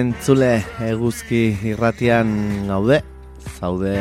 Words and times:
Entzule 0.00 0.52
eguzki 0.86 1.40
irratian 1.72 2.30
gaude, 2.70 3.02
zaude... 3.58 3.96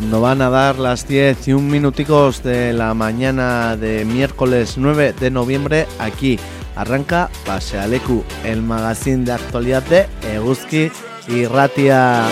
Cuando 0.00 0.22
van 0.22 0.40
a 0.40 0.48
dar 0.48 0.78
las 0.78 1.06
10 1.06 1.48
y 1.48 1.52
un 1.52 1.68
minuticos 1.68 2.42
de 2.42 2.72
la 2.72 2.94
mañana 2.94 3.76
de 3.76 4.06
miércoles 4.06 4.78
9 4.78 5.12
de 5.12 5.30
noviembre, 5.30 5.86
aquí 5.98 6.38
arranca 6.74 7.28
Pasealeku, 7.44 8.24
el 8.42 8.62
magazine 8.62 9.26
de 9.26 9.32
actualidad 9.32 9.82
de 9.82 10.06
Eguzki 10.34 10.90
y 11.28 11.44
Ratia. 11.44 12.24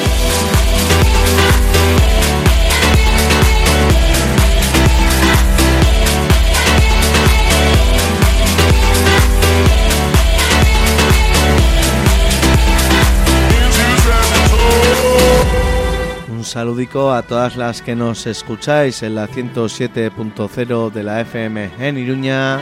Saludico 16.58 17.12
a 17.12 17.22
todas 17.22 17.56
las 17.56 17.82
que 17.82 17.94
nos 17.94 18.26
escucháis 18.26 19.04
en 19.04 19.14
la 19.14 19.28
107.0 19.28 20.90
de 20.90 21.04
la 21.04 21.20
FM 21.20 21.70
en 21.78 21.96
Iruña, 21.96 22.60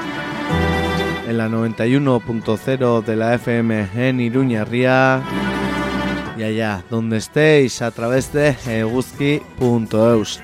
en 1.26 1.38
la 1.38 1.48
91.0 1.48 3.02
de 3.02 3.16
la 3.16 3.34
FM 3.36 3.88
en 3.94 4.20
Iruña 4.20 4.66
Ría 4.66 5.22
y 6.36 6.42
allá 6.42 6.84
donde 6.90 7.16
estéis 7.16 7.80
a 7.80 7.90
través 7.90 8.34
de 8.34 8.54
eguzki.eus. 8.66 10.42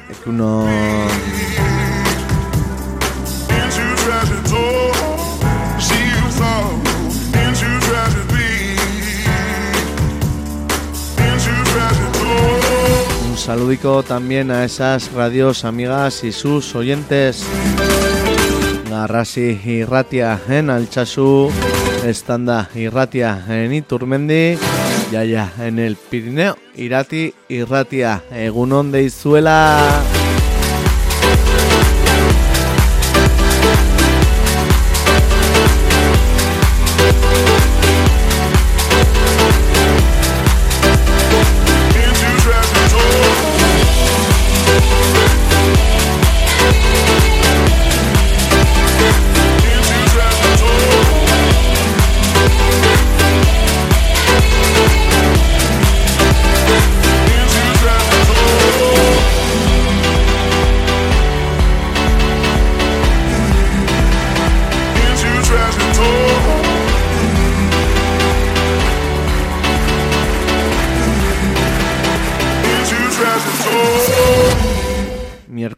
saludico 13.53 14.03
también 14.03 14.51
a 14.51 14.65
esas 14.65 15.13
radios 15.13 15.67
amigas 15.67 16.25
y 16.25 16.33
sus 16.33 16.75
oyentes. 16.75 17.45
Garrasi 18.89 19.61
Irratia 19.67 20.41
en 20.49 20.71
Alchazu, 20.71 21.51
Estanda 22.03 22.71
Irratia 22.75 23.45
en 23.47 23.75
Iturmendi, 23.75 24.57
Yaya 25.11 25.53
en 25.59 25.79
el 25.79 25.97
Pirineo, 25.97 26.57
Irati 26.77 27.35
Irratia, 27.49 28.23
Egunon 28.33 28.91
de 28.91 29.03
Izuela. 29.03 30.12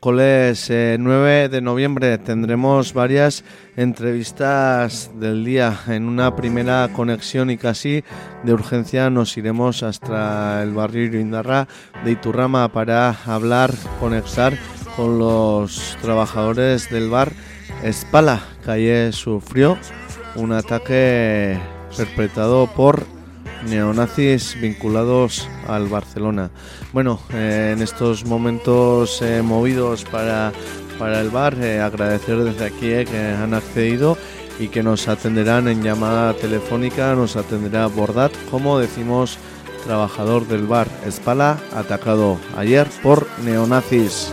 Miércoles 0.05 0.69
eh, 0.69 0.99
9 1.01 1.49
de 1.49 1.63
noviembre 1.63 2.19
tendremos 2.19 2.93
varias 2.93 3.43
entrevistas 3.75 5.11
del 5.19 5.47
día. 5.47 5.81
En 5.87 6.05
una 6.05 6.37
primera 6.37 6.91
conexión 6.93 7.49
y 7.49 7.57
casi 7.57 8.05
de 8.43 8.53
urgencia 8.53 9.09
nos 9.09 9.35
iremos 9.39 9.83
hasta 9.83 10.63
el 10.63 10.75
barrio 10.75 11.05
Irindarra 11.05 11.69
de 12.05 12.11
Iturrama 12.11 12.71
para 12.71 13.17
hablar, 13.25 13.73
conectar 13.99 14.59
con 14.95 15.19
los 15.19 15.97
trabajadores 16.03 16.91
del 16.91 17.09
bar 17.09 17.33
Espala, 17.83 18.43
ayer 18.67 19.11
sufrió 19.15 19.79
un 20.37 20.53
ataque 20.53 21.59
perpetrado 21.97 22.67
por 22.67 23.14
neonazis 23.69 24.57
vinculados 24.61 25.49
al 25.67 25.89
Barcelona. 25.89 26.51
Bueno, 26.93 27.21
eh, 27.33 27.73
en 27.75 27.83
estos 27.83 28.25
momentos 28.25 29.21
eh, 29.23 29.43
movidos 29.43 30.05
para, 30.05 30.53
para 30.99 31.21
el 31.21 31.31
bar, 31.31 31.57
eh, 31.61 31.81
agradecer 31.81 32.39
desde 32.39 32.67
aquí 32.67 33.11
que 33.11 33.35
han 33.41 33.55
accedido 33.55 34.17
y 34.59 34.69
que 34.69 34.83
nos 34.83 35.09
atenderán 35.09 35.69
en 35.69 35.83
llamada 35.83 36.35
telefónica, 36.35 37.15
nos 37.15 37.37
atenderá 37.37 37.87
Bordat, 37.87 38.33
como 38.51 38.79
decimos, 38.79 39.39
trabajador 39.85 40.47
del 40.47 40.67
bar 40.67 40.89
Espala, 41.07 41.59
atacado 41.75 42.39
ayer 42.57 42.89
por 43.03 43.27
neonazis. 43.45 44.31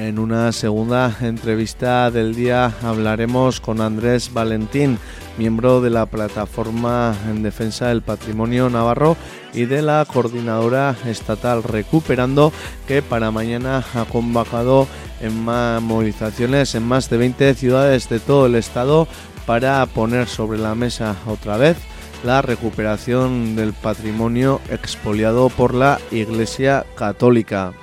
En 0.00 0.18
una 0.18 0.50
segunda 0.52 1.14
entrevista 1.20 2.10
del 2.10 2.34
día 2.34 2.72
hablaremos 2.82 3.60
con 3.60 3.82
Andrés 3.82 4.32
Valentín, 4.32 4.98
miembro 5.36 5.82
de 5.82 5.90
la 5.90 6.06
plataforma 6.06 7.14
en 7.28 7.42
defensa 7.42 7.88
del 7.88 8.00
patrimonio 8.00 8.70
navarro 8.70 9.18
y 9.52 9.66
de 9.66 9.82
la 9.82 10.06
coordinadora 10.10 10.96
estatal 11.04 11.62
Recuperando, 11.62 12.50
que 12.88 13.02
para 13.02 13.30
mañana 13.30 13.84
ha 13.94 14.06
convocado 14.06 14.88
en 15.20 15.44
movilizaciones 15.44 16.74
en 16.74 16.84
más 16.84 17.10
de 17.10 17.18
20 17.18 17.52
ciudades 17.52 18.08
de 18.08 18.20
todo 18.20 18.46
el 18.46 18.54
estado 18.54 19.06
para 19.44 19.84
poner 19.84 20.28
sobre 20.28 20.58
la 20.58 20.74
mesa 20.74 21.14
otra 21.26 21.58
vez 21.58 21.76
la 22.24 22.40
recuperación 22.40 23.54
del 23.54 23.74
patrimonio 23.74 24.62
expoliado 24.70 25.50
por 25.50 25.74
la 25.74 26.00
Iglesia 26.10 26.86
Católica. 26.96 27.74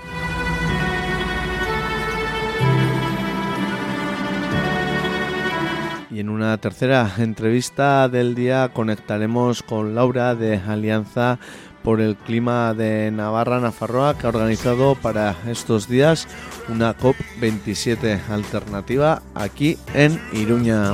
Una 6.48 6.58
tercera 6.58 7.12
entrevista 7.18 8.08
del 8.08 8.34
día 8.34 8.70
conectaremos 8.70 9.64
con 9.64 9.96
Laura 9.96 10.34
de 10.34 10.56
Alianza 10.56 11.40
por 11.84 12.00
el 12.00 12.16
Clima 12.16 12.74
de 12.74 13.12
Navarra 13.12 13.60
Nafarroa 13.60 14.18
que 14.18 14.28
ha 14.28 14.30
organizado 14.30 14.96
para 14.96 15.36
estos 15.48 15.90
días 15.90 16.26
una 16.70 16.98
COP27 16.98 18.30
alternativa 18.30 19.22
aquí 19.36 19.78
en 19.94 20.22
Iruña. 20.32 20.94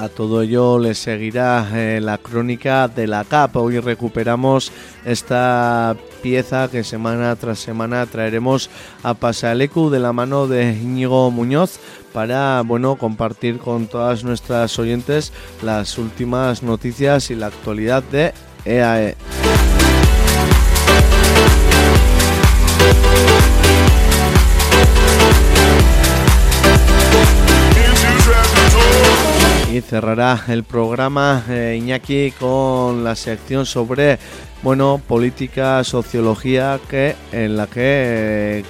A 0.00 0.08
todo 0.08 0.40
ello 0.40 0.78
le 0.78 0.94
seguirá 0.94 1.68
eh, 1.74 2.00
la 2.00 2.16
crónica 2.16 2.88
de 2.88 3.06
la 3.06 3.22
CAP. 3.22 3.56
Hoy 3.56 3.80
recuperamos 3.80 4.72
esta 5.04 5.94
pieza 6.22 6.70
que 6.70 6.84
semana 6.84 7.36
tras 7.36 7.58
semana 7.58 8.06
traeremos 8.06 8.70
a 9.02 9.12
Pasalecu 9.12 9.90
de 9.90 9.98
la 9.98 10.14
mano 10.14 10.46
de 10.46 10.72
Íñigo 10.72 11.30
Muñoz 11.30 11.78
para 12.14 12.62
bueno 12.62 12.96
compartir 12.96 13.58
con 13.58 13.88
todas 13.88 14.24
nuestras 14.24 14.78
oyentes 14.78 15.34
las 15.60 15.98
últimas 15.98 16.62
noticias 16.62 17.30
y 17.30 17.34
la 17.34 17.48
actualidad 17.48 18.02
de 18.04 18.32
EAE. 18.64 19.16
Y 29.72 29.82
cerrará 29.82 30.46
el 30.48 30.64
programa 30.64 31.44
eh, 31.48 31.76
Iñaki 31.78 32.32
con 32.32 33.04
la 33.04 33.14
sección 33.14 33.64
sobre 33.64 34.18
bueno 34.62 35.00
política, 35.06 35.84
sociología, 35.84 36.80
que 36.88 37.14
en 37.30 37.56
la 37.56 37.68
que 37.68 37.80
eh, 38.58 38.64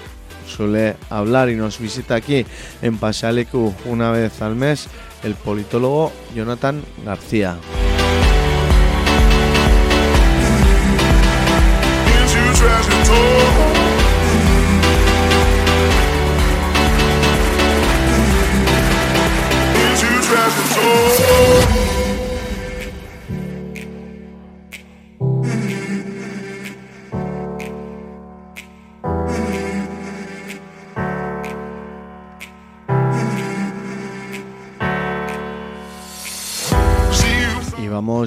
suele 0.47 0.97
hablar 1.09 1.49
y 1.49 1.57
nos 1.57 1.79
visita 1.79 2.17
aquí 2.17 2.45
en 2.83 2.99
Pasealecu 2.99 3.75
una 3.87 4.11
vez 4.11 4.43
al 4.43 4.57
mes 4.57 4.89
el 5.23 5.35
politólogo 5.37 6.13
Jonathan 6.35 6.83
García. 7.03 7.57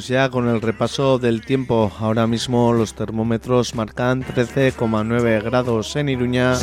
Ya 0.08 0.30
con 0.30 0.48
el 0.48 0.62
repaso 0.62 1.20
del 1.20 1.46
tiempo. 1.46 1.92
Ahora 2.00 2.28
mismo 2.28 2.74
los 2.74 2.94
termómetros 2.94 3.76
marcan 3.76 4.24
13,9 4.24 5.44
grados 5.44 5.96
en 5.96 6.10
Iruña. 6.10 6.54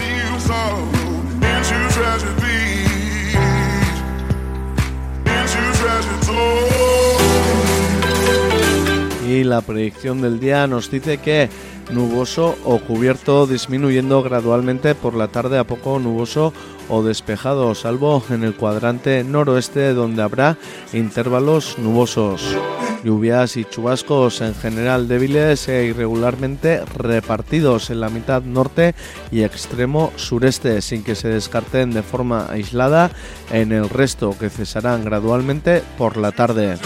Y 9.29 9.45
la 9.45 9.61
predicción 9.61 10.21
del 10.21 10.41
día 10.41 10.67
nos 10.67 10.91
dice 10.91 11.19
que 11.19 11.49
nuboso 11.93 12.57
o 12.65 12.79
cubierto 12.81 13.47
disminuyendo 13.47 14.23
gradualmente 14.23 14.95
por 14.95 15.15
la 15.15 15.29
tarde 15.29 15.59
a 15.59 15.65
poco 15.65 15.99
nuboso 15.99 16.53
o 16.89 17.03
despejado, 17.03 17.75
salvo 17.75 18.23
en 18.31 18.45
el 18.45 18.55
cuadrante 18.55 19.25
noroeste 19.25 19.95
donde 19.95 20.23
habrá 20.23 20.57
intervalos 20.93 21.79
nubosos. 21.79 22.57
Lluvias 23.05 23.57
y 23.57 23.65
chubascos 23.65 24.41
en 24.43 24.55
general 24.55 25.09
débiles 25.09 25.69
e 25.69 25.87
irregularmente 25.87 26.85
repartidos 26.85 27.91
en 27.91 28.01
la 28.01 28.11
mitad 28.11 28.43
norte 28.43 28.95
y 29.31 29.43
extremo 29.43 30.13
sureste, 30.17 30.83
sin 30.83 31.03
que 31.03 31.15
se 31.15 31.29
descarten 31.29 31.93
de 31.93 32.03
forma 32.03 32.47
aislada 32.51 33.11
en 33.51 33.73
el 33.73 33.89
resto, 33.89 34.37
que 34.39 34.51
cesarán 34.51 35.05
gradualmente 35.05 35.83
por 35.97 36.19
la 36.19 36.33
tarde. 36.33 36.77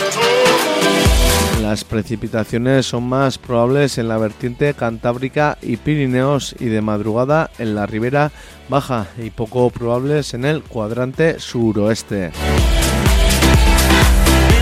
Las 1.65 1.83
precipitaciones 1.83 2.85
son 2.85 3.09
más 3.09 3.39
probables 3.39 3.97
en 3.97 4.07
la 4.07 4.19
vertiente 4.19 4.75
cantábrica 4.75 5.57
y 5.63 5.79
Pirineos 5.79 6.55
y 6.61 6.67
de 6.67 6.83
madrugada 6.83 7.51
en 7.59 7.75
la 7.75 7.87
ribera 7.87 8.33
baja 8.69 9.07
y 9.17 9.31
poco 9.31 9.71
probables 9.71 10.35
en 10.35 10.45
el 10.45 10.63
cuadrante 10.63 11.41
suroeste. 11.41 12.33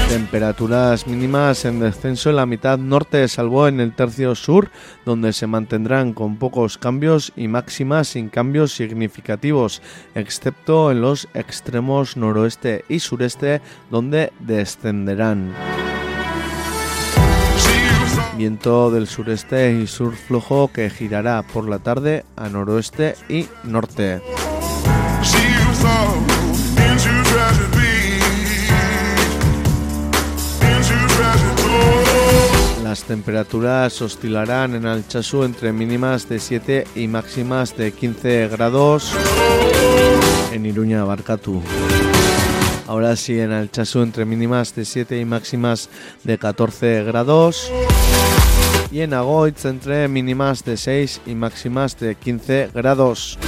Temperaturas 0.08 1.08
mínimas 1.08 1.64
en 1.64 1.80
descenso 1.80 2.30
en 2.30 2.36
la 2.36 2.46
mitad 2.46 2.78
norte, 2.78 3.26
salvo 3.26 3.66
en 3.66 3.80
el 3.80 3.96
tercio 3.96 4.36
sur, 4.36 4.70
donde 5.04 5.32
se 5.32 5.48
mantendrán 5.48 6.12
con 6.12 6.36
pocos 6.36 6.78
cambios 6.78 7.32
y 7.34 7.48
máximas 7.48 8.08
sin 8.08 8.28
cambios 8.28 8.74
significativos, 8.74 9.82
excepto 10.14 10.92
en 10.92 11.00
los 11.00 11.26
extremos 11.34 12.16
noroeste 12.16 12.84
y 12.88 13.00
sureste, 13.00 13.60
donde 13.90 14.32
descenderán. 14.38 15.52
Viento 18.42 18.90
del 18.90 19.06
sureste 19.06 19.72
y 19.72 19.86
sur 19.86 20.16
flojo 20.16 20.66
que 20.66 20.90
girará 20.90 21.44
por 21.44 21.68
la 21.68 21.78
tarde 21.78 22.24
a 22.34 22.48
noroeste 22.48 23.14
y 23.28 23.46
norte. 23.62 24.20
Las 32.82 33.04
temperaturas 33.04 34.02
oscilarán 34.02 34.74
en 34.74 34.86
Alchazú 34.86 35.44
entre 35.44 35.72
mínimas 35.72 36.28
de 36.28 36.40
7 36.40 36.88
y 36.96 37.06
máximas 37.06 37.76
de 37.76 37.92
15 37.92 38.48
grados 38.48 39.14
en 40.50 40.66
Iruña, 40.66 41.04
Barcatu. 41.04 41.62
Ahora 42.88 43.14
sí, 43.14 43.38
en 43.38 43.52
Alchazú 43.52 44.02
entre 44.02 44.24
mínimas 44.24 44.74
de 44.74 44.84
7 44.84 45.20
y 45.20 45.24
máximas 45.24 45.88
de 46.24 46.38
14 46.38 47.04
grados. 47.04 47.70
Y 48.92 49.00
en 49.00 49.14
Agoitz 49.14 49.64
entre 49.64 50.06
mínimas 50.06 50.64
de 50.64 50.76
6 50.76 51.22
y 51.24 51.34
máximas 51.34 51.98
de 51.98 52.14
15 52.14 52.68
grados. 52.74 53.38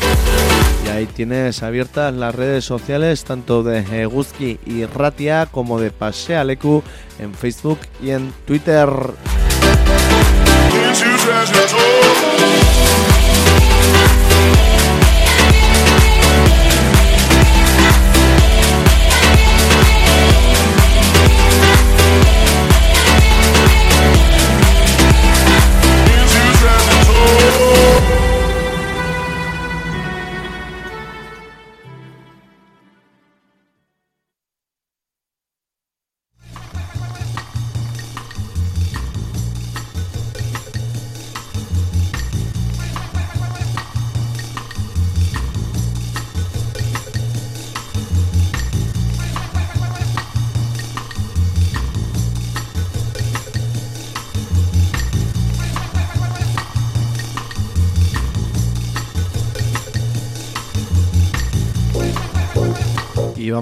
y 0.87 0.89
ahí 0.89 1.05
tienes 1.05 1.63
abiertas 1.63 2.15
las 2.15 2.35
redes 2.35 2.65
sociales 2.65 3.25
tanto 3.25 3.63
de 3.63 3.81
Eguzki 4.03 4.59
y 4.65 4.87
Ratia 4.87 5.47
como 5.53 5.79
de 5.79 5.91
Pasealeku 5.91 6.83
en 7.19 7.35
Facebook 7.35 7.81
y 8.03 8.13
en 8.13 8.33
Twitter. 8.47 8.89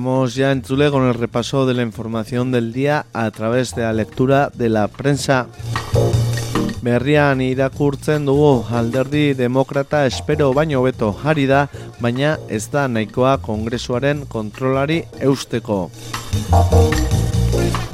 Vamos 0.05 0.37
ya 0.37 0.52
en 0.52 0.62
Tule 0.62 0.93
con 0.93 1.09
el 1.09 1.14
repaso 1.14 1.67
de 1.67 1.75
la 1.75 1.83
información 1.83 2.52
del 2.52 2.73
día 2.73 3.07
a 3.12 3.33
través 3.33 3.75
de 3.75 3.83
la 3.83 3.93
lectura 3.93 4.49
de 4.55 4.69
la 4.69 4.87
prensa. 4.87 5.49
Berrian 6.83 7.40
irakurtzen 7.40 8.25
dugu 8.25 8.64
alderdi 8.71 9.35
demokrata 9.35 10.07
espero 10.07 10.52
baino 10.55 10.83
beto 10.83 11.17
ari 11.25 11.49
da, 11.50 11.67
baina 11.99 12.38
ez 12.49 12.71
da 12.71 12.87
nahikoa 12.87 13.38
kongresuaren 13.43 14.23
kontrolari 14.31 15.02
eusteko. 15.19 15.90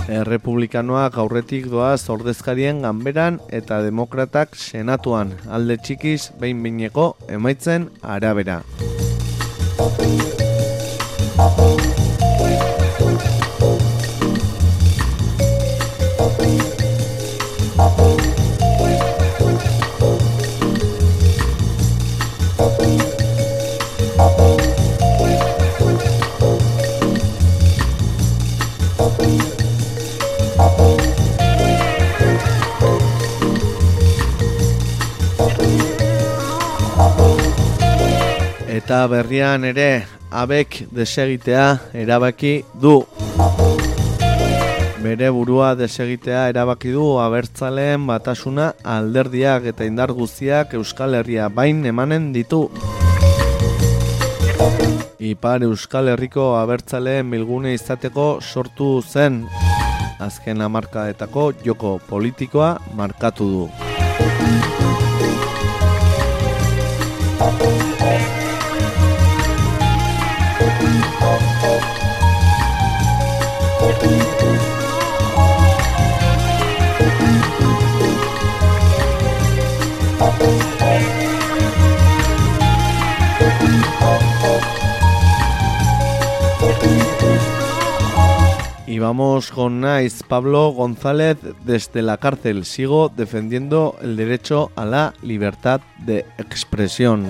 Errepublikanoak 0.05 1.17
aurretik 1.17 1.73
doaz 1.73 2.05
ordezkarien 2.13 2.85
ganberan 2.85 3.41
eta 3.49 3.81
demokratak 3.81 4.61
senatuan 4.61 5.33
alde 5.49 5.81
txikiz 5.81 6.35
behin 6.37 6.61
bineko 6.63 7.15
emaitzen 7.33 7.89
arabera. 8.03 8.61
Thank 11.37 11.75
Eta 38.85 39.07
berrian 39.09 39.63
ere 39.65 40.05
abek 40.29 40.83
desegitea 40.93 41.95
erabaki 41.97 42.51
du. 42.77 42.99
Bere 45.01 45.31
burua 45.33 45.71
desegitea 45.79 46.43
erabaki 46.51 46.93
du 46.93 47.07
abertzaleen 47.17 48.05
batasuna 48.05 48.67
alderdiak 48.97 49.71
eta 49.73 49.89
indar 49.89 50.13
guztiak 50.13 50.77
Euskal 50.77 51.17
Herria 51.17 51.49
bain 51.49 51.81
emanen 51.89 52.29
ditu. 52.37 52.69
Ipar 55.33 55.65
Euskal 55.65 56.13
Herriko 56.13 56.51
abertzaleen 56.59 57.25
milgune 57.33 57.73
izateko 57.73 58.27
sortu 58.43 59.01
zen 59.01 59.47
azken 60.21 60.61
amarkadetako 60.61 61.55
joko 61.65 61.97
politikoa 62.13 62.77
markatu 63.01 63.49
du. 63.57 63.65
Y 88.87 88.99
vamos 89.01 89.51
con 89.51 89.81
Nice, 89.81 90.23
Pablo 90.29 90.69
González 90.69 91.37
desde 91.65 92.01
la 92.01 92.19
cárcel. 92.19 92.65
Sigo 92.65 93.09
defendiendo 93.09 93.97
el 94.01 94.17
derecho 94.17 94.71
a 94.77 94.85
la 94.85 95.15
libertad 95.21 95.81
de 95.99 96.25
expresión. 96.39 97.27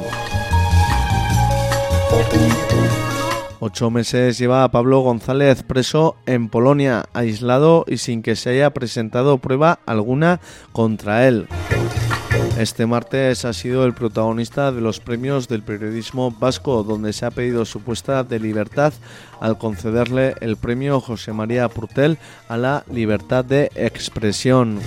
Ocho 3.67 3.91
meses 3.91 4.37
lleva 4.37 4.71
Pablo 4.71 5.01
González 5.01 5.63
preso 5.63 6.17
en 6.27 6.51
Polonia, 6.51 7.07
aislado 7.15 7.87
y 7.89 7.97
sin 7.97 8.21
que 8.21 8.37
se 8.37 8.51
haya 8.51 8.75
presentado 8.75 9.39
prueba 9.39 9.79
alguna 9.87 10.39
contra 10.73 11.27
él. 11.27 11.49
Este 12.59 12.85
martes 12.85 13.47
ha 13.47 13.55
sido 13.55 13.87
el 13.87 13.95
protagonista 13.95 14.71
de 14.71 14.83
los 14.83 15.01
premios 15.01 15.49
del 15.49 15.63
periodismo 15.63 16.31
vasco, 16.31 16.83
donde 16.83 17.15
se 17.15 17.25
ha 17.25 17.31
pedido 17.31 17.65
su 17.65 17.81
puesta 17.81 18.23
de 18.23 18.39
libertad 18.39 18.93
al 19.41 19.57
concederle 19.57 20.35
el 20.43 20.59
premio 20.59 21.01
José 21.01 21.33
María 21.33 21.71
Purtel 21.71 22.19
a 22.49 22.59
la 22.59 22.85
libertad 22.93 23.47
de 23.47 23.71
expresión. 23.77 24.79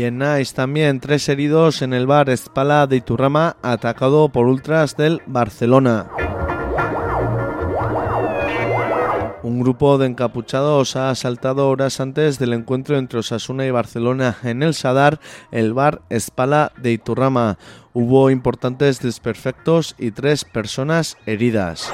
Y 0.00 0.04
en 0.04 0.16
Nice 0.16 0.54
también 0.54 0.98
tres 0.98 1.28
heridos 1.28 1.82
en 1.82 1.92
el 1.92 2.06
bar 2.06 2.30
Espala 2.30 2.86
de 2.86 2.96
Iturrama 2.96 3.58
atacado 3.60 4.30
por 4.30 4.46
ultras 4.46 4.96
del 4.96 5.20
Barcelona. 5.26 6.06
Un 9.42 9.60
grupo 9.60 9.98
de 9.98 10.06
encapuchados 10.06 10.96
ha 10.96 11.10
asaltado 11.10 11.68
horas 11.68 12.00
antes 12.00 12.38
del 12.38 12.54
encuentro 12.54 12.96
entre 12.96 13.18
Osasuna 13.18 13.66
y 13.66 13.70
Barcelona 13.70 14.38
en 14.42 14.62
el 14.62 14.72
Sadar, 14.72 15.20
el 15.50 15.74
bar 15.74 16.00
Espala 16.08 16.72
de 16.78 16.92
Iturrama. 16.92 17.58
Hubo 17.92 18.30
importantes 18.30 19.00
desperfectos 19.00 19.96
y 19.98 20.12
tres 20.12 20.46
personas 20.46 21.18
heridas. 21.26 21.92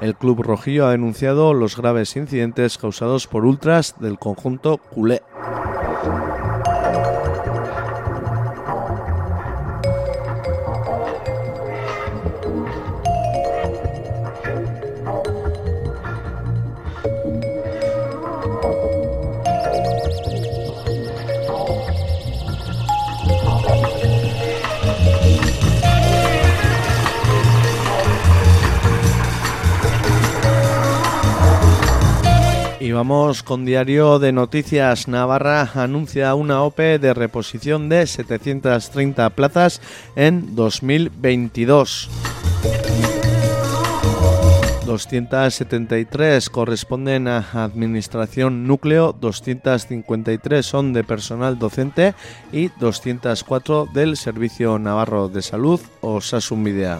El 0.00 0.14
club 0.14 0.42
rojillo 0.42 0.86
ha 0.86 0.92
denunciado 0.92 1.54
los 1.54 1.76
graves 1.76 2.14
incidentes 2.14 2.78
causados 2.78 3.26
por 3.26 3.44
ultras 3.46 3.96
del 3.98 4.16
conjunto 4.16 4.78
culé. 4.78 5.22
Vamos 32.96 33.42
con 33.42 33.66
Diario 33.66 34.18
de 34.18 34.32
Noticias. 34.32 35.06
Navarra 35.06 35.70
anuncia 35.74 36.34
una 36.34 36.62
OPE 36.62 36.98
de 36.98 37.12
reposición 37.12 37.90
de 37.90 38.06
730 38.06 39.28
plazas 39.30 39.82
en 40.16 40.56
2022. 40.56 42.08
273 44.86 46.48
corresponden 46.48 47.28
a 47.28 47.44
Administración 47.52 48.66
Núcleo, 48.66 49.14
253 49.20 50.64
son 50.64 50.94
de 50.94 51.04
personal 51.04 51.58
docente 51.58 52.14
y 52.50 52.68
204 52.80 53.88
del 53.92 54.16
Servicio 54.16 54.78
Navarro 54.78 55.28
de 55.28 55.42
Salud 55.42 55.80
o 56.00 56.22
Sasumidea. 56.22 56.98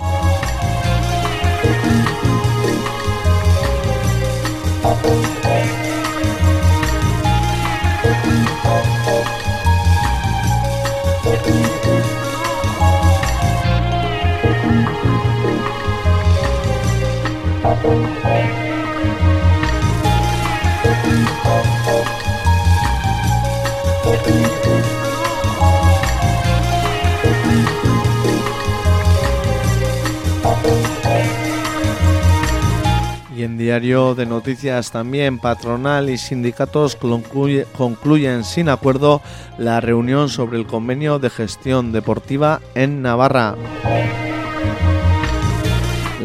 Y 33.36 33.42
en 33.42 33.58
Diario 33.58 34.14
de 34.14 34.24
Noticias 34.24 34.90
también 34.90 35.38
patronal 35.38 36.08
y 36.08 36.16
sindicatos 36.16 36.96
concluye- 36.96 37.66
concluyen 37.76 38.44
sin 38.44 38.70
acuerdo 38.70 39.20
la 39.58 39.80
reunión 39.80 40.30
sobre 40.30 40.58
el 40.58 40.66
convenio 40.66 41.18
de 41.18 41.28
gestión 41.28 41.92
deportiva 41.92 42.60
en 42.74 43.02
Navarra. 43.02 43.54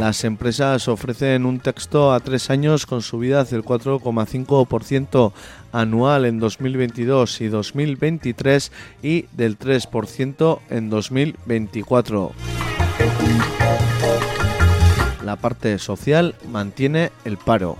Las 0.02 0.24
empresas 0.24 0.88
ofrecen 0.88 1.46
un 1.46 1.60
texto 1.60 2.12
a 2.12 2.20
tres 2.22 2.50
años 2.50 2.88
con 2.88 3.04
subidas 3.04 3.52
del 3.52 3.64
4,5% 3.64 5.32
anual 5.72 6.26
en 6.26 6.40
2022 6.40 7.42
y 7.42 7.48
2023 7.50 8.72
y 9.04 9.28
del 9.32 9.60
3% 9.60 10.60
en 10.72 10.90
2024. 10.90 12.32
La 15.24 15.36
parte 15.36 15.78
social 15.78 16.34
mantiene 16.50 17.12
el 17.24 17.38
paro. 17.38 17.78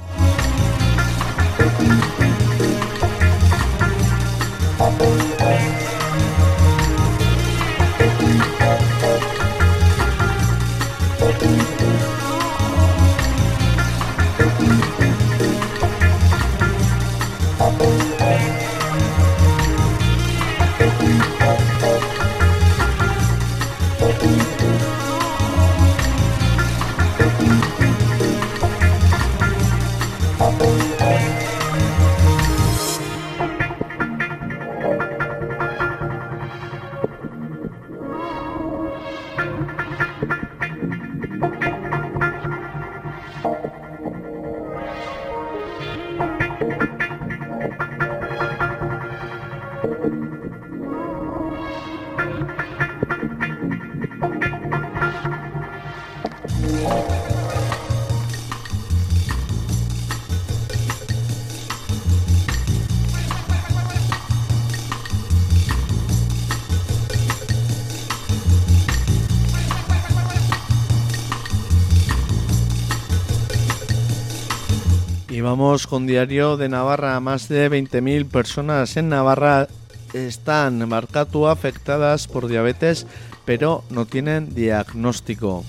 Con 75.72 76.06
Diario 76.06 76.58
de 76.58 76.68
Navarra. 76.68 77.18
Más 77.22 77.48
de 77.48 77.72
20.000 77.72 78.28
personas 78.28 78.98
en 78.98 79.08
Navarra 79.08 79.70
están 80.14 80.88
marcatu 80.90 81.48
afectadas 81.48 82.28
por 82.28 82.50
diabetes, 82.50 83.08
pero 83.46 83.84
no 83.90 84.06
tienen 84.06 84.54
diagnóstico. 84.54 85.64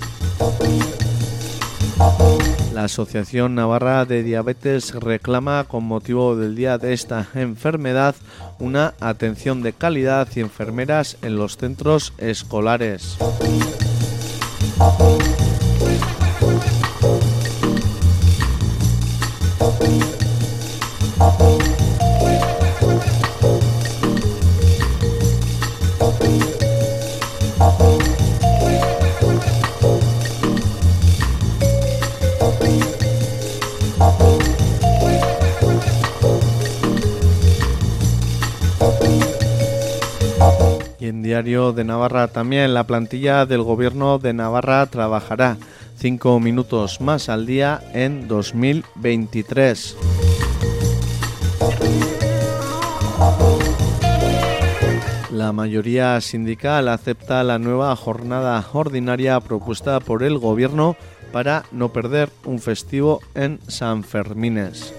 La 2.75 2.85
Asociación 2.85 3.54
Navarra 3.54 4.04
de 4.04 4.25
Diabetes 4.25 4.92
reclama, 4.92 5.64
con 5.68 5.85
motivo 5.85 6.35
del 6.35 6.56
día 6.56 6.78
de 6.78 6.94
esta 6.94 7.28
enfermedad, 7.35 8.16
una 8.59 8.94
atención 8.99 9.62
de 9.62 9.73
calidad 9.73 10.26
y 10.35 10.40
enfermeras 10.40 11.16
en 11.23 11.37
los 11.37 11.56
centros 11.56 12.12
escolares. 12.18 13.18
De 41.73 41.85
Navarra 41.85 42.28
también 42.28 42.75
la 42.75 42.85
plantilla 42.85 43.47
del 43.47 43.63
gobierno 43.63 44.19
de 44.19 44.32
Navarra 44.32 44.87
trabajará 44.87 45.56
cinco 45.97 46.41
minutos 46.41 47.00
más 47.00 47.28
al 47.28 47.47
día 47.47 47.80
en 47.93 48.28
2023. 48.28 49.97
La 55.30 55.52
mayoría 55.52 56.21
sindical 56.21 56.89
acepta 56.89 57.43
la 57.43 57.58
nueva 57.58 57.95
jornada 57.97 58.65
ordinaria 58.73 59.41
propuesta 59.41 59.99
por 60.00 60.23
el 60.23 60.39
gobierno 60.39 60.97
para 61.32 61.65
no 61.73 61.93
perder 61.93 62.30
un 62.45 62.58
festivo 62.58 63.21
en 63.35 63.58
San 63.67 64.04
Fermines. 64.04 64.93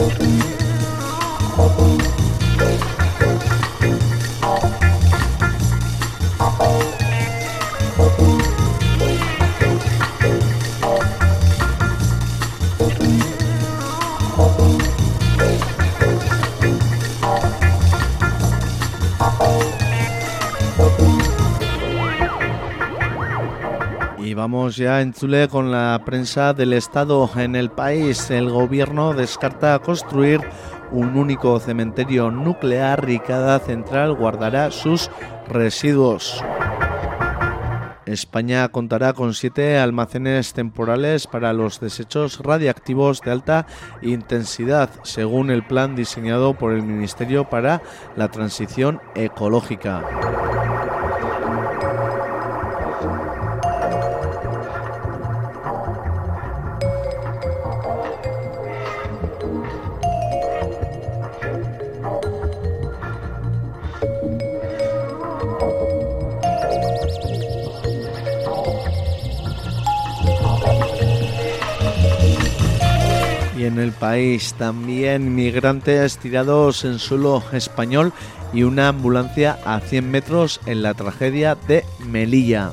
Thank 0.00 0.44
you. 0.44 0.49
Ya 24.76 25.00
en 25.00 25.12
Chile 25.12 25.48
con 25.48 25.70
la 25.70 26.00
prensa 26.04 26.52
del 26.52 26.72
Estado 26.72 27.30
en 27.36 27.56
el 27.56 27.70
país. 27.70 28.30
El 28.30 28.50
gobierno 28.50 29.14
descarta 29.14 29.78
construir 29.78 30.40
un 30.90 31.16
único 31.16 31.58
cementerio 31.60 32.30
nuclear 32.30 33.08
y 33.08 33.18
cada 33.18 33.58
central 33.58 34.14
guardará 34.14 34.70
sus 34.70 35.10
residuos. 35.48 36.42
España 38.06 38.68
contará 38.68 39.12
con 39.12 39.34
siete 39.34 39.78
almacenes 39.78 40.52
temporales 40.52 41.26
para 41.26 41.52
los 41.52 41.80
desechos 41.80 42.40
radiactivos 42.40 43.20
de 43.20 43.30
alta 43.30 43.66
intensidad, 44.02 44.90
según 45.04 45.50
el 45.50 45.64
plan 45.64 45.94
diseñado 45.94 46.54
por 46.54 46.72
el 46.72 46.82
Ministerio 46.82 47.48
para 47.48 47.82
la 48.16 48.28
Transición 48.28 49.00
Ecológica. 49.14 50.79
El 73.80 73.92
país. 73.92 74.54
También 74.54 75.34
migrantes 75.34 76.18
tirados 76.18 76.84
en 76.84 76.98
suelo 76.98 77.42
español 77.52 78.12
y 78.52 78.62
una 78.62 78.88
ambulancia 78.88 79.58
a 79.64 79.80
100 79.80 80.10
metros 80.10 80.60
en 80.66 80.82
la 80.82 80.94
tragedia 80.94 81.56
de 81.68 81.84
Melilla. 82.06 82.72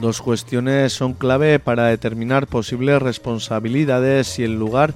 Dos 0.00 0.22
cuestiones 0.22 0.92
son 0.92 1.14
clave 1.14 1.58
para 1.58 1.86
determinar 1.86 2.46
posibles 2.46 3.02
responsabilidades 3.02 4.38
y 4.38 4.44
el 4.44 4.56
lugar 4.56 4.94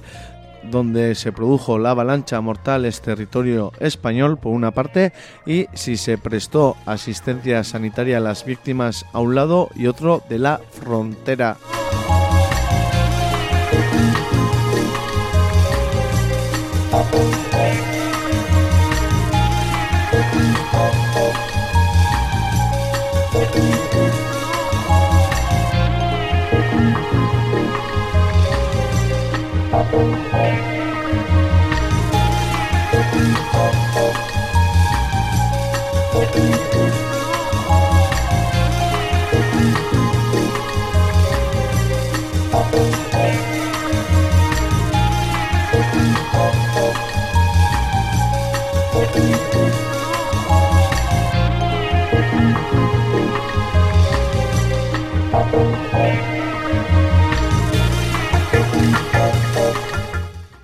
donde 0.63 1.15
se 1.15 1.31
produjo 1.31 1.77
la 1.77 1.91
avalancha 1.91 2.39
mortal 2.41 2.85
es 2.85 3.01
territorio 3.01 3.71
español 3.79 4.37
por 4.37 4.53
una 4.53 4.71
parte 4.71 5.13
y 5.45 5.67
si 5.73 5.97
se 5.97 6.17
prestó 6.17 6.75
asistencia 6.85 7.63
sanitaria 7.63 8.17
a 8.17 8.21
las 8.21 8.45
víctimas 8.45 9.05
a 9.13 9.19
un 9.19 9.35
lado 9.35 9.69
y 9.75 9.87
otro 9.87 10.21
de 10.29 10.39
la 10.39 10.59
frontera. 10.71 11.57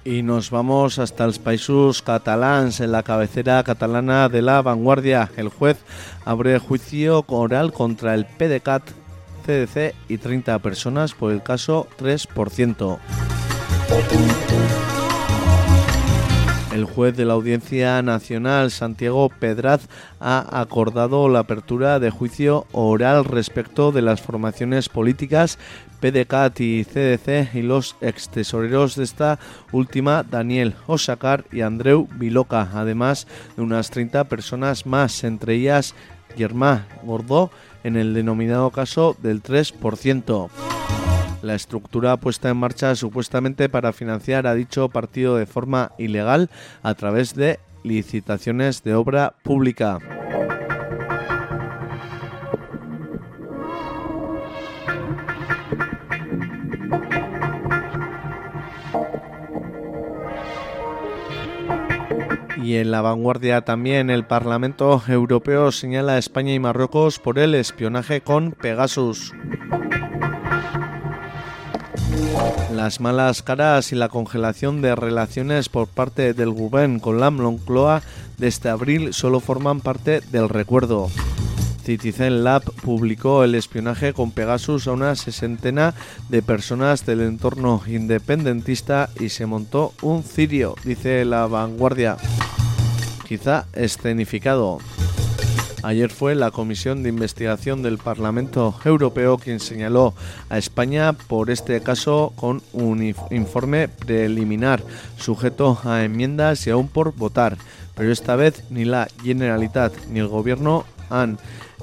Y 0.07 0.23
nos 0.23 0.51
vamos 0.51 0.99
hasta 0.99 1.25
los 1.25 1.37
países 1.37 2.01
catalans, 2.01 2.79
en 2.79 2.93
la 2.93 3.03
cabecera 3.03 3.61
catalana 3.61 4.29
de 4.29 4.41
la 4.41 4.61
vanguardia. 4.61 5.29
El 5.35 5.49
juez 5.49 5.79
abre 6.23 6.59
juicio 6.59 7.25
oral 7.27 7.73
contra 7.73 8.13
el 8.13 8.25
PDCAT, 8.25 8.83
CDC 9.45 9.95
y 10.07 10.17
30 10.17 10.59
personas 10.59 11.13
por 11.13 11.33
el 11.33 11.43
caso 11.43 11.89
3%. 11.99 12.99
El 16.71 16.85
juez 16.85 17.17
de 17.17 17.25
la 17.25 17.33
Audiencia 17.33 18.01
Nacional, 18.01 18.71
Santiago 18.71 19.27
Pedraz, 19.27 19.89
ha 20.19 20.61
acordado 20.61 21.27
la 21.27 21.39
apertura 21.39 21.99
de 21.99 22.11
juicio 22.11 22.65
oral 22.71 23.25
respecto 23.25 23.91
de 23.91 24.03
las 24.03 24.21
formaciones 24.21 24.87
políticas 24.87 25.57
PDCAT 25.99 26.59
y 26.61 26.85
CDC 26.85 27.55
y 27.55 27.61
los 27.61 27.95
ex 28.01 28.29
tesoreros 28.29 28.95
de 28.95 29.03
esta 29.03 29.39
última, 29.71 30.23
Daniel 30.23 30.75
Osakar 30.87 31.45
y 31.51 31.61
Andreu 31.61 32.07
Viloca, 32.15 32.69
además 32.73 33.27
de 33.55 33.63
unas 33.63 33.89
30 33.89 34.25
personas 34.25 34.85
más, 34.85 35.23
entre 35.23 35.55
ellas 35.55 35.95
Germán 36.35 36.85
Gordó, 37.03 37.51
en 37.83 37.95
el 37.95 38.13
denominado 38.13 38.69
caso 38.71 39.15
del 39.21 39.41
3% 39.41 40.49
la 41.41 41.55
estructura 41.55 42.17
puesta 42.17 42.49
en 42.49 42.57
marcha 42.57 42.95
supuestamente 42.95 43.69
para 43.69 43.93
financiar 43.93 44.47
a 44.47 44.55
dicho 44.55 44.89
partido 44.89 45.37
de 45.37 45.45
forma 45.45 45.91
ilegal 45.97 46.49
a 46.83 46.93
través 46.95 47.35
de 47.35 47.59
licitaciones 47.83 48.83
de 48.83 48.95
obra 48.95 49.33
pública. 49.43 49.99
Y 62.67 62.75
en 62.75 62.91
la 62.91 63.01
vanguardia 63.01 63.61
también 63.61 64.09
el 64.09 64.25
Parlamento 64.25 65.01
Europeo 65.07 65.71
señala 65.71 66.15
a 66.15 66.17
España 66.17 66.53
y 66.53 66.59
Marruecos 66.59 67.17
por 67.17 67.39
el 67.39 67.55
espionaje 67.55 68.19
con 68.19 68.51
Pegasus. 68.51 69.31
Las 72.75 72.99
malas 72.99 73.41
caras 73.41 73.93
y 73.93 73.95
la 73.95 74.09
congelación 74.09 74.81
de 74.81 74.97
relaciones 74.97 75.69
por 75.69 75.87
parte 75.87 76.33
del 76.33 76.51
gobierno 76.51 76.99
con 76.99 77.21
la 77.21 77.31
Moncloa 77.31 78.01
desde 78.37 78.67
abril 78.67 79.13
solo 79.13 79.39
forman 79.39 79.79
parte 79.79 80.19
del 80.19 80.49
recuerdo. 80.49 81.07
Citizen 81.87 82.43
Lab 82.43 82.63
publicó 82.83 83.45
el 83.45 83.55
espionaje 83.55 84.11
con 84.11 84.31
Pegasus 84.31 84.87
a 84.87 84.91
una 84.91 85.15
sesentena 85.15 85.93
de 86.27 86.41
personas 86.41 87.05
del 87.05 87.21
entorno 87.21 87.81
independentista 87.87 89.09
y 89.21 89.29
se 89.29 89.45
montó 89.45 89.93
un 90.01 90.21
cirio, 90.21 90.75
dice 90.83 91.23
la 91.23 91.47
vanguardia. 91.47 92.17
Quizá 93.25 93.67
escenificado. 93.71 94.79
Ayer 95.81 96.09
fue 96.09 96.35
la 96.35 96.51
Comisión 96.51 97.03
de 97.03 97.09
Investigación 97.09 97.81
del 97.81 97.99
Parlamento 97.99 98.77
Europeo 98.83 99.37
quien 99.37 99.61
señaló 99.61 100.13
a 100.49 100.57
España 100.57 101.13
por 101.13 101.49
este 101.49 101.79
caso 101.79 102.33
con 102.35 102.61
un 102.73 103.01
informe 103.31 103.87
preliminar 103.87 104.83
sujeto 105.17 105.79
a 105.85 106.03
enmiendas 106.03 106.67
y 106.67 106.69
aún 106.69 106.89
por 106.89 107.15
votar. 107.15 107.57
Pero 107.95 108.11
esta 108.11 108.35
vez 108.35 108.65
ni 108.69 108.83
la 108.83 109.07
Generalitat 109.23 109.93
ni 110.09 110.19
el 110.19 110.27
Gobierno 110.27 110.83
han 111.09 111.37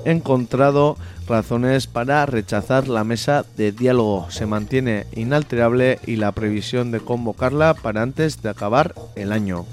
encontrado 0.05 0.97
razones 1.27 1.87
para 1.87 2.27
rechazar 2.27 2.89
la 2.89 3.05
mesa 3.05 3.45
de 3.57 3.73
diálogo. 3.73 4.27
Se 4.31 4.47
mantiene 4.47 5.07
inalterable 5.15 5.99
y 6.07 6.17
la 6.17 6.33
previsión 6.33 6.91
de 6.91 7.01
convocarla 7.01 7.75
para 7.75 8.03
antes 8.03 8.43
de 8.43 8.51
acabar 8.51 8.95
el 9.17 9.33
año. 9.33 9.67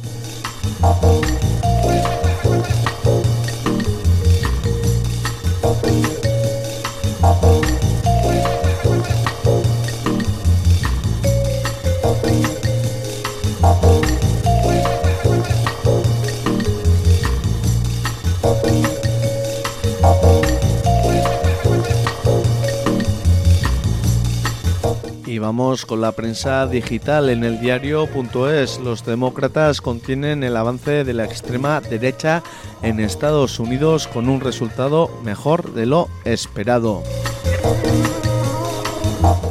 Vamos 25.41 25.85
con 25.85 26.01
la 26.01 26.11
prensa 26.11 26.67
digital 26.67 27.29
en 27.29 27.43
el 27.43 27.59
diario.es. 27.59 28.79
Los 28.79 29.03
demócratas 29.03 29.81
contienen 29.81 30.43
el 30.43 30.55
avance 30.55 31.03
de 31.03 31.13
la 31.13 31.25
extrema 31.25 31.81
derecha 31.81 32.43
en 32.83 32.99
Estados 32.99 33.59
Unidos 33.59 34.07
con 34.07 34.29
un 34.29 34.39
resultado 34.39 35.09
mejor 35.23 35.73
de 35.73 35.87
lo 35.87 36.09
esperado. 36.23 37.03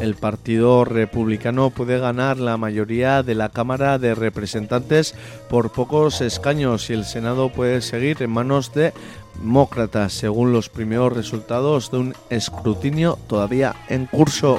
El 0.00 0.14
Partido 0.14 0.84
Republicano 0.84 1.70
puede 1.70 1.98
ganar 1.98 2.38
la 2.38 2.56
mayoría 2.56 3.22
de 3.22 3.34
la 3.34 3.50
Cámara 3.50 3.98
de 3.98 4.14
Representantes 4.14 5.14
por 5.48 5.72
pocos 5.72 6.20
escaños 6.20 6.88
y 6.88 6.94
el 6.94 7.04
Senado 7.04 7.50
puede 7.50 7.82
seguir 7.82 8.22
en 8.22 8.30
manos 8.30 8.72
de 8.72 8.94
demócratas 9.38 10.12
según 10.12 10.52
los 10.52 10.68
primeros 10.68 11.12
resultados 11.12 11.90
de 11.90 11.98
un 11.98 12.14
escrutinio 12.30 13.18
todavía 13.26 13.74
en 13.88 14.06
curso. 14.06 14.58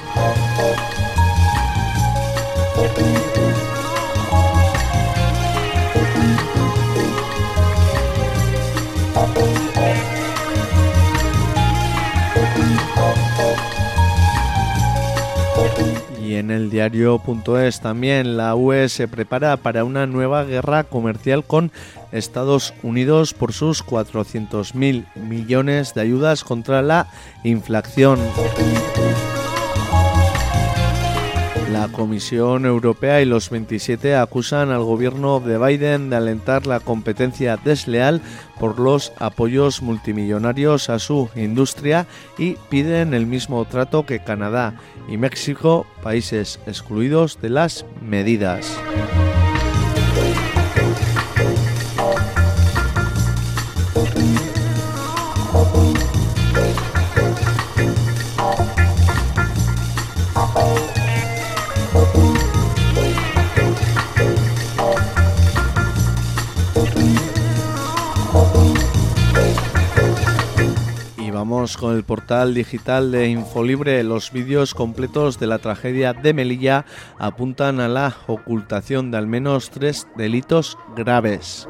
Y 16.20 16.36
en 16.36 16.50
el 16.50 16.70
diario.es 16.70 17.80
también 17.80 18.36
la 18.36 18.54
UE 18.56 18.88
se 18.88 19.06
prepara 19.06 19.56
para 19.58 19.84
una 19.84 20.06
nueva 20.06 20.44
guerra 20.44 20.82
comercial 20.82 21.44
con 21.44 21.70
Estados 22.10 22.74
Unidos 22.82 23.34
por 23.34 23.52
sus 23.52 23.84
400.000 23.84 25.04
millones 25.14 25.94
de 25.94 26.00
ayudas 26.00 26.42
contra 26.42 26.82
la 26.82 27.06
inflación. 27.44 28.18
La 31.72 31.88
Comisión 31.88 32.66
Europea 32.66 33.22
y 33.22 33.24
los 33.24 33.48
27 33.48 34.14
acusan 34.14 34.70
al 34.70 34.84
gobierno 34.84 35.40
de 35.40 35.56
Biden 35.56 36.10
de 36.10 36.16
alentar 36.16 36.66
la 36.66 36.80
competencia 36.80 37.56
desleal 37.56 38.20
por 38.60 38.78
los 38.78 39.12
apoyos 39.18 39.80
multimillonarios 39.80 40.90
a 40.90 40.98
su 40.98 41.30
industria 41.34 42.06
y 42.36 42.56
piden 42.68 43.14
el 43.14 43.26
mismo 43.26 43.64
trato 43.64 44.04
que 44.04 44.22
Canadá 44.22 44.74
y 45.08 45.16
México, 45.16 45.86
países 46.02 46.60
excluidos 46.66 47.40
de 47.40 47.48
las 47.48 47.86
medidas. 48.02 48.78
Con 71.62 71.94
el 71.94 72.02
portal 72.02 72.54
digital 72.54 73.12
de 73.12 73.28
Infolibre. 73.28 74.02
Los 74.02 74.32
vídeos 74.32 74.74
completos 74.74 75.38
de 75.38 75.46
la 75.46 75.58
tragedia 75.58 76.12
de 76.12 76.34
Melilla 76.34 76.84
apuntan 77.18 77.78
a 77.78 77.86
la 77.86 78.16
ocultación 78.26 79.12
de 79.12 79.18
al 79.18 79.28
menos 79.28 79.70
tres 79.70 80.08
delitos 80.16 80.76
graves. 80.96 81.68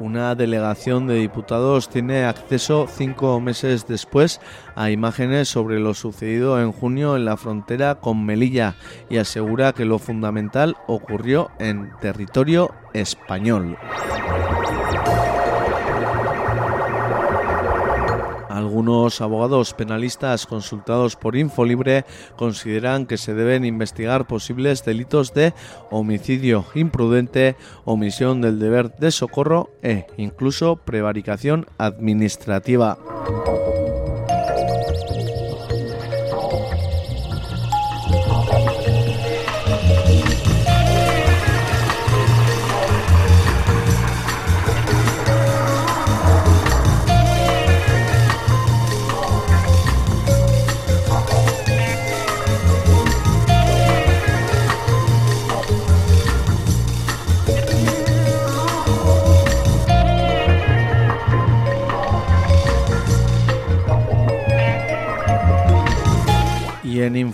Una 0.00 0.34
delegación 0.34 1.06
de 1.06 1.16
diputados 1.16 1.90
tiene 1.90 2.24
acceso 2.24 2.86
cinco 2.88 3.38
meses 3.40 3.86
después 3.86 4.40
a 4.74 4.90
imágenes 4.90 5.48
sobre 5.48 5.80
lo 5.80 5.92
sucedido 5.92 6.60
en 6.62 6.72
junio 6.72 7.14
en 7.16 7.26
la 7.26 7.36
frontera 7.36 7.96
con 7.96 8.24
Melilla 8.24 8.74
y 9.10 9.18
asegura 9.18 9.74
que 9.74 9.84
lo 9.84 9.98
fundamental 9.98 10.76
ocurrió 10.86 11.50
en 11.58 11.92
territorio 12.00 12.74
español. 12.94 13.76
Algunos 18.52 19.22
abogados 19.22 19.72
penalistas 19.72 20.46
consultados 20.46 21.16
por 21.16 21.36
Infolibre 21.36 22.04
consideran 22.36 23.06
que 23.06 23.16
se 23.16 23.32
deben 23.32 23.64
investigar 23.64 24.26
posibles 24.26 24.84
delitos 24.84 25.32
de 25.32 25.54
homicidio 25.90 26.66
imprudente, 26.74 27.56
omisión 27.86 28.42
del 28.42 28.58
deber 28.58 28.94
de 28.96 29.10
socorro 29.10 29.70
e 29.82 30.06
incluso 30.18 30.76
prevaricación 30.76 31.64
administrativa. 31.78 32.98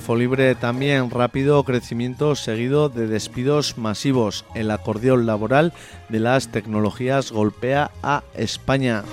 Infolibre 0.09 0.55
también 0.55 1.11
rápido 1.11 1.63
crecimiento 1.65 2.35
seguido 2.35 2.89
de 2.89 3.07
despidos 3.07 3.77
masivos. 3.77 4.47
El 4.55 4.71
acordeón 4.71 5.27
laboral 5.27 5.75
de 6.09 6.19
las 6.19 6.49
tecnologías 6.49 7.31
golpea 7.31 7.91
a 8.03 8.23
España. 8.33 9.05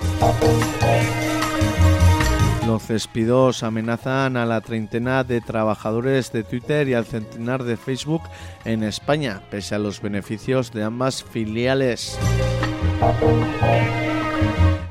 Los 2.66 2.88
despidos 2.88 3.62
amenazan 3.62 4.38
a 4.38 4.46
la 4.46 4.62
treintena 4.62 5.22
de 5.22 5.42
trabajadores 5.42 6.32
de 6.32 6.44
Twitter 6.44 6.88
y 6.88 6.94
al 6.94 7.04
centenar 7.04 7.64
de 7.64 7.76
Facebook 7.76 8.22
en 8.64 8.82
España, 8.82 9.42
pese 9.50 9.74
a 9.74 9.78
los 9.78 10.00
beneficios 10.00 10.72
de 10.72 10.82
ambas 10.82 11.22
filiales. 11.22 12.18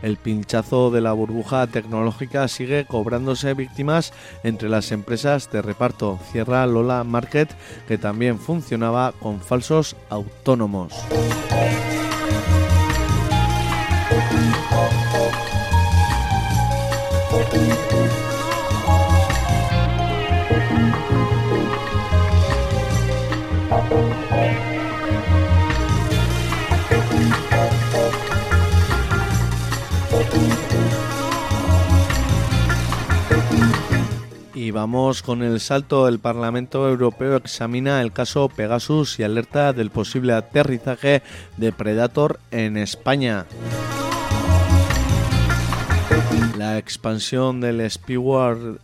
El 0.05 0.17
pinchazo 0.17 0.91
de 0.91 1.01
la 1.01 1.13
burbuja 1.13 1.65
tecnológica 1.65 2.47
sigue 2.47 2.85
cobrándose 2.85 3.55
víctimas 3.55 4.13
entre 4.43 4.69
las 4.69 4.91
empresas 4.91 5.51
de 5.51 5.63
reparto. 5.63 6.19
Cierra 6.31 6.67
Lola 6.67 7.03
Market, 7.03 7.49
que 7.87 7.97
también 7.97 8.37
funcionaba 8.37 9.13
con 9.19 9.41
falsos 9.41 9.95
autónomos. 10.11 10.93
Y 34.65 34.71
vamos 34.71 35.21
con 35.21 35.43
el 35.43 35.60
salto. 35.60 36.08
El 36.08 36.17
Parlamento 36.17 36.89
Europeo 36.89 37.36
examina 37.36 38.01
el 38.01 38.12
caso 38.12 38.49
Pegasus 38.49 39.19
y 39.19 39.23
alerta 39.23 39.73
del 39.73 39.91
posible 39.91 40.34
aterrizaje 40.34 41.21
de 41.58 41.71
Predator 41.71 42.39
en 42.49 42.75
España. 42.75 43.45
La 46.57 46.77
expansión 46.77 47.59
del 47.59 47.89
spyware, 47.89 48.79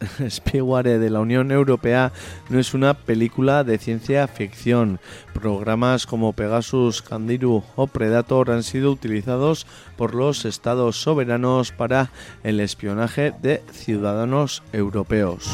de 1.00 1.10
la 1.10 1.20
Unión 1.22 1.52
Europea 1.52 2.12
no 2.50 2.60
es 2.60 2.74
una 2.74 2.94
película 2.94 3.64
de 3.64 3.78
ciencia 3.78 4.28
ficción. 4.28 5.00
Programas 5.34 6.06
como 6.06 6.34
Pegasus, 6.34 7.02
Candiru 7.02 7.64
o 7.76 7.88
Predator 7.88 8.52
han 8.52 8.64
sido 8.64 8.92
utilizados 8.92 9.66
por 9.96 10.16
los 10.16 10.44
estados 10.44 11.02
soberanos 11.02 11.72
para 11.72 12.12
el 12.44 12.60
espionaje 12.60 13.34
de 13.42 13.64
ciudadanos 13.72 14.64
europeos. 14.74 15.50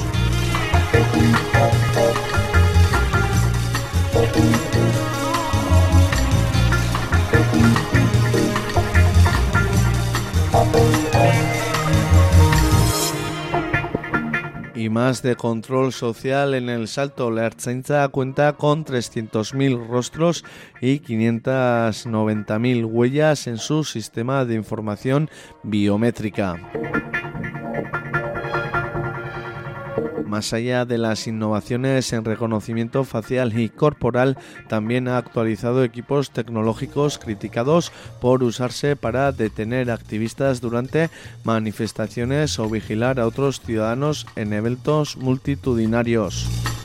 Y 14.78 14.90
más 14.90 15.24
de 15.24 15.36
control 15.36 15.92
social 15.92 16.54
en 16.54 16.70
el 16.70 16.88
Salto. 16.88 17.32
La 17.32 17.48
Ertzaintza 17.48 18.08
cuenta 18.10 18.54
con 18.54 18.86
300.000 18.86 19.88
rostros 19.88 20.46
y 20.80 21.00
590.000 21.00 22.86
huellas 22.86 23.48
en 23.48 23.58
su 23.58 23.84
sistema 23.84 24.46
de 24.46 24.54
información 24.54 25.32
biométrica. 25.63 26.58
Más 30.28 30.52
allá 30.52 30.84
de 30.84 30.98
las 30.98 31.26
innovaciones 31.26 32.12
en 32.12 32.26
reconocimiento 32.26 33.06
facial 33.06 33.58
y 33.58 33.70
corporal, 33.70 34.38
también 34.68 35.08
ha 35.08 35.18
actualizado 35.18 35.84
equipos 35.84 36.32
tecnológicos 36.32 37.18
criticados 37.18 37.94
por 38.20 38.44
usarse 38.44 38.98
para 38.98 39.32
detener 39.32 39.90
activistas 39.90 40.60
durante 40.60 41.10
manifestaciones 41.46 42.60
o 42.60 42.70
vigilar 42.70 43.22
a 43.22 43.28
otros 43.28 43.62
ciudadanos 43.62 44.28
en 44.36 44.52
eventos 44.52 45.16
multitudinarios. 45.16 46.77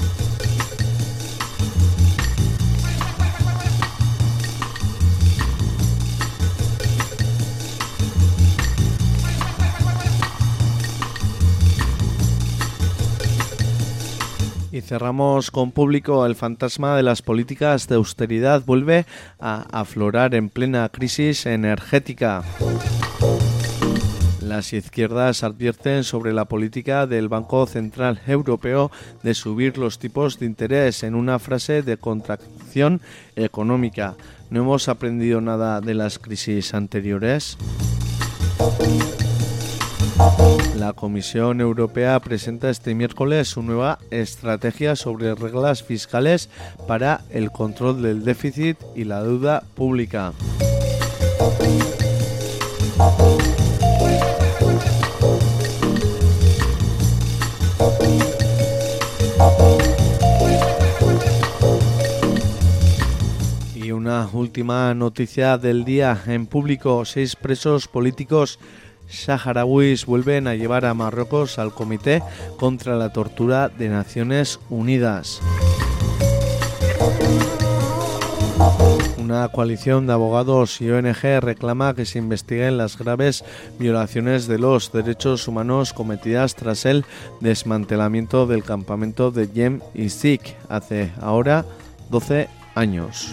Y 14.72 14.80
cerramos 14.80 15.50
con 15.50 15.70
público. 15.70 16.24
El 16.24 16.34
fantasma 16.34 16.96
de 16.96 17.02
las 17.02 17.20
políticas 17.20 17.88
de 17.88 17.96
austeridad 17.96 18.64
vuelve 18.64 19.04
a 19.38 19.66
aflorar 19.70 20.34
en 20.34 20.48
plena 20.48 20.88
crisis 20.88 21.44
energética. 21.44 22.42
Las 24.40 24.72
izquierdas 24.72 25.44
advierten 25.44 26.04
sobre 26.04 26.32
la 26.32 26.46
política 26.46 27.06
del 27.06 27.28
Banco 27.28 27.66
Central 27.66 28.20
Europeo 28.26 28.90
de 29.22 29.34
subir 29.34 29.76
los 29.76 29.98
tipos 29.98 30.38
de 30.38 30.46
interés 30.46 31.02
en 31.02 31.14
una 31.14 31.38
frase 31.38 31.82
de 31.82 31.98
contracción 31.98 33.02
económica. 33.36 34.14
¿No 34.50 34.60
hemos 34.60 34.88
aprendido 34.88 35.40
nada 35.40 35.80
de 35.80 35.94
las 35.94 36.18
crisis 36.18 36.74
anteriores? 36.74 37.58
La 40.76 40.92
Comisión 40.94 41.60
Europea 41.60 42.18
presenta 42.20 42.68
este 42.68 42.94
miércoles 42.94 43.48
su 43.48 43.62
nueva 43.62 43.98
estrategia 44.10 44.96
sobre 44.96 45.34
reglas 45.34 45.82
fiscales 45.82 46.48
para 46.86 47.22
el 47.30 47.50
control 47.50 48.02
del 48.02 48.24
déficit 48.24 48.76
y 48.94 49.04
la 49.04 49.22
deuda 49.22 49.62
pública. 49.74 50.32
Y 63.74 63.92
una 63.92 64.28
última 64.32 64.94
noticia 64.94 65.58
del 65.58 65.84
día 65.84 66.20
en 66.26 66.46
público, 66.46 67.04
seis 67.04 67.36
presos 67.36 67.88
políticos 67.88 68.58
saharauis 69.12 70.06
vuelven 70.06 70.46
a 70.46 70.54
llevar 70.54 70.84
a 70.84 70.94
Marruecos 70.94 71.58
al 71.58 71.72
Comité 71.72 72.22
contra 72.58 72.96
la 72.96 73.12
Tortura 73.12 73.68
de 73.68 73.88
Naciones 73.88 74.58
Unidas. 74.70 75.40
Una 79.18 79.48
coalición 79.48 80.06
de 80.06 80.12
abogados 80.12 80.80
y 80.80 80.90
ONG 80.90 81.40
reclama 81.40 81.94
que 81.94 82.04
se 82.04 82.18
investiguen 82.18 82.76
las 82.76 82.98
graves 82.98 83.44
violaciones 83.78 84.46
de 84.46 84.58
los 84.58 84.92
derechos 84.92 85.48
humanos 85.48 85.92
cometidas 85.92 86.54
tras 86.54 86.84
el 86.84 87.04
desmantelamiento 87.40 88.46
del 88.46 88.62
campamento 88.62 89.30
de 89.30 89.48
Yem 89.48 89.80
y 89.94 90.08
hace 90.68 91.12
ahora 91.20 91.64
12 92.10 92.48
años. 92.74 93.32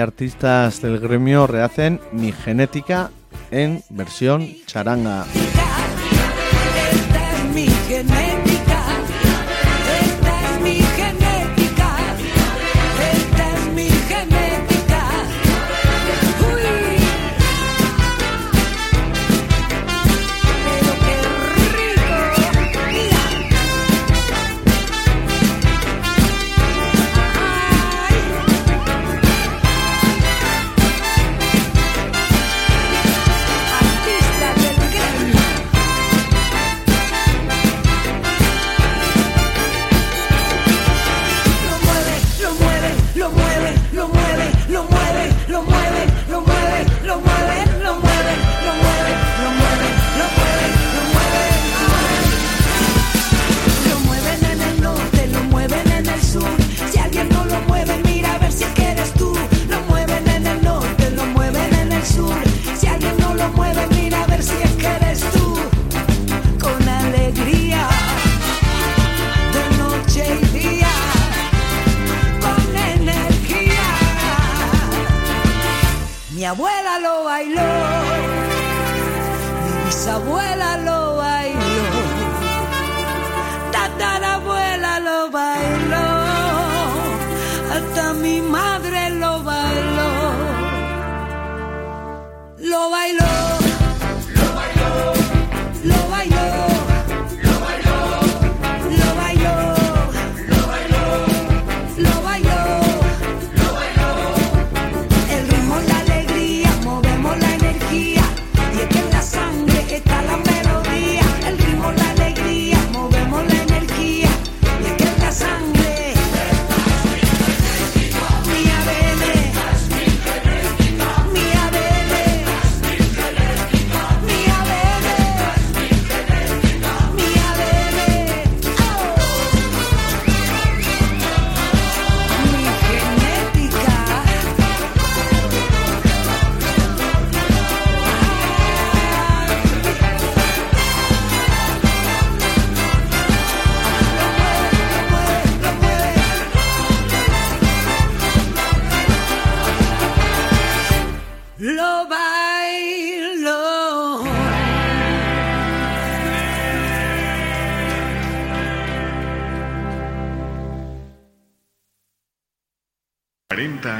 Artistas 0.00 0.82
del 0.82 0.98
gremio 0.98 1.46
rehacen 1.46 2.00
Mi 2.12 2.32
Genética 2.32 3.10
en 3.50 3.82
versión 3.90 4.48
charanga. 4.66 5.26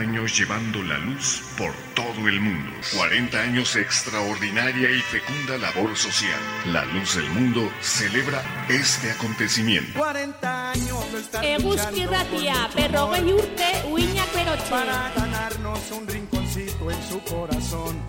Llevando 0.08 0.82
la 0.82 0.98
luz 0.98 1.42
por 1.58 1.72
todo 1.94 2.26
el 2.26 2.40
mundo. 2.40 2.70
40 2.96 3.38
años 3.38 3.74
de 3.74 3.82
extraordinaria 3.82 4.90
y 4.90 5.00
fecunda 5.00 5.58
labor 5.58 5.94
social. 5.96 6.40
La 6.66 6.84
Luz 6.86 7.16
del 7.16 7.28
Mundo 7.30 7.70
celebra 7.82 8.42
este 8.68 9.10
acontecimiento. 9.10 9.98
40 9.98 10.70
años 10.70 11.04
Eguzki 11.42 12.06
ratia, 12.06 12.68
berrogei 12.74 13.32
urte, 13.32 13.82
uiñak 13.90 14.32
berotxe. 14.34 14.70
Para 14.70 15.12
ganarnos 15.14 15.90
un 15.90 16.08
rinconcito 16.08 16.90
en 16.90 17.02
su 17.02 17.20
corazón. 17.24 18.00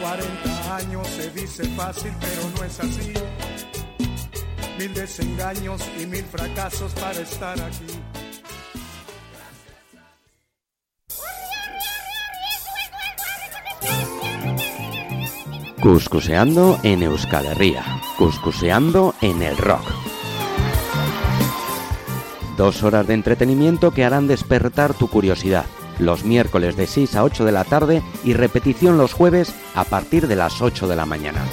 40 0.00 0.76
años 0.76 1.08
se 1.08 1.30
dice 1.30 1.64
fácil, 1.76 2.12
pero 2.20 2.42
no 2.56 2.64
es 2.64 2.78
así. 2.78 3.12
Mil 4.78 4.94
desengaños 4.94 5.82
y 6.00 6.06
mil 6.06 6.24
fracasos 6.24 6.92
para 6.92 7.20
estar 7.20 7.60
aquí. 7.60 8.13
Cuscuseando 15.84 16.78
en 16.82 17.02
Euskal 17.02 17.44
Herria, 17.44 17.84
cuscuseando 18.16 19.14
en 19.20 19.42
el 19.42 19.54
rock. 19.58 19.84
Dos 22.56 22.82
horas 22.82 23.06
de 23.06 23.12
entretenimiento 23.12 23.90
que 23.90 24.02
harán 24.02 24.26
despertar 24.26 24.94
tu 24.94 25.08
curiosidad. 25.08 25.66
Los 25.98 26.24
miércoles 26.24 26.76
de 26.76 26.86
6 26.86 27.16
a 27.16 27.24
8 27.24 27.44
de 27.44 27.52
la 27.52 27.64
tarde 27.64 28.02
y 28.24 28.32
repetición 28.32 28.96
los 28.96 29.12
jueves 29.12 29.54
a 29.74 29.84
partir 29.84 30.26
de 30.26 30.36
las 30.36 30.62
8 30.62 30.88
de 30.88 30.96
la 30.96 31.04
mañana. 31.04 31.44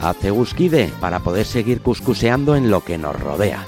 Hace 0.00 0.30
Gusquide 0.30 0.90
para 1.02 1.18
poder 1.18 1.44
seguir 1.44 1.82
cuscuseando 1.82 2.56
en 2.56 2.70
lo 2.70 2.82
que 2.82 2.96
nos 2.96 3.14
rodea. 3.20 3.66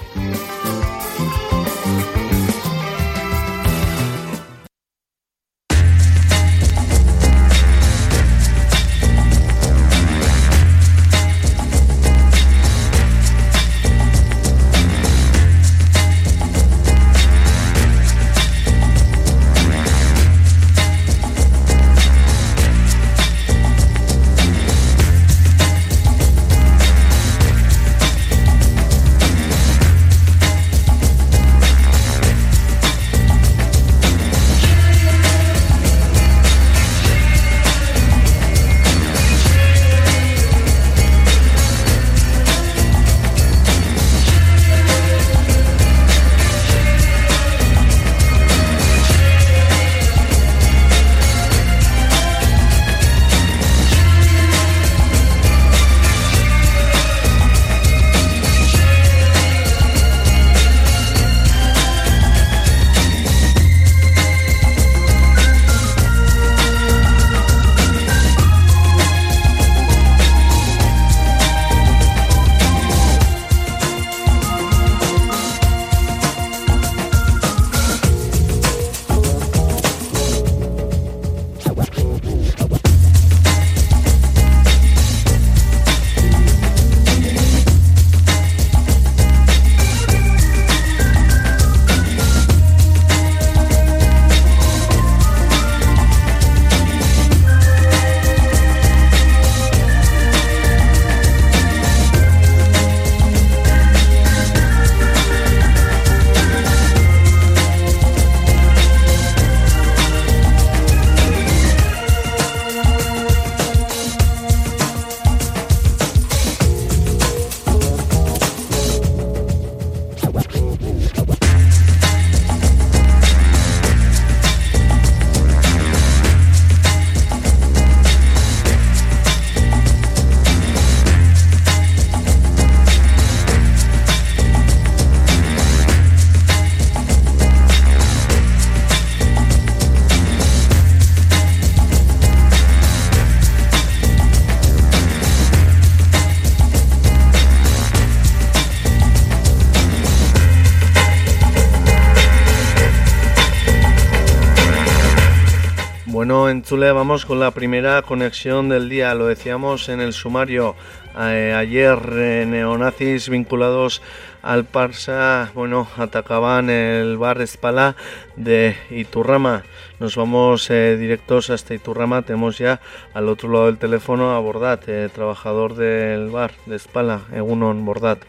Zule, 156.64 156.90
vamos 156.92 157.26
con 157.26 157.40
la 157.40 157.50
primera 157.50 158.00
conexión 158.00 158.70
del 158.70 158.88
día. 158.88 159.14
Lo 159.14 159.26
decíamos 159.26 159.90
en 159.90 160.00
el 160.00 160.14
sumario 160.14 160.74
eh, 161.18 161.52
ayer, 161.54 161.98
eh, 162.12 162.46
neonazis 162.48 163.28
vinculados 163.28 164.00
al 164.40 164.64
Parsa, 164.64 165.50
bueno, 165.54 165.86
atacaban 165.98 166.70
el 166.70 167.18
bar 167.18 167.42
Espala 167.42 167.96
de 168.36 168.78
Iturrama. 168.88 169.62
Nos 170.00 170.16
vamos 170.16 170.70
eh, 170.70 170.96
directos 170.96 171.50
hasta 171.50 171.74
Iturrama. 171.74 172.22
Tenemos 172.22 172.56
ya 172.56 172.80
al 173.12 173.28
otro 173.28 173.50
lado 173.50 173.66
del 173.66 173.76
teléfono 173.76 174.34
a 174.34 174.40
Bordat, 174.40 174.86
trabajador 175.12 175.74
del 175.74 176.30
bar 176.30 176.52
de 176.64 176.76
Espala, 176.76 177.20
Egunon 177.30 177.84
Bordat. 177.84 178.20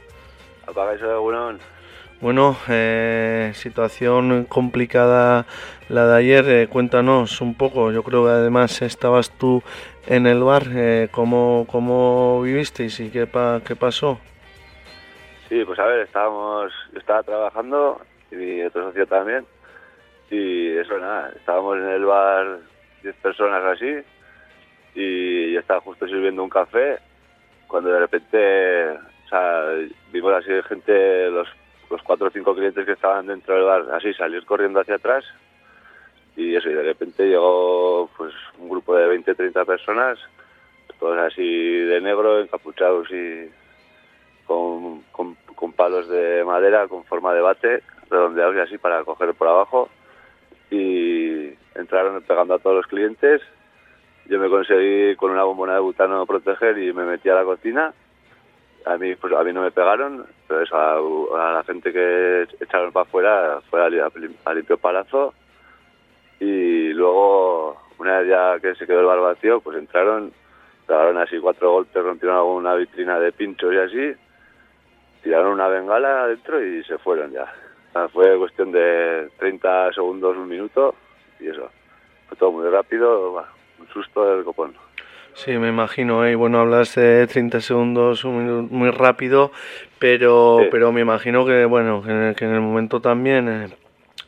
Egunon. 0.68 1.74
Bueno, 2.22 2.55
situación 3.53 4.45
complicada 4.45 5.45
la 5.89 6.07
de 6.07 6.18
ayer, 6.18 6.49
eh, 6.49 6.68
cuéntanos 6.68 7.41
un 7.41 7.55
poco. 7.55 7.91
Yo 7.91 8.01
creo 8.03 8.26
que 8.26 8.32
además 8.32 8.82
estabas 8.82 9.30
tú 9.38 9.61
en 10.07 10.26
el 10.26 10.43
bar. 10.43 10.63
Eh, 10.74 11.09
¿cómo, 11.11 11.68
¿Cómo 11.70 12.41
vivisteis 12.41 12.99
y 12.99 13.09
qué, 13.09 13.28
qué 13.66 13.76
pasó? 13.76 14.20
Sí, 15.47 15.63
pues 15.63 15.78
a 15.78 15.86
ver, 15.86 15.99
estábamos, 15.99 16.72
yo 16.91 16.99
estaba 16.99 17.22
trabajando 17.22 18.01
y 18.32 18.36
mi 18.36 18.63
otro 18.63 18.88
socio 18.88 19.05
también. 19.05 19.45
Y 20.32 20.76
eso 20.78 20.97
nada, 20.97 21.32
estábamos 21.36 21.78
en 21.78 21.89
el 21.89 22.05
bar 22.05 22.59
10 23.03 23.16
personas 23.18 23.63
así 23.63 23.93
y 24.95 25.53
yo 25.53 25.59
estaba 25.59 25.82
justo 25.82 26.07
sirviendo 26.07 26.43
un 26.43 26.49
café 26.49 26.97
cuando 27.68 27.91
de 27.91 27.99
repente, 27.99 28.89
o 28.89 29.30
sea, 29.30 29.66
vimos 30.11 30.34
así 30.34 30.51
gente, 30.68 31.30
los, 31.30 31.47
los 31.90 32.02
cuatro 32.04 32.28
o 32.28 32.32
cinco 32.32 32.56
clientes 32.56 32.86
que 32.86 32.94
estaban 32.94 33.28
dentro 33.28 33.56
del 33.56 33.64
bar, 33.64 33.86
así 33.94 34.14
salir 34.14 34.46
corriendo 34.46 34.80
hacia 34.80 34.96
atrás 34.96 35.24
y 36.36 36.56
eso, 36.56 36.70
y 36.70 36.74
de 36.74 36.84
repente 36.84 37.28
llegó 37.28 38.10
pues 38.18 38.34
un 38.60 38.70
grupo 38.70 38.96
de 38.96 39.08
20, 39.08 39.36
30 39.36 39.64
personas, 39.66 40.20
todos 41.00 41.18
así 41.20 41.44
de 41.44 42.02
negro, 42.02 42.42
encapuchados 42.42 43.10
y 43.12 43.50
con, 44.46 45.02
con, 45.12 45.36
palos 45.74 46.08
de 46.10 46.44
madera 46.46 46.88
con 46.88 47.04
forma 47.06 47.34
de 47.34 47.42
bate, 47.42 47.84
redondeados 48.10 48.56
y 48.56 48.60
así 48.60 48.78
para 48.78 49.04
coger 49.04 49.34
por 49.34 49.48
abajo. 49.48 49.90
Y 50.72 51.54
entraron 51.76 52.22
pegando 52.24 52.56
a 52.56 52.60
todos 52.60 52.78
los 52.78 52.88
clientes. 52.88 53.42
Yo 54.28 54.40
me 54.40 54.50
conseguí 54.50 55.16
con 55.16 55.32
una 55.32 55.44
bombona 55.44 55.76
de 55.76 55.80
butano 55.80 56.26
proteger 56.26 56.78
y 56.78 56.94
me 56.94 57.06
metí 57.06 57.30
a 57.30 57.36
la 57.36 57.44
cocina. 57.44 57.94
A 58.86 58.98
mí, 58.98 59.16
pues, 59.16 59.34
a 59.34 59.44
mí 59.44 59.52
no 59.52 59.64
me 59.64 59.72
pegaron, 59.72 60.26
pero 60.48 60.62
eso, 60.62 61.36
a, 61.36 61.54
la 61.54 61.64
gente 61.64 61.92
que 61.92 62.48
echaron 62.60 62.92
para 62.92 63.06
afuera 63.06 63.62
fue 63.70 63.82
a, 63.82 63.86
a 64.46 64.54
limpio 64.54 64.78
palazo. 64.78 65.34
Y 66.40 66.94
luego 66.94 67.78
una 67.98 68.20
vez 68.20 68.30
ya 68.30 68.60
que 68.60 68.76
se 68.76 68.86
quedó 68.86 69.00
el 69.00 69.06
bar 69.06 69.20
vacío 69.20 69.62
pues 69.62 69.78
entraron 69.78 70.32
pegaron 70.86 71.18
así 71.18 71.40
cuatro 71.40 71.72
golpes 71.72 72.04
rompieron 72.04 72.38
alguna 72.38 72.76
vitrina 72.76 73.20
de 73.20 73.32
pinchos 73.32 73.74
y 73.74 73.78
así 73.78 74.20
tiraron 75.24 75.54
una 75.54 75.68
bengala 75.68 76.24
adentro 76.24 76.64
y 76.64 76.84
se 76.84 76.98
fueron 77.00 77.32
ya. 77.32 77.52
Fue 78.12 78.38
cuestión 78.38 78.72
de 78.72 79.30
30 79.40 79.94
segundos 79.94 80.36
un 80.36 80.50
minuto 80.50 80.94
y 81.40 81.48
eso. 81.48 81.72
Fue 82.28 82.38
todo 82.38 82.52
muy 82.52 82.70
rápido 82.70 83.44
un 83.80 83.88
susto 83.88 84.26
del 84.26 84.44
copón 84.44 84.76
Sí, 85.36 85.52
me 85.58 85.68
imagino, 85.68 86.26
¿eh? 86.26 86.36
bueno, 86.36 86.60
hablas 86.60 86.96
de 86.96 87.28
30 87.28 87.60
segundos 87.60 88.24
muy 88.24 88.90
rápido, 88.90 89.52
pero, 90.00 90.62
pero 90.72 90.94
me 90.94 91.02
imagino 91.02 91.46
que, 91.46 91.66
bueno, 91.66 92.02
que 92.02 92.46
en, 92.46 92.54
el, 92.54 92.62
momento 92.62 93.02
también 93.02 93.50
eh, 93.50 93.68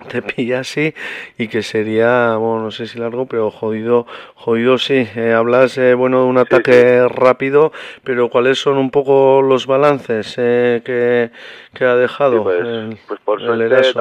te 0.10 0.22
pilla 0.22 0.60
así 0.60 0.93
y 1.38 1.47
que 1.47 1.64
sería, 1.64 2.36
bueno, 2.36 2.64
no 2.64 2.72
sé 2.72 2.88
si 2.88 2.99
largo, 2.99 3.26
pero 3.26 3.51
jodido, 3.51 4.05
jodido 4.36 4.78
sí. 4.78 5.08
Eh, 5.16 5.34
hablas, 5.34 5.78
eh, 5.78 5.93
bueno, 5.93 6.24
de 6.24 6.26
un 6.26 6.38
ataque 6.38 7.08
rápido, 7.08 7.72
pero 8.03 8.30
¿cuáles 8.30 8.60
son 8.60 8.78
un 8.78 8.91
poco 8.91 9.41
los 9.41 9.66
balances 9.66 10.36
eh, 10.38 10.82
que, 10.84 11.32
que, 11.74 11.86
ha 11.86 11.95
dejado 11.95 12.43
pues, 12.43 12.60
el, 12.60 12.97
pues 13.08 13.20
por 13.22 13.41
suerte 13.41 13.93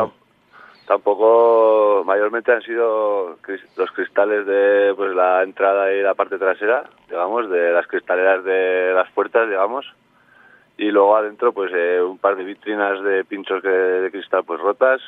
tampoco, 0.87 2.03
mayormente 2.07 2.53
han 2.53 2.63
sido 2.63 3.37
los 3.77 3.91
cristales 3.93 4.47
de 4.47 4.93
pues 4.97 5.15
la 5.15 5.43
entrada 5.43 5.93
y 5.93 6.03
la 6.03 6.15
parte 6.15 6.39
trasera, 6.39 6.85
digamos, 7.09 7.51
de 7.51 7.73
las 7.73 7.87
cristaleras 7.87 8.45
de 8.45 8.93
las 8.95 9.11
puertas, 9.13 9.49
digamos, 9.49 9.87
y 10.79 10.91
luego 10.91 11.17
adentro 11.17 11.53
pues 11.53 11.73
un 12.03 12.19
par 12.19 12.37
de 12.37 12.45
vitrinas 12.45 13.03
de 13.03 13.25
pinchos 13.25 13.63
de 13.63 14.09
cristal 14.13 14.45
pues 14.45 14.61
rotas 14.61 15.01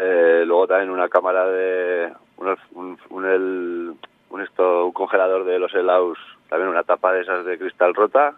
eh, 0.00 0.44
luego 0.46 0.68
también 0.68 0.90
una 0.90 1.08
cámara 1.08 1.44
de 1.48 2.12
un, 2.36 2.96
un, 3.10 3.26
el, 3.26 3.94
un, 4.30 4.40
esto, 4.40 4.86
un 4.86 4.92
congelador 4.92 5.44
de 5.44 5.58
los 5.58 5.74
helados, 5.74 6.18
también 6.48 6.70
una 6.70 6.84
tapa 6.84 7.12
de 7.12 7.22
esas 7.22 7.44
de 7.44 7.58
cristal 7.58 7.94
rota. 7.94 8.34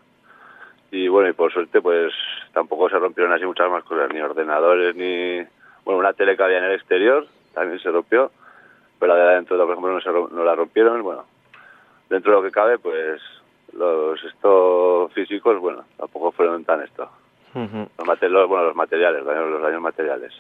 Y 0.91 1.09
bueno, 1.09 1.29
y 1.29 1.35
por 1.35 1.53
suerte 1.53 1.83
pues 1.83 2.15
tampoco 2.55 2.89
se 2.89 2.99
rompieron 2.99 3.35
así 3.35 3.45
muchas 3.45 3.71
más 3.71 3.85
cosas, 3.85 4.11
ni 4.13 4.21
ordenadores, 4.21 4.97
ni... 4.97 5.47
Bueno, 5.91 5.99
una 5.99 6.13
tele 6.13 6.37
que 6.37 6.43
había 6.43 6.59
en 6.59 6.65
el 6.65 6.75
exterior 6.75 7.27
también 7.55 7.81
se 7.81 7.91
rompió, 7.91 8.31
pero 8.99 9.15
la 9.15 9.25
de 9.25 9.33
adentro, 9.33 9.57
por 9.57 9.71
ejemplo, 9.71 9.93
no, 9.93 10.01
se, 10.01 10.35
no 10.35 10.45
la 10.45 10.55
rompieron. 10.55 11.03
Bueno, 11.03 11.25
dentro 12.09 12.33
de 12.33 12.39
lo 12.39 12.43
que 12.45 12.53
cabe, 12.53 12.79
pues 12.79 13.21
los 13.73 14.23
estos 14.25 15.13
físicos, 15.13 15.59
bueno, 15.61 15.85
tampoco 15.97 16.33
fueron 16.33 16.65
tan 16.65 16.83
esto 16.83 17.11
los, 17.55 18.49
bueno, 18.49 18.65
los 18.65 18.77
materiales, 18.77 19.25
los 19.25 19.63
daños 19.63 19.81
materiales. 19.81 20.33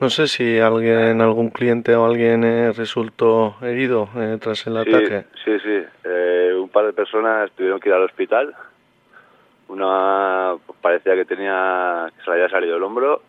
No 0.00 0.10
sé 0.10 0.26
si 0.26 0.58
alguien, 0.58 1.20
algún 1.20 1.50
cliente 1.50 1.94
o 1.94 2.04
alguien 2.04 2.44
eh, 2.44 2.72
resultó 2.72 3.56
herido 3.62 4.08
eh, 4.16 4.38
tras 4.40 4.66
el 4.66 4.76
ataque. 4.76 5.24
Sí, 5.44 5.58
sí. 5.60 5.82
Eh, 6.04 6.54
un 6.60 6.68
par 6.68 6.86
de 6.86 6.92
personas 6.92 7.50
tuvieron 7.52 7.80
que 7.80 7.88
ir 7.88 7.94
al 7.94 8.04
hospital. 8.04 8.54
Una 9.68 10.54
parecía 10.80 11.14
que 11.14 11.24
tenía 11.24 12.10
que 12.16 12.24
se 12.24 12.30
le 12.30 12.36
había 12.36 12.48
salido 12.48 12.76
el 12.76 12.82
hombro. 12.82 13.22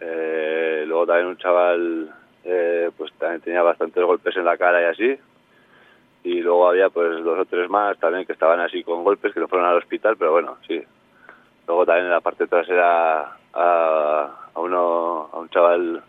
Luego 0.00 1.06
también 1.06 1.26
un 1.26 1.36
chaval, 1.36 2.10
pues 2.96 3.12
también 3.18 3.40
tenía 3.42 3.62
bastantes 3.62 4.02
golpes 4.04 4.36
en 4.36 4.44
la 4.44 4.56
cara 4.56 4.82
y 4.82 4.84
así. 4.84 5.18
Y 6.22 6.40
luego 6.40 6.68
había 6.68 6.90
pues 6.90 7.24
dos 7.24 7.38
o 7.38 7.44
tres 7.46 7.70
más 7.70 7.98
también 7.98 8.26
que 8.26 8.32
estaban 8.32 8.60
así 8.60 8.82
con 8.82 9.04
golpes 9.04 9.32
que 9.32 9.40
no 9.40 9.48
fueron 9.48 9.68
al 9.68 9.78
hospital, 9.78 10.16
pero 10.18 10.32
bueno, 10.32 10.58
sí, 10.66 10.84
Luego 11.70 11.86
también 11.86 12.06
en 12.06 12.10
la 12.10 12.20
parte 12.20 12.48
trasera 12.48 13.36
a, 13.52 14.50
a 14.52 14.60
uno, 14.60 15.30
a 15.32 15.38
un 15.38 15.48
chaval 15.50 16.02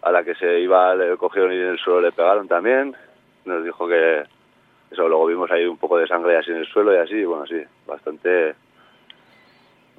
a 0.00 0.10
la 0.10 0.24
que 0.24 0.34
se 0.36 0.58
iba, 0.60 0.94
le 0.94 1.18
cogieron 1.18 1.52
y 1.52 1.56
en 1.56 1.68
el 1.68 1.78
suelo 1.78 2.00
le 2.00 2.12
pegaron 2.12 2.48
también. 2.48 2.96
Nos 3.44 3.62
dijo 3.62 3.86
que 3.86 4.22
eso, 4.90 5.06
luego 5.06 5.26
vimos 5.26 5.50
ahí 5.50 5.66
un 5.66 5.76
poco 5.76 5.98
de 5.98 6.06
sangre 6.06 6.38
así 6.38 6.50
en 6.50 6.56
el 6.56 6.66
suelo 6.66 6.94
y 6.94 6.96
así, 6.96 7.22
bueno, 7.26 7.46
sí, 7.46 7.62
bastante, 7.86 8.54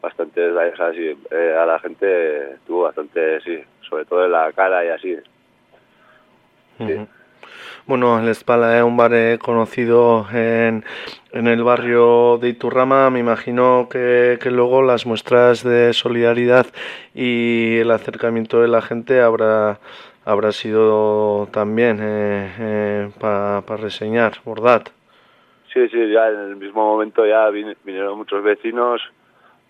bastante, 0.01 0.41
así, 0.79 1.17
eh, 1.31 1.55
a 1.57 1.65
la 1.65 1.79
gente 1.79 2.57
tuvo 2.65 2.83
bastante, 2.83 3.39
sí, 3.41 3.59
sobre 3.81 4.05
todo 4.05 4.25
en 4.25 4.31
la 4.31 4.51
cara 4.53 4.83
y 4.85 4.89
así. 4.89 5.17
Sí. 6.77 7.07
Bueno, 7.87 8.19
el 8.19 8.29
Espala 8.29 8.77
es 8.77 8.83
un 8.83 8.95
bar 8.95 9.13
eh, 9.13 9.39
conocido 9.41 10.25
en, 10.31 10.83
en, 11.31 11.47
el 11.47 11.63
barrio 11.63 12.37
de 12.37 12.49
Iturrama. 12.49 13.09
Me 13.09 13.19
imagino 13.19 13.87
que, 13.89 14.37
que, 14.41 14.51
luego 14.51 14.81
las 14.83 15.05
muestras 15.05 15.63
de 15.63 15.91
solidaridad 15.93 16.67
y 17.13 17.77
el 17.77 17.91
acercamiento 17.91 18.61
de 18.61 18.67
la 18.67 18.81
gente 18.81 19.19
habrá, 19.19 19.79
habrá 20.25 20.51
sido 20.51 21.47
también 21.51 21.99
eh, 22.01 22.51
eh, 22.59 23.09
para 23.19 23.61
reseñar, 23.77 24.33
¿verdad? 24.45 24.83
Sí, 25.73 25.87
sí, 25.89 26.11
ya 26.11 26.29
en 26.29 26.39
el 26.39 26.55
mismo 26.57 26.85
momento 26.85 27.25
ya 27.25 27.49
vinieron 27.49 28.17
muchos 28.17 28.43
vecinos 28.43 29.01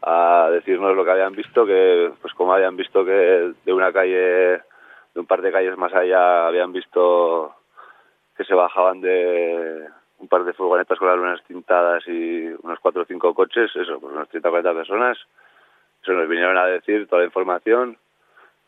a 0.02 0.50
decirnos 0.52 0.96
lo 0.96 1.06
que 1.06 1.12
habían 1.12 1.36
visto, 1.36 1.66
que 1.66 2.12
pues 2.22 2.34
como 2.34 2.54
habían 2.54 2.76
visto 2.76 3.06
que 3.06 3.54
de 3.64 3.74
una 3.74 3.94
calle, 3.94 4.62
de 5.14 5.20
un 5.20 5.26
par 5.26 5.42
de 5.42 5.52
calles 5.52 5.78
más 5.78 5.94
allá 5.94 6.48
habían 6.48 6.72
visto 6.72 7.56
que 8.36 8.44
se 8.44 8.56
bajaban 8.56 9.02
de 9.02 9.88
un 10.20 10.28
par 10.28 10.44
de 10.44 10.54
furgonetas 10.54 10.98
con 10.98 11.08
las 11.08 11.18
lunas 11.18 11.44
tintadas 11.44 12.04
y 12.08 12.48
unos 12.62 12.80
cuatro 12.80 13.02
o 13.02 13.06
cinco 13.06 13.34
coches, 13.34 13.76
eso, 13.76 14.00
pues 14.00 14.14
unos 14.14 14.30
30 14.30 14.48
o 14.48 14.52
40 14.52 14.74
personas. 14.74 15.18
Eso 16.02 16.14
nos 16.14 16.28
vinieron 16.28 16.58
a 16.58 16.66
decir 16.66 17.08
toda 17.08 17.22
la 17.22 17.28
información. 17.28 17.98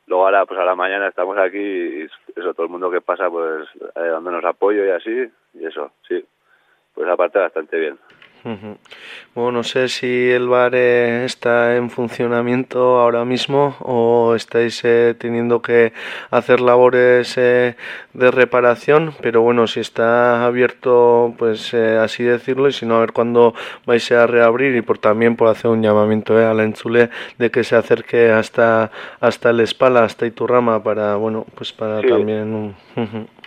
Luego 0.06 0.26
ahora, 0.26 0.46
pues 0.46 0.60
a 0.60 0.66
la 0.66 0.76
mañana 0.76 1.08
estamos 1.08 1.38
aquí 1.38 1.60
y 1.60 2.08
eso, 2.36 2.54
todo 2.54 2.66
el 2.66 2.72
mundo 2.72 2.92
que 2.92 3.02
pasa, 3.02 3.30
pues 3.30 3.68
eh, 3.96 4.00
dándonos 4.00 4.44
apoyo 4.44 4.86
y 4.86 4.90
así, 4.90 5.32
y 5.54 5.66
eso, 5.66 5.92
sí. 6.08 6.24
Pues 6.94 7.08
aparte 7.08 7.40
bastante 7.40 7.80
bien. 7.80 7.98
Bueno, 8.44 9.52
no 9.52 9.64
sé 9.64 9.88
si 9.88 10.30
el 10.30 10.50
bar 10.50 10.74
eh, 10.76 11.24
está 11.24 11.78
en 11.78 11.90
funcionamiento 11.90 13.00
ahora 13.00 13.24
mismo 13.24 13.78
o 13.80 14.36
estáis 14.36 14.82
eh, 14.84 15.16
teniendo 15.18 15.62
que 15.62 15.94
hacer 16.30 16.60
labores 16.60 17.38
eh, 17.38 17.78
de 18.14 18.32
reparación, 18.32 19.14
pero 19.22 19.42
bueno, 19.42 19.66
si 19.68 19.80
está 19.80 20.46
abierto, 20.46 21.34
pues 21.38 21.74
así 21.74 22.24
decirlo, 22.24 22.68
y 22.68 22.74
si 22.74 22.86
no, 22.86 22.98
a 22.98 23.00
ver 23.00 23.14
cuándo 23.14 23.54
vais 23.86 24.12
a 24.12 24.28
reabrir 24.28 24.76
y 24.76 24.82
por 24.82 24.98
también 24.98 25.38
por 25.38 25.48
hacer 25.48 25.72
un 25.72 25.82
llamamiento 25.82 26.38
a 26.38 26.54
la 26.54 26.64
Enchule 26.64 27.10
de 27.38 27.50
que 27.50 27.64
se 27.64 27.78
acerque 27.78 28.30
hasta 28.30 28.92
hasta 29.22 29.52
el 29.52 29.62
Espala, 29.62 30.04
hasta 30.04 30.26
Iturrama 30.26 30.84
para, 30.84 31.16
bueno, 31.16 31.46
pues 31.56 31.72
para 31.72 32.02
también 32.02 32.54
un... 32.54 33.43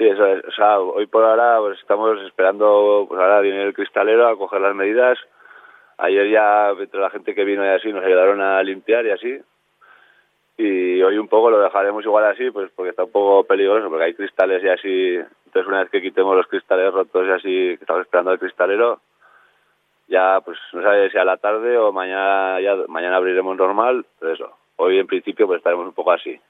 Sí, 0.00 0.06
eso 0.08 0.24
es. 0.24 0.42
O 0.46 0.52
sea, 0.52 0.80
hoy 0.80 1.04
por 1.08 1.22
ahora 1.22 1.58
pues, 1.58 1.78
estamos 1.78 2.18
esperando, 2.22 3.04
pues 3.06 3.20
ahora 3.20 3.42
viene 3.42 3.64
el 3.64 3.74
cristalero 3.74 4.28
a 4.28 4.36
coger 4.38 4.62
las 4.62 4.74
medidas. 4.74 5.18
Ayer 5.98 6.30
ya, 6.30 6.70
entre 6.70 7.00
la 7.00 7.10
gente 7.10 7.34
que 7.34 7.44
vino 7.44 7.62
y 7.62 7.68
así, 7.68 7.92
nos 7.92 8.02
ayudaron 8.02 8.40
a 8.40 8.62
limpiar 8.62 9.04
y 9.04 9.10
así. 9.10 9.38
Y 10.56 11.02
hoy 11.02 11.18
un 11.18 11.28
poco 11.28 11.50
lo 11.50 11.60
dejaremos 11.60 12.02
igual 12.02 12.24
así, 12.24 12.50
pues 12.50 12.70
porque 12.74 12.88
está 12.88 13.04
un 13.04 13.12
poco 13.12 13.44
peligroso, 13.44 13.90
porque 13.90 14.04
hay 14.04 14.14
cristales 14.14 14.64
y 14.64 14.68
así. 14.68 15.16
Entonces, 15.44 15.68
una 15.68 15.80
vez 15.80 15.90
que 15.90 16.00
quitemos 16.00 16.34
los 16.34 16.46
cristales 16.46 16.94
rotos 16.94 17.26
y 17.26 17.30
así, 17.32 17.76
que 17.76 17.82
estamos 17.82 18.00
esperando 18.00 18.30
al 18.30 18.38
cristalero, 18.38 19.00
ya, 20.08 20.40
pues 20.42 20.58
no 20.72 20.80
sé 20.80 21.10
si 21.10 21.18
a 21.18 21.24
la 21.26 21.36
tarde 21.36 21.76
o 21.76 21.92
mañana, 21.92 22.58
ya, 22.62 22.74
mañana 22.88 23.16
abriremos 23.16 23.54
normal, 23.54 24.06
pero 24.18 24.32
eso. 24.32 24.50
Hoy 24.76 24.98
en 24.98 25.06
principio 25.06 25.46
pues 25.46 25.58
estaremos 25.58 25.86
un 25.86 25.92
poco 25.92 26.12
así. 26.12 26.40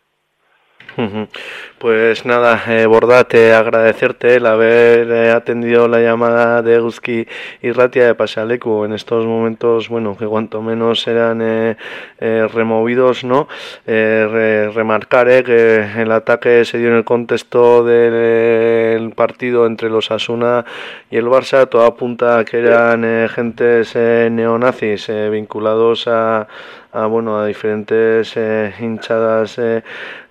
Pues 1.79 2.27
nada, 2.27 2.63
eh, 2.69 2.85
Bordate, 2.85 3.55
agradecerte 3.55 4.37
el 4.37 4.45
haber 4.45 5.11
eh, 5.11 5.31
atendido 5.31 5.89
la 5.89 6.01
llamada 6.01 6.61
de 6.61 6.75
Euski 6.75 7.27
y 7.63 7.73
Ratia 7.73 8.05
de 8.07 8.15
Pasalecu. 8.15 8.85
En 8.85 8.93
estos 8.93 9.25
momentos, 9.25 9.89
bueno, 9.89 10.15
que 10.15 10.27
cuanto 10.27 10.61
menos 10.61 11.07
eran 11.07 11.41
eh, 11.41 11.77
eh 12.19 12.47
removidos, 12.53 13.25
¿no? 13.25 13.49
Re 13.87 14.71
remarcar 14.71 15.43
que 15.45 15.87
el 15.97 16.13
ataque 16.13 16.65
se 16.65 16.79
dio 16.79 16.89
en 16.89 16.97
el 16.97 17.05
contexto 17.05 17.83
del 17.85 19.13
partido 19.13 19.67
entre 19.67 19.89
los 19.89 20.11
Asuna 20.11 20.65
y 21.11 21.17
el 21.17 21.27
Barça, 21.27 21.69
todo 21.69 21.85
apunta 21.85 22.39
a 22.39 22.45
que 22.45 22.59
eran 22.59 23.29
gentes 23.29 23.95
neonazis 23.97 25.11
vinculados 25.31 26.09
a 26.09 26.47
a 26.93 27.07
bueno 27.07 27.39
a 27.39 27.47
diferentes 27.47 28.33
eh, 28.37 28.73
hinchadas 28.81 29.59
eh, 29.59 29.83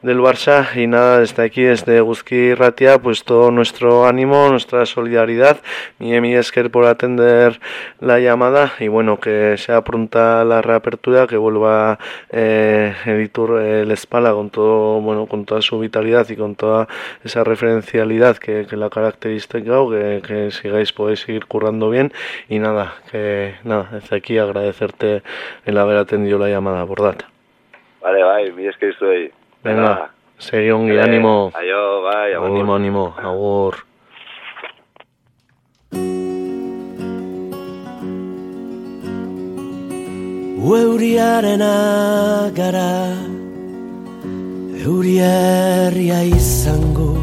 del 0.02 0.20
Barça. 0.20 0.68
Y 0.76 0.88
nada 0.88 1.20
desde 1.20 1.44
aquí 1.44 1.64
desde 1.64 2.02
Guzki 2.02 2.54
Ratia 2.54 3.00
pues 3.00 3.24
todo 3.24 3.52
nuestro 3.52 4.06
ánimo 4.06 4.50
nuestra 4.50 4.86
solidaridad. 4.86 5.58
Mi 6.00 6.14
Emi 6.14 6.36
Esker 6.36 6.70
por 6.70 6.86
atender 6.86 7.60
la 8.00 8.20
llamada. 8.20 8.74
Y 8.80 8.88
bueno 8.88 9.20
que 9.20 9.56
sea 9.58 9.84
pronta 9.84 10.44
la 10.44 10.62
reapertura 10.62 11.28
que 11.28 11.38
vuelva 11.38 12.00
eh, 12.30 12.94
Editor 13.06 13.62
el 13.62 13.92
Espala 13.92 14.34
con 14.34 14.50
todo 14.50 15.02
bueno 15.02 15.28
con 15.28 15.46
toda 15.46 15.62
su 15.62 15.80
vitalidad 15.80 16.28
y 16.30 16.36
con 16.36 16.56
toda 16.56 16.88
esa 17.24 17.44
referencialidad 17.44 18.38
que, 18.38 18.66
que 18.70 18.76
la 18.76 18.90
característica 18.90 19.60
que, 19.90 20.22
que 20.26 20.52
sigáis 20.52 20.94
podéis 20.94 21.22
seguir 21.22 21.46
currando 21.46 21.90
bien. 21.90 22.12
Y 22.50 22.60
nada 22.60 22.96
que 23.12 23.56
nada 23.64 23.90
desde 23.94 24.16
aquí 24.16 24.38
agradecerte 24.38 25.24
el 25.66 25.78
haber 25.78 25.98
atendido 25.98 26.38
la 26.38 26.49
llamada, 26.50 26.86
bordata. 26.86 27.26
Vale, 28.02 28.24
bai, 28.24 28.52
mi 28.52 28.68
esker 28.68 28.96
zuei. 28.98 29.32
Venga, 29.64 30.10
segi 30.38 30.72
ongi, 30.72 30.96
vale, 30.96 31.10
animo. 31.10 31.52
Aio, 31.54 32.02
bai, 32.02 32.34
animo, 32.34 32.76
animo, 32.76 33.14
agur. 33.18 33.90
Euriaren 40.70 41.64
gara 42.54 43.16
Euriarria 44.84 46.20
izango 46.24 47.16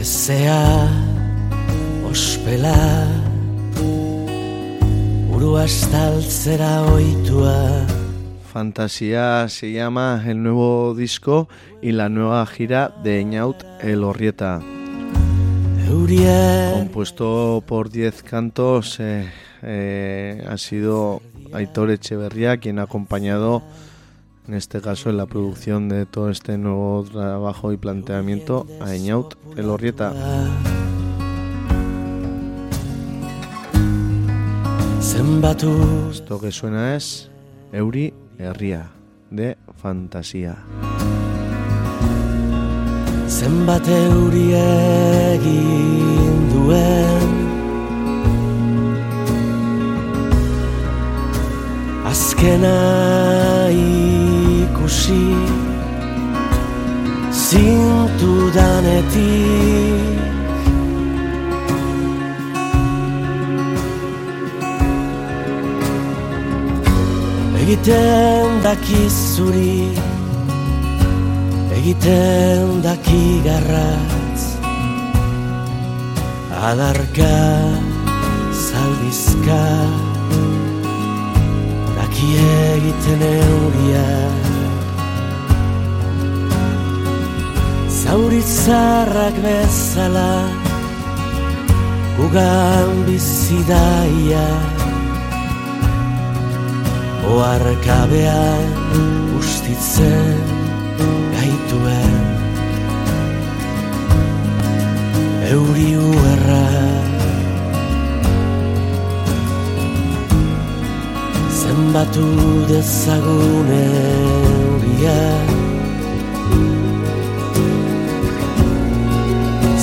Ezea 0.00 0.88
Ospela 2.10 2.76
buru 5.40 5.56
astaltzera 5.56 6.84
oitua 6.92 7.86
Fantasía 8.52 9.48
se 9.48 9.72
llama 9.72 10.22
el 10.26 10.42
nuevo 10.42 10.94
disco 10.94 11.48
y 11.80 11.92
la 11.92 12.10
nueva 12.10 12.44
gira 12.44 12.92
de 13.02 13.24
Ñaut 13.24 13.64
El 13.80 14.04
Orrieta. 14.04 14.60
Compuesto 16.74 17.62
por 17.66 17.90
10 17.90 18.22
cantos, 18.22 18.98
eh, 19.00 19.30
eh, 19.62 20.44
ha 20.46 20.58
sido 20.58 21.22
Aitor 21.52 21.90
Echeverría 21.90 22.58
quien 22.58 22.78
ha 22.78 22.82
acompañado, 22.82 23.62
en 24.46 24.54
este 24.54 24.80
caso 24.80 25.10
en 25.10 25.16
la 25.16 25.26
producción 25.26 25.88
de 25.88 26.06
todo 26.06 26.28
este 26.28 26.58
nuevo 26.58 27.06
trabajo 27.10 27.72
y 27.72 27.76
planteamiento, 27.76 28.66
a 28.80 28.94
Eñaut 28.94 29.36
El 29.56 29.70
Orrieta. 29.70 30.12
Esto 36.10 36.40
que 36.40 36.50
suena 36.50 36.96
es 36.96 37.28
Euri 37.72 38.14
Herria 38.38 38.88
de 39.30 39.58
Fantasía. 39.76 40.56
Zenbat 43.28 43.86
euri 43.86 44.54
egin 44.54 46.48
duen. 46.54 47.28
Azkena 52.06 53.68
ikusi 53.76 55.34
Zintu 57.30 58.50
danetik 58.54 60.19
Egiten 67.60 68.62
daki 68.64 69.00
zuri 69.12 69.92
Egiten 71.76 72.80
daki 72.80 73.24
garratz 73.44 74.44
Adarka 76.70 77.36
zaldizka 78.64 79.60
Daki 81.98 82.32
egiten 82.40 83.28
euria. 83.28 84.08
Zauritzarrak 88.00 89.36
bezala 89.44 90.32
Gugan 92.16 93.04
bizidaia 93.04 94.79
Oarkabean 97.28 98.64
ustitzen 99.38 100.40
gaituen. 101.34 102.16
Euri 105.50 105.90
uerra 105.96 106.64
Zenbatu 111.60 112.26
dezagun 112.68 113.70
euria. 113.76 115.20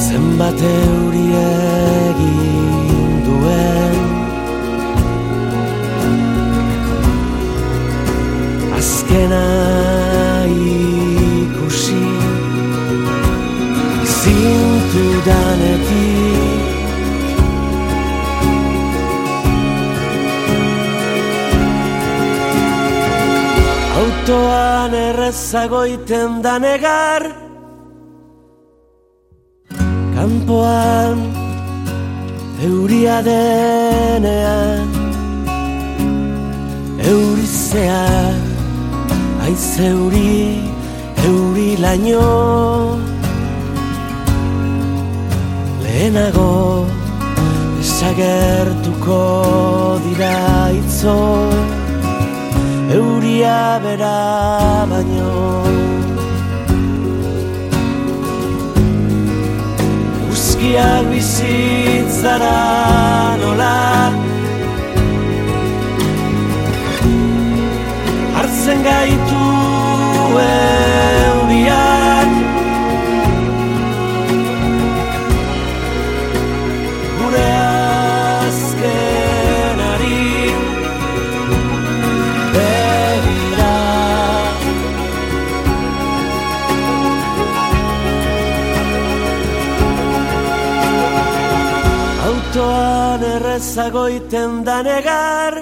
Zenbat 0.07 0.61
euri 0.73 1.25
egin 1.43 3.17
duen 3.27 4.06
azkena 8.77 9.45
ikusi 10.45 12.05
zintu 14.19 15.05
danetik. 15.27 16.65
Autoan 23.97 24.93
errezagoiten 24.93 26.41
da 26.43 26.55
negar 26.59 27.23
Kanpoan 30.15 31.17
euria 32.67 33.17
denean 33.25 34.89
Eurizean 37.11 38.46
Aiz 39.47 39.79
euri, 39.79 40.59
euri 41.25 41.69
laino. 41.83 42.99
Lehenago 45.83 46.51
esagertuko 47.81 49.21
dira 50.03 50.35
itzo. 50.79 51.17
Euria 52.97 53.79
bera 53.83 54.19
baino. 54.91 55.31
Euskiak 60.27 61.03
bizitzara 61.11 62.57
nola. 63.41 63.75
Hartzen 68.37 68.79
gaitu 68.87 69.26
euriak 70.35 72.31
Gure 77.17 77.49
azkenari 78.47 78.91
begira. 82.53 83.75
Autoan 92.27 93.21
errezagoiten 93.35 94.65
da 94.65 94.77
negar. 94.83 95.53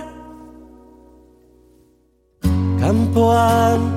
Kanpoan 2.80 3.95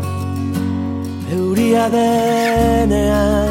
Egia 1.69 1.87
denean. 1.93 3.48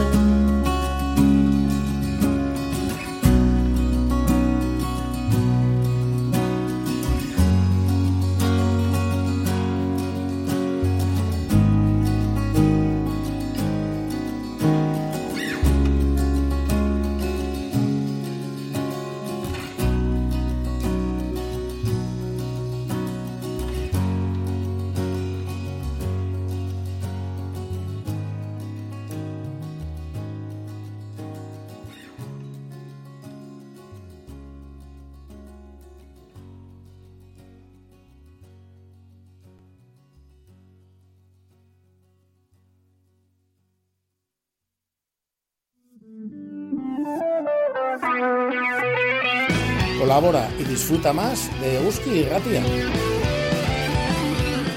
Colabora 50.08 50.50
y 50.58 50.64
disfruta 50.64 51.12
más 51.12 51.52
de 51.60 51.80
Eguski 51.80 52.10
y 52.10 52.24
Ratia. 52.24 52.64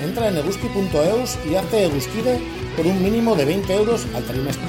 Entra 0.02 0.26
en 0.26 0.38
eguski.eus 0.38 1.38
y 1.48 1.54
hazte 1.54 1.84
Eguskide 1.84 2.40
por 2.76 2.84
un 2.84 3.00
mínimo 3.00 3.36
de 3.36 3.44
20 3.44 3.72
euros 3.76 4.08
al 4.12 4.24
trimestre. 4.24 4.64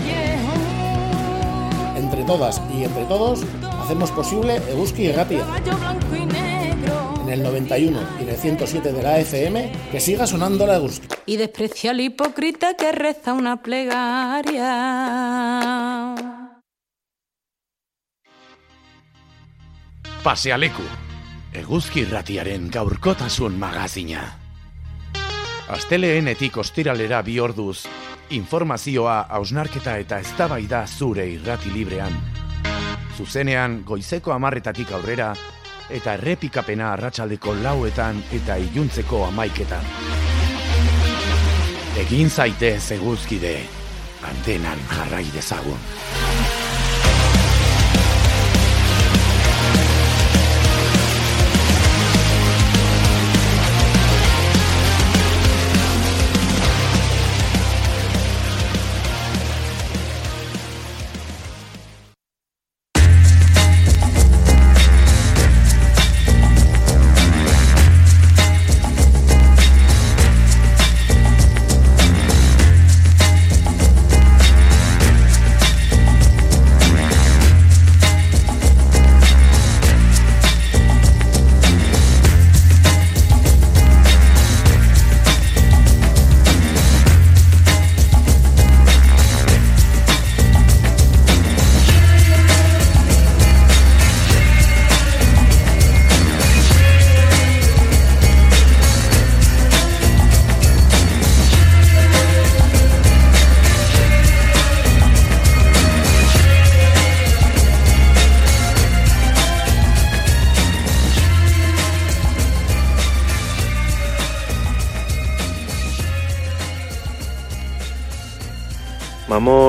Entre 1.97 2.23
todas 2.25 2.61
y 2.77 2.83
entre 2.83 3.05
todos 3.05 3.39
hacemos 3.81 4.11
posible 4.11 4.61
Eguski 4.69 5.05
y 5.05 5.11
Ratia. 5.13 5.43
En 7.23 7.29
el 7.29 7.41
91 7.41 7.99
y 8.19 8.23
en 8.23 8.29
el 8.29 8.37
107 8.37 8.93
de 8.93 9.01
la 9.01 9.17
FM, 9.17 9.71
que 9.91 9.99
siga 9.99 10.27
sonando 10.27 10.67
la 10.67 10.75
Eguski. 10.75 11.07
Y 11.25 11.37
desprecia 11.37 11.89
al 11.89 12.01
hipócrita 12.01 12.75
que 12.75 12.91
reza 12.91 13.33
una 13.33 13.63
plegaria. 13.63 14.69
Pasealeku. 20.23 20.83
Eguzki 21.57 22.03
ratiaren 22.05 22.67
gaurkotasun 22.69 23.55
magazina. 23.57 24.21
Asteleenetik 25.73 26.59
ostiralera 26.61 27.23
bi 27.25 27.39
orduz, 27.41 27.87
informazioa, 28.29 29.15
hausnarketa 29.33 29.95
eta 29.97 30.19
eztabaida 30.21 30.83
zure 30.85 31.25
irrati 31.25 31.73
librean. 31.73 32.13
Zuzenean, 33.17 33.79
goizeko 33.87 34.35
amarretatik 34.35 34.93
aurrera, 34.93 35.31
eta 35.89 36.13
errepikapena 36.19 36.91
arratsaldeko 36.93 37.55
lauetan 37.63 38.21
eta 38.31 38.59
iluntzeko 38.61 39.23
amaiketan. 39.31 39.89
Egin 42.05 42.29
zaitez 42.29 42.91
eguzkide, 42.99 43.55
antenan 44.29 44.85
jarrai 44.93 45.25
dezagun. 45.33 46.30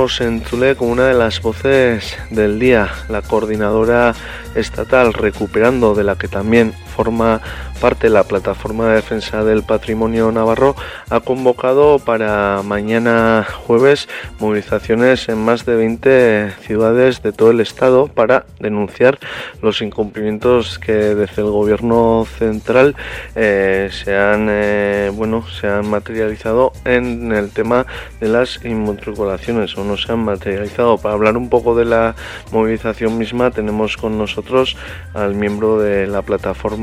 En 0.02 0.40
Zule 0.42 0.74
con 0.74 0.88
una 0.88 1.06
de 1.06 1.14
las 1.14 1.40
voces 1.40 2.18
del 2.28 2.58
día, 2.58 2.90
la 3.08 3.22
coordinadora 3.22 4.16
estatal 4.56 5.12
Recuperando, 5.12 5.94
de 5.94 6.02
la 6.02 6.16
que 6.16 6.26
también 6.26 6.74
forma 6.94 7.40
parte 7.80 8.06
de 8.06 8.12
la 8.12 8.22
plataforma 8.22 8.86
de 8.86 8.96
defensa 8.96 9.42
del 9.42 9.64
patrimonio 9.64 10.30
navarro, 10.30 10.76
ha 11.10 11.20
convocado 11.20 11.98
para 11.98 12.62
mañana 12.62 13.44
jueves 13.66 14.08
movilizaciones 14.38 15.28
en 15.28 15.44
más 15.44 15.64
de 15.66 15.74
20 15.74 16.52
ciudades 16.60 17.22
de 17.22 17.32
todo 17.32 17.50
el 17.50 17.60
estado 17.60 18.06
para 18.06 18.44
denunciar 18.60 19.18
los 19.62 19.82
incumplimientos 19.82 20.78
que 20.78 20.92
desde 20.92 21.42
el 21.42 21.50
gobierno 21.50 22.26
central 22.38 22.94
eh, 23.34 23.88
se 23.90 24.16
han 24.16 24.46
eh, 24.50 25.10
bueno 25.12 25.44
se 25.60 25.68
han 25.68 25.88
materializado 25.88 26.72
en 26.84 27.32
el 27.32 27.50
tema 27.50 27.86
de 28.20 28.28
las 28.28 28.64
inmatriculaciones 28.64 29.76
o 29.76 29.84
no 29.84 29.96
se 29.96 30.12
han 30.12 30.20
materializado. 30.24 30.98
Para 30.98 31.14
hablar 31.14 31.36
un 31.36 31.48
poco 31.48 31.74
de 31.74 31.84
la 31.84 32.14
movilización 32.52 33.18
misma 33.18 33.50
tenemos 33.50 33.96
con 33.96 34.18
nosotros 34.18 34.76
al 35.14 35.34
miembro 35.34 35.80
de 35.80 36.06
la 36.06 36.22
plataforma 36.22 36.81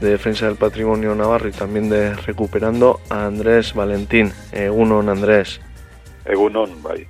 de 0.00 0.10
defensa 0.10 0.46
del 0.46 0.56
patrimonio 0.56 1.14
navarro 1.14 1.48
y 1.48 1.52
también 1.52 1.88
de 1.88 2.14
recuperando 2.14 3.00
a 3.10 3.26
Andrés 3.26 3.74
Valentín. 3.74 4.32
Egunon 4.52 5.08
Andrés. 5.08 5.60
Egunon, 6.24 6.82
bye. 6.82 7.06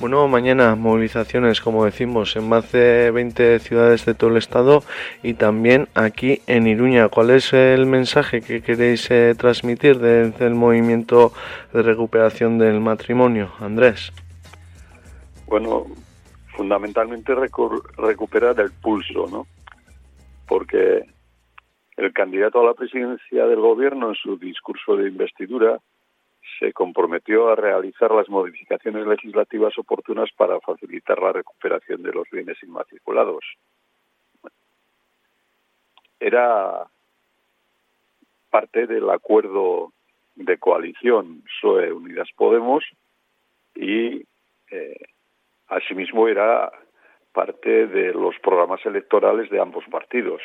Bueno, 0.00 0.28
mañana 0.28 0.76
movilizaciones, 0.76 1.60
como 1.60 1.84
decimos, 1.84 2.36
en 2.36 2.48
más 2.48 2.70
de 2.70 3.10
20 3.10 3.58
ciudades 3.58 4.04
de 4.04 4.14
todo 4.14 4.30
el 4.30 4.36
estado 4.36 4.84
y 5.24 5.34
también 5.34 5.88
aquí 5.94 6.40
en 6.46 6.68
Iruña. 6.68 7.08
¿Cuál 7.08 7.30
es 7.30 7.52
el 7.52 7.84
mensaje 7.86 8.40
que 8.40 8.62
queréis 8.62 9.10
eh, 9.10 9.34
transmitir 9.36 9.98
desde 9.98 10.46
el 10.46 10.54
movimiento 10.54 11.32
de 11.72 11.82
recuperación 11.82 12.58
del 12.58 12.78
matrimonio, 12.78 13.50
Andrés? 13.58 14.12
Bueno, 15.46 15.86
fundamentalmente 16.56 17.34
recuperar 17.96 18.60
el 18.60 18.70
pulso, 18.70 19.26
¿no? 19.28 19.48
Porque 20.46 21.02
el 21.98 22.12
candidato 22.12 22.60
a 22.60 22.64
la 22.64 22.74
presidencia 22.74 23.46
del 23.46 23.58
gobierno 23.58 24.10
en 24.10 24.14
su 24.14 24.38
discurso 24.38 24.96
de 24.96 25.08
investidura 25.08 25.80
se 26.60 26.72
comprometió 26.72 27.50
a 27.50 27.56
realizar 27.56 28.12
las 28.12 28.28
modificaciones 28.28 29.04
legislativas 29.04 29.76
oportunas 29.78 30.30
para 30.36 30.60
facilitar 30.60 31.20
la 31.20 31.32
recuperación 31.32 32.02
de 32.04 32.12
los 32.12 32.30
bienes 32.30 32.56
inmatriculados. 32.62 33.44
Era 36.20 36.86
parte 38.50 38.86
del 38.86 39.10
acuerdo 39.10 39.92
de 40.36 40.56
coalición 40.56 41.42
PSOE 41.42 41.92
Unidas 41.92 42.28
Podemos 42.36 42.84
y 43.74 44.24
eh, 44.70 45.00
asimismo 45.66 46.28
era 46.28 46.70
parte 47.32 47.88
de 47.88 48.12
los 48.12 48.38
programas 48.38 48.86
electorales 48.86 49.50
de 49.50 49.60
ambos 49.60 49.84
partidos 49.90 50.40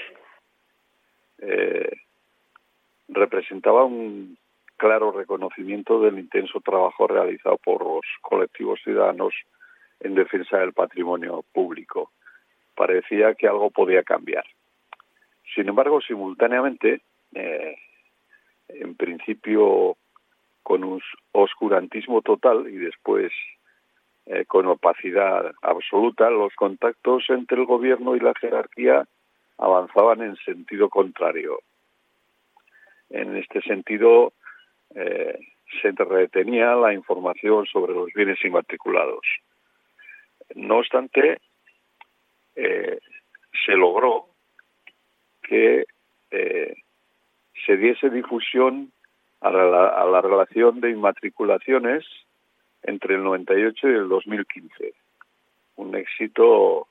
eh, 1.45 1.89
representaba 3.09 3.83
un 3.83 4.37
claro 4.77 5.11
reconocimiento 5.11 6.01
del 6.01 6.19
intenso 6.19 6.59
trabajo 6.61 7.07
realizado 7.07 7.57
por 7.57 7.83
los 7.83 8.05
colectivos 8.21 8.79
ciudadanos 8.83 9.33
en 9.99 10.15
defensa 10.15 10.57
del 10.57 10.73
patrimonio 10.73 11.43
público. 11.53 12.11
Parecía 12.75 13.35
que 13.35 13.47
algo 13.47 13.69
podía 13.69 14.03
cambiar. 14.03 14.45
Sin 15.53 15.69
embargo, 15.69 16.01
simultáneamente, 16.01 17.01
eh, 17.33 17.75
en 18.69 18.95
principio 18.95 19.97
con 20.63 20.83
un 20.83 21.01
oscurantismo 21.33 22.21
total 22.21 22.67
y 22.67 22.77
después 22.77 23.31
eh, 24.25 24.45
con 24.45 24.65
opacidad 24.67 25.53
absoluta, 25.61 26.29
los 26.29 26.53
contactos 26.55 27.25
entre 27.29 27.59
el 27.59 27.65
gobierno 27.65 28.15
y 28.15 28.21
la 28.21 28.33
jerarquía 28.39 29.05
avanzaban 29.57 30.21
en 30.21 30.35
sentido 30.37 30.89
contrario. 30.89 31.59
En 33.09 33.35
este 33.37 33.61
sentido, 33.61 34.33
eh, 34.95 35.37
se 35.81 35.91
retenía 35.91 36.75
la 36.75 36.93
información 36.93 37.65
sobre 37.65 37.93
los 37.93 38.11
bienes 38.13 38.43
inmatriculados. 38.43 39.21
No 40.55 40.77
obstante, 40.77 41.39
eh, 42.55 42.99
se 43.65 43.71
logró 43.73 44.27
que 45.41 45.85
eh, 46.31 46.73
se 47.65 47.77
diese 47.77 48.09
difusión 48.09 48.91
a 49.41 49.51
la, 49.51 49.87
a 49.89 50.05
la, 50.05 50.21
relación 50.21 50.79
de 50.79 50.91
inmatriculaciones 50.91 52.05
entre 52.83 53.15
el 53.15 53.23
98 53.23 53.89
y 53.89 53.93
el 53.93 54.09
2015. 54.09 54.93
Un 55.75 55.95
éxito 55.95 56.87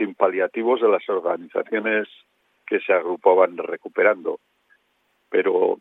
sin 0.00 0.14
paliativos 0.14 0.80
de 0.80 0.88
las 0.88 1.06
organizaciones 1.10 2.08
que 2.66 2.80
se 2.80 2.94
agrupaban 2.94 3.58
recuperando. 3.58 4.40
Pero 5.28 5.78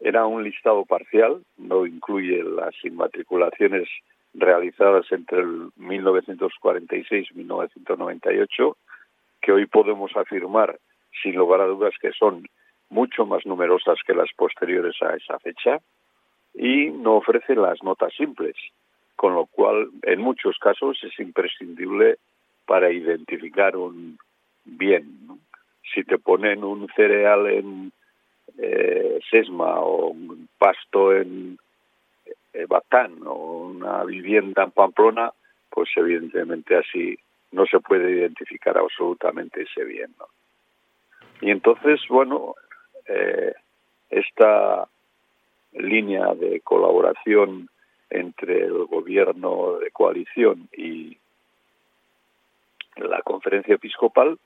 era 0.00 0.24
un 0.24 0.42
listado 0.42 0.86
parcial, 0.86 1.42
no 1.58 1.86
incluye 1.86 2.42
las 2.42 2.74
inmatriculaciones 2.84 3.86
realizadas 4.32 5.04
entre 5.12 5.40
el 5.40 5.68
1946 5.76 7.28
y 7.30 7.34
1998, 7.34 8.76
que 9.42 9.52
hoy 9.52 9.66
podemos 9.66 10.16
afirmar 10.16 10.78
sin 11.22 11.34
lugar 11.36 11.60
a 11.60 11.66
dudas 11.66 11.92
que 12.00 12.12
son 12.12 12.48
mucho 12.88 13.26
más 13.26 13.44
numerosas 13.44 13.98
que 14.06 14.14
las 14.14 14.30
posteriores 14.36 14.96
a 15.02 15.14
esa 15.16 15.38
fecha, 15.38 15.80
y 16.54 16.86
no 16.86 17.16
ofrece 17.16 17.54
las 17.56 17.82
notas 17.82 18.14
simples, 18.14 18.56
con 19.16 19.34
lo 19.34 19.44
cual 19.46 19.90
en 20.02 20.20
muchos 20.20 20.56
casos 20.58 20.98
es 21.02 21.18
imprescindible 21.20 22.16
para 22.66 22.90
identificar 22.90 23.76
un 23.76 24.18
bien. 24.64 25.28
Si 25.94 26.02
te 26.04 26.18
ponen 26.18 26.64
un 26.64 26.88
cereal 26.96 27.46
en 27.46 27.92
eh, 28.58 29.20
Sesma 29.30 29.80
o 29.80 30.08
un 30.08 30.48
pasto 30.58 31.14
en 31.14 31.58
eh, 32.52 32.66
Batán 32.66 33.18
o 33.26 33.68
una 33.68 34.04
vivienda 34.04 34.64
en 34.64 34.70
Pamplona, 34.70 35.32
pues 35.70 35.90
evidentemente 35.96 36.76
así 36.76 37.16
no 37.52 37.66
se 37.66 37.80
puede 37.80 38.10
identificar 38.10 38.76
absolutamente 38.78 39.62
ese 39.62 39.84
bien. 39.84 40.14
Y 41.40 41.50
entonces, 41.50 42.00
bueno, 42.08 42.54
eh, 43.06 43.54
esta 44.10 44.88
línea 45.72 46.34
de 46.34 46.60
colaboración 46.60 47.68
entre 48.10 48.64
el 48.64 48.84
gobierno 48.86 49.78
de 49.78 49.90
coalición 49.90 50.68
y 50.76 51.18
la 52.96 53.22
conferencia 53.22 53.74
episcopal 53.74 54.38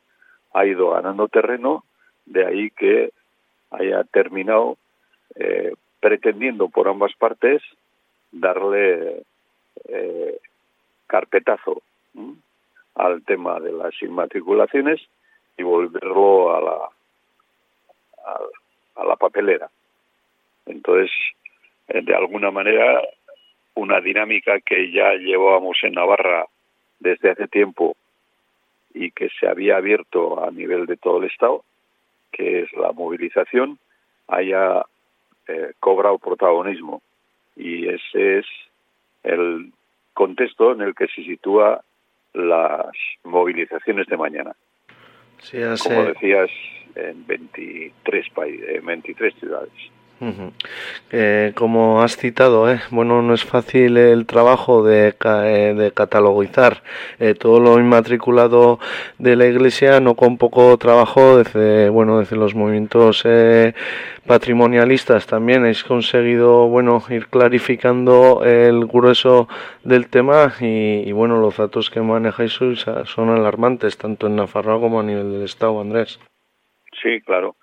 ha 0.55 0.67
ido 0.67 0.91
ganando 0.91 1.29
terreno, 1.29 1.85
de 2.27 2.47
ahí 2.47 2.71
que 2.71 3.13
haya 3.71 4.05
terminado 4.05 4.77
eh, 5.35 5.75
pretendiendo 6.01 6.69
por 6.69 6.89
ambas 6.89 7.13
partes 7.15 7.63
darle 8.33 9.23
eh, 9.89 10.39
carpetazo 11.07 11.83
al 12.95 13.23
tema 13.25 13.61
de 13.61 13.73
las 13.73 13.95
inmatriculaciones 14.03 15.01
y 15.57 15.63
volverlo 15.63 16.55
a 16.55 16.61
la 16.61 16.89
a, 18.97 19.05
la 19.05 19.17
papelera. 19.17 19.71
Entonces, 20.67 21.11
eh, 21.89 22.03
de 22.03 22.15
alguna 22.15 22.51
manera, 22.51 23.01
una 23.75 24.01
dinámica 24.01 24.61
que 24.61 24.91
ya 24.91 25.13
llevábamos 25.15 25.79
en 25.83 25.93
Navarra 25.93 26.47
desde 26.99 27.31
hace 27.31 27.49
tiempo 27.49 27.97
y 28.99 29.13
que 29.13 29.29
se 29.39 29.47
había 29.47 29.77
abierto 29.77 30.45
a 30.45 30.51
nivel 30.51 30.87
de 30.87 30.97
todo 30.97 31.19
el 31.19 31.31
Estado, 31.31 31.65
que 32.33 32.63
es 32.63 32.73
la 32.73 32.91
movilización, 32.91 33.79
haya 34.27 34.85
eh, 35.47 35.73
cobrado 35.79 36.19
protagonismo. 36.19 37.01
Y 37.55 37.89
ese 37.89 38.39
es 38.39 38.47
el 39.23 39.73
contexto 40.15 40.73
en 40.73 40.81
el 40.81 40.95
que 40.97 41.07
se 41.07 41.23
sitúa 41.23 41.81
las 42.35 42.91
movilizaciones 43.23 44.07
de 44.09 44.17
mañana. 44.17 44.57
Como 45.83 46.03
decías, 46.05 46.51
en 46.97 47.25
23 47.25 48.31
países, 48.31 48.69
en 48.69 48.85
23 48.85 49.35
ciudades. 49.37 49.73
Eh, 51.11 51.53
como 51.55 52.03
has 52.03 52.17
citado, 52.17 52.71
eh, 52.71 52.81
bueno, 52.91 53.23
no 53.23 53.35
es 53.35 53.45
fácil 53.45 53.97
el 53.97 54.27
trabajo 54.27 54.83
de, 54.83 55.15
eh, 55.25 55.75
de 55.77 55.93
catalogizar 55.93 56.83
eh, 57.21 57.35
todo 57.35 57.61
lo 57.61 57.79
inmatriculado 57.79 58.81
de 59.19 59.37
la 59.37 59.47
Iglesia, 59.47 60.01
no 60.01 60.15
con 60.15 60.37
poco 60.37 60.77
trabajo 60.77 61.39
desde, 61.39 61.89
bueno, 61.89 62.19
desde 62.19 62.37
los 62.37 62.55
movimientos 62.55 63.25
patrimonialistas 64.27 65.27
también 65.27 65.61
habéis 65.61 65.85
conseguido, 65.85 66.69
bueno, 66.69 67.03
ir 67.09 67.29
clarificando 67.29 68.43
el 68.45 68.87
grueso 68.87 69.49
del 69.85 70.09
tema 70.09 70.53
y, 70.61 71.09
y 71.09 71.13
bueno, 71.13 71.41
los 71.41 71.57
datos 71.57 71.91
que 71.91 72.01
manejáis 72.01 72.59
son 73.05 73.31
alarmantes 73.31 73.97
tanto 73.97 74.27
en 74.27 74.37
Nafarroa 74.37 74.81
como 74.81 75.01
a 75.01 75.05
nivel 75.05 75.33
del 75.33 75.45
Estado, 75.45 75.81
Andrés. 75.81 76.19
Sí, 77.03 77.21
claro. 77.25 77.57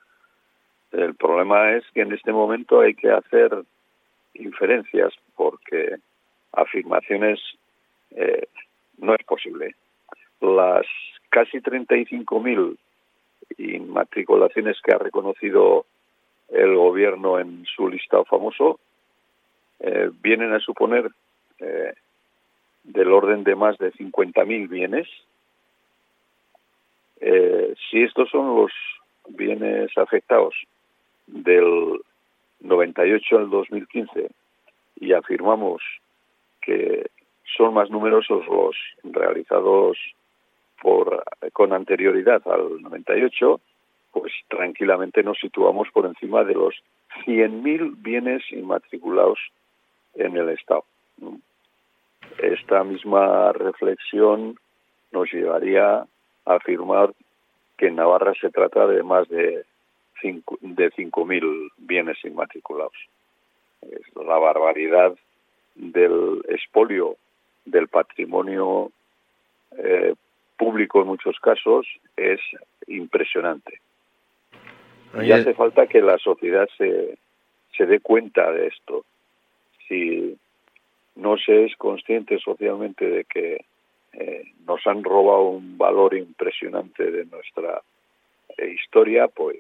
El 0.92 1.16
problema 1.16 1.74
es 1.74 1.84
que 1.94 2.02
en 2.02 2.14
este 2.14 2.32
momento 2.32 2.82
hay 2.82 2.94
que 2.94 3.12
hacer 3.12 3.64
inferencias 4.34 5.14
porque 5.36 5.98
afirmaciones 6.52 7.40
eh, 8.12 8.48
no 8.98 9.14
es 9.14 9.24
posible. 9.26 9.76
Las 10.42 10.86
casi 11.30 11.60
35.000 11.60 12.78
inmatriculaciones 13.58 14.78
que 14.82 14.94
ha 14.94 14.98
reconocido 14.98 15.86
el 16.50 16.76
gobierno 16.76 17.40
en 17.40 17.66
su 17.66 17.90
listado 17.90 18.24
famoso 18.26 18.80
eh, 19.80 20.10
vienen 20.22 20.54
a 20.54 20.60
suponer 20.60 21.10
eh, 21.60 21.94
del 22.84 23.12
orden 23.12 23.44
de 23.44 23.56
más 23.56 23.78
de 23.78 23.92
50.000 23.92 24.70
bienes. 24.70 25.08
si 27.90 28.04
estos 28.04 28.30
son 28.30 28.56
los 28.56 28.72
bienes 29.28 29.98
afectados 29.98 30.56
del 31.28 32.02
98 32.62 33.38
al 33.38 33.50
2015 33.50 34.30
y 34.98 35.14
afirmamos 35.14 35.82
que 36.62 37.10
son 37.58 37.74
más 37.74 37.90
numerosos 37.90 38.46
los 38.48 38.76
realizados 39.04 39.98
por 40.82 41.24
con 41.54 41.74
anterioridad 41.74 42.42
al 42.48 42.82
98, 42.82 43.60
pues 44.12 44.34
tranquilamente 44.48 45.24
nos 45.24 45.38
situamos 45.40 45.90
por 45.92 46.06
encima 46.06 46.44
de 46.44 46.54
los 46.54 46.76
100.000 47.26 47.96
bienes 47.98 48.44
inmatriculados 48.52 49.40
en 50.16 50.38
el 50.38 50.50
Estado. 50.50 50.84
Esta 52.38 52.84
misma 52.84 53.54
reflexión 53.54 54.58
nos 55.12 55.32
llevaría 55.32 56.00
a 56.00 56.08
afirmar 56.46 57.14
que 57.78 57.88
en 57.88 57.96
Navarra 57.96 58.34
se 58.40 58.50
trata 58.50 58.88
de 58.88 59.04
más 59.04 59.28
de 59.30 59.66
cinco, 60.22 60.58
de 60.62 60.92
5.000 60.92 61.72
bienes 61.78 62.18
inmatriculados. 62.24 62.96
Es 63.82 64.16
la 64.16 64.38
barbaridad 64.38 65.16
del 65.76 66.42
expolio 66.50 67.18
del 67.66 67.88
patrimonio 67.88 68.92
eh, 69.78 70.16
público 70.58 71.02
en 71.02 71.08
muchos 71.08 71.40
casos 71.40 71.86
es 72.16 72.40
impresionante. 72.88 73.80
Y 75.22 75.32
hace 75.32 75.54
falta 75.54 75.88
que 75.88 76.02
la 76.02 76.18
sociedad 76.18 76.68
se, 76.78 77.18
se 77.78 77.86
dé 77.86 78.00
cuenta 78.02 78.52
de 78.52 78.68
esto. 78.68 79.06
Si 79.88 80.38
no 81.16 81.38
se 81.38 81.66
es 81.66 81.76
consciente 81.78 82.38
socialmente 82.40 83.08
de 83.08 83.24
que 83.24 83.66
eh, 84.14 84.44
nos 84.66 84.86
han 84.88 85.04
robado 85.04 85.44
un 85.44 85.78
valor 85.78 86.16
impresionante 86.16 87.12
de 87.12 87.26
nuestra 87.26 87.82
eh, 88.58 88.68
historia, 88.70 89.28
pues 89.30 89.58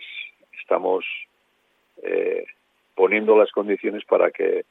estamos 0.66 1.06
eh, 2.02 2.44
poniendo 2.96 3.38
las 3.38 3.52
condiciones 3.52 4.04
para 4.04 4.32
que 4.32 4.66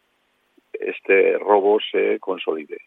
este 0.73 1.39
robo 1.39 1.79
se 1.93 2.19
consolide. 2.19 2.79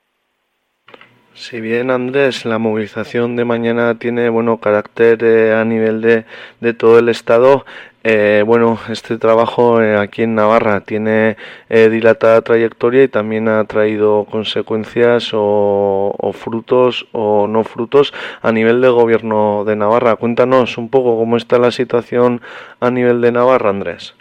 Si 1.37 1.61
bien 1.61 1.91
Andrés, 1.91 2.45
la 2.45 2.57
movilización 2.57 3.35
de 3.35 3.45
mañana 3.45 3.99
tiene 3.99 4.27
bueno 4.27 4.57
carácter 4.57 5.23
eh, 5.23 5.53
a 5.53 5.63
nivel 5.63 6.01
de, 6.01 6.25
de, 6.61 6.73
todo 6.73 6.97
el 6.97 7.09
estado, 7.09 7.63
eh, 8.03 8.43
bueno, 8.43 8.79
este 8.89 9.19
trabajo 9.19 9.79
eh, 9.79 9.97
aquí 9.97 10.23
en 10.23 10.33
Navarra 10.33 10.81
tiene 10.81 11.37
dilatada 11.69 12.41
trayectoria 12.41 13.03
y 13.03 13.07
también 13.07 13.49
ha 13.49 13.63
traído 13.65 14.25
consecuencias 14.25 15.31
o, 15.31 16.15
o, 16.17 16.33
frutos 16.33 17.07
o 17.11 17.45
no 17.47 17.63
frutos 17.63 18.15
a 18.41 18.51
nivel 18.51 18.81
de 18.81 18.89
gobierno 18.89 19.63
de 19.63 19.75
Navarra. 19.75 20.15
Cuéntanos 20.15 20.79
un 20.79 20.89
poco 20.89 21.19
cómo 21.19 21.37
está 21.37 21.59
la 21.59 21.69
situación 21.69 22.41
a 22.79 22.89
nivel 22.89 23.21
de 23.21 23.31
Navarra, 23.31 23.69
Andrés. 23.69 24.15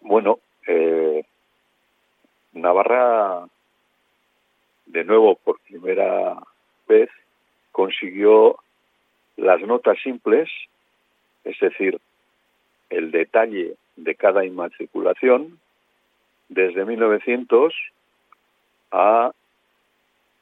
Bueno, 0.00 0.38
Navarra 2.54 3.48
de 4.98 5.04
nuevo 5.04 5.36
por 5.36 5.60
primera 5.60 6.36
vez 6.88 7.08
consiguió 7.70 8.56
las 9.36 9.60
notas 9.60 9.96
simples, 10.02 10.48
es 11.44 11.56
decir, 11.60 12.00
el 12.90 13.12
detalle 13.12 13.76
de 13.94 14.14
cada 14.16 14.44
inmatriculación 14.44 15.60
desde 16.48 16.84
1900 16.84 17.72
a 18.90 19.30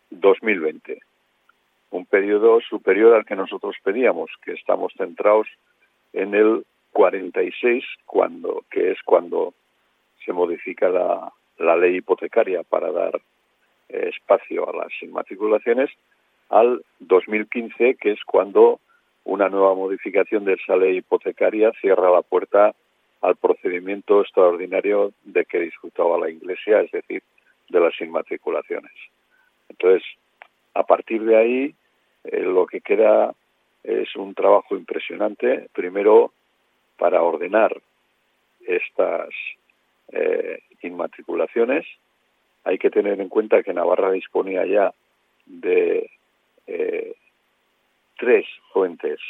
2020, 0.09 1.03
un 1.91 2.07
periodo 2.07 2.63
superior 2.63 3.15
al 3.15 3.27
que 3.27 3.37
nosotros 3.37 3.77
pedíamos, 3.85 4.31
que 4.43 4.53
estamos 4.53 4.95
centrados 4.97 5.49
en 6.15 6.35
el 6.35 6.65
46, 6.93 7.85
cuando, 8.07 8.65
que 8.71 8.93
es 8.93 9.03
cuando 9.05 9.53
se 10.25 10.33
modifica 10.33 10.89
la, 10.89 11.31
la 11.59 11.77
ley 11.77 11.97
hipotecaria 11.97 12.63
para 12.63 12.91
dar 12.91 13.21
espacio 13.89 14.69
a 14.69 14.77
las 14.77 14.93
inmatriculaciones 15.03 15.91
al 16.49 16.85
2015, 17.01 17.97
que 17.97 18.13
es 18.13 18.25
cuando 18.25 18.81
una 19.25 19.49
nueva 19.49 19.75
modificación 19.75 20.45
de 20.45 20.55
esa 20.55 20.77
ley 20.77 20.99
hipotecaria 20.99 21.73
cierra 21.81 22.11
la 22.11 22.23
puerta 22.23 22.75
al 23.23 23.37
procedimiento 23.37 24.21
extraordinario 24.21 25.13
de 25.25 25.45
que 25.45 25.59
disfrutaba 25.61 26.19
la 26.19 26.31
Iglesia, 26.31 26.81
es 26.81 26.91
decir, 26.93 27.23
de 27.69 27.81
las 27.81 28.01
inmatriculaciones. 28.01 28.93
Entonces, 29.69 30.03
a 30.75 30.85
partir 30.85 31.25
de 31.25 31.37
ahí, 31.37 31.75
eh, 32.25 32.41
lo 32.41 32.67
que 32.67 32.81
queda 32.81 33.35
es 33.83 34.15
un 34.17 34.35
trabajo 34.35 34.77
impresionante, 34.77 35.69
primero 35.73 36.33
para 36.99 37.23
ordenar 37.23 37.77
estas 38.67 39.29
eh, 40.13 40.61
inmatriculaciones, 40.83 41.87
hay 42.67 42.79
que 42.79 42.91
tener 42.91 43.21
en 43.21 43.29
cuenta 43.29 43.63
que 43.63 43.73
Navarra 43.73 44.11
disponía 44.11 44.67
ya 44.67 44.93
de 45.47 46.11
eh, 46.67 47.15
tres 48.19 48.45
fuentes 48.73 49.21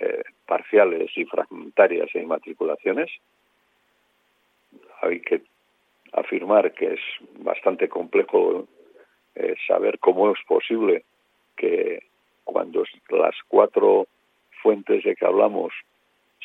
eh, 0.00 0.22
parciales 0.46 1.10
y 1.14 1.26
fragmentarias 1.26 2.08
e 2.14 2.20
inmatriculaciones. 2.20 3.10
Hay 5.02 5.20
que 5.20 5.42
afirmar 6.12 6.72
que 6.72 6.94
es 6.94 7.00
bastante 7.40 7.86
complejo 7.86 8.66
eh, 9.34 9.54
saber 9.66 9.98
cómo 9.98 10.32
es 10.32 10.38
posible 10.46 11.04
que 11.54 12.02
cuando 12.44 12.84
las 13.10 13.36
cuatro 13.46 14.06
fuentes 14.62 15.04
de 15.04 15.14
que 15.14 15.26
hablamos 15.26 15.74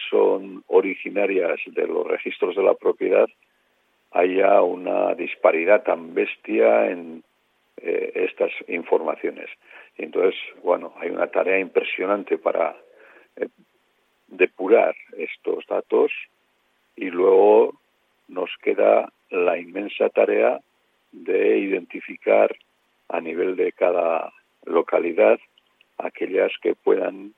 son 0.10 0.66
originarias 0.68 1.62
de 1.66 1.88
los 1.88 2.06
registros 2.06 2.58
de 2.58 2.64
la 2.64 2.74
propiedad 2.74 3.30
haya 4.14 4.62
una 4.62 5.16
disparidad 5.16 5.84
tan 5.84 6.14
bestia 6.14 6.90
en 6.92 7.24
eh, 7.78 8.12
estas 8.16 8.52
informaciones. 8.68 9.50
Y 9.98 10.04
entonces, 10.06 10.40
bueno, 10.64 10.94
hay 10.98 11.10
una 11.10 11.28
tarea 11.28 11.60
impresionante 11.60 12.38
para 12.38 12.76
eh, 13.36 13.48
depurar 14.28 14.96
estos 15.18 15.66
datos 15.68 16.12
y 16.96 17.10
luego 17.10 17.74
nos 18.28 18.50
queda 18.62 19.12
la 19.30 19.58
inmensa 19.58 20.10
tarea 20.10 20.60
de 21.12 21.58
identificar 21.58 22.56
a 23.10 23.20
nivel 23.20 23.56
de 23.56 23.72
cada 23.72 24.32
localidad 24.66 25.40
aquellas 25.98 26.52
que 26.62 26.76
puedan 26.76 27.34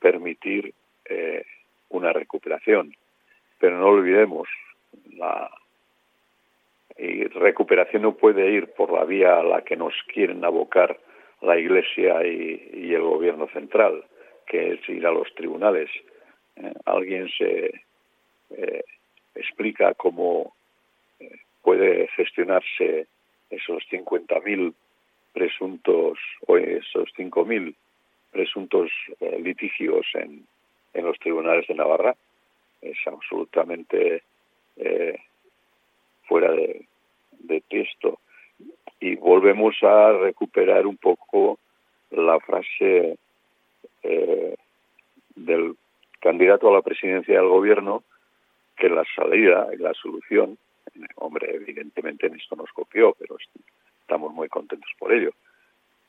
permitir 0.00 0.74
eh, 1.08 1.44
una 1.88 2.12
recuperación. 2.12 2.94
Pero 3.58 3.78
no 3.78 3.86
olvidemos, 3.86 4.48
la 5.16 5.50
recuperación 7.34 8.02
no 8.02 8.16
puede 8.16 8.50
ir 8.50 8.68
por 8.72 8.92
la 8.92 9.04
vía 9.04 9.38
a 9.38 9.42
la 9.42 9.62
que 9.62 9.76
nos 9.76 9.94
quieren 10.12 10.44
abocar 10.44 10.98
la 11.40 11.58
Iglesia 11.58 12.26
y, 12.26 12.92
el 12.92 13.02
Gobierno 13.02 13.48
central, 13.48 14.04
que 14.46 14.72
es 14.72 14.88
ir 14.88 15.06
a 15.06 15.12
los 15.12 15.32
tribunales. 15.34 15.88
Eh, 16.56 16.72
alguien 16.84 17.28
se 17.28 17.82
eh, 18.50 18.84
explica 19.34 19.94
cómo 19.94 20.54
puede 21.62 22.08
gestionarse 22.08 23.06
esos 23.50 23.84
50.000 23.90 24.74
presuntos 25.32 26.18
o 26.46 26.56
esos 26.56 27.08
5.000 27.16 27.74
presuntos 28.32 28.90
eh, 29.20 29.38
litigios 29.40 30.06
en, 30.14 30.44
en 30.94 31.04
los 31.04 31.18
tribunales 31.18 31.66
de 31.68 31.74
Navarra 31.74 32.16
es 32.80 32.96
absolutamente 33.06 34.22
eh, 34.76 35.18
fuera 36.26 36.52
de, 36.52 36.86
de 37.40 37.60
texto 37.62 38.20
y 39.00 39.16
volvemos 39.16 39.76
a 39.82 40.12
recuperar 40.12 40.86
un 40.86 40.96
poco 40.96 41.58
la 42.10 42.38
frase 42.40 43.16
eh, 44.02 44.56
del 45.34 45.76
candidato 46.20 46.68
a 46.68 46.72
la 46.72 46.82
presidencia 46.82 47.36
del 47.36 47.48
gobierno 47.48 48.02
que 48.76 48.88
la 48.88 49.04
salida 49.14 49.68
y 49.72 49.76
la 49.76 49.94
solución 49.94 50.58
hombre 51.16 51.54
evidentemente 51.54 52.26
en 52.26 52.36
esto 52.36 52.56
nos 52.56 52.70
copió 52.72 53.14
pero 53.18 53.36
estamos 54.00 54.32
muy 54.32 54.48
contentos 54.48 54.90
por 54.98 55.12
ello 55.12 55.32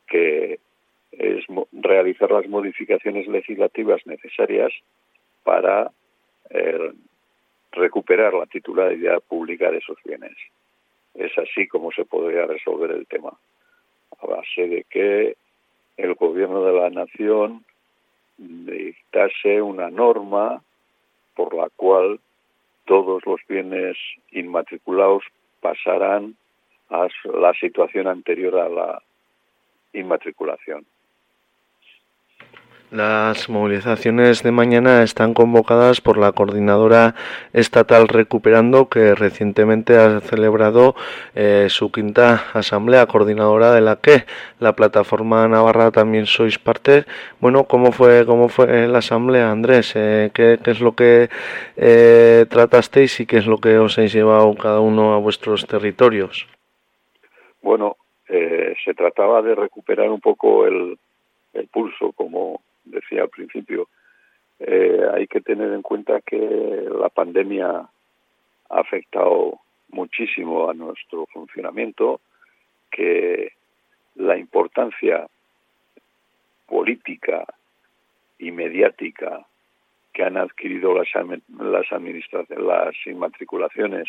que 0.07 0.59
es 1.11 1.45
realizar 1.71 2.31
las 2.31 2.47
modificaciones 2.47 3.27
legislativas 3.27 4.05
necesarias 4.05 4.71
para 5.43 5.91
eh, 6.49 6.91
recuperar 7.71 8.33
la 8.33 8.45
titularidad 8.45 9.19
pública 9.21 9.71
de 9.71 9.77
esos 9.77 9.97
bienes. 10.03 10.35
Es 11.13 11.37
así 11.37 11.67
como 11.67 11.91
se 11.91 12.05
podría 12.05 12.45
resolver 12.45 12.91
el 12.91 13.07
tema, 13.07 13.31
a 14.21 14.25
base 14.25 14.67
de 14.67 14.83
que 14.89 15.35
el 15.97 16.13
gobierno 16.15 16.63
de 16.63 16.73
la 16.73 16.89
nación 16.89 17.65
dictase 18.37 19.61
una 19.61 19.89
norma 19.89 20.61
por 21.35 21.53
la 21.53 21.69
cual 21.75 22.19
todos 22.85 23.25
los 23.25 23.41
bienes 23.47 23.97
inmatriculados 24.31 25.23
pasarán 25.61 26.35
a 26.89 27.07
la 27.25 27.53
situación 27.53 28.07
anterior 28.07 28.57
a 28.57 28.69
la 28.69 29.03
inmatriculación. 29.93 30.85
Las 32.91 33.49
movilizaciones 33.49 34.41
de 34.41 34.51
mañana 34.51 35.03
están 35.03 35.35
convocadas 35.35 36.01
por 36.01 36.17
la 36.17 36.31
Coordinadora 36.31 37.13
Estatal 37.53 38.07
Recuperando, 38.07 38.89
que 38.89 39.13
recientemente 39.13 39.95
ha 39.95 40.21
celebrado 40.21 40.95
eh, 41.35 41.67
su 41.69 41.91
quinta 41.91 42.45
asamblea 42.51 43.05
coordinadora 43.05 43.73
de 43.73 43.81
la 43.81 43.97
que 43.97 44.23
la 44.59 44.73
plataforma 44.73 45.47
Navarra 45.47 45.91
también 45.91 46.25
sois 46.25 46.57
parte. 46.57 47.05
Bueno, 47.39 47.65
¿cómo 47.65 47.91
fue, 47.91 48.25
cómo 48.25 48.49
fue 48.49 48.87
la 48.87 48.97
asamblea, 48.97 49.51
Andrés? 49.51 49.93
Eh, 49.95 50.31
¿qué, 50.33 50.57
es 50.65 50.81
lo 50.81 50.93
que 50.93 51.29
eh, 51.77 52.47
tratasteis 52.49 53.19
y 53.19 53.27
qué 53.27 53.37
es 53.37 53.45
lo 53.45 53.59
que 53.59 53.77
os 53.77 53.99
habéis 53.99 54.13
llevado 54.13 54.55
cada 54.55 54.79
uno 54.79 55.13
a 55.13 55.19
vuestros 55.19 55.67
territorios? 55.67 56.47
Bueno, 57.61 57.97
se 58.27 58.93
trataba 58.95 59.43
de 59.43 59.53
recuperar 59.53 60.09
un 60.09 60.21
poco 60.21 60.65
el, 60.65 60.97
el 61.53 61.67
pulso, 61.67 62.13
como 62.13 62.61
decía 62.89 63.23
al 63.23 63.29
principio, 63.29 63.87
eh, 64.59 65.01
hay 65.13 65.27
que 65.27 65.41
tener 65.41 65.71
en 65.73 65.81
cuenta 65.81 66.21
que 66.21 66.37
la 66.37 67.09
pandemia 67.09 67.69
ha 67.69 68.79
afectado 68.79 69.59
muchísimo 69.89 70.69
a 70.69 70.73
nuestro 70.73 71.25
funcionamiento, 71.27 72.19
que 72.91 73.53
la 74.15 74.37
importancia 74.37 75.27
política 76.67 77.45
y 78.37 78.51
mediática 78.51 79.45
que 80.13 80.23
han 80.23 80.37
adquirido 80.37 80.93
las, 80.93 81.07
las 81.57 81.91
administraciones, 81.91 82.65
las 82.65 82.95
inmatriculaciones 83.05 84.07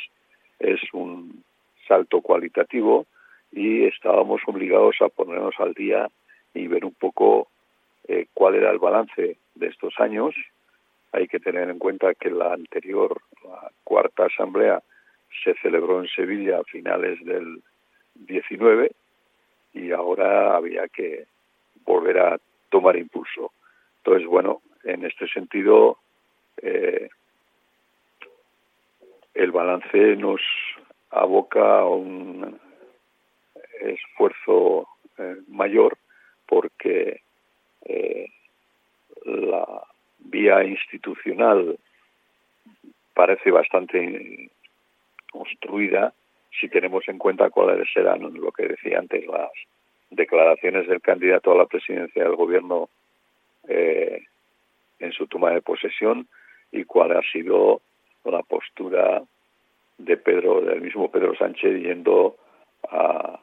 es 0.59 0.81
un 0.93 1.45
salto 1.87 2.21
cualitativo 2.21 3.07
y 3.53 3.85
estábamos 3.85 4.41
obligados 4.47 4.97
a 5.01 5.09
ponernos 5.09 5.55
al 5.59 5.75
día 5.75 6.09
y 6.55 6.67
ver 6.67 6.85
un 6.85 6.95
poco 6.95 7.49
eh, 8.11 8.27
cuál 8.35 8.57
era 8.57 8.73
el 8.73 8.81
balance 8.81 9.37
de 9.55 9.67
estos 9.69 9.95
años. 10.01 10.35
Hay 11.13 11.29
que 11.29 11.39
tener 11.39 11.71
en 11.71 11.79
cuenta 11.79 12.13
que 12.15 12.29
la 12.29 12.53
anterior, 12.53 13.21
la 13.45 13.71
cuarta 13.85 14.25
asamblea, 14.25 14.83
se 15.45 15.55
celebró 15.63 16.01
en 16.01 16.09
Sevilla 16.09 16.59
a 16.59 16.65
finales 16.65 17.25
del 17.25 17.63
19 18.17 18.91
y 19.75 19.93
ahora 19.93 20.57
había 20.57 20.89
que 20.89 21.27
volver 21.85 22.19
a 22.19 22.41
tomar 22.69 22.97
impulso. 22.97 23.53
Entonces, 23.99 24.27
bueno, 24.27 24.61
en 24.83 25.05
este 25.05 25.29
sentido, 25.29 25.99
eh, 26.63 27.11
el 29.35 29.53
balance 29.53 30.17
nos 30.17 30.41
aboca 31.11 31.79
a 31.79 31.87
un 31.87 32.59
esfuerzo 33.81 34.89
eh, 35.17 35.37
mayor 35.47 35.97
porque 36.47 37.21
eh, 37.85 38.27
la 39.25 39.83
vía 40.19 40.65
institucional 40.65 41.79
parece 43.15 43.51
bastante 43.51 44.51
construida. 45.31 46.13
Si 46.59 46.69
tenemos 46.69 47.07
en 47.09 47.19
cuenta 47.19 47.51
cuáles 47.51 47.89
eran 47.95 48.23
lo 48.35 48.53
que 48.53 48.69
decía 48.69 48.99
antes 48.99 49.27
las 49.27 49.51
declaraciones 50.11 50.89
del 50.89 51.01
candidato 51.01 51.53
a 51.53 51.57
la 51.57 51.67
presidencia 51.67 52.25
del 52.25 52.35
gobierno 52.35 52.89
eh, 53.69 54.25
en 54.99 55.13
su 55.13 55.27
toma 55.27 55.51
de 55.51 55.63
posesión 55.63 56.29
y 56.73 56.85
cuál 56.85 57.17
ha 57.17 57.23
sido 57.33 57.81
la 58.25 58.43
postura 58.43 59.23
de 59.99 60.17
Pedro 60.17 60.61
del 60.61 60.81
mismo 60.81 61.11
Pedro 61.11 61.35
Sánchez 61.37 61.83
yendo 61.83 62.37
a 62.91 63.39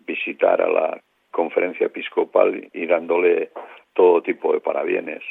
visitar 0.00 0.60
a 0.60 0.68
la 0.68 1.02
conferencia 1.32 1.86
episcopal 1.86 2.68
y 2.72 2.86
dándole 2.86 3.50
todo 3.94 4.22
tipo 4.22 4.52
de 4.52 4.60
parabienes. 4.60 5.22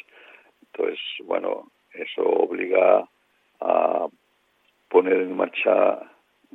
Entonces, 0.66 1.00
bueno, 1.24 1.70
eso 1.94 2.22
obliga 2.22 3.08
a 3.60 4.06
poner 4.88 5.14
en 5.14 5.36
marcha, 5.36 5.98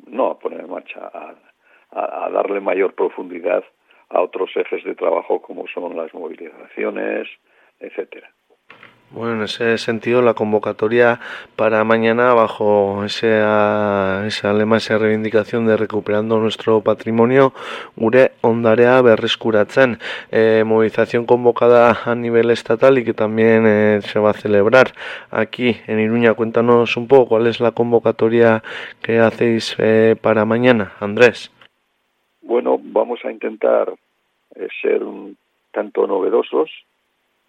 no 0.06 0.28
a 0.28 0.40
poner 0.40 0.60
en 0.60 0.70
marcha, 0.70 1.10
a, 1.12 1.36
a, 1.92 2.30
darle 2.30 2.60
mayor 2.60 2.94
profundidad 2.94 3.64
a 4.10 4.22
otros 4.22 4.52
ejes 4.56 4.84
de 4.84 4.96
trabajo 4.96 5.42
como 5.42 5.68
son 5.68 5.96
las 5.96 6.14
movilizaciones, 6.14 7.28
etcétera. 7.80 8.30
Bueno, 9.10 9.36
en 9.36 9.44
ese 9.44 9.78
sentido, 9.78 10.22
la 10.22 10.34
convocatoria 10.34 11.22
para 11.56 11.86
mañana, 11.86 12.34
bajo 12.34 13.06
ese, 13.06 13.42
ese 14.28 14.54
lema, 14.54 14.78
esa 14.78 14.98
reivindicación 14.98 15.66
de 15.66 15.78
recuperando 15.78 16.38
nuestro 16.40 16.82
patrimonio, 16.82 17.54
Gure 17.96 18.34
Ondarea 18.42 19.02
Berreskuratzen, 19.02 20.00
eh, 20.30 20.64
movilización 20.66 21.26
convocada 21.26 22.00
a 22.04 22.16
nivel 22.16 22.52
estatal 22.52 22.98
y 22.98 23.06
que 23.06 23.14
también 23.14 23.64
eh, 23.66 24.02
se 24.02 24.20
va 24.20 24.32
a 24.32 24.34
celebrar 24.34 24.92
aquí 25.32 25.78
en 25.88 26.02
Iruña. 26.02 26.34
Cuéntanos 26.34 26.98
un 26.98 27.08
poco 27.08 27.30
cuál 27.30 27.48
es 27.48 27.62
la 27.62 27.72
convocatoria 27.72 28.62
que 29.02 29.20
hacéis 29.20 29.74
eh, 29.80 30.18
para 30.22 30.44
mañana, 30.44 30.92
Andrés. 31.00 31.50
Bueno, 32.42 32.78
vamos 32.82 33.24
a 33.24 33.32
intentar 33.32 33.94
eh, 34.56 34.68
ser 34.82 35.02
un 35.04 35.38
tanto 35.72 36.06
novedosos 36.08 36.70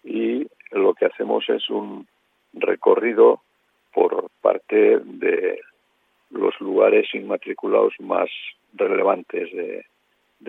y 0.05 0.47
lo 0.71 0.93
que 0.93 1.05
hacemos 1.05 1.47
es 1.49 1.69
un 1.69 2.07
recorrido 2.53 3.41
por 3.93 4.29
parte 4.41 4.99
de 4.99 5.59
los 6.29 6.59
lugares 6.59 7.07
inmatriculados 7.13 7.93
más 7.99 8.29
relevantes 8.73 9.49
de, 9.51 9.85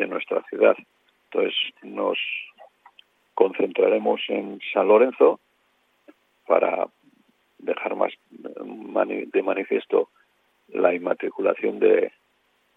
nuestra 0.06 0.42
ciudad. 0.48 0.76
Entonces 1.24 1.54
nos 1.82 2.18
concentraremos 3.34 4.20
en 4.28 4.60
San 4.72 4.88
Lorenzo 4.88 5.40
para 6.46 6.88
dejar 7.58 7.96
más 7.96 8.12
de 8.30 9.42
manifiesto 9.42 10.08
la 10.68 10.94
inmatriculación 10.94 11.78
de 11.78 12.12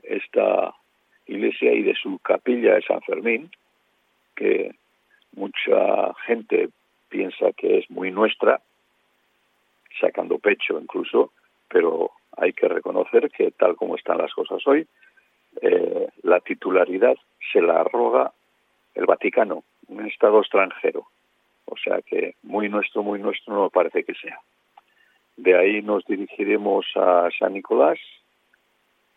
esta 0.04 0.74
iglesia 1.26 1.74
y 1.74 1.84
de 1.84 1.96
su 1.96 2.20
capilla 2.20 2.76
de 2.76 2.82
San 2.82 3.02
Fermín, 3.02 3.50
que 4.36 4.76
mucha 5.34 6.14
gente 6.26 6.70
piensa 7.14 7.52
que 7.56 7.78
es 7.78 7.90
muy 7.92 8.10
nuestra, 8.10 8.60
sacando 10.02 10.40
pecho 10.40 10.80
incluso, 10.80 11.32
pero 11.70 12.10
hay 12.36 12.54
que 12.54 12.68
reconocer 12.68 13.30
que 13.30 13.52
tal 13.52 13.76
como 13.76 13.96
están 13.96 14.18
las 14.18 14.34
cosas 14.34 14.66
hoy, 14.66 14.88
eh, 15.62 16.08
la 16.24 16.40
titularidad 16.40 17.16
se 17.52 17.62
la 17.62 17.82
arroga 17.82 18.34
el 18.96 19.06
Vaticano, 19.06 19.64
un 19.90 20.08
Estado 20.08 20.40
extranjero. 20.40 21.06
O 21.66 21.78
sea 21.78 22.02
que 22.02 22.34
muy 22.42 22.68
nuestro, 22.68 23.04
muy 23.04 23.20
nuestro 23.20 23.54
no 23.54 23.70
parece 23.70 24.04
que 24.04 24.16
sea. 24.16 24.40
De 25.38 25.56
ahí 25.56 25.84
nos 25.84 26.04
dirigiremos 26.06 26.88
a 26.96 27.30
San 27.38 27.54
Nicolás, 27.54 28.00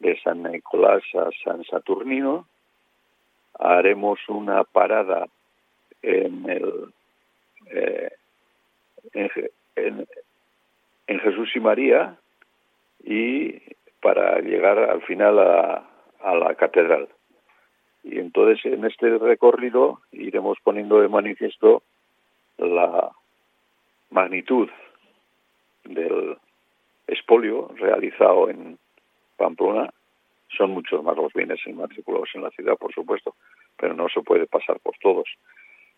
de 0.01 0.21
San 0.21 0.43
Nicolás 0.43 1.03
a 1.15 1.31
San 1.43 1.65
Saturnino. 1.65 2.47
Haremos 3.59 4.19
una 4.29 4.65
parada 4.65 5.29
en 6.03 6.49
el 6.51 6.93
eh, 7.71 8.11
en, 9.12 10.07
Jesús 11.21 11.51
y 11.57 11.61
María 11.61 12.17
y 13.03 13.61
para 14.01 14.41
llegar 14.41 14.79
al 14.79 15.03
final 15.03 15.39
a, 15.39 15.89
a 16.21 16.35
la 16.35 16.55
catedral. 16.55 17.09
Y 18.05 18.19
entonces 18.19 18.64
en 18.64 18.85
este 18.85 19.19
recorrido 19.19 20.01
iremos 20.12 20.59
poniendo 20.62 21.01
de 21.01 21.09
manifiesto 21.09 21.83
la 22.59 23.11
magnitud 24.11 24.69
del 25.85 26.37
expolio 27.07 27.69
realizado 27.77 28.49
en 28.51 28.79
Pamplona. 29.37 29.91
Son 30.57 30.71
muchos 30.71 31.03
más 31.03 31.17
los 31.17 31.33
bienes 31.33 31.61
inmatriculados 31.67 32.31
en 32.35 32.43
la 32.43 32.51
ciudad, 32.51 32.77
por 32.77 32.93
supuesto, 32.95 33.35
pero 33.77 33.95
no 33.95 34.09
se 34.09 34.23
puede 34.23 34.47
pasar 34.47 34.79
por 34.81 34.97
todos. 34.99 35.29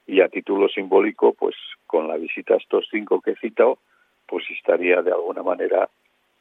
Y 0.09 0.21
a 0.21 0.29
título 0.29 0.69
simbólico, 0.69 1.35
pues 1.35 1.55
con 1.87 2.09
la 2.09 2.17
visita 2.17 2.55
a 2.55 2.57
estos 2.57 2.89
cinco 2.91 3.21
que 3.21 3.33
he 3.33 3.37
citado, 3.37 3.79
pues 4.27 4.45
estaría 4.51 5.03
de 5.03 5.13
alguna 5.13 5.45
manera 5.45 5.89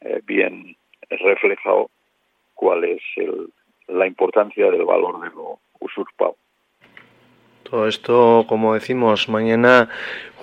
eh, 0.00 0.20
bien 0.24 0.76
reflejado 1.08 1.90
cuál 2.54 2.84
es 2.84 3.02
el, 3.16 3.52
la 3.86 4.06
importancia 4.06 4.70
del 4.70 4.84
valor 4.84 5.20
de 5.20 5.30
lo 5.30 5.60
usurpado. 5.80 6.36
Todo 7.62 7.86
esto, 7.86 8.46
como 8.48 8.74
decimos, 8.74 9.28
mañana 9.28 9.90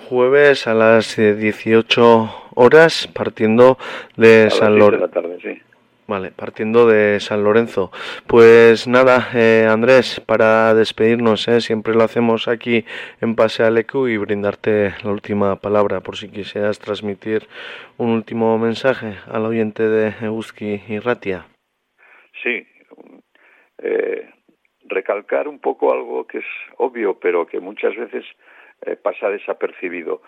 jueves 0.08 0.66
a 0.66 0.74
las 0.74 1.16
18 1.16 2.24
eh, 2.24 2.28
horas, 2.54 3.08
partiendo 3.08 3.76
de 4.16 4.50
San 4.50 4.78
Lorenzo. 4.78 5.10
Sí. 5.42 5.60
Vale, 6.08 6.30
partiendo 6.30 6.86
de 6.86 7.18
San 7.18 7.42
Lorenzo. 7.42 7.90
Pues 8.28 8.86
nada, 8.86 9.28
eh, 9.34 9.66
Andrés, 9.68 10.20
para 10.20 10.72
despedirnos, 10.72 11.48
eh, 11.48 11.60
siempre 11.60 11.94
lo 11.94 12.04
hacemos 12.04 12.46
aquí 12.46 12.84
en 13.20 13.34
Pase 13.34 13.64
al 13.64 13.76
y 13.76 14.16
brindarte 14.16 14.94
la 15.02 15.10
última 15.10 15.56
palabra, 15.56 16.00
por 16.00 16.16
si 16.16 16.28
quisieras 16.28 16.78
transmitir 16.78 17.48
un 17.98 18.10
último 18.10 18.56
mensaje 18.56 19.16
al 19.26 19.46
oyente 19.46 19.82
de 19.88 20.14
Euski 20.24 20.80
y 20.86 21.00
Ratia. 21.00 21.46
Sí, 22.42 22.64
eh, 23.78 24.30
recalcar 24.84 25.48
un 25.48 25.58
poco 25.58 25.92
algo 25.92 26.24
que 26.26 26.38
es 26.38 26.46
obvio, 26.76 27.18
pero 27.18 27.46
que 27.46 27.58
muchas 27.58 27.96
veces 27.96 28.24
eh, 28.82 28.94
pasa 28.94 29.28
desapercibido. 29.28 30.22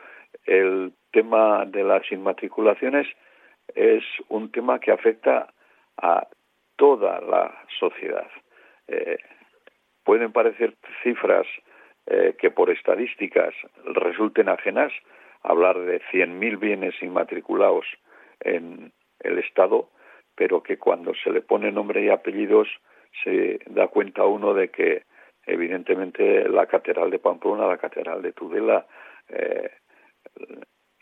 El 0.45 0.93
tema 1.13 1.65
de 1.67 1.85
las 1.85 2.11
inmatriculaciones 2.11 3.07
es 3.75 4.03
un 4.29 4.51
tema 4.51 4.81
que 4.81 4.91
afecta 4.91 5.53
a 6.01 6.27
toda 6.77 7.21
la 7.21 7.65
sociedad. 7.79 8.31
Eh, 8.87 9.19
pueden 10.05 10.33
parecer 10.33 10.75
cifras 11.03 11.47
que 12.39 12.51
por 12.51 12.71
estadísticas 12.71 13.53
resulten 13.85 14.49
ajenas, 14.49 14.91
hablar 15.43 15.79
de 15.79 16.01
100.000 16.11 16.59
bienes 16.59 16.95
inmatriculados 17.03 17.85
en 18.41 18.93
el 19.21 19.39
Estado, 19.39 19.91
pero 20.35 20.63
que 20.63 20.79
cuando 20.79 21.13
se 21.15 21.31
le 21.31 21.43
pone 21.43 21.71
nombre 21.71 22.03
y 22.03 22.09
apellidos 22.09 22.69
se 23.25 23.59
da 23.67 23.89
cuenta 23.89 24.25
uno 24.25 24.55
de 24.55 24.71
que 24.71 25.03
evidentemente 25.47 26.49
la 26.49 26.67
catedral 26.67 27.11
de 27.11 27.19
Pamplona, 27.19 27.67
la 27.67 27.79
catedral 27.79 28.23
de 28.23 28.33
Tudela, 28.33 28.87
eh, 29.29 29.71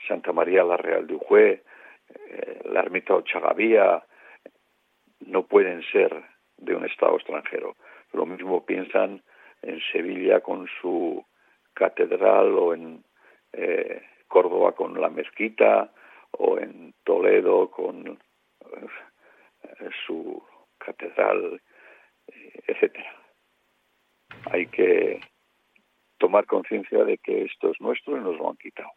Santa 0.07 0.33
María 0.33 0.63
la 0.63 0.77
Real 0.77 1.07
de 1.07 1.15
Ujue, 1.15 1.63
eh, 2.31 2.61
la 2.65 2.81
ermita 2.81 3.15
Ochagavía, 3.15 4.03
no 5.21 5.47
pueden 5.47 5.83
ser 5.93 6.23
de 6.59 6.75
un 6.75 6.85
Estado 6.85 7.17
extranjero. 7.17 7.77
Lo 8.13 8.27
mismo 8.27 8.65
piensan 8.65 9.23
en 9.63 9.81
Sevilla 9.93 10.41
con 10.41 10.67
su 10.81 11.25
catedral 11.75 12.55
o 12.59 12.75
en 12.75 13.05
eh, 13.53 14.03
Córdoba 14.29 14.73
con 14.73 15.01
la 15.01 15.09
mezquita 15.09 15.93
o 16.33 16.59
en 16.59 16.95
Toledo 17.05 17.71
con 17.71 18.19
su 20.07 20.43
catedral 20.79 21.61
etcétera. 22.67 23.15
Hay 24.51 24.67
que 24.67 25.21
tomar 26.19 26.47
conciencia 26.47 27.05
de 27.05 27.19
que 27.19 27.45
esto 27.45 27.71
es 27.71 27.81
nuestro 27.81 28.17
y 28.17 28.21
nos 28.21 28.37
lo 28.37 28.51
han 28.51 28.57
quitado 28.57 28.91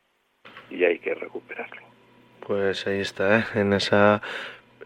y 0.70 0.84
hay 0.84 1.00
que 1.00 1.14
recuperarlo. 1.14 1.82
Pues 2.46 2.88
ahí 2.88 3.02
está, 3.02 3.40
¿eh? 3.40 3.44
en 3.56 3.74
esa 3.74 4.22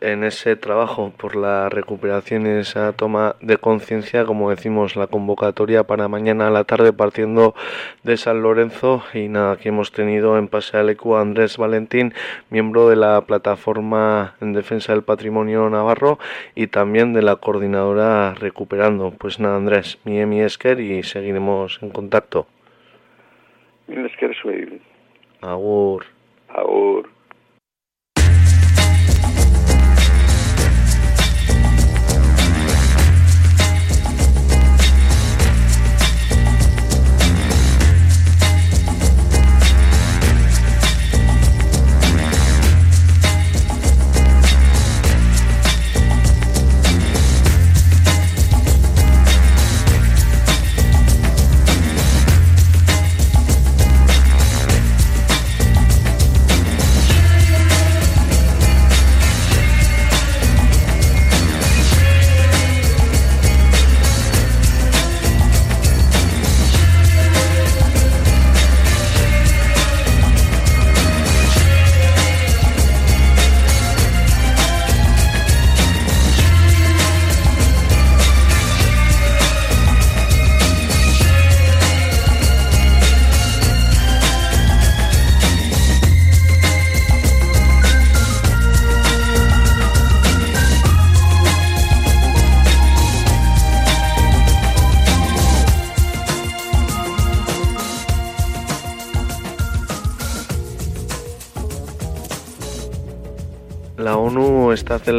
en 0.04 0.26
ese 0.26 0.56
trabajo 0.58 1.14
por 1.18 1.36
la 1.36 1.70
recuperación 1.70 2.46
y 2.46 2.50
esa 2.50 2.92
toma 2.92 3.36
de 3.40 3.58
conciencia, 3.58 4.26
como 4.26 4.50
decimos, 4.50 4.96
la 4.98 5.08
convocatoria 5.08 5.86
para 5.86 6.10
mañana 6.10 6.48
a 6.48 6.52
la 6.52 6.66
tarde 6.66 6.92
partiendo 6.92 7.56
de 8.04 8.18
San 8.18 8.42
Lorenzo 8.42 9.02
y 9.14 9.30
nada, 9.30 9.54
aquí 9.54 9.70
hemos 9.70 9.94
tenido 9.94 10.38
en 10.38 10.50
Pasealecu 10.50 11.16
a 11.16 11.22
Andrés 11.22 11.58
Valentín, 11.58 12.14
miembro 12.50 12.90
de 12.90 12.98
la 12.98 13.22
plataforma 13.22 14.36
en 14.42 14.52
defensa 14.54 14.92
del 14.92 15.04
patrimonio 15.04 15.70
navarro 15.70 16.20
y 16.54 16.68
también 16.68 17.14
de 17.14 17.22
la 17.22 17.38
coordinadora 17.38 18.34
Recuperando. 18.34 19.12
Pues 19.12 19.40
nada, 19.40 19.56
Andrés, 19.56 20.00
mi 20.04 20.20
Emi 20.20 20.42
Esker 20.42 20.82
y 20.82 21.04
seguiremos 21.04 21.80
en 21.82 21.92
contacto. 21.92 22.46
Esker 23.88 24.36
Agur. 25.42 26.06
Agur. 26.50 27.10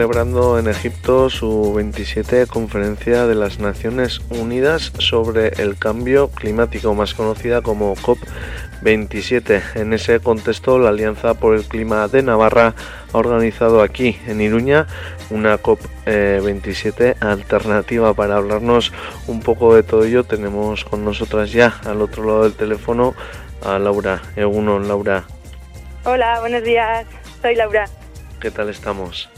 Celebrando 0.05 0.59
en 0.59 0.69
Egipto 0.69 1.31
su 1.31 1.73
27 1.73 2.47
Conferencia 2.47 3.27
de 3.27 3.35
las 3.35 3.59
Naciones 3.59 4.21
Unidas 4.29 4.93
sobre 4.99 5.49
el 5.63 5.79
Cambio 5.79 6.29
Climático, 6.29 6.95
más 6.95 7.15
conocida 7.15 7.63
como 7.63 7.97
COP27. 7.97 9.63
En 9.77 9.95
ese 9.95 10.21
contexto, 10.21 10.79
la 10.79 10.91
Alianza 10.91 11.33
por 11.33 11.55
el 11.55 11.65
Clima 11.65 12.07
de 12.09 12.23
Navarra 12.23 12.75
ha 13.15 13.17
organizado 13.17 13.81
aquí, 13.81 14.19
en 14.27 14.43
Iruña, 14.43 14.87
una 15.31 15.59
COP27 15.59 17.17
alternativa. 17.23 18.13
Para 18.13 18.37
hablarnos 18.37 18.93
un 19.27 19.41
poco 19.41 19.75
de 19.75 19.85
todo 19.85 20.05
ello, 20.05 20.23
tenemos 20.25 20.85
con 20.85 21.03
nosotras 21.03 21.51
ya, 21.51 21.81
al 21.87 22.03
otro 22.03 22.27
lado 22.27 22.43
del 22.43 22.53
teléfono, 22.53 23.15
a 23.65 23.79
Laura. 23.79 24.21
Eguno, 24.37 24.79
Laura. 24.81 25.25
Hola, 26.05 26.41
buenos 26.41 26.63
días. 26.63 27.07
Soy 27.41 27.55
Laura. 27.55 27.87
¿Qué 28.39 28.51
tal 28.51 28.69
estamos? 28.69 29.31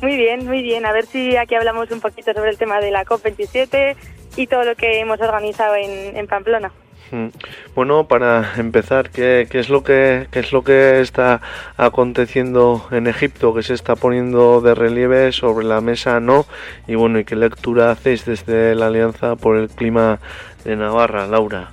Muy 0.00 0.16
bien, 0.16 0.46
muy 0.46 0.62
bien. 0.62 0.86
A 0.86 0.92
ver 0.92 1.06
si 1.06 1.36
aquí 1.36 1.54
hablamos 1.54 1.90
un 1.90 2.00
poquito 2.00 2.32
sobre 2.32 2.50
el 2.50 2.58
tema 2.58 2.80
de 2.80 2.90
la 2.90 3.04
COP27 3.04 3.96
y 4.36 4.46
todo 4.46 4.64
lo 4.64 4.76
que 4.76 5.00
hemos 5.00 5.20
organizado 5.20 5.74
en, 5.74 6.26
Pamplona. 6.28 6.70
Hmm. 7.10 7.28
Bueno, 7.74 8.06
para 8.06 8.54
empezar, 8.58 9.10
¿qué, 9.10 9.48
es 9.50 9.68
lo 9.68 9.82
que, 9.82 10.28
¿qué 10.30 10.40
es 10.40 10.52
lo 10.52 10.62
que 10.62 11.00
está 11.00 11.40
aconteciendo 11.76 12.86
en 12.92 13.06
Egipto, 13.06 13.54
que 13.54 13.62
se 13.62 13.74
está 13.74 13.96
poniendo 13.96 14.60
de 14.60 14.74
relieve 14.74 15.32
sobre 15.32 15.64
la 15.64 15.80
mesa, 15.80 16.20
no? 16.20 16.46
Y 16.86 16.94
bueno, 16.94 17.18
¿y 17.18 17.24
qué 17.24 17.34
lectura 17.34 17.90
hacéis 17.90 18.24
desde 18.24 18.74
la 18.74 18.86
Alianza 18.86 19.36
por 19.36 19.56
el 19.56 19.68
Clima 19.68 20.20
de 20.64 20.76
Navarra, 20.76 21.26
Laura? 21.26 21.70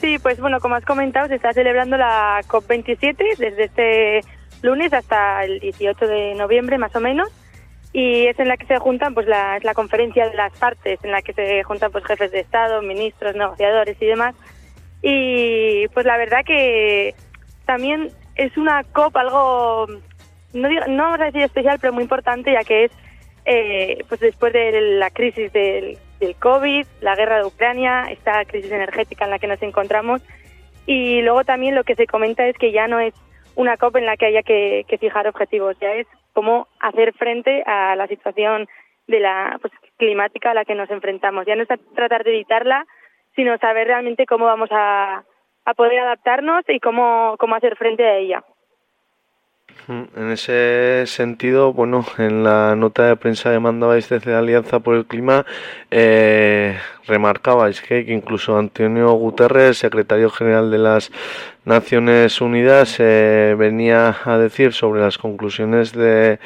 Sí, 0.00 0.18
pues 0.18 0.40
bueno, 0.40 0.60
como 0.60 0.76
has 0.76 0.84
comentado, 0.84 1.26
se 1.26 1.34
está 1.34 1.52
celebrando 1.52 1.96
la 1.96 2.40
COP27 2.46 3.36
desde 3.36 3.64
este 3.64 4.20
lunes 4.62 4.92
hasta 4.92 5.44
el 5.44 5.60
18 5.60 6.06
de 6.06 6.34
noviembre 6.34 6.78
más 6.78 6.94
o 6.96 7.00
menos 7.00 7.28
y 7.92 8.26
es 8.26 8.38
en 8.38 8.48
la 8.48 8.56
que 8.56 8.66
se 8.66 8.78
juntan 8.78 9.14
pues 9.14 9.26
la, 9.26 9.58
la 9.62 9.74
conferencia 9.74 10.28
de 10.28 10.36
las 10.36 10.52
partes 10.58 11.02
en 11.02 11.10
la 11.10 11.22
que 11.22 11.32
se 11.32 11.62
juntan 11.62 11.90
pues 11.90 12.04
jefes 12.04 12.30
de 12.32 12.40
estado 12.40 12.82
ministros 12.82 13.34
negociadores 13.34 13.96
y 14.00 14.06
demás. 14.06 14.34
Y 15.02 15.88
pues 15.88 16.04
la 16.04 16.16
verdad 16.16 16.44
que 16.44 17.14
también 17.64 18.10
es 18.34 18.56
una 18.56 18.84
COP 18.84 19.16
algo 19.16 19.86
no 20.52 20.68
no 20.88 21.02
vamos 21.02 21.20
a 21.20 21.24
decir 21.26 21.42
especial 21.42 21.78
pero 21.80 21.92
muy 21.92 22.02
importante 22.02 22.52
ya 22.52 22.64
que 22.64 22.84
es 22.84 22.92
eh, 23.44 24.04
pues 24.08 24.20
después 24.20 24.52
de 24.52 24.80
la 24.98 25.10
crisis 25.10 25.52
del, 25.52 25.98
del 26.20 26.34
COVID 26.36 26.86
la 27.00 27.16
guerra 27.16 27.38
de 27.38 27.46
Ucrania 27.46 28.06
esta 28.10 28.44
crisis 28.44 28.70
energética 28.70 29.24
en 29.24 29.30
la 29.30 29.38
que 29.38 29.46
nos 29.46 29.62
encontramos. 29.62 30.22
Y 30.86 31.20
luego 31.20 31.44
también 31.44 31.74
lo 31.74 31.84
que 31.84 31.94
se 31.94 32.06
comenta 32.06 32.46
es 32.46 32.56
que 32.56 32.72
ya 32.72 32.88
no 32.88 32.98
es 32.98 33.12
una 33.58 33.76
COP 33.76 33.96
en 33.96 34.06
la 34.06 34.16
que 34.16 34.26
haya 34.26 34.44
que, 34.44 34.84
fijar 35.00 35.26
objetivos, 35.26 35.76
ya 35.80 35.92
es 35.92 36.06
cómo 36.32 36.68
hacer 36.78 37.12
frente 37.14 37.64
a 37.66 37.96
la 37.96 38.06
situación 38.06 38.68
de 39.08 39.18
la 39.18 39.58
pues, 39.60 39.72
climática 39.96 40.52
a 40.52 40.54
la 40.54 40.64
que 40.64 40.76
nos 40.76 40.88
enfrentamos. 40.90 41.44
Ya 41.44 41.56
no 41.56 41.64
es 41.64 41.68
tratar 41.96 42.22
de 42.22 42.30
evitarla, 42.30 42.86
sino 43.34 43.58
saber 43.58 43.88
realmente 43.88 44.26
cómo 44.26 44.44
vamos 44.44 44.68
a, 44.70 45.24
a 45.64 45.74
poder 45.74 45.98
adaptarnos 45.98 46.62
y 46.68 46.78
cómo, 46.78 47.34
cómo 47.40 47.56
hacer 47.56 47.74
frente 47.74 48.06
a 48.06 48.16
ella. 48.16 48.44
En 49.88 50.30
ese 50.30 51.04
sentido, 51.06 51.72
bueno, 51.72 52.04
en 52.18 52.44
la 52.44 52.74
nota 52.76 53.06
de 53.06 53.16
prensa 53.16 53.50
que 53.52 53.58
mandabais 53.58 54.08
desde 54.08 54.34
Alianza 54.34 54.80
por 54.80 54.96
el 54.96 55.06
Clima, 55.06 55.46
eh, 55.90 56.78
remarcabais 57.06 57.80
que, 57.80 58.00
incluso 58.00 58.58
Antonio 58.58 59.10
Guterres, 59.12 59.78
secretario 59.78 60.28
general 60.30 60.70
de 60.70 60.78
las 60.78 61.10
Naciones 61.64 62.40
Unidas, 62.40 62.96
eh, 62.98 63.54
venía 63.58 64.16
a 64.24 64.36
decir 64.36 64.74
sobre 64.74 65.00
las 65.00 65.16
conclusiones 65.16 65.92
de, 65.92 66.38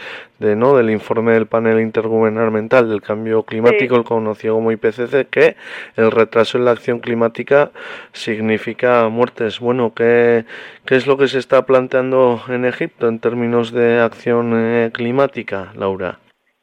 de, 0.43 0.57
no 0.57 0.77
del 0.77 0.91
informe 0.91 1.33
del 1.33 1.47
panel 1.47 1.81
intergubernamental 1.81 2.89
del 2.89 3.01
cambio 3.01 3.45
climático, 3.45 3.97
el 3.97 4.05
conocido 4.05 4.55
como 4.55 4.73
IPCC, 4.73 5.31
que 5.31 5.57
el 5.97 6.11
retraso 6.11 6.59
en 6.59 6.65
la 6.65 6.73
acción 6.73 6.99
climática 7.01 7.71
significa 8.13 9.09
muertes. 9.09 9.61
Bueno, 9.61 9.93
¿qué, 9.95 10.45
qué 10.85 10.97
es 10.97 11.07
lo 11.07 11.17
que 11.17 11.29
se 11.29 11.39
está 11.39 11.65
planteando 11.65 12.43
en 12.49 12.65
Egipto 12.65 13.09
en 13.09 13.21
términos 13.21 13.73
de 13.73 14.01
acción 14.01 14.53
eh, 14.55 14.91
climática, 14.93 15.73
Laura? 15.75 16.19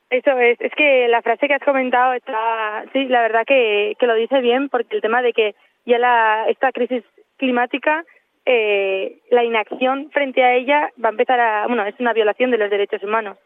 Eso 0.10 0.38
es, 0.40 0.60
es 0.60 0.74
que 0.76 1.08
la 1.08 1.22
frase 1.22 1.48
que 1.48 1.54
has 1.54 1.64
comentado 1.64 2.14
está, 2.14 2.84
sí, 2.94 3.06
la 3.06 3.22
verdad 3.22 3.44
que, 3.46 3.96
que 4.00 4.08
lo 4.08 4.16
dice 4.16 4.42
bien, 4.42 4.70
porque 4.70 4.96
el 4.96 5.02
tema 5.02 5.22
de 5.22 5.34
que 5.34 5.56
ya 5.86 6.00
la, 6.00 6.46
esta 6.50 6.72
crisis 6.72 7.04
climática, 7.38 8.04
eh, 8.46 9.20
la 9.30 9.44
inacción 9.44 10.10
frente 10.12 10.44
a 10.44 10.56
ella 10.56 10.90
va 11.04 11.10
a 11.10 11.12
empezar 11.12 11.40
a, 11.40 11.68
bueno, 11.68 11.86
es 11.86 11.94
una 12.00 12.14
violación 12.14 12.50
de 12.50 12.58
los 12.58 12.72
derechos 12.72 13.04
humanos. 13.04 13.38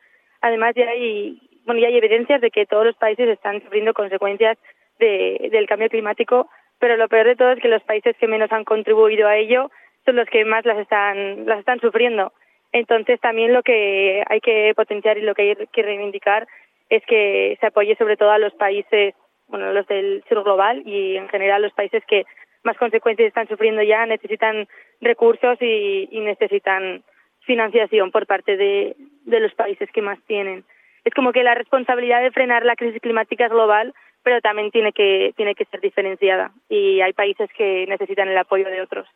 Además 0.44 0.76
ya 0.76 0.90
hay, 0.90 1.40
bueno, 1.66 1.80
ya 1.80 1.88
hay 1.88 1.98
evidencias 1.98 2.42
de 2.42 2.52
que 2.52 2.66
todos 2.66 2.86
los 2.86 2.98
países 2.98 3.30
están 3.30 3.64
sufriendo 3.64 3.94
consecuencias 3.94 4.58
de, 5.00 5.50
del 5.52 5.68
cambio 5.68 5.88
climático, 5.88 6.50
pero 6.80 6.98
lo 6.98 7.08
peor 7.08 7.28
de 7.28 7.38
todo 7.38 7.52
es 7.52 7.62
que 7.62 7.70
los 7.70 7.82
países 7.84 8.14
que 8.18 8.28
menos 8.28 8.52
han 8.52 8.66
contribuido 8.66 9.26
a 9.30 9.38
ello 9.38 9.72
son 10.04 10.18
los 10.18 10.28
que 10.28 10.44
más 10.44 10.66
las 10.66 10.80
están, 10.80 11.46
las 11.46 11.60
están 11.60 11.80
sufriendo. 11.80 12.34
Entonces 12.74 13.22
también 13.22 13.54
lo 13.54 13.64
que 13.64 14.22
hay 14.28 14.42
que 14.42 14.74
potenciar 14.76 15.18
y 15.18 15.22
lo 15.22 15.34
que 15.34 15.42
hay 15.44 15.68
que 15.72 15.82
reivindicar 15.82 16.46
es 16.90 17.02
que 17.06 17.58
se 17.62 17.68
apoye 17.68 17.96
sobre 17.96 18.18
todo 18.18 18.32
a 18.32 18.38
los 18.38 18.54
países, 18.56 19.16
bueno, 19.48 19.72
los 19.72 19.88
del 19.88 20.26
sur 20.28 20.44
global 20.44 20.84
y 20.86 21.16
en 21.16 21.30
general 21.30 21.62
los 21.62 21.72
países 21.72 22.04
que 22.06 22.26
más 22.64 22.78
consecuencias 22.78 23.30
están 23.30 23.48
sufriendo 23.48 23.82
ya 23.82 24.06
necesitan 24.06 24.68
recursos 25.00 25.58
y, 25.62 26.10
necesitan 26.12 27.02
financiación 27.46 28.12
por 28.12 28.26
parte 28.26 28.58
de, 28.58 28.96
los 29.26 29.54
países 29.56 29.90
que 29.92 30.02
más 30.02 30.20
tienen. 30.28 30.64
Es 31.04 31.14
como 31.14 31.32
que 31.32 31.44
la 31.44 31.56
responsabilidad 31.56 32.22
de 32.22 32.32
frenar 32.32 32.66
la 32.66 32.76
crisis 32.76 33.02
climática 33.02 33.46
es 33.46 33.52
global, 33.52 33.94
pero 34.24 34.40
también 34.42 34.72
tiene 34.72 34.94
que, 34.94 35.34
tiene 35.36 35.54
que 35.54 35.66
ser 35.66 35.82
diferenciada 35.82 36.52
y 36.70 37.02
hay 37.02 37.14
países 37.14 37.50
que 37.58 37.86
necesitan 37.88 38.30
el 38.30 38.38
apoyo 38.38 38.66
de 38.66 38.82
otros. 38.82 39.08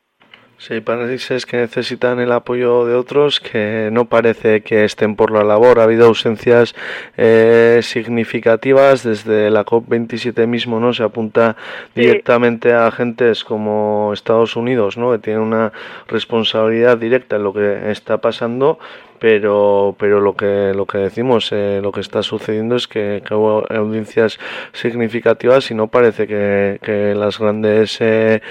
Sí, 0.60 0.82
países 0.82 1.46
que 1.46 1.58
necesitan 1.58 2.20
el 2.20 2.32
apoyo 2.32 2.84
de 2.88 2.96
otros 2.96 3.40
que 3.40 3.90
no 3.92 4.06
parece 4.06 4.62
que 4.62 4.86
estén 4.86 5.16
por 5.16 5.30
la 5.30 5.44
labor. 5.44 5.80
Ha 5.80 5.84
habido 5.84 6.08
ausencias 6.08 6.74
eh, 7.16 7.82
significativas 7.84 9.04
desde 9.04 9.52
la 9.52 9.64
COP27 9.64 10.48
mismo, 10.48 10.80
¿no? 10.80 10.94
Se 10.94 11.04
apunta 11.04 11.56
directamente 11.94 12.74
a 12.74 12.88
agentes 12.88 13.44
como 13.44 14.12
Estados 14.14 14.56
Unidos, 14.56 14.98
¿no? 14.98 15.12
Que 15.12 15.20
tienen 15.20 15.44
una 15.44 15.72
responsabilidad 16.08 16.98
directa 16.98 17.36
en 17.36 17.44
lo 17.44 17.54
que 17.54 17.92
está 17.92 18.18
pasando, 18.18 18.80
pero 19.19 19.95
pero 19.99 20.19
lo 20.19 20.35
que 20.35 20.73
lo 20.76 20.85
que 20.85 20.98
decimos 20.98 21.52
eh, 21.52 21.80
lo 21.81 21.91
que 21.91 22.02
está 22.02 22.23
sucediendo 22.23 22.76
es 22.76 22.88
que, 22.88 23.22
hubo 23.31 23.64
audiencias 23.72 24.39
significativas 24.73 25.69
y 25.72 25.76
no 25.76 25.88
parece 25.88 26.27
que, 26.27 26.80
que 26.81 27.15
las 27.15 27.39
grandes 27.39 27.99
eh, 28.02 28.41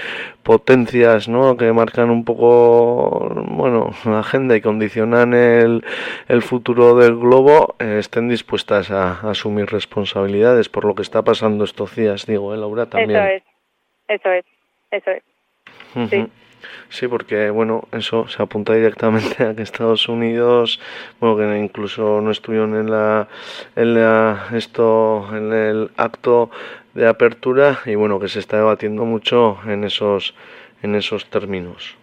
potencias 0.43 1.27
¿no? 1.27 1.57
que 1.57 1.71
marcan 1.73 2.09
un 2.09 2.23
poco 2.25 3.29
bueno 3.47 3.91
la 4.05 4.19
agenda 4.19 4.55
y 4.55 4.61
condicionan 4.61 5.33
el, 5.33 5.83
el 6.27 6.41
futuro 6.41 6.95
del 6.95 7.15
globo 7.17 7.75
eh, 7.79 7.97
estén 7.99 8.29
dispuestas 8.29 8.91
a, 8.91 9.19
asumir 9.29 9.67
responsabilidades 9.67 10.69
por 10.69 10.85
lo 10.85 10.95
que 10.95 11.01
está 11.01 11.21
pasando 11.21 11.63
estos 11.63 11.95
días 11.95 12.25
digo 12.25 12.53
¿eh, 12.53 12.57
Laura 12.57 12.85
también. 12.85 13.19
Eso 13.19 13.27
es. 13.27 13.43
Eso 14.07 14.31
es. 14.31 14.45
Eso 14.91 15.11
es. 15.11 16.09
Sí 16.09 16.27
Sí, 16.89 17.07
porque 17.07 17.49
bueno, 17.49 17.83
eso 17.91 18.27
se 18.27 18.41
apunta 18.41 18.73
directamente 18.73 19.43
a 19.43 19.55
que 19.55 19.61
Estados 19.61 20.07
Unidos, 20.07 20.79
bueno, 21.19 21.37
que 21.37 21.57
incluso 21.57 22.21
no 22.21 22.31
estuvieron 22.31 22.75
en 22.75 22.91
la, 22.91 23.27
en 23.75 23.93
la, 23.93 24.47
esto, 24.53 25.27
en 25.31 25.53
el 25.53 25.91
acto 25.97 26.49
de 26.93 27.07
apertura 27.07 27.79
y 27.85 27.95
bueno, 27.95 28.19
que 28.19 28.27
se 28.27 28.39
está 28.39 28.57
debatiendo 28.57 29.05
mucho 29.05 29.59
en 29.67 29.83
esos, 29.83 30.33
en 30.81 30.95
esos 30.95 31.29
términos. 31.29 31.95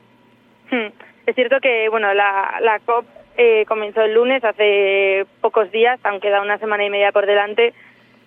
Hmm. 0.70 0.88
Es 1.26 1.34
cierto 1.34 1.58
que 1.60 1.88
bueno, 1.88 2.12
la, 2.14 2.58
la 2.60 2.78
COP 2.80 3.06
eh, 3.36 3.64
comenzó 3.66 4.02
el 4.02 4.14
lunes, 4.14 4.44
hace 4.44 5.26
pocos 5.40 5.70
días, 5.72 5.98
aunque 6.04 6.30
da 6.30 6.40
una 6.40 6.58
semana 6.58 6.84
y 6.84 6.90
media 6.90 7.10
por 7.10 7.26
delante, 7.26 7.74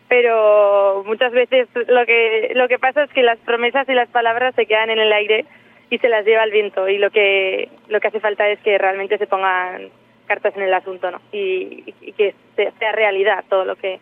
pero 0.10 1.04
muchas 1.06 1.32
veces 1.32 1.68
lo 1.88 2.06
que 2.06 2.52
lo 2.56 2.68
que 2.68 2.80
pasa 2.80 3.04
es 3.04 3.12
que 3.12 3.24
las 3.24 3.38
promesas 3.40 3.88
y 3.88 3.94
las 3.94 4.10
palabras 4.10 4.56
se 4.56 4.66
quedan 4.66 4.90
en 4.90 5.00
el 5.00 5.12
aire 5.14 5.46
y 5.90 5.98
se 6.00 6.10
las 6.10 6.26
lleva 6.26 6.44
el 6.44 6.52
viento. 6.52 6.88
Y 6.88 6.98
lo 6.98 7.10
que 7.12 7.70
lo 7.88 8.00
que 8.00 8.08
hace 8.08 8.20
falta 8.20 8.48
es 8.50 8.60
que 8.60 8.78
realmente 8.78 9.18
se 9.18 9.28
pongan 9.28 9.90
cartas 10.28 10.56
en 10.58 10.64
el 10.64 10.74
asunto 10.74 11.10
no 11.10 11.22
y, 11.32 11.94
que 12.14 12.36
sea 12.56 12.92
realidad 12.92 13.46
todo 13.50 13.66
lo 13.66 13.76
que 13.76 14.00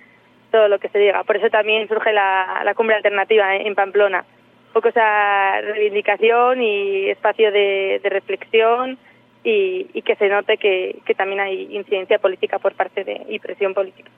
todo 0.51 0.67
lo 0.67 0.79
que 0.79 0.89
se 0.89 0.99
diga. 0.99 1.23
Por 1.23 1.37
eso 1.37 1.49
también 1.49 1.87
surge 1.87 2.13
la, 2.13 2.61
la 2.63 2.73
cumbre 2.73 2.95
alternativa 2.95 3.55
en 3.55 3.75
Pamplona. 3.75 4.25
Un 4.67 4.73
poco 4.73 4.89
esa 4.89 5.61
reivindicación 5.61 6.61
y 6.61 7.09
espacio 7.09 7.51
de, 7.51 7.99
de 8.01 8.09
reflexión 8.09 8.97
y, 9.43 9.87
y, 9.93 10.01
que 10.01 10.15
se 10.15 10.27
note 10.27 10.57
que, 10.57 10.97
que 11.05 11.13
también 11.13 11.39
hay 11.39 11.75
incidencia 11.75 12.19
política 12.19 12.59
por 12.59 12.73
parte 12.73 13.03
de 13.03 13.21
y 13.29 13.39
presión 13.39 13.73
política 13.73 14.09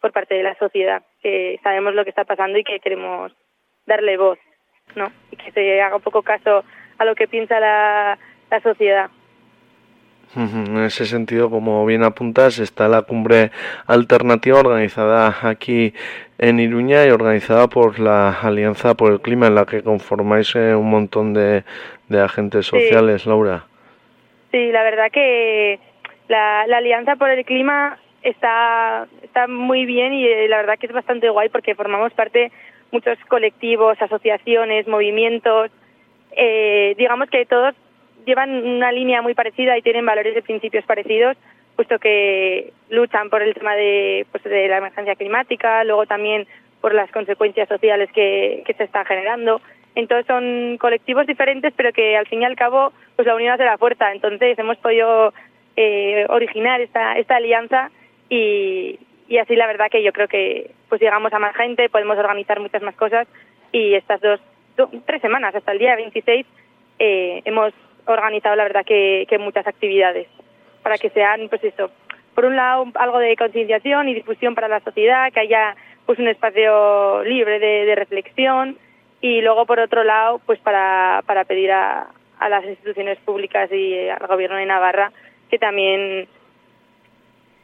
por 0.00 0.12
parte 0.12 0.34
de 0.34 0.42
la 0.42 0.54
sociedad 0.56 1.02
que 1.22 1.58
sabemos 1.62 1.94
lo 1.94 2.04
que 2.04 2.10
está 2.10 2.24
pasando 2.24 2.58
y 2.58 2.64
que 2.64 2.78
queremos 2.80 3.32
darle 3.86 4.16
voz 4.18 4.38
no 4.94 5.10
y 5.32 5.36
que 5.36 5.50
se 5.52 5.80
haga 5.80 5.96
un 5.96 6.02
poco 6.02 6.22
caso 6.22 6.62
a 6.98 7.04
lo 7.04 7.14
que 7.14 7.28
piensa 7.28 7.60
la, 7.60 8.18
la 8.50 8.60
sociedad. 8.60 9.10
En 10.34 10.76
ese 10.84 11.06
sentido, 11.06 11.48
como 11.48 11.86
bien 11.86 12.02
apuntas, 12.02 12.58
está 12.58 12.88
la 12.88 13.02
cumbre 13.02 13.52
alternativa 13.86 14.58
organizada 14.58 15.34
aquí 15.42 15.94
en 16.38 16.60
Iruña 16.60 17.06
y 17.06 17.10
organizada 17.10 17.68
por 17.68 17.98
la 17.98 18.38
Alianza 18.42 18.94
por 18.94 19.12
el 19.12 19.20
Clima, 19.20 19.46
en 19.46 19.54
la 19.54 19.64
que 19.64 19.82
conformáis 19.82 20.54
eh, 20.54 20.74
un 20.74 20.90
montón 20.90 21.32
de, 21.32 21.64
agentes 22.10 22.66
sociales, 22.66 23.24
Laura. 23.24 23.64
Sí, 24.50 24.70
la 24.72 24.82
verdad 24.82 25.10
que 25.10 25.78
la, 26.28 26.62
Alianza 26.62 27.16
por 27.16 27.30
el 27.30 27.44
Clima 27.46 27.98
está, 28.22 29.06
está 29.22 29.46
muy 29.46 29.86
bien 29.86 30.12
y 30.12 30.26
eh, 30.26 30.48
la 30.48 30.58
verdad 30.58 30.78
que 30.78 30.86
es 30.86 30.92
bastante 30.92 31.30
guay 31.30 31.48
porque 31.48 31.74
formamos 31.74 32.12
parte 32.12 32.52
muchos 32.92 33.18
colectivos, 33.28 34.00
asociaciones, 34.02 34.86
movimientos, 34.86 35.70
eh, 36.36 36.94
digamos 36.96 37.28
que 37.30 37.46
todos 37.46 37.74
llevan 38.26 38.50
una 38.66 38.92
línea 38.92 39.22
muy 39.22 39.34
parecida 39.34 39.76
y 39.76 39.82
tienen 39.82 40.04
valores 40.04 40.36
y 40.36 40.42
principios 40.42 40.84
parecidos, 40.84 41.36
puesto 41.76 41.98
que 41.98 42.72
luchan 42.90 43.30
por 43.30 43.42
el 43.42 43.54
tema 43.54 43.74
de, 43.74 44.26
pues, 44.30 44.44
de 44.44 44.68
la 44.68 44.78
emergencia 44.78 45.14
climática, 45.14 45.84
luego 45.84 46.06
también 46.06 46.46
por 46.80 46.94
las 46.94 47.10
consecuencias 47.10 47.68
sociales 47.68 48.10
que, 48.12 48.62
se 48.76 48.84
están 48.84 49.06
generando. 49.06 49.60
Entonces 49.94 50.26
son 50.26 50.76
colectivos 50.78 51.26
diferentes, 51.26 51.72
pero 51.74 51.92
que 51.92 52.16
al 52.16 52.26
fin 52.26 52.42
y 52.42 52.44
al 52.44 52.56
cabo, 52.56 52.92
pues 53.14 53.26
la 53.26 53.34
unión 53.34 53.52
hace 53.52 53.64
la 53.64 53.78
fuerza. 53.78 54.12
Entonces 54.12 54.58
hemos 54.58 54.76
podido 54.78 55.32
eh, 55.76 56.26
originar 56.28 56.80
esta, 56.82 57.14
esta 57.14 57.36
alianza 57.36 57.90
y, 58.28 58.98
y 59.28 59.38
así 59.38 59.56
la 59.56 59.66
verdad 59.66 59.88
que 59.90 60.02
yo 60.02 60.12
creo 60.12 60.28
que 60.28 60.70
pues 60.88 61.00
llegamos 61.00 61.32
a 61.32 61.38
más 61.38 61.56
gente, 61.56 61.88
podemos 61.88 62.18
organizar 62.18 62.60
muchas 62.60 62.82
más 62.82 62.94
cosas 62.94 63.26
y 63.72 63.94
estas 63.94 64.20
dos, 64.20 64.40
tres 65.04 65.20
semanas 65.20 65.54
hasta 65.54 65.72
el 65.72 65.78
día 65.78 65.96
26 65.96 66.46
eh, 66.98 67.42
hemos 67.44 67.72
organizado 68.06 68.56
la 68.56 68.64
verdad 68.64 68.84
que, 68.84 69.26
muchas 69.38 69.66
actividades 69.66 70.28
para 70.82 70.98
que 70.98 71.10
sean 71.10 71.48
pues 71.48 71.64
eso 71.64 71.90
por 72.34 72.44
un 72.44 72.56
lado 72.56 72.86
algo 72.94 73.18
de 73.18 73.36
concienciación 73.36 74.08
y 74.08 74.14
difusión 74.14 74.54
para 74.54 74.68
la 74.68 74.80
sociedad 74.80 75.32
que 75.32 75.40
haya 75.40 75.76
pues 76.04 76.18
un 76.18 76.28
espacio 76.28 77.24
libre 77.24 77.58
de, 77.58 77.94
reflexión 77.94 78.78
y 79.20 79.40
luego 79.40 79.66
por 79.66 79.80
otro 79.80 80.04
lado 80.04 80.40
pues 80.46 80.58
para, 80.60 81.22
para 81.26 81.44
pedir 81.44 81.72
a, 81.72 82.06
a 82.38 82.48
las 82.48 82.64
instituciones 82.64 83.18
públicas 83.20 83.70
y 83.72 84.08
al 84.08 84.26
gobierno 84.26 84.56
de 84.56 84.66
Navarra 84.66 85.10
que 85.50 85.58
también 85.58 86.28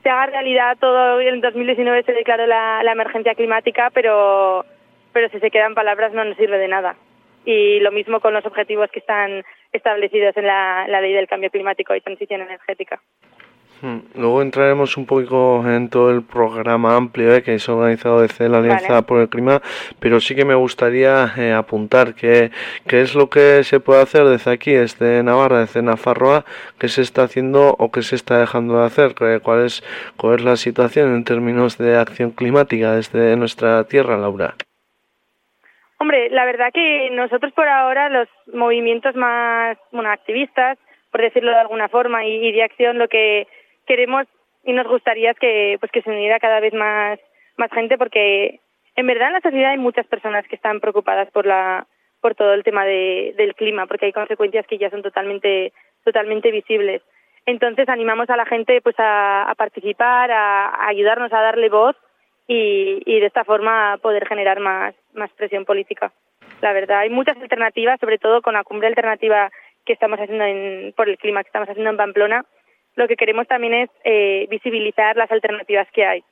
se 0.03 0.11
haga 0.11 0.27
realidad 0.27 0.77
todo. 0.79 1.21
En 1.21 1.41
2019 1.41 2.03
se 2.05 2.13
declaró 2.13 2.47
la, 2.47 2.83
la 2.83 2.93
emergencia 2.93 3.35
climática, 3.35 3.91
pero, 3.95 4.65
pero 5.13 5.29
si 5.29 5.39
se 5.41 5.51
quedan 5.51 5.75
palabras 5.75 6.13
no 6.13 6.25
nos 6.25 6.37
sirve 6.37 6.59
de 6.59 6.69
nada. 6.69 6.97
Y 7.45 7.81
lo 7.81 7.91
mismo 7.91 8.21
con 8.21 8.35
los 8.35 8.47
objetivos 8.47 8.91
que 8.91 9.01
están 9.01 9.45
establecidos 9.73 10.37
en 10.37 10.47
la, 10.47 10.87
la 10.89 11.01
ley 11.01 11.13
del 11.13 11.27
cambio 11.27 11.51
climático 11.51 11.95
y 11.95 12.01
transición 12.01 12.41
energética. 12.41 13.01
Hmm. 13.83 13.99
Luego 14.15 14.43
entraremos 14.43 14.97
un 14.97 15.07
poco 15.07 15.69
en 15.69 15.89
todo 15.89 16.13
el 16.13 16.23
programa 16.23 16.95
amplio 16.95 17.35
eh, 17.35 17.43
que 17.43 17.57
es 17.57 17.69
organizado 17.69 18.21
desde 18.21 18.49
la 18.49 18.59
Alianza 18.59 19.03
por 19.03 19.21
el 19.21 19.29
Clima, 19.29 19.61
pero 19.99 20.21
sí 20.21 20.37
que 20.37 20.45
me 20.45 20.55
gustaría 20.55 21.35
eh, 21.37 21.53
apuntar 21.53 22.15
qué 22.15 22.53
es 22.87 23.17
lo 23.17 23.29
que 23.29 23.65
se 23.65 23.81
puede 23.81 24.01
hacer 24.01 24.25
desde 24.27 24.53
aquí, 24.53 24.71
desde 24.71 25.25
Navarra, 25.25 25.59
desde 25.59 25.83
Nafarroa, 25.83 26.45
qué 26.79 26.87
se 26.87 27.03
está 27.03 27.25
haciendo 27.25 27.75
o 27.77 27.91
qué 27.91 28.03
se 28.03 28.15
está 28.15 28.39
dejando 28.39 28.79
de 28.79 28.87
hacer, 28.87 29.17
cuál 29.43 29.65
es, 29.65 29.83
cuál 30.17 30.37
es 30.37 30.45
la 30.45 30.55
situación 30.55 31.13
en 31.17 31.25
términos 31.25 31.77
de 31.77 31.97
acción 31.97 32.31
climática 32.31 32.95
desde 32.95 33.35
nuestra 33.37 33.83
tierra, 33.83 34.17
Laura. 34.17 34.55
Hombre, 36.03 36.31
la 36.31 36.45
verdad 36.45 36.73
que 36.75 37.11
nosotros 37.13 37.53
por 37.53 37.69
ahora 37.69 38.09
los 38.09 38.27
movimientos 38.53 39.15
más 39.15 39.79
bueno, 39.93 40.11
activistas, 40.11 40.77
por 41.13 41.21
decirlo 41.21 41.53
de 41.53 41.59
alguna 41.59 41.89
forma, 41.89 42.27
y 42.27 42.51
de 42.51 42.65
acción, 42.65 42.99
lo 42.99 43.07
que 43.07 43.47
queremos 43.87 44.27
y 44.65 44.73
nos 44.73 44.89
gustaría 44.89 45.33
que 45.35 45.77
pues 45.79 45.93
que 45.93 46.03
se 46.03 46.11
uniera 46.11 46.41
cada 46.41 46.59
vez 46.59 46.75
más 46.75 47.21
más 47.57 47.71
gente 47.71 47.97
porque 47.99 48.59
en 48.97 49.07
verdad 49.07 49.29
en 49.29 49.35
la 49.35 49.41
sociedad 49.43 49.71
hay 49.71 49.79
muchas 49.79 50.05
personas 50.09 50.45
que 50.49 50.57
están 50.57 50.81
preocupadas 50.81 51.31
por 51.31 51.47
la 51.47 51.87
por 52.21 52.35
todo 52.35 52.53
el 52.53 52.65
tema 52.65 52.85
de, 52.85 53.33
del 53.37 53.55
clima 53.55 53.87
porque 53.87 54.07
hay 54.07 54.13
consecuencias 54.13 54.67
que 54.67 54.79
ya 54.79 54.91
son 54.91 55.03
totalmente 55.03 55.73
totalmente 56.05 56.51
visibles. 56.51 57.03
Entonces 57.47 57.89
animamos 57.89 58.29
a 58.29 58.37
la 58.37 58.47
gente 58.47 58.81
pues 58.81 58.97
a, 58.99 59.55
participar 59.57 60.33
a, 60.33 60.89
ayudarnos 60.89 61.33
a 61.33 61.43
darle 61.43 61.69
voz 61.69 61.95
y, 62.47 63.03
y 63.05 63.21
de 63.21 63.27
esta 63.27 63.45
forma 63.45 63.99
poder 64.03 64.27
generar 64.27 64.61
más 64.61 64.95
más 65.15 65.31
presión 65.33 65.65
política 65.65 66.13
la 66.61 66.73
verdad 66.73 67.01
hay 67.01 67.11
muchas 67.11 67.37
alternativas 67.37 68.01
sobre 68.01 68.19
todo 68.19 68.43
con 68.43 68.55
la 68.55 68.65
cumbre 68.65 68.89
alternativa 68.89 69.51
que 69.85 69.93
estamos 69.93 70.19
haciendo 70.19 70.45
en, 70.45 70.93
por 70.97 71.09
el 71.09 71.19
clima 71.19 71.43
que 71.43 71.49
estamos 71.49 71.69
haciendo 71.69 71.91
en 71.91 71.97
Pamplona 71.97 72.45
lo 72.95 73.09
que 73.09 73.17
queremos 73.17 73.47
también 73.49 73.75
es 73.75 73.91
eh, 74.05 74.47
visibilizar 74.51 75.17
las 75.17 75.31
alternativas 75.31 75.89
que 75.93 76.05
hay, 76.05 76.25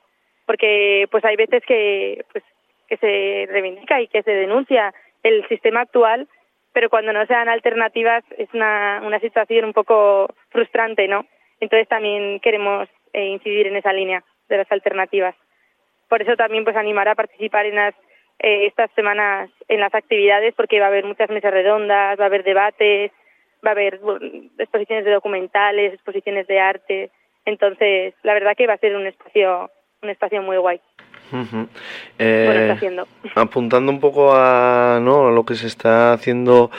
porque 0.45 1.07
pues 1.09 1.25
hay 1.25 1.35
veces 1.35 1.63
que 1.65 2.23
pues 2.31 2.43
que 2.87 2.97
se 2.97 3.51
reivindica 3.51 4.01
y 4.01 4.07
que 4.07 4.21
se 4.21 4.31
denuncia 4.31 4.93
el 5.23 5.47
sistema 5.47 5.81
actual, 5.81 6.27
pero 6.73 6.89
cuando 6.89 7.13
no 7.13 7.25
sean 7.25 7.47
alternativas 7.47 8.23
es 8.37 8.49
una, 8.53 9.01
una 9.05 9.19
situación 9.19 9.65
un 9.65 9.73
poco 9.73 10.27
frustrante, 10.49 11.07
¿no? 11.07 11.25
Entonces 11.61 11.87
también 11.87 12.39
queremos 12.41 12.89
eh, 13.13 13.27
incidir 13.27 13.67
en 13.67 13.77
esa 13.77 13.93
línea 13.93 14.23
de 14.49 14.57
las 14.57 14.71
alternativas. 14.71 15.35
Por 16.11 16.21
eso 16.21 16.35
también 16.35 16.65
pues 16.65 16.75
animar 16.75 17.07
a 17.07 17.15
participar 17.15 17.65
en 17.65 17.75
las 17.75 17.95
eh, 18.39 18.65
estas 18.65 18.91
semanas 18.97 19.49
en 19.69 19.79
las 19.79 19.95
actividades 19.95 20.53
porque 20.55 20.81
va 20.81 20.87
a 20.87 20.89
haber 20.89 21.05
muchas 21.05 21.29
mesas 21.29 21.53
redondas, 21.53 22.19
va 22.19 22.23
a 22.23 22.27
haber 22.27 22.43
debates, 22.43 23.13
va 23.65 23.69
a 23.69 23.71
haber 23.71 24.01
exposiciones 24.57 25.05
de 25.05 25.11
documentales, 25.11 25.93
exposiciones 25.93 26.47
de 26.47 26.59
arte. 26.59 27.11
Entonces, 27.45 28.13
la 28.23 28.33
verdad 28.33 28.57
que 28.57 28.67
va 28.67 28.73
a 28.73 28.79
ser 28.79 28.93
un 28.93 29.07
espacio, 29.07 29.71
un 30.01 30.09
espacio 30.09 30.41
muy 30.41 30.57
guay. 30.57 30.81
Eh, 32.19 32.75
apuntando 33.35 33.91
un 33.91 33.99
poco 33.99 34.33
a 34.35 34.99
¿no? 35.01 35.31
lo 35.31 35.45
que 35.45 35.55
se 35.55 35.67
está 35.67 36.13
haciendo 36.13 36.71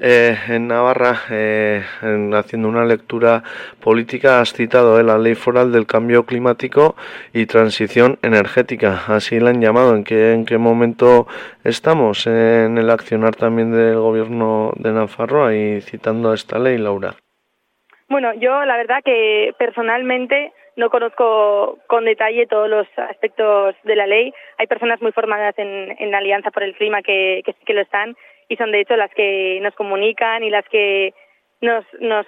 eh, 0.00 0.36
en 0.48 0.68
Navarra, 0.68 1.20
eh, 1.30 1.82
haciendo 2.34 2.68
una 2.68 2.84
lectura 2.84 3.42
política, 3.80 4.40
has 4.40 4.52
citado 4.52 5.00
la 5.02 5.18
ley 5.18 5.34
foral 5.34 5.72
del 5.72 5.86
cambio 5.86 6.24
climático 6.24 6.96
y 7.32 7.46
transición 7.46 8.18
energética, 8.22 9.02
así 9.08 9.38
la 9.40 9.50
han 9.50 9.60
llamado. 9.60 9.94
¿En 9.94 10.04
qué, 10.04 10.32
en 10.32 10.44
qué 10.44 10.58
momento 10.58 11.26
estamos 11.64 12.26
en 12.26 12.78
el 12.78 12.90
accionar 12.90 13.36
también 13.36 13.72
del 13.72 13.96
gobierno 13.96 14.72
de 14.76 14.92
Navarra 14.92 15.54
y 15.54 15.80
citando 15.80 16.34
esta 16.34 16.58
ley, 16.58 16.78
Laura? 16.78 17.14
Bueno, 18.08 18.34
yo 18.34 18.64
la 18.64 18.76
verdad 18.76 19.02
que 19.04 19.54
personalmente 19.56 20.52
no 20.80 20.88
conozco 20.88 21.78
con 21.86 22.06
detalle 22.06 22.46
todos 22.46 22.68
los 22.68 22.86
aspectos 22.96 23.76
de 23.84 23.96
la 23.96 24.06
ley. 24.06 24.32
Hay 24.56 24.66
personas 24.66 25.00
muy 25.02 25.12
formadas 25.12 25.54
en, 25.58 25.94
en 25.98 26.14
Alianza 26.14 26.50
por 26.50 26.62
el 26.62 26.74
Clima 26.74 27.02
que, 27.02 27.42
que 27.44 27.52
que 27.52 27.74
lo 27.74 27.82
están 27.82 28.16
y 28.48 28.56
son 28.56 28.72
de 28.72 28.80
hecho 28.80 28.96
las 28.96 29.12
que 29.12 29.60
nos 29.62 29.74
comunican 29.74 30.42
y 30.42 30.50
las 30.50 30.66
que 30.70 31.12
nos, 31.60 31.84
nos, 32.00 32.26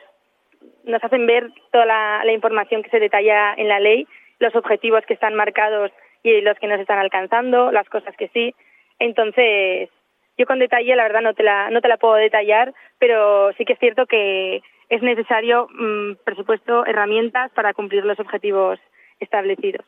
hacen 1.02 1.26
ver 1.26 1.48
toda 1.72 1.86
la, 1.86 2.22
la 2.24 2.32
información 2.32 2.82
que 2.82 2.90
se 2.90 3.00
detalla 3.00 3.54
en 3.54 3.68
la 3.68 3.80
ley, 3.80 4.06
los 4.38 4.54
objetivos 4.54 5.04
que 5.06 5.14
están 5.14 5.34
marcados 5.34 5.90
y 6.22 6.42
los 6.42 6.58
que 6.58 6.68
nos 6.68 6.78
están 6.78 6.98
alcanzando, 6.98 7.72
las 7.72 7.88
cosas 7.88 8.14
que 8.16 8.28
sí. 8.28 8.54
Entonces, 8.98 9.88
yo 10.36 10.46
con 10.46 10.58
detalle, 10.58 10.94
la 10.94 11.04
verdad, 11.04 11.22
no 11.22 11.34
te 11.34 11.42
la, 11.42 11.70
no 11.70 11.80
te 11.80 11.88
la 11.88 11.96
puedo 11.96 12.14
detallar, 12.14 12.74
pero 12.98 13.52
sí 13.54 13.64
que 13.64 13.72
es 13.72 13.78
cierto 13.78 14.06
que 14.06 14.62
es 14.92 15.02
necesario 15.02 15.68
mm, 15.70 16.16
presupuesto, 16.22 16.84
herramientas 16.84 17.50
para 17.54 17.72
cumplir 17.72 18.04
los 18.04 18.20
objetivos 18.20 18.78
establecidos. 19.20 19.86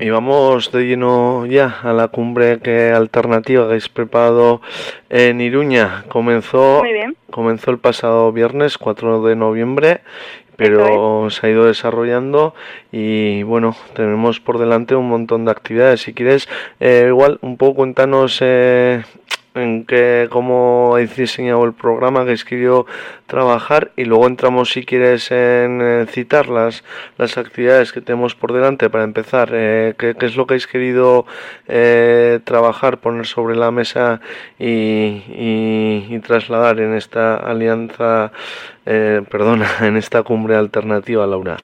Y 0.00 0.08
vamos 0.08 0.72
de 0.72 0.86
lleno 0.86 1.44
ya 1.44 1.80
a 1.82 1.92
la 1.92 2.08
cumbre 2.08 2.60
que 2.60 2.90
alternativa 2.90 3.64
que 3.64 3.68
habéis 3.68 3.90
preparado 3.90 4.62
en 5.10 5.42
Iruña. 5.42 6.04
Comenzó, 6.08 6.82
comenzó 7.28 7.70
el 7.70 7.78
pasado 7.78 8.32
viernes 8.32 8.78
4 8.78 9.22
de 9.24 9.36
noviembre, 9.36 10.00
pero 10.56 11.28
se 11.28 11.46
ha 11.46 11.50
ido 11.50 11.66
desarrollando 11.66 12.54
y 12.90 13.42
bueno, 13.42 13.76
tenemos 13.94 14.40
por 14.40 14.58
delante 14.58 14.94
un 14.94 15.10
montón 15.10 15.44
de 15.44 15.50
actividades. 15.50 16.00
Si 16.00 16.14
quieres, 16.14 16.48
eh, 16.80 17.04
igual 17.08 17.38
un 17.42 17.58
poco 17.58 17.74
cuéntanos 17.74 18.38
eh, 18.40 19.02
cómo 20.30 20.98
he 20.98 21.06
diseñado 21.06 21.64
el 21.64 21.72
programa 21.72 22.24
que 22.24 22.32
querido 22.44 22.86
trabajar 23.26 23.90
y 23.96 24.04
luego 24.04 24.26
entramos 24.26 24.70
si 24.70 24.84
quieres 24.84 25.30
en 25.30 25.80
eh, 25.82 26.06
citar 26.06 26.48
las, 26.48 26.84
las 27.18 27.38
actividades 27.38 27.92
que 27.92 28.00
tenemos 28.00 28.34
por 28.34 28.52
delante 28.52 28.90
para 28.90 29.04
empezar. 29.04 29.50
Eh, 29.52 29.94
¿qué, 29.98 30.14
es 30.20 30.36
lo 30.36 30.46
que 30.46 30.54
habéis 30.54 30.66
querido 30.66 31.26
eh, 31.68 32.40
trabajar 32.44 32.98
poner 32.98 33.26
sobre 33.26 33.56
la 33.56 33.70
mesa 33.70 34.20
y, 34.58 35.22
y, 35.28 36.18
trasladar 36.20 36.78
en 36.78 36.94
esta 36.94 37.36
alianza 37.36 38.30
perdona 38.84 39.66
en 39.82 39.96
esta 39.96 40.22
cumbre 40.22 40.54
alternativa 40.54 41.26
Laura 41.26 41.56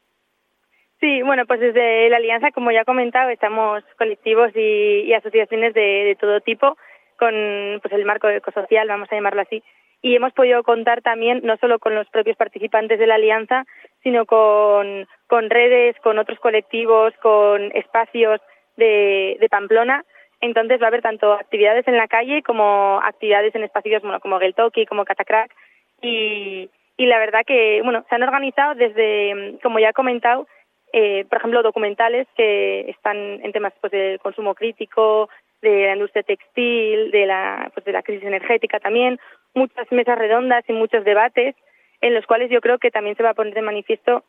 Sí, 1.01 1.23
bueno, 1.23 1.47
pues 1.47 1.61
desde 1.61 2.09
la 2.09 2.17
Alianza, 2.17 2.51
como 2.51 2.73
ya 2.73 2.81
he 2.81 2.85
comentado, 2.85 3.31
estamos 3.31 3.85
colectivos 3.99 4.51
y, 4.57 5.13
asociaciones 5.13 5.73
de 5.75 6.17
todo 6.21 6.41
tipo 6.41 6.77
con 7.19 7.35
pues 7.83 7.93
el 7.93 8.05
marco 8.05 8.29
ecosocial, 8.29 8.89
vamos 8.89 9.09
a 9.11 9.15
llamarlo 9.15 9.43
así, 9.43 9.63
y 10.01 10.15
hemos 10.15 10.33
podido 10.33 10.63
contar 10.63 11.03
también 11.03 11.41
no 11.43 11.57
solo 11.57 11.79
con 11.79 11.95
los 11.95 12.09
propios 12.09 12.37
participantes 12.37 12.99
de 12.99 13.07
la 13.07 13.17
alianza, 13.17 13.65
sino 14.03 14.27
con, 14.27 15.07
con 15.27 15.51
redes, 15.51 15.97
con 16.03 16.19
otros 16.19 16.39
colectivos, 16.39 17.13
con 17.21 17.73
espacios 17.75 18.41
de, 18.77 19.37
de 19.41 19.49
Pamplona. 19.49 20.05
Entonces 20.41 20.81
va 20.81 20.85
a 20.85 20.89
haber 20.89 21.03
tanto 21.03 21.33
actividades 21.33 21.89
en 21.89 21.97
la 21.97 22.07
calle 22.07 22.43
como 22.45 23.01
actividades 23.03 23.55
en 23.57 23.65
espacios 23.65 24.03
bueno, 24.03 24.21
como 24.21 24.39
Geltoki, 24.39 24.87
como 24.87 25.05
Catacrack 25.05 25.53
y, 26.01 26.71
y 26.97 27.07
la 27.07 27.19
verdad 27.19 27.43
que 27.45 27.81
bueno 27.83 28.05
se 28.09 28.15
han 28.15 28.23
organizado 28.23 28.77
desde, 28.77 29.59
como 29.65 29.81
ya 29.81 29.89
he 29.89 29.93
comentado, 29.93 30.47
eh, 30.93 31.25
por 31.29 31.39
ejemplo, 31.39 31.63
documentales 31.63 32.29
que 32.37 32.89
están 32.89 33.17
en 33.17 33.53
temas 33.53 33.73
pues, 33.81 33.91
del 33.91 34.21
consumo 34.21 34.55
crítico, 34.55 35.29
de 35.63 35.87
la 35.87 35.95
industria 35.95 36.23
textil, 36.23 37.11
de 37.11 37.27
la, 37.27 37.71
pues, 37.75 37.85
de 37.85 37.93
la 37.93 38.03
crisis 38.03 38.25
energética 38.25 38.81
también, 38.81 39.19
muchas 39.55 39.91
mesas 39.91 40.19
redondas 40.19 40.65
y 40.69 40.73
muchos 40.73 41.05
debates 41.05 41.55
en 42.01 42.15
los 42.15 42.27
cuales 42.27 42.51
yo 42.51 42.61
creo 42.61 42.79
que 42.79 42.91
también 42.91 43.17
se 43.17 43.23
va 43.23 43.31
a 43.31 43.35
poner 43.35 43.55
de 43.55 43.63
manifiesto, 43.63 44.25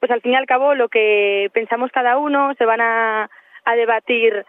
pues 0.00 0.10
al 0.12 0.20
fin 0.20 0.32
y 0.32 0.36
al 0.36 0.46
cabo 0.46 0.74
lo 0.74 0.88
que 0.88 1.50
pensamos 1.54 1.90
cada 1.90 2.18
uno, 2.18 2.54
se 2.58 2.66
van 2.66 2.80
a, 2.80 3.30
a 3.64 3.76
debatir 3.76 4.44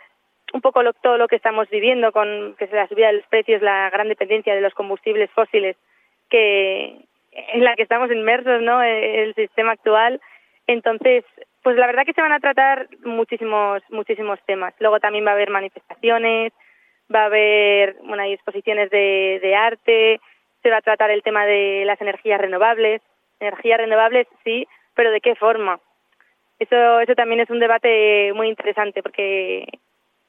un 0.53 0.61
poco 0.61 0.83
lo, 0.83 0.93
todo 0.93 1.17
lo 1.17 1.27
que 1.27 1.35
estamos 1.35 1.69
viviendo 1.69 2.11
con 2.11 2.55
que 2.57 2.65
es 2.65 2.71
la 2.71 2.87
subida 2.87 3.07
de 3.07 3.13
los 3.13 3.27
precios, 3.27 3.61
la 3.61 3.89
gran 3.89 4.09
dependencia 4.09 4.55
de 4.55 4.61
los 4.61 4.73
combustibles 4.73 5.29
fósiles 5.31 5.75
que 6.29 6.97
en 7.31 7.63
la 7.63 7.75
que 7.75 7.83
estamos 7.83 8.11
inmersos, 8.11 8.61
¿no? 8.61 8.81
El 8.81 9.33
sistema 9.35 9.73
actual. 9.73 10.19
Entonces, 10.65 11.23
pues 11.67 11.75
la 11.75 11.87
verdad 11.87 12.05
que 12.05 12.13
se 12.13 12.21
van 12.21 12.31
a 12.31 12.39
tratar 12.39 12.87
muchísimos 13.03 13.83
muchísimos 13.89 14.39
temas. 14.45 14.73
Luego 14.79 15.01
también 15.01 15.25
va 15.25 15.31
a 15.31 15.33
haber 15.33 15.49
manifestaciones, 15.49 16.53
va 17.13 17.23
a 17.23 17.25
haber 17.25 17.97
bueno, 18.03 18.23
hay 18.23 18.31
exposiciones 18.31 18.89
de, 18.89 19.39
de 19.41 19.53
arte, 19.53 20.21
se 20.63 20.69
va 20.69 20.77
a 20.77 20.81
tratar 20.81 21.11
el 21.11 21.23
tema 21.23 21.45
de 21.45 21.83
las 21.85 21.99
energías 21.99 22.39
renovables. 22.39 23.01
Energías 23.41 23.79
renovables, 23.79 24.27
sí, 24.45 24.65
pero 24.95 25.11
¿de 25.11 25.19
qué 25.19 25.35
forma? 25.35 25.81
Eso, 26.57 27.01
eso 27.01 27.15
también 27.15 27.41
es 27.41 27.49
un 27.49 27.59
debate 27.59 28.31
muy 28.33 28.47
interesante 28.47 29.03
porque 29.03 29.67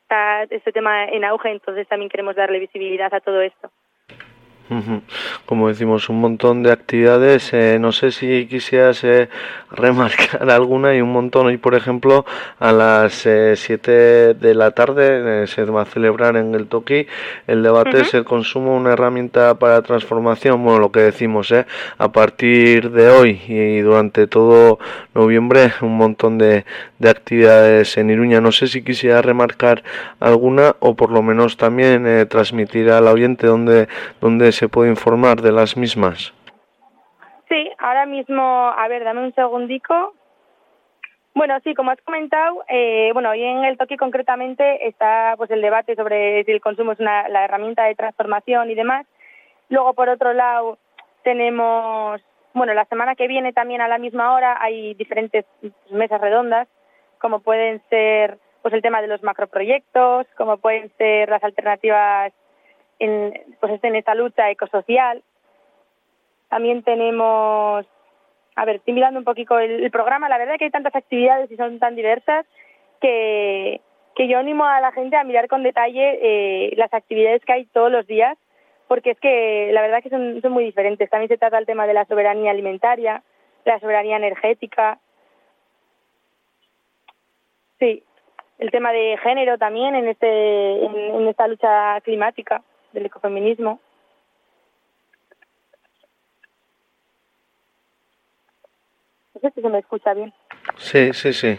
está 0.02 0.42
este 0.42 0.72
tema 0.72 1.04
en 1.04 1.22
auge, 1.22 1.50
entonces 1.50 1.86
también 1.86 2.10
queremos 2.10 2.34
darle 2.34 2.58
visibilidad 2.58 3.14
a 3.14 3.20
todo 3.20 3.42
esto. 3.42 3.70
Como 5.46 5.68
decimos, 5.68 6.08
un 6.10 6.20
montón 6.20 6.62
de 6.62 6.72
actividades. 6.72 7.52
Eh, 7.54 7.78
no 7.80 7.92
sé 7.92 8.10
si 8.10 8.46
quisieras 8.46 9.02
eh, 9.02 9.28
remarcar 9.70 10.50
alguna 10.50 10.94
y 10.94 11.00
un 11.00 11.12
montón. 11.12 11.46
Hoy, 11.46 11.56
por 11.56 11.74
ejemplo, 11.74 12.26
a 12.58 12.72
las 12.72 13.14
7 13.14 13.58
eh, 13.86 14.34
de 14.38 14.54
la 14.54 14.72
tarde 14.72 15.46
se 15.46 15.64
va 15.64 15.82
a 15.82 15.84
celebrar 15.86 16.36
en 16.36 16.54
el 16.54 16.66
Toki 16.66 17.06
el 17.46 17.62
debate 17.62 18.00
es 18.00 18.14
el 18.14 18.24
consumo 18.24 18.76
una 18.76 18.92
herramienta 18.92 19.58
para 19.58 19.80
transformación. 19.82 20.62
Bueno, 20.62 20.80
lo 20.80 20.92
que 20.92 21.00
decimos, 21.00 21.52
a 21.52 22.12
partir 22.12 22.90
de 22.90 23.08
hoy 23.08 23.40
y 23.48 23.80
durante 23.80 24.26
todo 24.26 24.78
noviembre, 25.14 25.72
un 25.80 25.96
montón 25.96 26.38
de, 26.38 26.64
de 26.98 27.08
actividades 27.08 27.96
en 27.96 28.10
Iruña. 28.10 28.40
No 28.40 28.52
sé 28.52 28.66
si 28.66 28.82
quisiera 28.82 29.22
remarcar 29.22 29.82
alguna 30.20 30.76
o 30.80 30.94
por 30.94 31.10
lo 31.10 31.22
menos 31.22 31.56
también 31.56 32.26
transmitir 32.28 32.90
al 32.90 33.06
oyente 33.06 33.46
dónde, 33.46 33.88
dónde 34.20 34.52
se 34.58 34.68
puede 34.68 34.90
informar 34.90 35.40
de 35.40 35.52
las 35.52 35.76
mismas? 35.76 36.34
Sí, 37.48 37.70
ahora 37.78 38.06
mismo, 38.06 38.42
a 38.42 38.88
ver, 38.88 39.04
dame 39.04 39.22
un 39.22 39.34
segundico. 39.34 40.14
Bueno, 41.32 41.56
sí, 41.62 41.74
como 41.74 41.92
has 41.92 42.00
comentado, 42.02 42.64
eh, 42.68 43.10
bueno, 43.12 43.30
hoy 43.30 43.44
en 43.44 43.64
el 43.64 43.78
toque 43.78 43.96
concretamente 43.96 44.88
está 44.88 45.34
pues 45.36 45.48
el 45.52 45.62
debate 45.62 45.94
sobre 45.94 46.42
si 46.42 46.50
el 46.50 46.60
consumo 46.60 46.92
es 46.92 46.98
una, 46.98 47.28
la 47.28 47.44
herramienta 47.44 47.84
de 47.84 47.94
transformación 47.94 48.68
y 48.70 48.74
demás. 48.74 49.06
Luego, 49.68 49.94
por 49.94 50.08
otro 50.08 50.32
lado, 50.32 50.78
tenemos, 51.22 52.20
bueno, 52.52 52.74
la 52.74 52.86
semana 52.86 53.14
que 53.14 53.28
viene 53.28 53.52
también 53.52 53.80
a 53.80 53.86
la 53.86 53.98
misma 53.98 54.34
hora 54.34 54.58
hay 54.60 54.94
diferentes 54.94 55.44
mesas 55.90 56.20
redondas, 56.20 56.66
como 57.20 57.38
pueden 57.38 57.80
ser 57.88 58.38
pues 58.62 58.74
el 58.74 58.82
tema 58.82 59.00
de 59.00 59.06
los 59.06 59.22
macroproyectos, 59.22 60.26
como 60.36 60.56
pueden 60.56 60.90
ser 60.98 61.28
las 61.28 61.44
alternativas 61.44 62.32
en, 62.98 63.32
pues 63.60 63.82
en 63.82 63.96
esta 63.96 64.14
lucha 64.14 64.50
ecosocial. 64.50 65.22
También 66.48 66.82
tenemos, 66.82 67.86
a 68.56 68.64
ver, 68.64 68.76
estoy 68.76 68.94
mirando 68.94 69.18
un 69.18 69.24
poquito 69.24 69.58
el, 69.58 69.90
programa, 69.90 70.28
la 70.28 70.38
verdad 70.38 70.54
es 70.54 70.58
que 70.58 70.64
hay 70.66 70.70
tantas 70.70 70.94
actividades 70.94 71.50
y 71.50 71.56
son 71.56 71.78
tan 71.78 71.94
diversas 71.94 72.46
que, 73.00 73.80
que 74.14 74.28
yo 74.28 74.38
animo 74.38 74.64
a 74.64 74.80
la 74.80 74.92
gente 74.92 75.16
a 75.16 75.24
mirar 75.24 75.48
con 75.48 75.62
detalle 75.62 76.18
eh, 76.22 76.74
las 76.76 76.92
actividades 76.92 77.44
que 77.44 77.52
hay 77.52 77.64
todos 77.66 77.92
los 77.92 78.06
días, 78.06 78.36
porque 78.88 79.10
es 79.10 79.20
que 79.20 79.70
la 79.72 79.82
verdad 79.82 79.98
es 79.98 80.04
que 80.04 80.10
son, 80.10 80.40
son 80.40 80.52
muy 80.52 80.64
diferentes. 80.64 81.10
También 81.10 81.28
se 81.28 81.36
trata 81.36 81.58
el 81.58 81.66
tema 81.66 81.86
de 81.86 81.94
la 81.94 82.06
soberanía 82.06 82.50
alimentaria, 82.50 83.22
la 83.64 83.78
soberanía 83.80 84.16
energética. 84.16 84.98
Sí, 87.78 88.02
el 88.58 88.70
tema 88.70 88.92
de 88.92 89.18
género 89.22 89.58
también 89.58 89.94
en 89.94 90.08
este 90.08 90.84
en 90.84 91.28
esta 91.28 91.46
lucha 91.46 92.00
climática 92.00 92.62
del 92.92 93.06
ecofeminismo. 93.06 93.80
No 99.34 99.40
sé 99.40 99.52
si 99.54 99.60
se 99.60 99.68
me 99.68 99.78
escucha 99.78 100.14
bien. 100.14 100.32
Sí, 100.76 101.12
sí, 101.12 101.32
sí. 101.32 101.58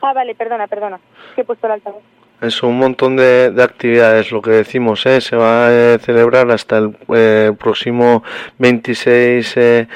Ah, 0.00 0.12
vale, 0.12 0.34
perdona, 0.34 0.66
perdona. 0.66 1.00
Que 1.34 1.42
he 1.42 1.44
puesto 1.44 1.66
el 1.66 1.74
altavoz. 1.74 2.02
Es 2.40 2.60
un 2.64 2.76
montón 2.76 3.14
de, 3.14 3.52
de, 3.52 3.62
actividades, 3.62 4.32
lo 4.32 4.42
que 4.42 4.50
decimos, 4.50 5.06
¿eh? 5.06 5.20
se 5.20 5.36
va 5.36 5.68
a 5.68 5.98
celebrar 6.00 6.50
hasta 6.50 6.78
el 6.78 6.96
eh, 7.14 7.52
próximo 7.56 8.24
26 8.58 9.56
eh, 9.56 9.88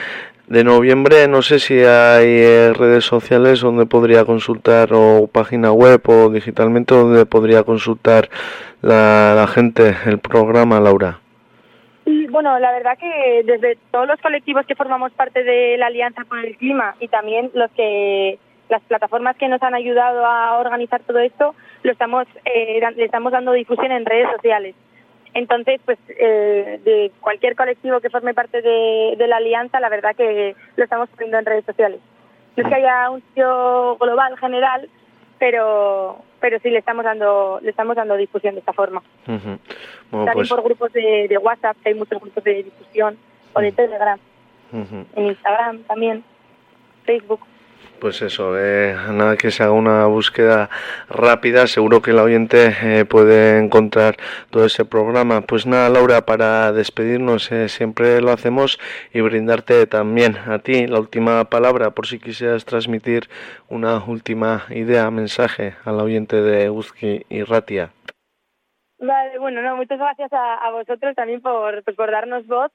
de 0.48 0.64
noviembre. 0.64 1.28
No 1.28 1.42
sé 1.42 1.58
si 1.58 1.74
hay 1.74 2.40
eh, 2.40 2.72
redes 2.72 3.04
sociales 3.04 3.60
donde 3.60 3.86
podría 3.86 4.24
consultar 4.24 4.90
o 4.92 5.26
página 5.26 5.72
web 5.72 6.00
o 6.08 6.30
digitalmente 6.30 6.94
donde 6.94 7.26
podría 7.26 7.62
consultar 7.62 8.28
la, 8.82 9.46
gente 9.52 9.94
el 10.06 10.18
programa, 10.18 10.80
Laura. 10.80 11.18
Bueno, 12.30 12.58
la 12.58 12.72
verdad 12.72 12.98
que 12.98 13.42
desde 13.44 13.78
todos 13.90 14.06
los 14.06 14.20
colectivos 14.20 14.66
que 14.66 14.74
formamos 14.74 15.12
parte 15.12 15.42
de 15.42 15.76
la 15.78 15.86
Alianza 15.86 16.24
por 16.24 16.38
el 16.38 16.56
Clima 16.56 16.94
y 17.00 17.08
también 17.08 17.50
los 17.54 17.70
que 17.72 18.38
las 18.68 18.82
plataformas 18.82 19.36
que 19.36 19.48
nos 19.48 19.62
han 19.62 19.74
ayudado 19.74 20.24
a 20.26 20.58
organizar 20.58 21.00
todo 21.02 21.18
esto, 21.18 21.54
lo 21.82 21.92
estamos 21.92 22.26
eh, 22.44 22.80
le 22.96 23.04
estamos 23.04 23.32
dando 23.32 23.52
difusión 23.52 23.92
en 23.92 24.04
redes 24.04 24.28
sociales. 24.36 24.74
Entonces, 25.36 25.82
pues 25.84 25.98
eh, 26.08 26.80
de 26.82 27.12
cualquier 27.20 27.56
colectivo 27.56 28.00
que 28.00 28.08
forme 28.08 28.32
parte 28.32 28.62
de, 28.62 29.16
de 29.18 29.26
la 29.26 29.36
alianza, 29.36 29.80
la 29.80 29.90
verdad 29.90 30.16
que 30.16 30.56
lo 30.76 30.84
estamos 30.84 31.10
poniendo 31.10 31.38
en 31.38 31.44
redes 31.44 31.66
sociales. 31.66 32.00
No 32.56 32.62
es 32.62 32.68
que 32.70 32.74
haya 32.74 33.10
un 33.10 33.20
sitio 33.20 33.98
global 33.98 34.38
general, 34.38 34.88
pero 35.38 36.22
pero 36.40 36.58
sí 36.60 36.70
le 36.70 36.78
estamos 36.78 37.04
dando 37.04 37.58
le 37.60 37.68
estamos 37.68 37.96
dando 37.96 38.16
difusión 38.16 38.54
de 38.54 38.60
esta 38.60 38.72
forma. 38.72 39.02
bueno, 39.26 39.58
También 40.10 40.32
pues... 40.32 40.48
por 40.48 40.62
grupos 40.62 40.90
de, 40.94 41.26
de, 41.28 41.36
WhatsApp, 41.36 41.76
hay 41.84 41.92
muchos 41.92 42.18
grupos 42.18 42.42
de 42.42 42.62
difusión, 42.62 43.18
o 43.52 43.60
de 43.60 43.72
Telegram, 43.72 44.18
en 44.72 45.26
Instagram 45.26 45.82
también, 45.82 46.24
Facebook. 47.04 47.40
Pues 48.00 48.20
eso, 48.20 48.58
eh, 48.58 48.94
nada 49.12 49.36
que 49.36 49.50
se 49.50 49.62
haga 49.62 49.72
una 49.72 50.06
búsqueda 50.06 50.68
rápida, 51.08 51.66
seguro 51.66 52.02
que 52.02 52.10
el 52.10 52.18
oyente 52.18 52.74
eh, 52.82 53.04
puede 53.04 53.58
encontrar 53.58 54.16
todo 54.50 54.66
ese 54.66 54.84
programa. 54.84 55.40
Pues 55.40 55.66
nada, 55.66 55.88
Laura, 55.88 56.26
para 56.26 56.72
despedirnos 56.72 57.50
eh, 57.52 57.68
siempre 57.68 58.20
lo 58.20 58.32
hacemos 58.32 58.78
y 59.12 59.22
brindarte 59.22 59.86
también 59.86 60.36
a 60.36 60.58
ti 60.58 60.86
la 60.86 61.00
última 61.00 61.44
palabra 61.46 61.90
por 61.90 62.06
si 62.06 62.18
quisieras 62.18 62.64
transmitir 62.66 63.28
una 63.68 64.04
última 64.04 64.66
idea, 64.70 65.10
mensaje 65.10 65.74
al 65.84 65.98
oyente 65.98 66.42
de 66.42 66.68
Uzki 66.68 67.24
y 67.30 67.42
Ratia. 67.44 67.90
Vale, 68.98 69.38
bueno, 69.38 69.62
no, 69.62 69.76
muchas 69.76 69.98
gracias 69.98 70.32
a, 70.32 70.54
a 70.54 70.70
vosotros 70.70 71.14
también 71.14 71.40
por, 71.40 71.82
pues, 71.84 71.96
por 71.96 72.10
darnos 72.10 72.46
voz 72.46 72.70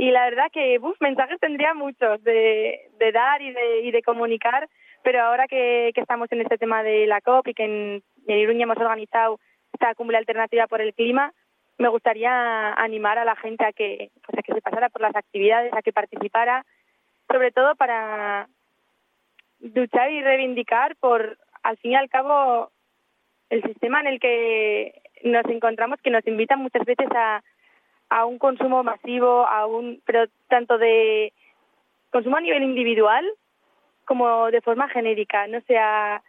y 0.00 0.10
la 0.12 0.24
verdad 0.24 0.50
que 0.50 0.78
uf, 0.78 0.98
mensajes 0.98 1.38
tendría 1.40 1.74
muchos 1.74 2.24
de, 2.24 2.88
dar 3.12 3.42
y 3.42 3.52
de, 3.52 3.80
y 3.82 3.90
de 3.90 4.02
comunicar, 4.02 4.66
pero 5.02 5.20
ahora 5.20 5.46
que, 5.46 5.90
que 5.94 6.00
estamos 6.00 6.32
en 6.32 6.40
este 6.40 6.56
tema 6.56 6.82
de 6.82 7.06
la 7.06 7.20
COP 7.20 7.48
y 7.48 7.52
que 7.52 7.64
en, 7.64 8.02
en 8.26 8.38
Iruña 8.38 8.62
hemos 8.62 8.78
organizado 8.78 9.38
esta 9.74 9.94
cumbre 9.94 10.16
alternativa 10.16 10.66
por 10.68 10.80
el 10.80 10.94
clima, 10.94 11.34
me 11.76 11.88
gustaría 11.88 12.72
animar 12.72 13.18
a 13.18 13.26
la 13.26 13.36
gente 13.36 13.62
a 13.66 13.72
que, 13.72 14.10
pues 14.24 14.38
a 14.38 14.42
que 14.42 14.54
se 14.54 14.62
pasara 14.62 14.88
por 14.88 15.02
las 15.02 15.14
actividades, 15.14 15.70
a 15.74 15.82
que 15.82 15.92
participara, 15.92 16.64
sobre 17.30 17.52
todo 17.52 17.74
para 17.74 18.48
luchar 19.60 20.10
y 20.12 20.22
reivindicar 20.22 20.96
por, 20.96 21.36
al 21.62 21.76
fin 21.76 21.92
y 21.92 21.96
al 21.96 22.08
cabo, 22.08 22.70
el 23.50 23.62
sistema 23.64 24.00
en 24.00 24.06
el 24.06 24.18
que 24.18 25.02
nos 25.24 25.44
encontramos, 25.44 26.00
que 26.00 26.08
nos 26.08 26.26
invita 26.26 26.56
muchas 26.56 26.86
veces 26.86 27.08
a, 27.14 27.42
a 28.10 28.26
un 28.26 28.38
consumo 28.38 28.82
masivo, 28.82 29.46
a 29.46 29.66
un, 29.66 30.02
pero 30.04 30.26
tanto 30.48 30.76
de 30.78 31.32
consumo 32.10 32.36
a 32.36 32.40
nivel 32.40 32.62
individual 32.62 33.24
como 34.04 34.50
de 34.50 34.60
forma 34.60 34.88
genérica. 34.88 35.46
No 35.46 35.60
sea, 35.62 36.22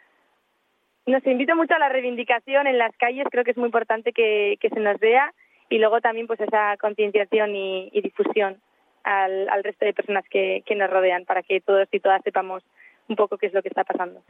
nos 1.08 1.26
invito 1.26 1.56
mucho 1.56 1.74
a 1.74 1.80
la 1.80 1.90
reivindicación 1.90 2.68
en 2.68 2.78
las 2.78 2.96
calles, 2.98 3.28
creo 3.32 3.44
que 3.44 3.52
es 3.52 3.58
muy 3.58 3.66
importante 3.66 4.14
que, 4.14 4.58
que 4.62 4.70
se 4.70 4.80
nos 4.80 5.00
vea 5.00 5.34
y 5.70 5.80
luego 5.80 6.02
también 6.02 6.28
pues 6.28 6.40
esa 6.40 6.78
concienciación 6.78 7.56
y, 7.56 7.90
y 7.92 8.02
difusión 8.02 8.62
al, 9.04 9.50
al 9.50 9.64
resto 9.64 9.86
de 9.86 9.94
personas 9.94 10.24
que, 10.30 10.64
que 10.66 10.76
nos 10.76 10.90
rodean 10.90 11.26
para 11.26 11.42
que 11.42 11.62
todos 11.62 11.88
y 11.92 12.00
todas 12.00 12.22
sepamos 12.24 12.64
un 13.08 13.16
poco 13.16 13.38
qué 13.38 13.48
es 13.48 13.54
lo 13.54 13.64
que 13.64 13.70
está 13.70 13.84
pasando. 13.84 14.22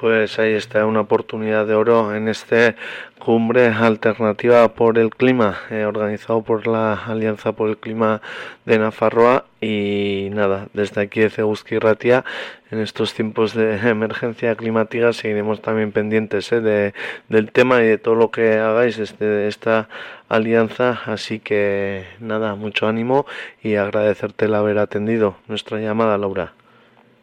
Pues 0.00 0.38
ahí 0.38 0.54
está 0.54 0.86
una 0.86 1.00
oportunidad 1.00 1.66
de 1.66 1.74
oro 1.74 2.14
en 2.14 2.28
este 2.28 2.74
cumbre 3.18 3.66
alternativa 3.66 4.66
por 4.72 4.96
el 4.96 5.10
clima, 5.10 5.58
eh, 5.70 5.84
organizado 5.84 6.40
por 6.42 6.66
la 6.66 6.94
Alianza 6.94 7.52
por 7.52 7.68
el 7.68 7.76
Clima 7.76 8.22
de 8.64 8.78
Nafarroa. 8.78 9.44
Y 9.60 10.30
nada, 10.32 10.68
desde 10.72 11.02
aquí 11.02 11.20
de 11.20 11.28
Ceguski 11.28 11.78
Ratia, 11.78 12.24
en 12.70 12.78
estos 12.78 13.12
tiempos 13.12 13.52
de 13.52 13.76
emergencia 13.90 14.54
climática, 14.54 15.12
seguiremos 15.12 15.60
también 15.60 15.92
pendientes 15.92 16.50
eh, 16.50 16.62
de, 16.62 16.94
del 17.28 17.52
tema 17.52 17.82
y 17.82 17.86
de 17.86 17.98
todo 17.98 18.14
lo 18.14 18.30
que 18.30 18.54
hagáis 18.54 18.96
desde 18.96 19.48
esta 19.48 19.90
alianza. 20.30 20.98
Así 21.04 21.40
que 21.40 22.06
nada, 22.20 22.54
mucho 22.54 22.88
ánimo 22.88 23.26
y 23.62 23.74
agradecerte 23.74 24.46
el 24.46 24.54
haber 24.54 24.78
atendido 24.78 25.36
nuestra 25.46 25.78
llamada, 25.78 26.16
Laura. 26.16 26.54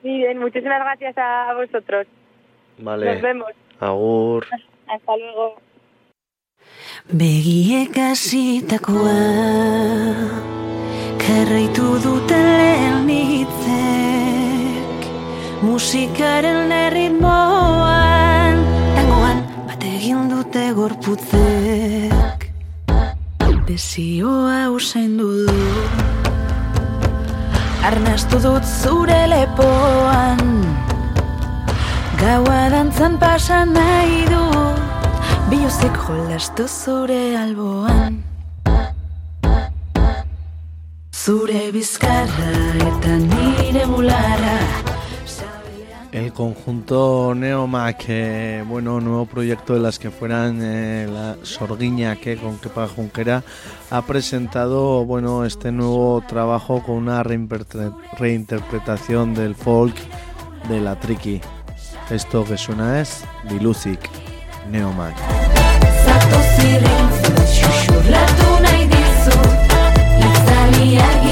Muy 0.03 0.17
bien, 0.17 0.37
muchísimas 0.37 0.79
gracias 0.79 1.17
a 1.17 1.55
vosotros. 1.55 2.05
Vale. 2.79 3.13
Nos 3.13 3.21
vemos. 3.21 3.51
Agur. 3.79 4.45
Hasta 4.87 5.17
luego. 5.17 5.55
Begiek 7.07 7.95
hasitakoa 7.95 9.15
Jarraitu 11.23 11.99
dute 12.03 12.35
lehen 12.35 13.07
hitzek 13.07 14.99
Musikaren 15.63 16.71
erritmoan 16.71 18.59
Tangoan 18.95 19.39
bat 19.69 19.83
egin 19.87 20.27
dute 20.31 20.65
gorputzek 20.75 22.49
Desioa 23.67 24.59
usaindu 24.75 25.29
du 25.47 25.55
Arnastu 27.87 28.37
dut 28.43 28.67
zure 28.67 29.21
lepoan 29.31 30.43
El 46.11 46.33
conjunto 46.33 47.33
Neomac, 47.35 48.05
eh, 48.07 48.63
bueno, 48.67 48.99
nuevo 48.99 49.27
proyecto 49.27 49.75
de 49.75 49.79
las 49.79 49.99
que 49.99 50.09
fueran 50.09 50.59
eh, 50.63 51.07
la 51.07 51.35
Sorguiña 51.43 52.15
que 52.15 52.37
con 52.37 52.57
Kepa 52.57 52.87
Junquera 52.87 53.43
ha 53.91 54.01
presentado, 54.01 55.05
bueno, 55.05 55.45
este 55.45 55.71
nuevo 55.71 56.23
trabajo 56.27 56.81
con 56.81 56.95
una 56.95 57.21
reinterpre- 57.23 57.93
reinterpretación 58.17 59.35
del 59.35 59.53
folk 59.53 59.95
de 60.67 60.81
la 60.81 60.99
Triki. 60.99 61.41
Esto 62.09 62.39
tok 62.39 62.51
esuna 62.55 62.99
ez, 62.99 63.09
biluzik, 63.49 64.09
neoman. 64.71 65.11
Zato 66.05 66.39
ziren, 66.55 67.09
xuxurlatu 67.51 68.51
nahi 68.63 68.87
dizut, 68.93 69.75
izali. 70.29 71.26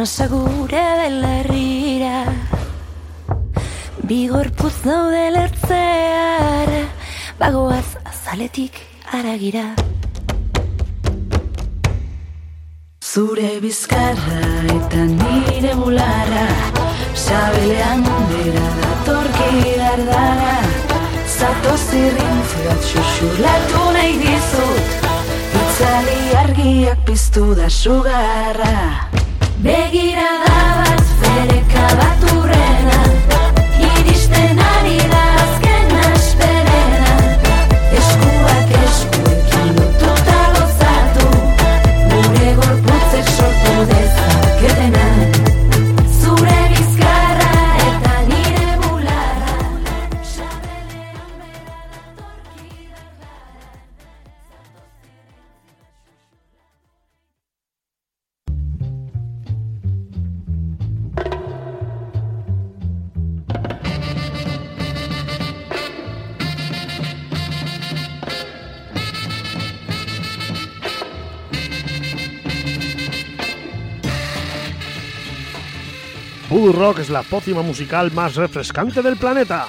Arnasa 0.00 0.26
gure 0.32 0.84
belarrira 0.98 2.24
Bigorpuz 4.08 4.76
daude 4.84 5.26
lertzear. 5.34 6.70
Bagoaz 7.40 7.90
azaletik 8.10 8.80
aragira. 9.12 9.66
Zure 13.10 13.52
bizkarra 13.60 14.40
eta 14.76 15.02
nire 15.18 15.74
bularra 15.82 16.46
Sabelean 17.26 18.08
bera 18.32 18.66
datorki 18.80 19.76
dardara 19.82 20.56
Zatoz 21.36 21.84
irrintziat 22.00 22.90
xuxurlatu 22.94 23.84
nahi 24.00 24.18
dizut 24.24 24.98
Itzali 25.60 26.20
argiak 26.46 27.04
piztu 27.04 27.50
da 27.54 27.68
sugarra 27.68 29.09
Begira 29.62 30.28
da 30.44 30.60
bat, 30.78 31.02
ferekabaturrena, 31.20 33.00
iristen 33.90 34.58
ari 34.58 34.98
da. 35.12 35.29
Es 77.00 77.08
la 77.08 77.22
pócima 77.22 77.62
musical 77.62 78.12
más 78.12 78.34
refrescante 78.34 79.00
del 79.00 79.16
planeta. 79.16 79.66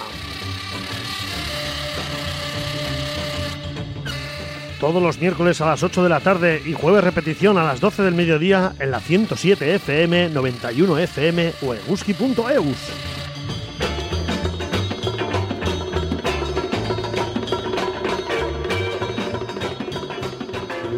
Todos 4.82 5.02
los 5.02 5.18
miércoles 5.18 5.62
a 5.62 5.68
las 5.68 5.82
8 5.82 6.04
de 6.04 6.10
la 6.10 6.20
tarde 6.20 6.62
y 6.66 6.74
jueves 6.74 7.02
repetición 7.02 7.58
a 7.58 7.64
las 7.64 7.80
12 7.80 8.04
del 8.04 8.16
mediodía 8.16 8.74
en 8.80 8.92
la 8.92 9.00
107 9.00 9.76
FM, 9.76 10.28
91 10.28 10.98
FM 10.98 11.54
o 11.62 11.74
eguski.eus. 11.74 12.78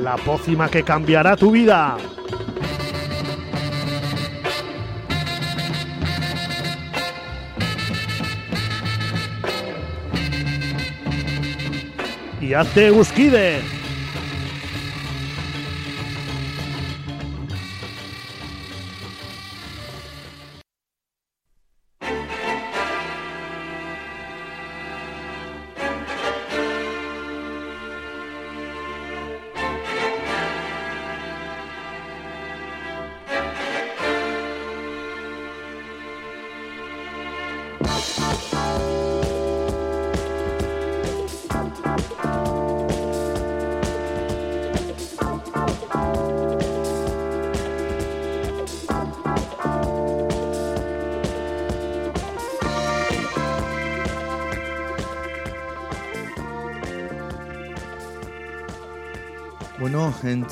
La 0.02 0.16
pócima 0.16 0.68
que 0.68 0.82
cambiará 0.82 1.38
tu 1.38 1.52
vida. 1.52 1.96
Y 12.54 12.56
hazte 12.56 12.86
Euskide. 12.86 13.83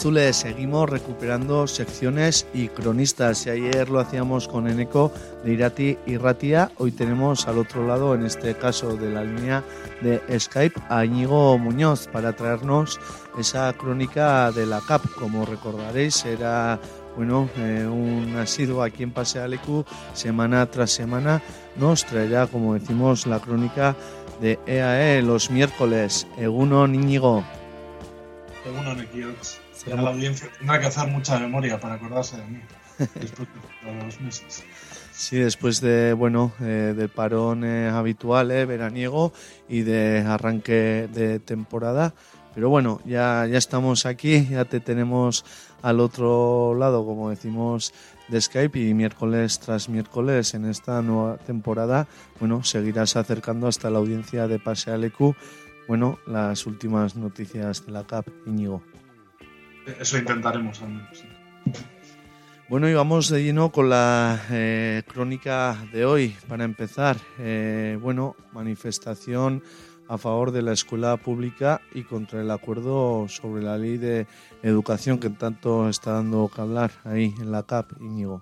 Seguimos 0.01 0.89
recuperando 0.89 1.67
secciones 1.67 2.47
y 2.55 2.69
cronistas. 2.69 3.37
Si 3.37 3.51
ayer 3.51 3.87
lo 3.87 3.99
hacíamos 3.99 4.47
con 4.47 4.67
Eneco 4.67 5.11
de 5.43 5.53
Irati 5.53 5.95
y 6.07 6.17
Ratia, 6.17 6.71
hoy 6.79 6.91
tenemos 6.91 7.47
al 7.47 7.59
otro 7.59 7.85
lado, 7.85 8.15
en 8.15 8.25
este 8.25 8.55
caso 8.55 8.95
de 8.97 9.11
la 9.11 9.23
línea 9.23 9.63
de 10.01 10.19
Skype, 10.39 10.81
a 10.89 11.05
Íñigo 11.05 11.55
Muñoz 11.59 12.07
para 12.07 12.35
traernos 12.35 12.99
esa 13.37 13.71
crónica 13.73 14.51
de 14.51 14.65
la 14.65 14.81
CAP. 14.81 15.05
Como 15.19 15.45
recordaréis, 15.45 16.25
era 16.25 16.79
bueno, 17.15 17.47
eh, 17.57 17.85
un 17.85 18.35
asiduo 18.37 18.81
aquí 18.81 19.03
en 19.03 19.11
Pasea 19.11 19.43
Alecu, 19.43 19.85
semana 20.13 20.65
tras 20.65 20.89
semana, 20.89 21.43
nos 21.75 22.07
traerá, 22.07 22.47
como 22.47 22.73
decimos, 22.73 23.27
la 23.27 23.39
crónica 23.39 23.95
de 24.41 24.57
EAE 24.65 25.21
los 25.21 25.51
miércoles. 25.51 26.25
Eguno 26.39 26.87
Íñigo. 26.87 27.43
Eguno 28.65 28.95
Nekiots. 29.85 30.03
la 30.03 30.09
audiencia 30.09 30.49
tendrá 30.57 30.79
que 30.79 30.87
hacer 30.87 31.07
mucha 31.07 31.39
memoria 31.39 31.79
para 31.79 31.95
acordarse 31.95 32.37
de 32.37 32.45
mí 32.45 32.59
después 33.15 33.47
de 33.83 34.05
los 34.05 34.21
meses. 34.21 34.63
Sí, 35.11 35.37
después 35.37 35.81
de 35.81 36.13
bueno 36.13 36.51
eh, 36.61 36.93
del 36.95 37.09
parón 37.09 37.63
eh, 37.63 37.89
habitual, 37.89 38.51
eh, 38.51 38.65
veraniego 38.65 39.33
y 39.67 39.81
de 39.81 40.19
arranque 40.27 41.09
de 41.13 41.39
temporada. 41.39 42.13
Pero 42.53 42.69
bueno, 42.69 42.99
ya, 43.05 43.47
ya 43.49 43.57
estamos 43.57 44.05
aquí, 44.05 44.47
ya 44.47 44.65
te 44.65 44.81
tenemos 44.81 45.45
al 45.81 45.99
otro 45.99 46.75
lado, 46.75 47.05
como 47.05 47.29
decimos, 47.29 47.93
de 48.27 48.41
Skype 48.41 48.79
y 48.79 48.93
miércoles 48.93 49.59
tras 49.59 49.89
miércoles 49.89 50.53
en 50.53 50.65
esta 50.65 51.01
nueva 51.01 51.37
temporada, 51.37 52.07
bueno, 52.39 52.63
seguirás 52.63 53.15
acercando 53.15 53.67
hasta 53.67 53.89
la 53.89 53.99
audiencia 53.99 54.47
de 54.47 54.59
Pase 54.59 54.91
Alecu, 54.91 55.35
bueno, 55.87 56.19
las 56.25 56.65
últimas 56.65 57.15
noticias 57.15 57.85
de 57.85 57.91
la 57.91 58.05
CAP, 58.05 58.27
Íñigo. 58.45 58.81
Eso 59.99 60.17
intentaremos, 60.17 60.81
al 60.81 60.89
menos. 60.89 61.23
Bueno, 62.69 62.87
y 62.87 62.93
vamos 62.93 63.29
de 63.29 63.43
lleno 63.43 63.71
con 63.71 63.89
la 63.89 64.39
eh, 64.49 65.03
crónica 65.05 65.77
de 65.91 66.05
hoy. 66.05 66.35
Para 66.47 66.63
empezar, 66.63 67.17
eh, 67.37 67.97
bueno, 68.01 68.35
manifestación 68.53 69.61
a 70.07 70.17
favor 70.17 70.51
de 70.51 70.61
la 70.61 70.73
escuela 70.73 71.17
pública 71.17 71.81
y 71.93 72.03
contra 72.03 72.41
el 72.41 72.51
acuerdo 72.51 73.27
sobre 73.27 73.63
la 73.63 73.77
ley 73.77 73.97
de 73.97 74.27
educación 74.63 75.19
que 75.19 75.29
tanto 75.29 75.89
está 75.89 76.13
dando 76.13 76.49
que 76.53 76.61
hablar 76.61 76.91
ahí 77.03 77.33
en 77.39 77.51
la 77.51 77.63
CAP, 77.63 77.93
Íñigo. 78.01 78.41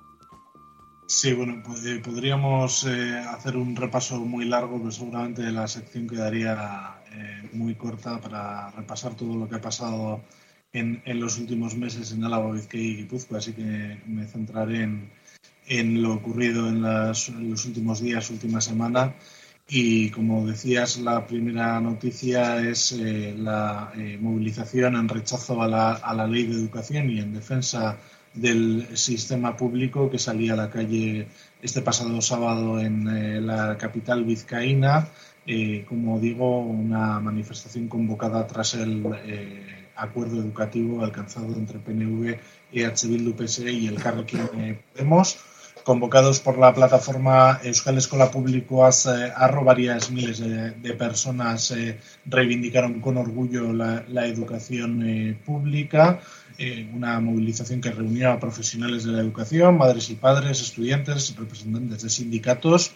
Sí, 1.09 1.33
bueno, 1.33 1.63
pues, 1.65 1.83
eh, 1.85 1.99
podríamos 2.05 2.85
eh, 2.85 3.17
hacer 3.17 3.57
un 3.57 3.75
repaso 3.75 4.19
muy 4.19 4.45
largo, 4.45 4.77
pero 4.77 4.91
seguramente 4.91 5.41
la 5.51 5.67
sección 5.67 6.07
quedaría 6.07 7.01
eh, 7.11 7.49
muy 7.53 7.73
corta 7.73 8.21
para 8.21 8.69
repasar 8.69 9.15
todo 9.15 9.35
lo 9.35 9.49
que 9.49 9.55
ha 9.55 9.61
pasado 9.61 10.21
en, 10.73 11.01
los 11.19 11.37
últimos 11.37 11.75
meses 11.75 12.11
en 12.11 12.23
Álava, 12.23 12.51
Vizcaya 12.51 12.83
y 12.83 12.95
Guipúzcoa, 12.97 13.39
así 13.39 13.53
que 13.53 14.01
me 14.07 14.25
centraré 14.27 14.83
en, 14.83 15.09
en 15.67 16.01
lo 16.01 16.13
ocurrido 16.13 16.67
en, 16.67 16.85
en 16.85 17.49
los 17.49 17.65
últimos 17.65 18.01
días, 18.01 18.29
última 18.29 18.61
semana. 18.61 19.15
Y 19.71 20.09
como 20.09 20.47
decías, 20.47 20.97
la 20.97 21.27
primera 21.27 21.79
noticia 21.79 22.57
es 22.59 22.91
eh, 22.93 23.35
la 23.37 23.91
eh, 23.95 24.17
movilización 24.19 24.95
en 24.95 25.07
rechazo 25.07 25.61
a 25.61 25.67
la, 25.67 25.91
a 25.93 26.13
la, 26.15 26.25
ley 26.25 26.45
de 26.47 26.55
educación 26.55 27.11
y 27.11 27.19
en 27.19 27.33
defensa 27.33 27.97
del 28.33 28.97
sistema 28.97 29.55
público 29.55 30.09
que 30.09 30.17
salía 30.17 30.53
a 30.53 30.55
la 30.55 30.71
calle 30.71 31.27
este 31.61 31.81
pasado 31.83 32.19
sábado 32.21 32.79
en 32.79 33.07
eh, 33.09 33.41
la 33.41 33.77
capital 33.77 34.23
vizcaína. 34.23 35.07
como 35.87 36.19
digo, 36.19 36.61
una 36.61 37.19
manifestación 37.19 37.87
convocada 37.87 38.47
tras 38.47 38.73
el 38.73 39.03
acuerdo 39.99 40.37
educativo 40.37 41.03
alcanzado 41.03 41.53
entre 41.55 41.79
PNV, 41.79 42.39
EH 42.73 43.07
Bildu, 43.07 43.35
PSE 43.35 43.71
y 43.71 43.87
el 43.87 43.95
Carrequín 43.95 44.47
Podemos 44.93 45.37
convocados 45.83 46.39
por 46.39 46.57
la 46.57 46.73
plataforma 46.73 47.59
Euskal 47.63 47.97
Escola 47.97 48.29
Públicoas 48.29 49.07
eh, 49.07 49.31
Arro, 49.35 49.63
varias 49.63 50.11
miles 50.11 50.39
de, 50.39 50.93
personas 50.93 51.71
eh, 51.71 51.97
reivindicaron 52.25 53.01
con 53.01 53.17
orgullo 53.17 53.73
la, 53.73 54.27
educación 54.27 55.01
eh, 55.03 55.37
pública, 55.45 56.19
eh, 56.57 56.87
una 56.93 57.19
movilización 57.19 57.81
que 57.81 57.91
reunió 57.91 58.31
a 58.31 58.39
profesionales 58.39 59.03
de 59.03 59.13
la 59.13 59.21
educación, 59.21 59.77
madres 59.77 60.09
y 60.09 60.15
padres, 60.15 60.61
estudiantes, 60.61 61.35
representantes 61.35 62.03
de 62.03 62.09
sindicatos, 62.09 62.91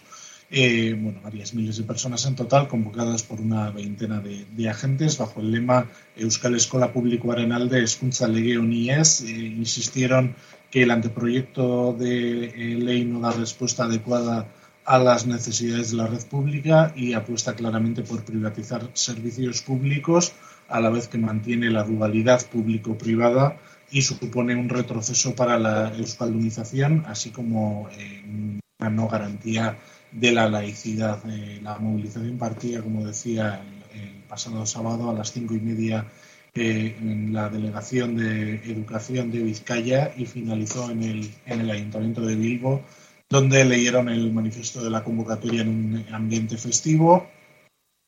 eh, 0.50 0.96
bueno, 0.98 1.20
varias 1.22 1.54
miles 1.54 1.76
de 1.76 1.84
personas 1.84 2.26
en 2.26 2.36
total, 2.36 2.68
convocadas 2.68 3.22
por 3.22 3.40
una 3.40 3.70
veintena 3.70 4.20
de, 4.20 4.46
de 4.50 4.68
agentes, 4.68 5.18
bajo 5.18 5.40
el 5.40 5.50
lema 5.50 5.88
Euskal 6.16 6.54
Escola 6.54 6.92
Públicoaren 6.92 7.52
alde 7.52 7.82
eskuntza 7.82 8.28
lege 8.28 8.58
honi 8.58 8.90
ez, 8.90 9.22
eh, 9.22 9.30
insistieron 9.30 10.34
que 10.70 10.82
el 10.82 10.90
anteproyecto 10.90 11.94
de 11.98 12.46
eh, 12.46 12.78
ley 12.78 13.04
no 13.04 13.20
da 13.20 13.32
respuesta 13.32 13.84
adecuada 13.84 14.46
a 14.84 14.98
las 14.98 15.26
necesidades 15.26 15.90
de 15.90 15.96
la 15.96 16.06
red 16.06 16.24
pública 16.26 16.92
y 16.94 17.14
apuesta 17.14 17.54
claramente 17.54 18.02
por 18.02 18.24
privatizar 18.24 18.90
servicios 18.92 19.62
públicos 19.62 20.32
a 20.68 20.80
la 20.80 20.90
vez 20.90 21.08
que 21.08 21.18
mantiene 21.18 21.70
la 21.70 21.84
dualidad 21.84 22.44
público-privada 22.46 23.56
y 23.90 24.02
supone 24.02 24.56
un 24.56 24.68
retroceso 24.68 25.34
para 25.34 25.58
la 25.58 25.94
euskaldunización, 25.96 27.04
así 27.06 27.30
como 27.30 27.88
eh, 27.92 28.60
una 28.80 28.90
no 28.90 29.08
garantía 29.08 29.78
de 30.14 30.32
la 30.32 30.48
laicidad. 30.48 31.22
La 31.62 31.78
movilización 31.78 32.38
partía, 32.38 32.80
como 32.82 33.04
decía, 33.04 33.62
el, 33.92 34.00
el, 34.00 34.22
pasado 34.24 34.64
sábado 34.64 35.10
a 35.10 35.14
las 35.14 35.32
cinco 35.32 35.54
y 35.54 35.60
media 35.60 36.06
eh, 36.54 36.96
en 37.00 37.32
la 37.32 37.48
Delegación 37.48 38.16
de 38.16 38.54
Educación 38.70 39.32
de 39.32 39.42
Vizcaya 39.42 40.12
y 40.16 40.24
finalizó 40.24 40.88
en 40.88 41.02
el, 41.02 41.34
en 41.46 41.60
el 41.60 41.70
Ayuntamiento 41.70 42.20
de 42.20 42.36
Bilbo, 42.36 42.82
donde 43.28 43.64
leyeron 43.64 44.08
el 44.08 44.32
manifiesto 44.32 44.82
de 44.82 44.90
la 44.90 45.02
convocatoria 45.02 45.62
en 45.62 45.68
un 45.68 46.14
ambiente 46.14 46.56
festivo. 46.56 47.26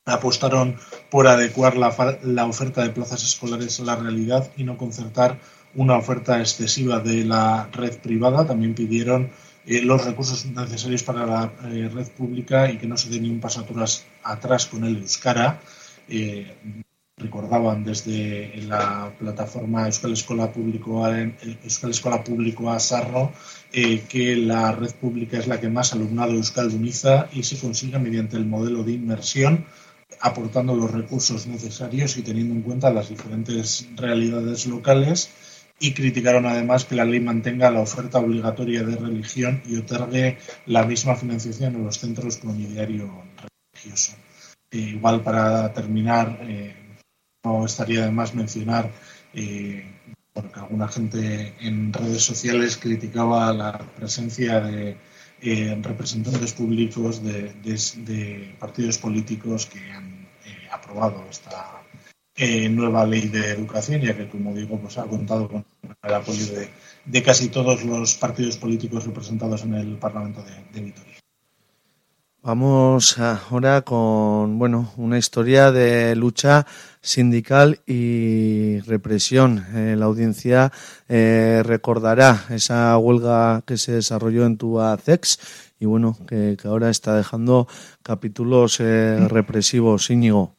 Apostaron 0.05 0.77
por 1.11 1.27
adecuar 1.27 1.77
la, 1.77 1.93
la 2.23 2.47
oferta 2.47 2.85
de 2.85 2.91
plazas 2.91 3.25
escolares 3.25 3.81
a 3.81 3.85
la 3.85 3.97
realidad 3.97 4.49
y 4.57 4.63
no 4.63 4.77
concertar 4.79 5.41
una 5.75 5.97
oferta 5.97 6.39
excesiva 6.39 7.01
de 7.01 7.25
la 7.25 7.69
red 7.73 7.99
privada. 7.99 8.47
También 8.47 8.77
pidieron 8.77 9.31
eh, 9.67 9.83
los 9.83 10.05
recursos 10.05 10.47
necesarios 10.47 11.03
para 11.03 11.27
la 11.27 11.53
eh, 11.65 11.91
red 11.93 12.09
pública 12.13 12.71
y 12.71 12.79
que 12.79 12.87
no 12.87 12.97
se 12.97 13.11
dé 13.11 13.21
ni 13.21 13.29
un 13.29 13.41
paso 13.41 13.61
atrás, 13.61 14.05
atrás 14.23 14.67
con 14.67 14.85
el 14.85 14.97
Euskara. 14.99 15.61
Eh, 16.09 16.57
recordaban 17.19 17.83
desde 17.83 18.55
la 18.69 19.13
plataforma 19.19 19.87
Euskal 19.87 20.13
Escola 20.13 20.53
Público 20.53 21.09
Euskal 21.09 21.91
Escola 21.91 22.23
Público 22.23 22.71
a 22.71 22.79
Sarro 22.79 23.33
que 23.73 24.37
la 24.37 24.73
red 24.73 24.95
pública 24.97 25.39
es 25.39 25.47
la 25.47 25.59
que 25.59 25.71
más 25.71 25.95
alumnado 25.95 26.33
euskalduniza 26.33 27.29
y 27.33 27.43
se 27.43 27.59
consigue 27.59 27.99
mediante 27.99 28.37
el 28.37 28.45
modelo 28.45 28.85
de 28.85 28.93
inmersión 28.93 29.65
aportando 30.21 30.75
los 30.75 30.91
recursos 30.91 31.47
necesarios 31.47 32.19
y 32.19 32.23
teniendo 32.23 32.55
en 32.55 32.61
cuenta 32.61 32.93
las 32.93 33.09
diferentes 33.09 33.89
realidades 33.97 34.67
locales 34.67 35.31
y 35.79 35.93
criticaron 35.93 36.47
además 36.47 36.85
que 36.85 36.95
la 36.95 37.05
ley 37.05 37.21
mantenga 37.21 37.71
la 37.71 37.81
oferta 37.81 38.19
obligatoria 38.19 38.83
de 38.83 38.97
religión 38.97 39.63
y 39.67 39.77
otorgue 39.77 40.39
la 40.67 40.85
misma 40.85 41.17
financiación 41.17 41.77
a 41.77 41.79
los 41.79 41.99
centros 41.99 42.39
con 42.39 42.61
ideario 42.61 43.11
religioso. 43.73 44.15
Eh, 44.71 44.79
igual 44.79 45.23
para 45.23 45.73
terminar, 45.73 46.39
eh, 46.43 46.75
no 47.45 47.67
estaría 47.67 48.05
de 48.05 48.11
más 48.11 48.35
mencionar 48.35 48.91
eh, 49.33 49.85
porque 50.33 50.61
alguna 50.61 50.89
gente 50.89 51.55
en 51.61 51.93
redes 51.93 52.23
sociales 52.23 52.77
criticaba 52.77 53.53
la 53.53 53.79
presencia 53.97 54.61
de 54.61 54.97
eh, 55.41 55.79
representantes 55.83 56.53
públicos 56.53 57.23
de, 57.23 57.53
de, 57.63 58.55
partidos 58.59 58.99
políticos 58.99 59.67
que 59.67 59.79
han 59.91 60.29
eh, 60.45 60.69
aprobado 60.73 61.25
esta 61.31 61.83
eh, 62.37 62.69
nueva 62.69 63.07
ley 63.07 63.29
de 63.29 63.51
educación, 63.51 64.01
ya 64.03 64.17
que, 64.17 64.29
como 64.29 64.55
digo, 64.55 64.79
pues 64.79 64.99
ha 64.99 65.05
contado 65.05 65.49
con 65.49 65.65
el 66.03 66.15
apoyo 66.15 66.47
de, 67.07 67.23
casi 67.23 67.49
todos 67.49 67.85
los 67.85 68.15
partidos 68.15 68.57
políticos 68.57 69.07
representados 69.07 69.63
en 69.63 69.75
el 69.75 69.97
Parlamento 69.97 70.43
de, 70.43 70.53
de 70.73 70.81
Vitoria. 70.81 71.17
Vamos 72.47 73.19
ahora 73.19 73.83
con 73.83 74.57
bueno 74.57 74.93
una 74.97 75.19
historia 75.19 75.73
de 75.73 76.15
lucha 76.15 76.65
sindical 77.01 77.81
y 77.87 78.79
represión. 78.83 79.67
Eh, 79.75 79.97
la 79.99 80.05
audiencia 80.05 80.71
eh, 81.09 81.63
recordará 81.65 82.45
esa 82.51 82.97
huelga 82.99 83.63
que 83.67 83.77
se 83.77 83.95
desarrolló 83.95 84.47
en 84.47 84.59
Tubacex 84.59 85.41
y 85.81 85.87
bueno 85.87 86.17
que, 86.29 86.57
que 86.57 86.69
ahora 86.69 86.89
está 86.89 87.17
dejando 87.17 87.67
capítulos 88.05 88.79
eh, 88.79 89.27
represivos. 89.29 90.09
Íñigo. 90.11 90.55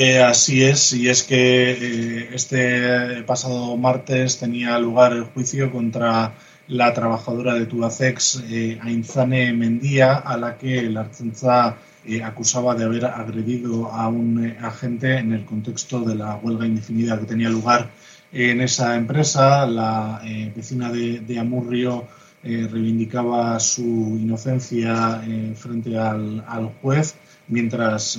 Eh, 0.00 0.22
así 0.22 0.62
es, 0.62 0.92
y 0.92 1.08
es 1.08 1.24
que 1.24 1.72
eh, 1.72 2.28
este 2.32 3.24
pasado 3.24 3.76
martes 3.76 4.38
tenía 4.38 4.78
lugar 4.78 5.12
el 5.12 5.24
juicio 5.24 5.72
contra 5.72 6.34
la 6.68 6.94
trabajadora 6.94 7.54
de 7.54 7.66
Tubacex, 7.66 8.44
eh, 8.48 8.78
Ainzane 8.80 9.52
Mendía, 9.52 10.14
a 10.14 10.36
la 10.36 10.56
que 10.56 10.82
la 10.82 11.00
Archanza 11.00 11.78
acusaba 12.22 12.76
de 12.76 12.84
haber 12.84 13.06
agredido 13.06 13.90
a 13.90 14.06
un 14.06 14.54
agente 14.62 15.18
en 15.18 15.32
el 15.32 15.44
contexto 15.44 16.00
de 16.02 16.14
la 16.14 16.36
huelga 16.36 16.64
indefinida 16.64 17.18
que 17.18 17.26
tenía 17.26 17.48
lugar 17.48 17.90
en 18.32 18.60
esa 18.60 18.94
empresa. 18.94 19.66
La 19.66 20.22
vecina 20.54 20.92
de, 20.92 21.38
Amurrio 21.40 22.06
reivindicaba 22.44 23.58
su 23.58 23.82
inocencia 24.20 25.20
frente 25.56 25.98
al, 25.98 26.72
juez, 26.80 27.16
mientras 27.48 28.18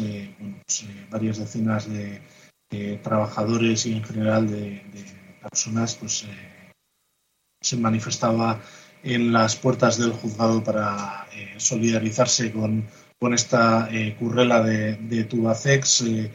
pues, 0.65 0.85
varias 1.09 1.37
decenas 1.37 1.87
de 1.89 2.21
trabajadores 3.03 3.85
y 3.85 3.93
en 3.93 4.03
general 4.03 4.49
de, 4.49 4.83
personas 5.41 5.95
pues 5.95 6.25
se 7.61 7.77
manifestaba 7.77 8.59
en 9.03 9.31
las 9.31 9.55
puertas 9.55 9.97
del 9.97 10.11
juzgado 10.11 10.63
para 10.63 11.27
eh, 11.33 11.53
solidarizarse 11.57 12.51
con, 12.51 12.85
con 13.19 13.33
esta 13.33 13.89
eh, 13.91 14.15
currela 14.17 14.61
de, 14.61 14.95
de 14.95 15.23
Tubacex. 15.23 16.01
Eh, 16.01 16.31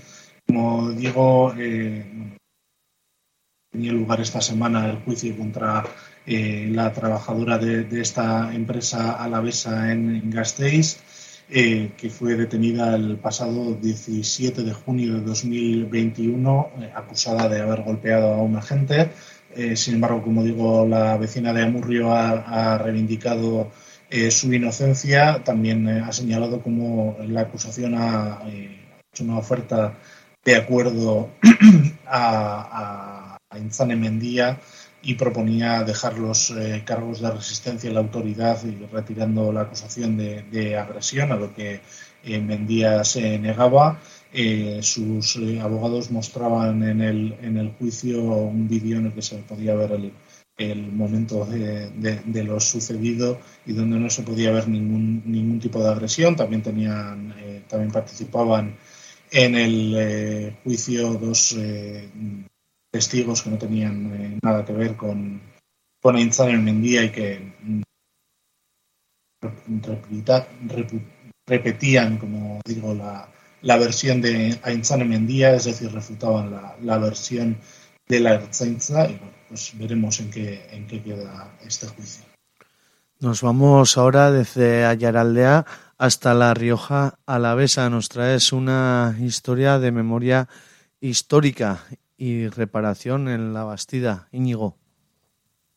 como 0.47 0.91
digo, 0.91 1.55
tenía 3.71 3.93
lugar 3.93 4.21
esta 4.21 4.43
semana 4.43 4.91
el 4.91 4.99
juicio 4.99 5.37
contra 5.37 5.85
la 6.27 6.93
trabajadora 6.93 7.57
de, 7.57 8.01
esta 8.01 8.55
empresa 8.55 9.13
alavesa 9.13 9.91
en 9.91 10.31
Gasteiz. 10.31 11.03
Que 11.55 12.11
fue 12.11 12.35
detenida 12.35 12.97
el 12.97 13.17
pasado 13.17 13.75
17 13.75 14.65
de 14.65 14.73
junio 14.73 15.15
de 15.15 15.21
2021, 15.21 16.71
acusada 16.97 17.49
de 17.49 17.61
haber 17.61 17.83
golpeado 17.83 18.35
a 18.35 18.43
un 18.43 18.57
agente. 18.57 19.11
Eh, 19.55 19.77
sin 19.77 19.95
embargo, 19.95 20.21
como 20.21 20.43
digo, 20.43 20.85
la 20.85 21.17
vecina 21.17 21.53
de 21.53 21.63
Amurrio 21.63 22.13
ha, 22.13 22.77
reivindicado 22.79 23.71
eh, 24.11 24.33
su 24.33 24.53
inocencia. 24.53 25.45
También 25.45 25.89
eh, 25.89 26.03
ha 26.05 26.11
señalado 26.11 26.61
como 26.61 27.17
la 27.21 27.43
acusación 27.43 27.95
ha 27.95 28.43
hecho 29.13 29.23
una 29.23 29.39
oferta 29.39 29.95
de 30.45 30.57
acuerdo 30.57 31.31
a, 32.07 33.39
a, 33.49 33.59
Inzane 33.59 33.95
Mendía 33.95 34.59
y 35.05 35.15
proponía 35.15 35.85
dejar 35.85 36.19
los 36.19 36.53
cargos 36.85 37.21
de 37.21 37.31
resistencia 37.31 37.91
a 37.91 37.93
la 37.93 38.01
autoridad 38.01 38.59
y 38.65 38.87
retirando 38.87 39.53
la 39.53 39.63
acusación 39.63 40.17
de 40.17 40.77
agresión, 40.79 41.33
a 41.33 41.37
lo 41.37 41.55
que 41.55 41.81
Mendía 42.27 43.05
se 43.05 43.39
negaba. 43.39 44.01
Eh, 44.33 44.81
sus 44.83 45.37
eh, 45.37 45.61
abogados 45.61 46.11
mostraban 46.11 46.83
en 46.83 47.01
el, 47.01 47.37
en 47.41 47.57
el 47.57 47.73
juicio 47.73 48.21
un 48.21 48.69
vídeo 48.69 48.99
en 48.99 49.07
el 49.07 49.13
que 49.13 49.23
se 49.23 49.37
podía 49.37 49.75
ver 49.75 49.93
el, 49.93 50.13
el 50.59 50.91
momento 50.91 51.45
de, 51.45 52.45
lo 52.45 52.59
sucedido 52.59 53.39
y 53.65 53.75
donde 53.75 53.99
no 54.01 54.11
se 54.11 54.23
podía 54.23 54.51
ver 54.51 54.69
ningún, 54.69 55.23
ningún 55.27 55.61
tipo 55.61 55.81
de 55.81 55.91
agresión. 55.91 56.35
También, 56.35 56.63
tenían, 56.63 57.35
eh, 57.39 57.63
también 57.69 57.93
participaban 57.93 58.77
en 59.31 59.55
el 59.55 60.57
juicio 60.65 61.15
dos 61.15 61.57
testigos 62.95 63.43
que 63.43 63.51
no 63.51 63.59
tenían 63.59 64.39
nada 64.41 64.65
que 64.65 64.73
ver 64.73 64.95
con, 64.95 65.43
con 66.01 66.17
en 66.17 66.65
Mendía 66.65 67.03
y 67.03 67.11
que 67.11 67.53
mm, 67.61 67.83
repetían, 71.45 72.19
como 72.19 72.61
digo, 72.65 72.95
la, 72.95 73.29
la 73.63 73.77
versión 73.79 74.21
de 74.23 74.61
Ainzane 74.63 75.05
Mendía, 75.05 75.57
es 75.57 75.65
decir, 75.65 75.91
refutaban 75.91 76.53
la, 76.53 76.77
la 76.83 76.99
versión 76.99 77.59
de 78.07 78.21
la 78.21 78.35
Ertzaintza 78.35 79.11
y 79.11 79.17
bueno, 79.17 79.35
pues 79.49 79.73
veremos 79.77 80.21
en 80.21 80.31
qué, 80.31 80.65
en 80.71 80.87
qué 80.87 81.03
queda 81.03 81.53
este 81.67 81.89
juicio. 81.89 82.25
Nos 83.19 83.43
vamos 83.43 83.99
ahora 83.99 84.31
desde 84.31 84.85
Ayaraldea 84.85 85.67
hasta 85.99 86.33
La 86.33 86.55
Rioja 86.55 87.19
Alavesa. 87.27 87.91
Nos 87.91 88.09
traes 88.09 88.53
una 88.53 89.17
historia 89.21 89.81
de 89.81 89.91
memoria 89.91 90.49
histórica 91.01 91.85
y 92.25 92.49
reparación 92.49 93.29
en 93.29 93.53
la 93.53 93.65
Bastida. 93.65 94.29
Íñigo. 94.33 94.79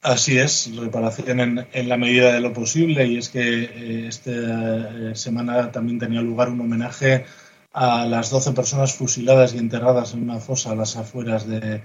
Así 0.02 0.38
es, 0.38 0.74
reparación 0.78 1.41
en, 1.41 1.68
en, 1.74 1.90
la 1.90 1.98
medida 1.98 2.32
de 2.32 2.40
lo 2.40 2.53
posible 2.53 3.06
y 3.06 3.18
es 3.18 3.28
que 3.28 3.64
eh, 3.64 4.07
esta 4.07 4.32
eh, 4.32 5.15
semana 5.15 5.72
también 5.72 5.99
tenía 5.99 6.22
lugar 6.22 6.49
un 6.49 6.61
homenaje 6.61 7.26
a 7.74 8.06
las 8.06 8.30
12 8.30 8.53
personas 8.53 8.94
fusiladas 8.94 9.53
y 9.53 9.57
enterradas 9.57 10.14
en 10.14 10.24
una 10.24 10.40
fosa 10.40 10.72
a 10.72 10.76
las 10.76 10.95
afueras 10.95 11.48
de, 11.48 11.82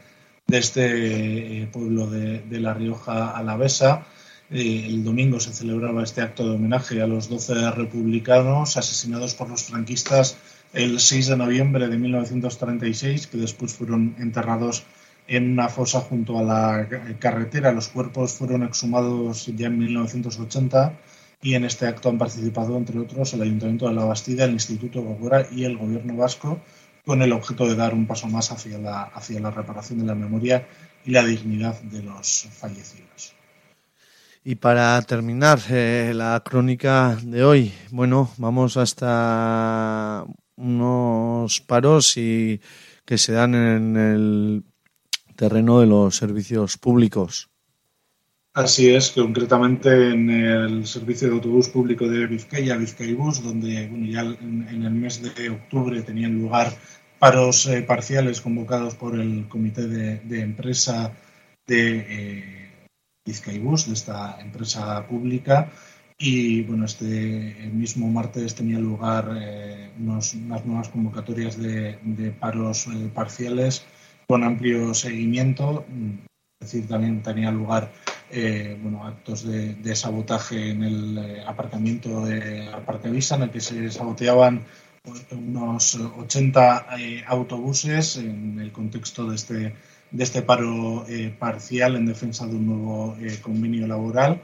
este 0.46 1.62
eh, 1.62 1.66
pueblo 1.66 2.06
de, 2.06 2.60
La 2.60 2.72
Rioja 2.72 3.30
Alavesa. 3.30 4.06
Eh, 4.48 4.86
el 4.86 5.02
domingo 5.02 5.40
se 5.40 5.52
celebraba 5.52 6.04
este 6.04 6.20
acto 6.20 6.44
de 6.44 6.54
homenaje 6.54 7.02
a 7.02 7.08
los 7.08 7.28
12 7.28 7.72
republicanos 7.72 8.76
asesinados 8.76 9.34
por 9.34 9.48
los 9.48 9.64
franquistas 9.64 10.36
el 10.72 11.00
6 11.00 11.28
de 11.28 11.36
noviembre 11.36 11.88
de 11.88 11.98
1936, 11.98 13.26
que 13.26 13.38
después 13.38 13.74
fueron 13.74 14.16
enterrados 14.18 14.84
en 15.28 15.52
una 15.52 15.68
fosa 15.68 16.00
junto 16.00 16.38
a 16.38 16.42
la 16.42 16.88
carretera. 17.18 17.72
Los 17.72 17.88
cuerpos 17.88 18.32
fueron 18.32 18.62
exhumados 18.62 19.46
ya 19.46 19.66
en 19.66 19.78
1980 19.78 20.98
y 21.42 21.54
en 21.54 21.64
este 21.64 21.86
acto 21.86 22.08
han 22.08 22.18
participado, 22.18 22.76
entre 22.76 22.98
otros, 22.98 23.34
el 23.34 23.42
Ayuntamiento 23.42 23.88
de 23.88 23.94
La 23.94 24.04
Bastida, 24.04 24.44
el 24.44 24.52
Instituto 24.52 25.02
Gogora 25.02 25.46
y 25.50 25.64
el 25.64 25.76
Gobierno 25.76 26.16
vasco, 26.16 26.60
con 27.04 27.20
el 27.20 27.32
objeto 27.32 27.66
de 27.66 27.74
dar 27.74 27.94
un 27.94 28.06
paso 28.06 28.28
más 28.28 28.52
hacia 28.52 28.78
la, 28.78 29.02
hacia 29.02 29.40
la 29.40 29.50
reparación 29.50 29.98
de 29.98 30.06
la 30.06 30.14
memoria 30.14 30.66
y 31.04 31.10
la 31.10 31.24
dignidad 31.24 31.80
de 31.82 32.02
los 32.02 32.48
fallecidos. 32.52 33.34
Y 34.44 34.56
para 34.56 35.00
terminar 35.02 35.60
eh, 35.70 36.12
la 36.14 36.42
crónica 36.44 37.16
de 37.22 37.44
hoy, 37.44 37.72
bueno, 37.90 38.30
vamos 38.38 38.76
hasta 38.76 40.24
unos 40.62 41.60
paros 41.60 42.16
y 42.16 42.60
que 43.04 43.18
se 43.18 43.32
dan 43.32 43.54
en 43.54 43.96
el 43.96 44.64
terreno 45.36 45.80
de 45.80 45.86
los 45.86 46.16
servicios 46.16 46.78
públicos. 46.78 47.50
Así 48.54 48.90
es, 48.94 49.12
concretamente 49.12 50.10
en 50.10 50.28
el 50.28 50.86
servicio 50.86 51.26
de 51.28 51.34
autobús 51.34 51.70
público 51.70 52.06
de 52.06 52.26
Vizcaya, 52.26 52.76
Vizcaibus, 52.76 53.42
donde 53.42 53.88
bueno, 53.88 54.06
ya 54.06 54.20
en, 54.20 54.82
el 54.84 54.92
mes 54.92 55.22
de 55.22 55.48
octubre 55.48 56.02
tenían 56.02 56.38
lugar 56.38 56.70
paros 57.18 57.66
eh, 57.66 57.82
parciales 57.82 58.42
convocados 58.42 58.94
por 58.94 59.18
el 59.18 59.48
comité 59.48 59.86
de, 59.88 60.40
empresa 60.40 61.16
de 61.66 62.06
eh, 62.08 62.88
Vizcaibus, 63.24 63.86
de 63.86 63.94
esta 63.94 64.38
empresa 64.38 65.06
pública. 65.06 65.72
Y 66.24 66.62
bueno, 66.62 66.84
este 66.84 67.68
mismo 67.72 68.06
martes 68.08 68.54
tenía 68.54 68.78
lugar 68.78 69.28
eh, 69.40 69.90
unas 69.98 70.36
nuevas 70.36 70.88
convocatorias 70.88 71.58
de, 71.60 71.98
paros 72.38 72.86
eh, 72.86 73.10
parciales 73.12 73.84
con 74.28 74.44
amplio 74.44 74.94
seguimiento. 74.94 75.84
Es 76.60 76.72
decir, 76.72 76.86
también 76.86 77.24
tenía 77.24 77.50
lugar 77.50 77.90
eh, 78.30 78.78
bueno, 78.80 79.04
actos 79.04 79.44
de, 79.44 79.96
sabotaje 79.96 80.70
en 80.70 80.84
el 80.84 81.40
aparcamiento 81.44 82.24
de 82.24 82.68
Aparcavisa, 82.68 83.34
en 83.34 83.42
el 83.42 83.50
que 83.50 83.60
se 83.60 83.90
saboteaban 83.90 84.64
unos 85.32 85.96
80 85.96 86.86
eh, 87.00 87.24
autobuses 87.26 88.18
en 88.18 88.60
el 88.60 88.70
contexto 88.70 89.28
de 89.28 89.34
este, 89.34 89.74
de 90.12 90.22
este 90.22 90.42
paro 90.42 91.04
parcial 91.40 91.96
en 91.96 92.06
defensa 92.06 92.46
de 92.46 92.54
un 92.54 92.66
nuevo 92.66 93.16
convenio 93.42 93.88
laboral. 93.88 94.40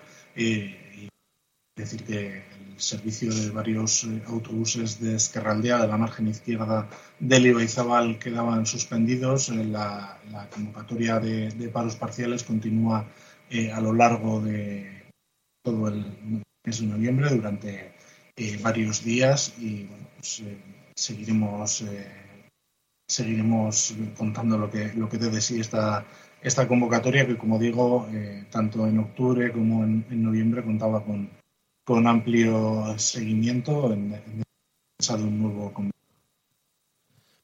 Es 1.79 1.91
decir, 1.91 2.05
que 2.05 2.37
el 2.39 2.81
servicio 2.81 3.33
de 3.33 3.51
varios 3.51 4.07
autobuses 4.27 5.01
de 5.01 5.17
Esquerraldea, 5.17 5.79
de 5.79 5.89
la 5.89 5.97
margen 5.97 6.29
izquierda 6.29 6.89
del 7.19 7.47
Ibaizabal, 7.47 8.19
quedaban 8.19 8.67
suspendidos. 8.67 9.49
La, 9.49 10.19
convocatoria 10.55 11.19
de, 11.19 11.51
de 11.51 11.69
paros 11.69 11.97
parciales 11.97 12.45
continúa 12.45 13.07
eh, 13.51 13.73
a 13.73 13.81
lo 13.81 13.95
largo 13.95 14.41
de 14.43 15.11
todo 15.65 15.89
el 15.89 16.45
mes 16.67 16.81
de 16.81 16.87
noviembre 16.87 17.31
durante 17.31 17.95
eh, 18.37 18.59
varios 18.63 19.03
días 19.03 19.55
y 19.59 19.85
bueno, 19.85 20.07
pues, 20.17 20.41
eh, 20.41 20.59
seguiremos 20.95 21.83
seguiremos 23.11 23.95
contando 24.19 24.59
lo 24.59 24.71
que 24.71 24.93
lo 24.93 25.09
que 25.09 25.17
debe 25.17 25.41
sí 25.41 25.61
esta 25.61 26.05
esta 26.43 26.69
convocatoria 26.69 27.27
que 27.27 27.39
como 27.39 27.59
digo 27.59 28.07
tanto 28.51 28.87
en 28.87 28.99
octubre 28.99 29.51
como 29.51 29.83
en, 29.85 30.05
noviembre 30.23 30.63
contaba 30.63 31.03
con 31.03 31.31
con 31.89 32.07
amplio 32.07 32.99
seguimiento 32.99 33.91
en, 33.91 34.13
en 34.13 35.23
un 35.25 35.43
nuevo 35.43 35.73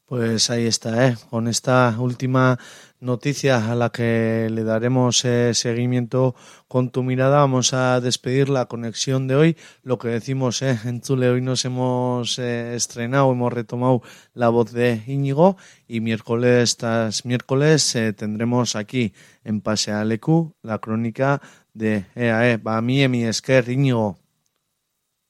pues 0.05 0.51
ahí 0.51 0.67
está, 0.67 1.09
¿eh? 1.09 1.17
con 1.31 1.49
esta 1.49 1.97
última 1.99 2.59
noticia 3.01 3.73
a 3.73 3.75
la 3.75 3.89
que 3.89 4.49
le 4.51 4.63
daremos 4.63 5.25
eh, 5.25 5.55
seguimiento 5.55 6.35
con 6.69 6.91
tu 6.91 7.03
mirada. 7.03 7.39
Vamos 7.39 7.73
a 7.73 8.03
despedir 8.03 8.51
la 8.51 8.67
conexión 8.67 9.29
de 9.29 9.35
hoy. 9.35 9.57
Lo 9.83 9.99
que 9.99 10.09
decimos 10.09 10.61
¿eh? 10.61 10.79
en 10.85 11.01
Chule, 11.01 11.31
hoy 11.31 11.41
nos 11.41 11.65
hemos 11.65 12.39
eh, 12.39 12.75
estrenado, 12.77 13.33
hemos 13.33 13.51
retomado 13.51 14.03
la 14.35 14.51
voz 14.51 14.73
de 14.73 15.03
Íñigo 15.07 15.57
y 15.89 16.01
miércoles 16.01 16.77
tras 16.77 17.25
miércoles 17.25 17.97
eh, 17.97 18.13
tendremos 18.13 18.77
aquí 18.77 19.15
en 19.43 19.63
Pase 19.63 19.91
a 19.91 20.05
la 20.05 20.79
crónica 20.81 21.41
de 21.73 22.05
EAE. 22.15 22.59
Va 22.59 22.77
a 22.77 22.83
mí, 22.83 23.09
mi 23.09 23.25
Esker, 23.25 23.71
Íñigo. 23.71 24.24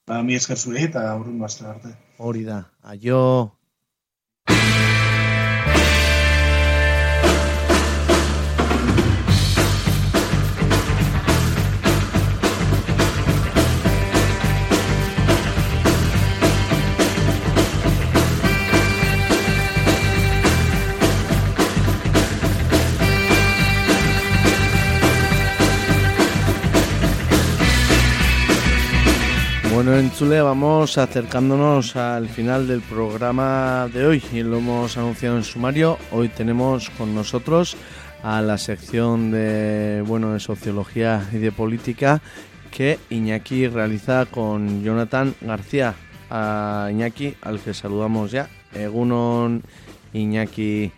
Ba, 0.09 0.17
mi 0.25 0.35
esker 0.37 0.59
zure 0.61 0.83
eta 0.87 1.01
aurrun 1.11 1.39
bazte 1.43 1.63
arte. 1.69 1.91
Hori 2.29 2.43
da, 2.45 2.59
aio. 2.93 3.21
Bueno, 29.85 29.99
en 29.99 30.11
Chule 30.11 30.41
vamos 30.41 30.97
acercándonos 30.97 31.95
al 31.95 32.27
final 32.27 32.67
del 32.67 32.81
programa 32.81 33.87
de 33.93 34.07
hoy 34.07 34.23
y 34.33 34.41
lo 34.41 34.57
hemos 34.57 34.97
anunciado 34.97 35.37
en 35.37 35.43
sumario. 35.43 35.99
Hoy 36.11 36.27
tenemos 36.27 36.89
con 36.89 37.13
nosotros 37.13 37.77
a 38.23 38.41
la 38.41 38.57
sección 38.57 39.29
de 39.29 40.03
bueno 40.07 40.33
de 40.33 40.39
sociología 40.39 41.29
y 41.31 41.37
de 41.37 41.51
política 41.51 42.19
que 42.71 42.97
Iñaki 43.11 43.67
realiza 43.67 44.25
con 44.25 44.83
Jonathan 44.83 45.35
García. 45.41 45.93
A 46.31 46.87
Iñaki, 46.89 47.35
al 47.43 47.59
que 47.59 47.75
saludamos 47.75 48.31
ya. 48.31 48.49
Egunon 48.73 49.61
Iñaki. 50.13 50.91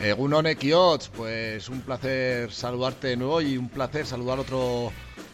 Egunon 0.00 0.48
Ekiotz, 0.48 1.10
pues 1.10 1.68
un 1.68 1.82
placer 1.82 2.50
saludarte 2.50 3.06
de 3.06 3.16
nuevo 3.18 3.40
y 3.40 3.56
un 3.56 3.68
placer 3.68 4.04
saludar 4.04 4.40
otro 4.40 4.90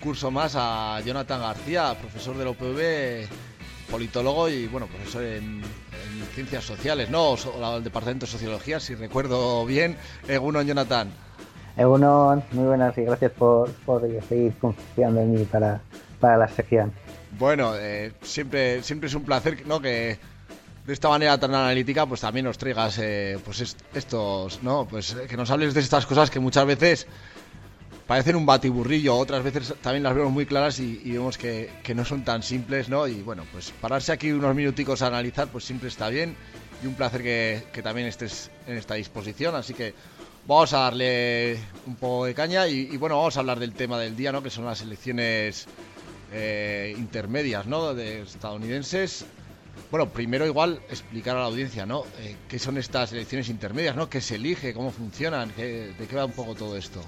curso 0.06 0.30
más 0.30 0.54
a 0.56 1.00
Jonathan 1.04 1.40
García, 1.40 1.96
profesor 2.00 2.36
de 2.36 2.44
la 2.44 2.50
UPV, 2.50 3.28
politólogo 3.90 4.48
y 4.48 4.68
bueno, 4.68 4.86
profesor 4.86 5.24
en, 5.24 5.62
en 5.62 6.26
ciencias 6.32 6.62
sociales, 6.62 7.10
¿no? 7.10 7.30
O, 7.30 7.76
el 7.76 7.82
departamento 7.82 8.24
de 8.24 8.30
sociología, 8.30 8.78
si 8.78 8.94
recuerdo 8.94 9.66
bien. 9.66 9.96
Egunon, 10.28 10.64
Jonathan. 10.64 11.10
Egunon, 11.76 12.44
muy 12.52 12.66
buenas 12.66 12.96
y 12.96 13.02
gracias 13.02 13.32
por, 13.32 13.68
por 13.84 14.02
seguir 14.28 14.54
confiando 14.60 15.22
en 15.22 15.34
mí 15.34 15.44
para, 15.44 15.80
para 16.20 16.36
la 16.36 16.46
sección. 16.46 16.92
Bueno, 17.36 17.74
eh, 17.74 18.12
siempre, 18.22 18.84
siempre 18.84 19.08
es 19.08 19.14
un 19.16 19.24
placer 19.24 19.66
¿no? 19.66 19.80
que 19.80 20.20
de 20.86 20.92
esta 20.92 21.08
manera 21.08 21.36
tan 21.36 21.52
analítica 21.52 22.06
pues 22.06 22.20
también 22.20 22.46
nos 22.46 22.58
traigas 22.58 22.96
eh, 23.00 23.40
pues 23.44 23.76
estos, 23.92 24.62
¿no? 24.62 24.86
Pues 24.88 25.16
que 25.28 25.36
nos 25.36 25.50
hables 25.50 25.74
de 25.74 25.80
estas 25.80 26.06
cosas 26.06 26.30
que 26.30 26.38
muchas 26.38 26.64
veces 26.64 27.08
parecen 28.06 28.36
un 28.36 28.46
batiburrillo, 28.46 29.16
otras 29.16 29.42
veces 29.42 29.74
también 29.82 30.04
las 30.04 30.14
vemos 30.14 30.32
muy 30.32 30.46
claras 30.46 30.78
y, 30.78 30.98
vemos 31.04 31.36
que, 31.38 31.70
no 31.94 32.04
son 32.04 32.24
tan 32.24 32.42
simples, 32.42 32.88
¿no? 32.88 33.06
Y 33.08 33.22
bueno, 33.22 33.44
pues 33.52 33.72
pararse 33.80 34.12
aquí 34.12 34.30
unos 34.30 34.54
minuticos 34.54 35.02
a 35.02 35.08
analizar, 35.08 35.48
pues 35.48 35.64
siempre 35.64 35.88
está 35.88 36.08
bien 36.08 36.36
y 36.82 36.86
un 36.86 36.94
placer 36.94 37.22
que, 37.22 37.82
también 37.82 38.06
estés 38.06 38.50
en 38.66 38.76
esta 38.76 38.94
disposición, 38.94 39.54
así 39.54 39.74
que 39.74 39.94
vamos 40.46 40.72
a 40.72 40.80
darle 40.80 41.58
un 41.86 41.96
poco 41.96 42.26
de 42.26 42.34
caña 42.34 42.68
y, 42.68 42.96
bueno, 42.96 43.16
vamos 43.16 43.36
a 43.36 43.40
hablar 43.40 43.58
del 43.58 43.72
tema 43.72 43.98
del 43.98 44.16
día, 44.16 44.30
¿no? 44.30 44.42
Que 44.42 44.50
son 44.50 44.64
las 44.64 44.82
elecciones 44.82 45.66
eh, 46.32 46.94
intermedias, 46.96 47.66
¿no? 47.66 47.94
De 47.94 48.22
estadounidenses. 48.22 49.26
Bueno, 49.90 50.08
primero 50.08 50.46
igual 50.46 50.80
explicar 50.88 51.36
a 51.36 51.40
la 51.40 51.46
audiencia, 51.46 51.86
¿no? 51.86 52.04
Eh, 52.18 52.36
¿Qué 52.48 52.58
son 52.58 52.78
estas 52.78 53.12
elecciones 53.12 53.48
intermedias, 53.48 53.96
¿no? 53.96 54.08
¿Qué 54.08 54.20
se 54.20 54.36
elige? 54.36 54.72
¿Cómo 54.72 54.90
funcionan? 54.90 55.52
¿De 55.56 56.06
qué 56.08 56.16
va 56.16 56.24
un 56.24 56.32
poco 56.32 56.54
todo 56.54 56.76
esto? 56.76 57.02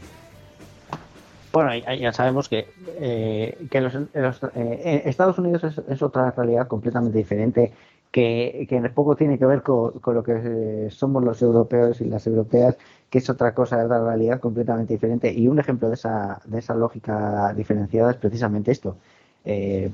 Bueno, 1.53 1.75
ya 1.75 2.12
sabemos 2.12 2.49
que, 2.49 2.69
eh, 3.01 3.66
que 3.70 3.81
los, 3.81 3.95
eh, 3.95 5.03
Estados 5.07 5.39
Unidos 5.39 5.65
es, 5.65 6.03
otra 6.03 6.31
realidad 6.33 6.69
completamente 6.69 7.16
diferente 7.16 7.73
que, 8.11 8.66
que 8.69 8.81
poco 8.91 9.16
tiene 9.16 9.39
que 9.39 9.47
ver 9.47 9.62
con, 9.62 9.93
lo 10.05 10.23
que 10.23 10.33
eh, 10.45 10.91
somos 10.91 11.25
los 11.25 11.41
europeos 11.41 12.01
y 12.01 12.05
las 12.05 12.27
europeas, 12.27 12.77
que 13.09 13.19
es 13.19 13.31
otra 13.31 13.55
cosa, 13.55 13.79
es 13.79 13.87
otra 13.87 14.05
realidad 14.05 14.41
completamente 14.41 14.93
diferente. 14.93 15.33
Y 15.33 15.49
un 15.49 15.59
ejemplo 15.59 15.89
de 15.89 15.95
esa, 15.95 16.41
de 16.45 16.59
esa 16.59 16.75
lógica 16.75 17.53
diferenciada 17.55 18.11
es 18.11 18.16
precisamente 18.16 18.70
esto. 18.70 18.97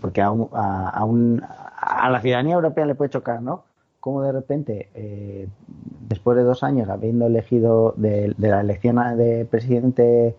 porque 0.01 0.21
a, 0.23 0.33
a, 0.53 1.07
a, 1.81 2.11
la 2.11 2.21
ciudadanía 2.21 2.55
europea 2.55 2.87
le 2.87 2.97
puede 2.97 3.11
chocar, 3.11 3.41
¿no? 3.43 3.65
Como 4.01 4.23
de 4.23 4.33
repente, 4.33 4.89
después 6.09 6.37
de 6.37 6.43
dos 6.43 6.63
años, 6.63 6.89
habiendo 6.89 7.27
elegido 7.27 7.95
de, 7.97 8.35
de 8.37 8.49
la 8.49 8.61
elección 8.61 8.97
de 9.17 9.47
presidente 9.51 10.35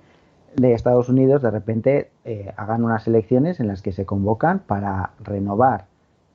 de 0.56 0.74
Estados 0.74 1.10
Unidos 1.10 1.42
de 1.42 1.52
repente 1.52 2.12
eh, 2.24 2.54
hagan 2.58 2.84
unas 2.84 3.08
elecciones 3.08 3.60
en 3.60 3.68
las 3.68 3.82
que 3.82 3.92
se 3.92 4.06
convocan 4.06 4.60
para 4.60 5.12
renovar 5.24 5.86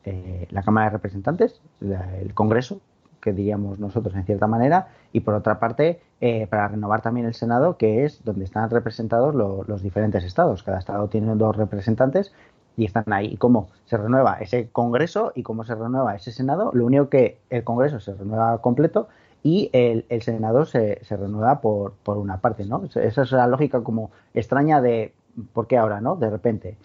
eh, 0.05 0.47
la 0.51 0.63
Cámara 0.63 0.87
de 0.87 0.93
Representantes, 0.93 1.61
el 1.81 2.35
Congreso, 2.35 2.81
que 3.21 3.33
diríamos 3.33 3.79
nosotros 3.79 4.15
en 4.15 4.25
cierta 4.25 4.47
manera, 4.47 4.89
y 5.13 5.21
por 5.21 5.35
otra 5.35 5.59
parte 5.59 6.01
eh, 6.21 6.47
para 6.47 6.69
renovar 6.69 7.03
también 7.03 7.27
el 7.27 7.35
Senado, 7.35 7.77
que 7.77 8.05
es 8.05 8.25
donde 8.25 8.45
están 8.45 8.71
representados 8.71 9.35
los 9.35 9.83
diferentes 9.83 10.25
estados. 10.25 10.63
Cada 10.63 10.79
estado 10.79 11.09
tiene 11.09 11.35
dos 11.35 11.57
representantes 11.57 12.33
y 12.77 12.85
están 12.85 13.05
ahí. 13.13 13.27
¿Y 13.27 13.37
cómo 13.37 13.69
se 13.87 13.97
renueva 13.97 14.35
ese 14.41 14.69
Congreso 14.71 15.33
y 15.35 15.43
cómo 15.43 15.65
se 15.65 15.75
renueva 15.75 16.15
ese 16.15 16.33
Senado? 16.33 16.71
Lo 16.73 16.87
único 16.87 17.09
que 17.09 17.39
el 17.51 17.65
Congreso 17.65 18.01
se 18.01 18.15
renueva 18.15 18.59
completo 18.59 19.09
y 19.43 19.71
el, 19.73 20.05
el 20.09 20.23
Senado 20.23 20.65
se, 20.65 21.01
renueva 21.09 21.61
por, 21.61 21.93
por, 22.03 22.19
una 22.19 22.41
parte, 22.41 22.65
¿no? 22.65 22.85
Esa 22.95 23.23
es 23.23 23.33
la 23.33 23.47
lógica 23.47 23.83
como 23.83 24.11
extraña 24.35 24.81
de 24.81 25.13
¿por 25.53 25.67
qué 25.67 25.79
ahora, 25.79 26.01
no? 26.01 26.17
De 26.17 26.31
repente. 26.31 26.77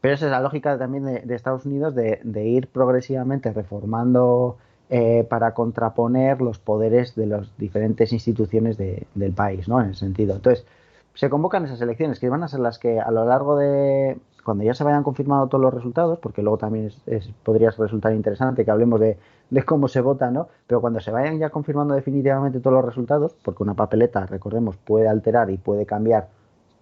Pero 0.00 0.14
esa 0.14 0.26
es 0.26 0.32
la 0.32 0.40
lógica 0.40 0.78
también 0.78 1.04
de, 1.04 1.34
Estados 1.34 1.64
Unidos 1.64 1.94
de, 1.94 2.20
de, 2.24 2.44
ir 2.44 2.66
progresivamente 2.68 3.52
reformando 3.52 4.56
eh, 4.90 5.24
para 5.28 5.54
contraponer 5.54 6.42
los 6.42 6.58
poderes 6.58 7.14
de 7.14 7.26
las 7.26 7.56
diferentes 7.56 8.12
instituciones 8.12 8.76
del 8.76 9.32
país, 9.32 9.68
¿no? 9.68 9.80
En 9.80 9.90
ese 9.90 10.00
sentido. 10.00 10.34
Entonces, 10.34 10.66
se 11.14 11.30
convocan 11.30 11.64
esas 11.64 11.80
elecciones 11.80 12.18
que 12.18 12.28
van 12.28 12.42
a 12.42 12.48
ser 12.48 12.60
las 12.60 12.78
que 12.78 12.98
a 13.00 13.10
lo 13.10 13.24
largo 13.24 13.56
de, 13.56 14.18
cuando 14.44 14.64
ya 14.64 14.74
se 14.74 14.84
vayan 14.84 15.02
confirmando 15.02 15.46
todos 15.46 15.62
los 15.62 15.74
resultados, 15.74 16.18
porque 16.18 16.42
luego 16.42 16.58
también 16.58 16.90
es, 17.06 17.30
podría 17.42 17.70
resultar 17.70 18.12
interesante 18.12 18.64
que 18.64 18.70
hablemos 18.70 19.00
de, 19.00 19.18
cómo 19.64 19.88
se 19.88 20.00
vota, 20.00 20.30
¿no? 20.30 20.48
Pero 20.66 20.80
cuando 20.80 21.00
se 21.00 21.10
vayan 21.10 21.38
ya 21.38 21.50
confirmando 21.50 21.94
definitivamente 21.94 22.60
todos 22.60 22.74
los 22.74 22.84
resultados, 22.84 23.34
porque 23.42 23.62
una 23.62 23.74
papeleta, 23.74 24.26
recordemos, 24.26 24.76
puede 24.76 25.08
alterar 25.08 25.50
y 25.50 25.58
puede 25.58 25.86
cambiar 25.86 26.28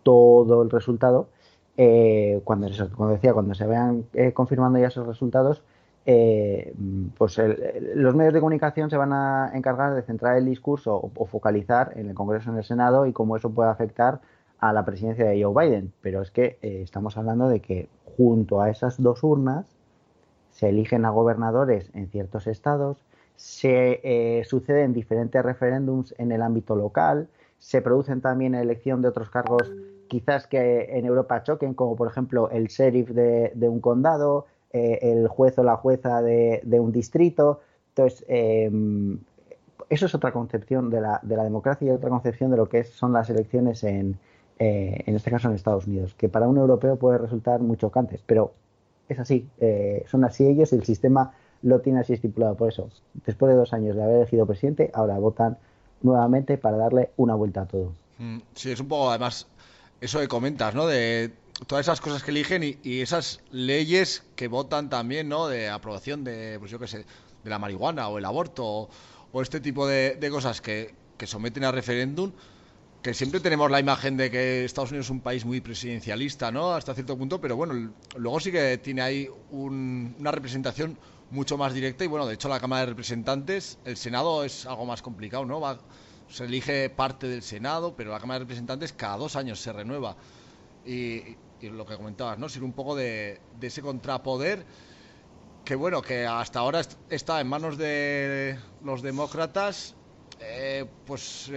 todo 0.02 0.62
el 0.62 0.70
resultado, 0.70 1.28
eh, 1.76 2.40
cuando, 2.44 2.68
como 2.94 3.10
decía, 3.10 3.32
cuando 3.32 3.54
se 3.54 3.66
vayan 3.66 4.04
eh, 4.14 4.32
confirmando 4.32 4.78
ya 4.78 4.88
esos 4.88 5.06
resultados, 5.06 5.62
eh, 6.06 6.74
pues 7.18 7.38
los 7.94 8.14
medios 8.14 8.32
de 8.32 8.40
comunicación 8.40 8.88
se 8.88 8.96
van 8.96 9.12
a 9.12 9.50
encargar 9.54 9.94
de 9.94 10.02
centrar 10.02 10.36
el 10.38 10.46
discurso 10.46 10.94
o, 11.14 11.26
focalizar 11.26 11.92
en 11.96 12.08
el 12.08 12.14
Congreso, 12.14 12.50
en 12.50 12.56
el 12.56 12.64
Senado 12.64 13.06
y 13.06 13.12
cómo 13.12 13.36
eso 13.36 13.50
puede 13.50 13.70
afectar 13.70 14.20
a 14.60 14.72
la 14.72 14.84
presidencia 14.84 15.24
de 15.24 15.42
Joe 15.42 15.66
Biden, 15.66 15.92
pero 16.02 16.20
es 16.20 16.30
que 16.30 16.58
eh, 16.60 16.82
estamos 16.82 17.16
hablando 17.16 17.48
de 17.48 17.60
que 17.60 17.88
junto 18.16 18.60
a 18.60 18.70
esas 18.70 19.02
dos 19.02 19.24
urnas 19.24 19.66
se 20.50 20.68
eligen 20.68 21.04
a 21.06 21.10
gobernadores 21.10 21.90
en 21.94 22.08
ciertos 22.08 22.46
estados, 22.46 22.98
se 23.36 24.00
eh, 24.04 24.44
suceden 24.44 24.92
diferentes 24.92 25.42
referéndums 25.42 26.14
en 26.18 26.30
el 26.30 26.42
ámbito 26.42 26.76
local, 26.76 27.28
se 27.58 27.80
producen 27.80 28.20
también 28.20 28.54
elección 28.54 29.00
de 29.00 29.08
otros 29.08 29.30
cargos 29.30 29.72
quizás 30.08 30.46
que 30.46 30.88
en 30.90 31.06
Europa 31.06 31.42
choquen, 31.42 31.72
como 31.72 31.96
por 31.96 32.08
ejemplo 32.08 32.50
el 32.50 32.66
sheriff 32.66 33.08
de, 33.10 33.68
un 33.68 33.80
condado, 33.80 34.46
eh, 34.72 34.98
el 35.02 35.28
juez 35.28 35.58
o 35.58 35.62
la 35.62 35.76
jueza 35.76 36.20
de, 36.20 36.60
un 36.80 36.92
distrito. 36.92 37.60
Entonces, 37.90 38.24
em, 38.28 39.20
eso 39.88 40.06
es 40.06 40.14
otra 40.14 40.32
concepción 40.32 40.90
de 40.90 41.00
la 41.00 41.44
democracia 41.44 41.86
y 41.86 41.90
otra 41.90 42.10
concepción 42.10 42.50
de 42.50 42.56
lo 42.56 42.68
que 42.68 42.84
son 42.84 43.12
las 43.12 43.30
elecciones 43.30 43.84
en, 43.84 44.18
eh, 44.62 45.04
en 45.06 45.16
este 45.16 45.30
caso 45.30 45.48
en 45.48 45.54
Estados 45.54 45.86
Unidos, 45.86 46.14
que 46.14 46.28
para 46.28 46.46
un 46.46 46.58
europeo 46.58 46.96
puede 46.96 47.16
resultar 47.16 47.60
muy 47.60 47.78
chocante, 47.78 48.20
pero 48.26 48.52
es 49.08 49.18
así, 49.18 49.48
eh, 49.58 50.04
son 50.06 50.22
así 50.22 50.46
ellos 50.46 50.70
y 50.74 50.76
el 50.76 50.84
sistema 50.84 51.32
lo 51.62 51.80
tiene 51.80 52.00
así 52.00 52.12
estipulado. 52.12 52.56
Por 52.56 52.68
eso, 52.68 52.90
después 53.24 53.50
de 53.50 53.56
dos 53.56 53.72
años 53.72 53.96
de 53.96 54.02
haber 54.02 54.16
elegido 54.16 54.44
presidente, 54.44 54.90
ahora 54.92 55.18
votan 55.18 55.56
nuevamente 56.02 56.58
para 56.58 56.76
darle 56.76 57.08
una 57.16 57.34
vuelta 57.34 57.62
a 57.62 57.66
todo. 57.68 57.94
Mm, 58.18 58.40
sí, 58.52 58.70
es 58.70 58.80
un 58.80 58.88
poco 58.88 59.08
además 59.08 59.46
eso 60.02 60.20
que 60.20 60.28
comentas, 60.28 60.74
¿no? 60.74 60.86
De 60.86 61.32
todas 61.66 61.86
esas 61.86 62.02
cosas 62.02 62.22
que 62.22 62.30
eligen 62.30 62.62
y, 62.62 63.00
esas 63.00 63.40
leyes 63.50 64.24
que 64.36 64.48
votan 64.48 64.90
también, 64.90 65.30
¿no? 65.30 65.48
De 65.48 65.70
aprobación 65.70 66.22
de, 66.22 66.58
pues 66.58 66.70
yo 66.70 66.78
qué 66.78 66.86
sé, 66.86 67.06
de 67.44 67.50
la 67.50 67.58
marihuana 67.58 68.08
o 68.08 68.18
el 68.18 68.26
aborto 68.26 68.90
o, 69.32 69.40
este 69.40 69.60
tipo 69.60 69.86
de, 69.86 70.18
cosas 70.30 70.60
que, 70.60 70.94
que 71.16 71.26
someten 71.26 71.64
a 71.64 71.72
referéndum 71.72 72.32
que 73.02 73.14
siempre 73.14 73.40
tenemos 73.40 73.70
la 73.70 73.80
imagen 73.80 74.16
de 74.16 74.30
que 74.30 74.64
Estados 74.64 74.90
Unidos 74.90 75.06
es 75.06 75.10
un 75.10 75.20
país 75.20 75.44
muy 75.44 75.60
presidencialista, 75.60 76.50
¿no? 76.52 76.72
Hasta 76.72 76.94
cierto 76.94 77.16
punto, 77.16 77.40
pero 77.40 77.56
bueno, 77.56 77.92
luego 78.16 78.40
sí 78.40 78.52
que 78.52 78.78
tiene 78.78 79.02
ahí 79.02 79.28
una 79.50 80.30
representación 80.30 80.98
mucho 81.30 81.56
más 81.56 81.72
directa 81.72 82.04
y 82.04 82.08
bueno, 82.08 82.26
de 82.26 82.34
hecho 82.34 82.48
la 82.48 82.60
Cámara 82.60 82.80
de 82.80 82.86
Representantes, 82.86 83.78
el 83.84 83.96
Senado 83.96 84.44
es 84.44 84.66
algo 84.66 84.84
más 84.84 85.00
complicado, 85.02 85.44
¿no? 85.44 85.60
se 86.28 86.44
elige 86.44 86.90
parte 86.90 87.26
del 87.26 87.42
Senado, 87.42 87.94
pero 87.96 88.12
la 88.12 88.20
Cámara 88.20 88.38
de 88.38 88.44
Representantes 88.44 88.92
cada 88.92 89.16
dos 89.16 89.34
años 89.34 89.60
se 89.60 89.72
renueva. 89.72 90.16
Y 90.84 91.36
y 91.60 91.68
lo 91.68 91.86
que 91.86 91.96
comentabas, 91.96 92.38
¿no? 92.38 92.48
Ser 92.48 92.64
un 92.64 92.72
poco 92.72 92.96
de, 92.96 93.40
de 93.58 93.66
ese 93.66 93.82
contrapoder 93.82 94.64
que 95.64 95.74
bueno, 95.74 96.00
que 96.00 96.26
hasta 96.26 96.60
ahora 96.60 96.82
está 97.10 97.40
en 97.40 97.46
manos 97.46 97.76
de 97.76 98.58
los 98.82 99.02
demócratas, 99.02 99.94
eh, 100.40 100.86
pues 101.06 101.50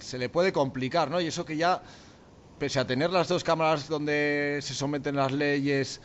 se 0.00 0.18
le 0.18 0.28
puede 0.28 0.52
complicar, 0.52 1.10
¿no? 1.10 1.20
Y 1.20 1.26
eso 1.26 1.44
que 1.44 1.56
ya, 1.56 1.82
pese 2.58 2.80
a 2.80 2.86
tener 2.86 3.10
las 3.10 3.28
dos 3.28 3.44
cámaras 3.44 3.88
donde 3.88 4.58
se 4.62 4.74
someten 4.74 5.16
las 5.16 5.32
leyes 5.32 6.00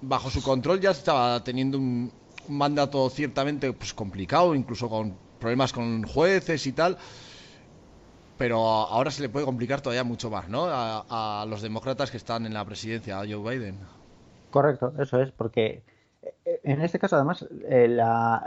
bajo 0.00 0.30
su 0.30 0.42
control, 0.42 0.80
ya 0.80 0.90
estaba 0.90 1.42
teniendo 1.42 1.78
un, 1.78 2.12
mandato 2.48 3.08
ciertamente 3.10 3.72
pues, 3.72 3.94
complicado, 3.94 4.54
incluso 4.54 4.88
con 4.88 5.14
problemas 5.38 5.72
con 5.72 6.02
jueces 6.04 6.66
y 6.66 6.72
tal. 6.72 6.96
Pero 8.36 8.64
ahora 8.64 9.10
se 9.10 9.22
le 9.22 9.28
puede 9.28 9.44
complicar 9.44 9.80
todavía 9.80 10.04
mucho 10.04 10.30
más, 10.30 10.48
¿no? 10.48 10.66
A, 10.68 11.44
los 11.48 11.60
demócratas 11.60 12.10
que 12.10 12.16
están 12.16 12.46
en 12.46 12.54
la 12.54 12.64
presidencia, 12.64 13.18
a 13.18 13.26
Joe 13.26 13.36
Biden. 13.36 13.78
Correcto, 14.50 14.92
eso 14.98 15.20
es, 15.20 15.32
porque 15.32 15.82
eh, 16.22 16.60
en 16.62 16.80
este 16.80 17.00
caso, 17.00 17.16
además, 17.16 17.46
eh, 17.68 17.88
la, 17.88 18.44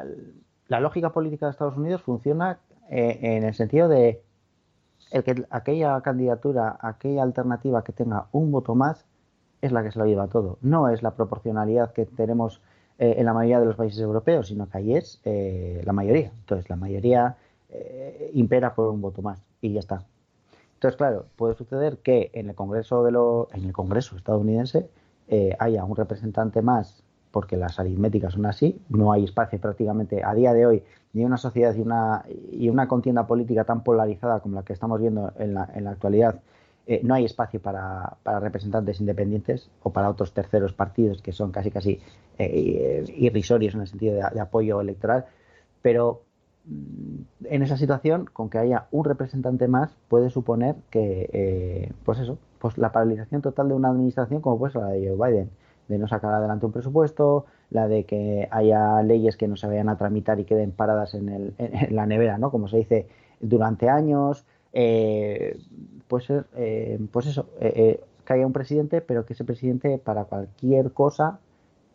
lógica 0.69 1.11
política 1.11 1.45
de 1.47 1.51
Estados 1.51 1.75
Unidos 1.75 2.01
funciona 2.01 2.59
eh, 2.91 3.19
en 3.21 3.43
el 3.43 3.53
sentido 3.53 3.87
de 3.87 4.21
el 5.11 5.23
que 5.23 5.45
aquella 5.49 5.99
candidatura, 6.01 6.77
aquella 6.79 7.23
alternativa 7.23 7.83
que 7.83 7.93
tenga 7.93 8.27
un 8.31 8.51
voto 8.51 8.75
más, 8.75 9.05
es 9.61 9.71
la 9.71 9.81
que 9.83 9.91
se 9.91 9.97
lo 9.97 10.05
lleva 10.05 10.27
todo. 10.27 10.57
No 10.61 10.89
es 10.89 11.01
la 11.01 11.15
proporcionalidad 11.15 11.93
que 11.93 12.05
tenemos 12.05 12.61
en 12.97 13.25
la 13.25 13.33
mayoría 13.33 13.59
de 13.59 13.65
los 13.65 13.75
países 13.75 13.99
europeos, 13.99 14.47
sino 14.49 14.69
que 14.69 14.77
ahí 14.77 14.95
es 14.95 15.21
la 15.23 15.91
mayoría. 15.91 16.31
Entonces, 16.39 16.69
la 16.69 16.75
mayoría 16.75 17.35
impera 18.33 18.75
por 18.75 18.89
un 18.89 19.01
voto 19.01 19.21
más 19.21 19.43
y 19.59 19.73
ya 19.73 19.79
está. 19.79 20.05
Entonces, 20.75 20.97
claro, 20.97 21.25
puede 21.35 21.55
suceder 21.55 21.97
que 21.97 22.29
en 22.33 22.49
el 22.49 22.55
Congreso 22.55 23.03
de 23.03 23.11
lo, 23.11 23.49
en 23.53 23.65
el 23.65 23.73
Congreso 23.73 24.15
estadounidense 24.15 24.89
haya 25.59 25.83
un 25.83 25.95
representante 25.95 26.61
más 26.61 27.03
porque 27.31 27.57
las 27.57 27.79
aritméticas 27.79 28.33
son 28.33 28.45
así, 28.45 28.79
no 28.89 29.11
hay 29.11 29.23
espacio 29.23 29.59
prácticamente 29.59 30.23
a 30.23 30.33
día 30.33 30.53
de 30.53 30.65
hoy 30.65 30.83
ni 31.13 31.25
una 31.25 31.37
sociedad 31.37 31.75
y 31.75 31.81
una, 31.81 32.23
y 32.51 32.69
una 32.69 32.87
contienda 32.87 33.27
política 33.27 33.63
tan 33.65 33.83
polarizada 33.83 34.39
como 34.39 34.55
la 34.55 34.63
que 34.63 34.73
estamos 34.73 34.99
viendo 35.01 35.33
en 35.37 35.53
la, 35.53 35.69
en 35.75 35.83
la 35.83 35.91
actualidad, 35.91 36.39
eh, 36.87 37.01
no 37.03 37.13
hay 37.13 37.25
espacio 37.25 37.61
para, 37.61 38.17
para, 38.23 38.39
representantes 38.39 38.99
independientes 38.99 39.69
o 39.83 39.91
para 39.91 40.09
otros 40.09 40.33
terceros 40.33 40.73
partidos 40.73 41.21
que 41.21 41.31
son 41.31 41.51
casi 41.51 41.69
casi 41.69 41.99
eh, 42.39 43.05
irrisorios 43.15 43.75
en 43.75 43.81
el 43.81 43.87
sentido 43.87 44.15
de, 44.15 44.39
apoyo 44.39 44.81
electoral, 44.81 45.25
pero 45.81 46.23
mm, 46.65 47.45
en 47.45 47.61
esa 47.61 47.77
situación, 47.77 48.25
con 48.31 48.49
que 48.49 48.57
haya 48.57 48.87
un 48.91 49.05
representante 49.05 49.67
más, 49.67 49.91
puede 50.07 50.29
suponer 50.29 50.75
que, 50.89 51.29
eh, 51.33 51.93
pues 52.03 52.19
eso, 52.19 52.39
pues 52.59 52.77
la 52.77 52.91
paralización 52.91 53.41
total 53.41 53.69
de 53.69 53.75
una 53.75 53.89
administración 53.89 54.41
como 54.41 54.57
puede 54.57 54.73
ser 54.73 54.81
la 54.81 54.89
de 54.89 55.07
Joe 55.09 55.29
Biden 55.29 55.49
de 55.91 55.99
no 55.99 56.07
sacar 56.07 56.33
adelante 56.33 56.65
un 56.65 56.71
presupuesto, 56.71 57.45
la 57.69 57.87
de 57.87 58.05
que 58.05 58.47
haya 58.49 59.03
leyes 59.03 59.37
que 59.37 59.47
no 59.47 59.55
se 59.55 59.67
vayan 59.67 59.89
a 59.89 59.97
tramitar 59.97 60.39
y 60.39 60.45
queden 60.45 60.71
paradas 60.71 61.13
en, 61.13 61.29
el, 61.29 61.53
en 61.59 61.95
la 61.95 62.07
nevera, 62.07 62.39
¿no? 62.39 62.49
Como 62.49 62.67
se 62.67 62.77
dice, 62.77 63.07
durante 63.39 63.89
años. 63.89 64.45
Eh, 64.73 65.59
pues, 66.11 66.27
eh, 66.29 66.99
pues 67.09 67.27
eso, 67.27 67.47
eh, 67.61 67.71
eh, 67.73 68.03
que 68.25 68.33
haya 68.33 68.45
un 68.45 68.51
presidente, 68.51 68.99
pero 68.99 69.25
que 69.25 69.31
ese 69.31 69.45
presidente 69.45 69.97
para 69.97 70.25
cualquier 70.25 70.91
cosa 70.91 71.39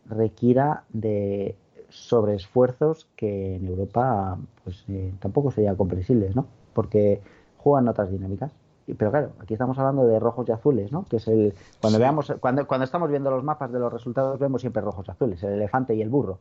requiera 0.06 0.84
de 0.88 1.54
sobreesfuerzos 1.90 3.08
que 3.14 3.56
en 3.56 3.66
Europa 3.66 4.38
pues 4.64 4.86
tampoco 5.20 5.50
serían 5.50 5.76
comprensibles, 5.76 6.34
¿no? 6.34 6.46
Porque 6.72 7.20
juegan 7.58 7.88
otras 7.88 8.10
dinámicas 8.10 8.52
pero 8.94 9.10
claro, 9.10 9.32
aquí 9.40 9.54
estamos 9.54 9.78
hablando 9.78 10.06
de 10.06 10.18
rojos 10.20 10.48
y 10.48 10.52
azules, 10.52 10.92
¿no? 10.92 11.04
Que 11.04 11.16
es 11.16 11.26
el 11.28 11.54
cuando 11.80 11.98
veamos 11.98 12.32
cuando 12.40 12.66
cuando 12.66 12.84
estamos 12.84 13.10
viendo 13.10 13.30
los 13.30 13.42
mapas 13.42 13.72
de 13.72 13.78
los 13.78 13.92
resultados 13.92 14.38
vemos 14.38 14.60
siempre 14.60 14.82
rojos 14.82 15.06
y 15.08 15.10
azules, 15.10 15.42
el 15.42 15.54
elefante 15.54 15.94
y 15.94 16.02
el 16.02 16.08
burro. 16.08 16.38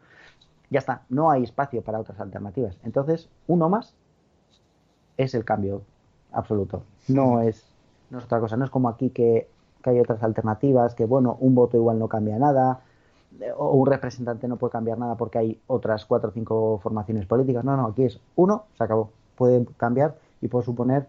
Ya 0.70 0.80
está, 0.80 1.04
no 1.10 1.32
hay 1.32 1.44
espacio 1.44 1.82
para 1.82 2.00
otras 2.00 2.20
alternativas. 2.20 2.78
Entonces, 2.84 3.30
uno 3.48 3.70
más 3.70 3.96
es 5.18 5.34
el 5.34 5.46
cambio 5.46 5.84
absoluto. 6.32 6.84
No 7.08 7.42
es 7.42 7.66
no 8.10 8.20
es 8.20 8.26
otra 8.26 8.40
cosa, 8.40 8.58
no 8.58 8.66
es 8.66 8.72
como 8.72 8.90
aquí 8.90 9.10
que, 9.10 9.48
que 9.84 9.90
hay 9.90 10.00
otras 10.00 10.22
alternativas, 10.24 10.96
que 10.96 11.06
bueno, 11.06 11.38
un 11.40 11.56
voto 11.56 11.78
igual 11.78 12.00
no 12.00 12.08
cambia 12.08 12.38
nada, 12.38 12.82
o 13.58 13.72
un 13.72 13.88
representante 13.88 14.48
no 14.48 14.58
puede 14.58 14.72
cambiar 14.72 14.98
nada 14.98 15.16
porque 15.16 15.38
hay 15.38 15.62
otras 15.68 16.06
cuatro 16.06 16.30
o 16.30 16.34
cinco 16.34 16.80
formaciones 16.82 17.26
políticas. 17.26 17.64
No, 17.64 17.76
no, 17.76 17.88
aquí 17.88 18.04
es 18.04 18.20
uno, 18.36 18.66
se 18.78 18.84
acabó. 18.84 19.12
Puede 19.36 19.66
cambiar 19.78 20.16
y 20.42 20.48
puede 20.48 20.66
suponer 20.66 21.08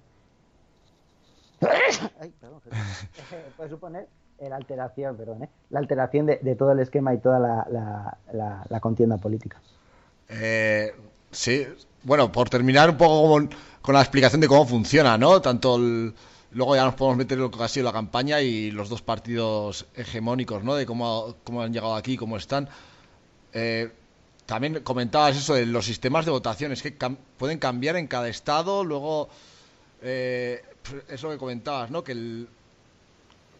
puede 3.56 3.70
suponer 3.70 4.08
la 4.40 4.56
alteración, 4.56 5.16
perdón, 5.16 5.44
¿eh? 5.44 5.48
la 5.70 5.78
alteración 5.80 6.26
de, 6.26 6.56
todo 6.56 6.72
el 6.72 6.80
esquema 6.80 7.14
y 7.14 7.18
toda 7.18 7.38
la, 7.38 8.80
contienda 8.80 9.16
política. 9.16 9.60
Eh, 10.28 10.94
sí, 11.30 11.66
bueno, 12.02 12.30
por 12.30 12.50
terminar 12.50 12.90
un 12.90 12.96
poco 12.96 13.48
con, 13.82 13.94
la 13.94 14.00
explicación 14.00 14.40
de 14.40 14.48
cómo 14.48 14.66
funciona, 14.66 15.16
¿no? 15.16 15.40
Tanto 15.40 15.78
luego 15.78 16.76
ya 16.76 16.84
nos 16.84 16.94
podemos 16.94 17.18
meter 17.18 17.38
en 17.38 17.44
lo 17.44 17.50
que 17.50 17.62
ha 17.62 17.68
sido 17.68 17.84
la 17.86 17.92
campaña 17.92 18.40
y 18.40 18.70
los 18.70 18.88
dos 18.88 19.02
partidos 19.02 19.86
hegemónicos, 19.94 20.64
¿no? 20.64 20.74
De 20.74 20.86
cómo, 20.86 21.36
cómo 21.44 21.62
han 21.62 21.72
llegado 21.72 21.94
aquí, 21.94 22.16
cómo 22.16 22.36
están. 22.36 22.68
Eh, 23.52 23.90
también 24.44 24.80
comentabas 24.80 25.36
eso 25.36 25.54
de 25.54 25.66
los 25.66 25.84
sistemas 25.84 26.24
de 26.24 26.30
votaciones 26.30 26.82
que 26.82 26.96
pueden 27.36 27.58
cambiar 27.58 27.96
en 27.96 28.06
cada 28.06 28.28
estado, 28.28 28.84
luego 28.84 29.28
eh, 30.02 30.62
es 31.08 31.22
lo 31.22 31.30
que 31.30 31.38
comentabas, 31.38 31.90
¿no? 31.90 32.02
Que, 32.02 32.12
el, 32.12 32.48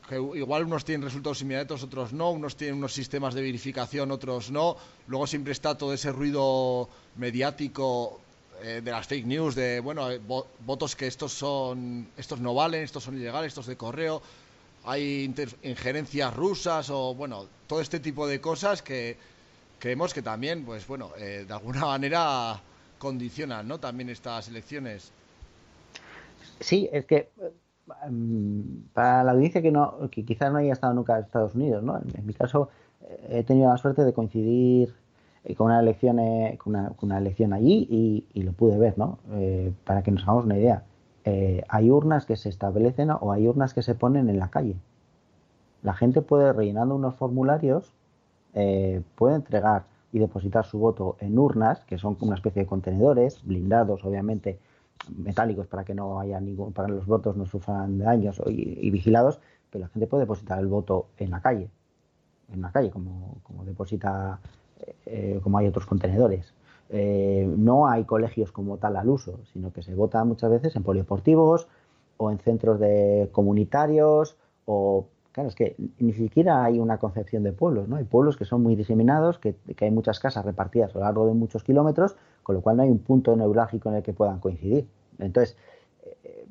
que 0.09 0.17
igual 0.17 0.65
unos 0.65 0.85
tienen 0.85 1.03
resultados 1.03 1.41
inmediatos, 1.43 1.83
otros 1.83 2.13
no, 2.13 2.31
unos 2.31 2.57
tienen 2.57 2.77
unos 2.77 2.93
sistemas 2.93 3.35
de 3.35 3.43
verificación, 3.43 4.11
otros 4.11 4.51
no. 4.51 4.77
Luego 5.09 5.27
siempre 5.27 5.53
está 5.53 5.77
todo 5.77 5.93
ese 5.93 6.13
ruido 6.13 6.89
mediático 7.17 8.21
eh, 8.63 8.81
de 8.83 8.91
las 8.91 9.07
fake 9.07 9.27
news, 9.27 9.55
de, 9.55 9.81
bueno, 9.81 10.11
eh, 10.11 10.21
votos 10.61 10.97
que 10.97 11.07
estos 11.07 11.33
son, 11.33 12.09
estos 12.17 12.41
no 12.41 12.55
valen, 12.55 12.83
estos 12.83 13.05
son 13.05 13.17
ilegales, 13.17 13.49
estos 13.49 13.67
de 13.67 13.77
correo. 13.77 14.23
Hay 14.85 15.35
injerencias 15.63 16.35
rusas 16.35 16.89
o, 16.91 17.15
bueno, 17.15 17.47
todo 17.67 17.81
este 17.81 17.99
tipo 18.01 18.27
de 18.27 18.41
cosas 18.41 18.83
que 18.83 19.17
creemos 19.79 20.15
que 20.15 20.23
también, 20.23 20.65
pues 20.65 20.87
bueno, 20.87 21.13
eh, 21.19 21.45
de 21.47 21.53
alguna 21.53 21.81
manera 21.87 22.61
condicionan, 22.99 23.67
¿no? 23.69 23.79
También 23.79 24.09
estas 24.11 24.49
elecciones. 24.49 25.11
Sí, 26.61 26.89
es 26.93 27.05
que 27.05 27.31
mm, 28.11 28.61
para 28.93 29.25
la 29.25 29.33
audiencia 29.33 29.63
que 29.63 29.71
no 29.71 30.09
que 30.11 30.25
quizás 30.25 30.53
no 30.53 30.59
haya 30.59 30.73
estado 30.73 30.95
nunca 30.95 31.19
en 31.19 31.25
Estados 31.25 31.55
Unidos, 31.55 31.83
¿no? 31.83 31.99
En, 31.99 32.27
mi 32.27 32.35
caso 32.35 32.69
he 33.29 33.45
tenido 33.45 33.71
la 33.71 33.79
suerte 33.79 34.05
de 34.05 34.13
coincidir 34.13 34.95
eh, 35.47 35.55
con 35.55 35.67
una 35.67 35.81
elección 35.81 36.19
eh, 36.19 36.59
con, 36.63 36.75
una, 37.03 37.19
elección 37.19 37.53
allí 37.53 38.27
y, 38.35 38.43
lo 38.43 38.53
pude 38.53 38.77
ver, 38.79 38.99
¿no? 38.99 39.19
Eh, 39.33 39.73
para 39.85 40.03
que 40.03 40.11
nos 40.11 40.25
hagamos 40.25 40.45
una 40.45 40.59
idea, 40.59 40.83
hay 41.69 41.91
urnas 41.91 42.25
que 42.25 42.37
se 42.37 42.49
establecen 42.49 43.11
o 43.11 43.33
hay 43.33 43.49
urnas 43.49 43.75
que 43.75 43.83
se 43.83 43.97
ponen 43.97 44.29
en 44.29 44.39
la 44.39 44.49
calle. 44.49 44.77
La 45.83 45.93
gente 45.93 46.23
puede 46.23 46.53
rellenando 46.53 46.95
unos 46.95 47.17
formularios 47.17 47.93
puede 49.17 49.35
entregar 49.35 49.87
y 50.13 50.21
depositar 50.21 50.65
su 50.65 50.79
voto 50.79 51.17
en 51.19 51.37
urnas 51.37 51.85
que 51.85 51.99
son 51.99 52.17
una 52.21 52.37
especie 52.37 52.63
de 52.63 52.69
contenedores 52.69 53.45
blindados, 53.45 54.05
obviamente 54.05 54.61
metálicos 55.17 55.67
para 55.67 55.85
que 55.85 55.95
no 55.95 56.21
haya 56.21 56.41
ningún, 56.41 56.73
para 56.73 56.89
los 56.89 57.07
votos 57.07 57.37
no 57.37 57.47
sufran 57.47 57.99
daños 57.99 58.41
y, 58.47 58.91
vigilados, 58.91 59.41
pero 59.71 59.85
la 59.85 59.89
gente 59.89 60.07
puede 60.07 60.23
depositar 60.23 60.59
el 60.59 60.67
voto 60.67 61.09
en 61.19 61.31
la 61.31 61.41
calle, 61.41 61.71
en 62.53 62.63
la 62.63 62.71
calle, 62.71 62.91
como, 62.91 63.39
como 63.43 63.65
deposita, 63.65 64.41
eh, 65.07 65.41
como 65.43 65.59
hay 65.59 65.67
otros 65.67 65.87
contenedores. 65.87 66.55
Eh, 66.89 67.53
no 67.57 67.89
hay 67.89 68.05
colegios 68.05 68.53
como 68.53 68.79
tal 68.79 68.97
al 68.97 69.09
uso, 69.09 69.41
sino 69.53 69.73
que 69.73 69.83
se 69.83 69.95
vota 69.95 70.25
muchas 70.25 70.51
veces 70.51 70.77
en 70.77 70.85
polideportivos 70.85 71.67
o 72.17 72.31
en 72.31 72.39
centros 72.39 72.79
de 72.79 73.29
comunitarios 73.33 74.37
o 74.67 75.09
claro, 75.37 75.51
es 75.51 75.55
que 75.55 75.77
ni 75.99 76.15
siquiera 76.15 76.65
hay 76.65 76.79
una 76.79 76.97
concepción 76.97 77.43
de 77.43 77.53
pueblos, 77.53 77.89
¿no? 77.89 77.97
Hay 77.97 78.05
pueblos 78.05 78.39
que 78.39 78.47
son 78.47 78.63
muy 78.63 78.75
diseminados, 78.75 79.39
que, 79.39 79.55
que, 79.55 79.85
hay 79.85 79.91
muchas 79.91 80.19
casas 80.19 80.47
repartidas 80.47 80.93
a 80.93 80.99
lo 80.99 81.05
largo 81.05 81.27
de 81.27 81.35
muchos 81.35 81.63
kilómetros, 81.63 82.17
con 82.47 82.55
lo 82.55 82.61
cual 82.61 82.77
no 82.77 82.85
hay 82.85 82.91
un 82.91 83.01
punto 83.01 83.35
neurálgico 83.35 83.89
en 83.89 83.97
el 83.97 84.03
que 84.05 84.13
puedan 84.13 84.39
coincidir. 84.39 84.87
Entonces, 85.19 85.57
eh, 86.05 86.47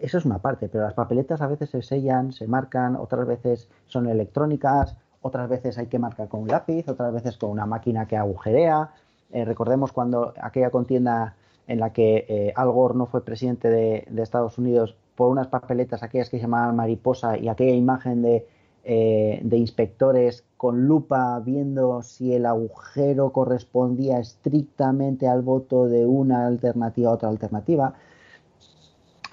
eso 0.00 0.18
es 0.18 0.24
una 0.24 0.38
parte, 0.38 0.68
pero 0.68 0.84
las 0.84 0.94
papeletas 0.94 1.40
a 1.40 1.48
veces 1.48 1.68
se 1.68 1.82
sellan, 1.82 2.32
se 2.32 2.46
marcan, 2.46 2.94
otras 2.94 3.26
veces 3.26 3.68
son 3.86 4.06
electrónicas, 4.06 4.96
otras 5.20 5.48
veces 5.48 5.78
hay 5.78 5.88
que 5.88 5.98
marcar 5.98 6.28
con 6.28 6.42
un 6.42 6.48
lápiz, 6.48 6.88
otras 6.88 7.12
veces 7.12 7.36
con 7.38 7.50
una 7.50 7.66
máquina 7.66 8.06
que 8.06 8.16
agujerea. 8.16 8.92
Eh, 9.32 9.44
recordemos 9.44 9.90
cuando 9.90 10.32
aquella 10.40 10.70
contienda 10.70 11.34
en 11.66 11.80
la 11.80 11.92
que 11.92 12.24
eh, 12.28 12.52
Al 12.54 12.70
Gore 12.70 12.94
no 12.94 13.06
fue 13.06 13.24
presidente 13.24 13.68
de, 13.68 14.06
de, 14.08 14.22
Estados 14.22 14.58
Unidos 14.58 14.94
por 15.16 15.28
unas 15.28 15.48
papeletas, 15.48 16.04
aquellas 16.04 16.30
que 16.30 16.36
se 16.36 16.42
llamaban 16.42 16.76
mariposa, 16.76 17.36
y 17.36 17.48
aquella 17.48 17.74
imagen 17.74 18.22
de 18.22 18.46
eh, 18.84 19.40
de 19.44 19.56
inspectores 19.56 20.44
con 20.56 20.86
lupa 20.86 21.38
viendo 21.40 22.02
si 22.02 22.34
el 22.34 22.46
agujero 22.46 23.32
correspondía 23.32 24.18
estrictamente 24.18 25.28
al 25.28 25.42
voto 25.42 25.86
de 25.86 26.04
una 26.06 26.46
alternativa 26.46 27.10
a 27.10 27.14
otra 27.14 27.28
alternativa. 27.28 27.94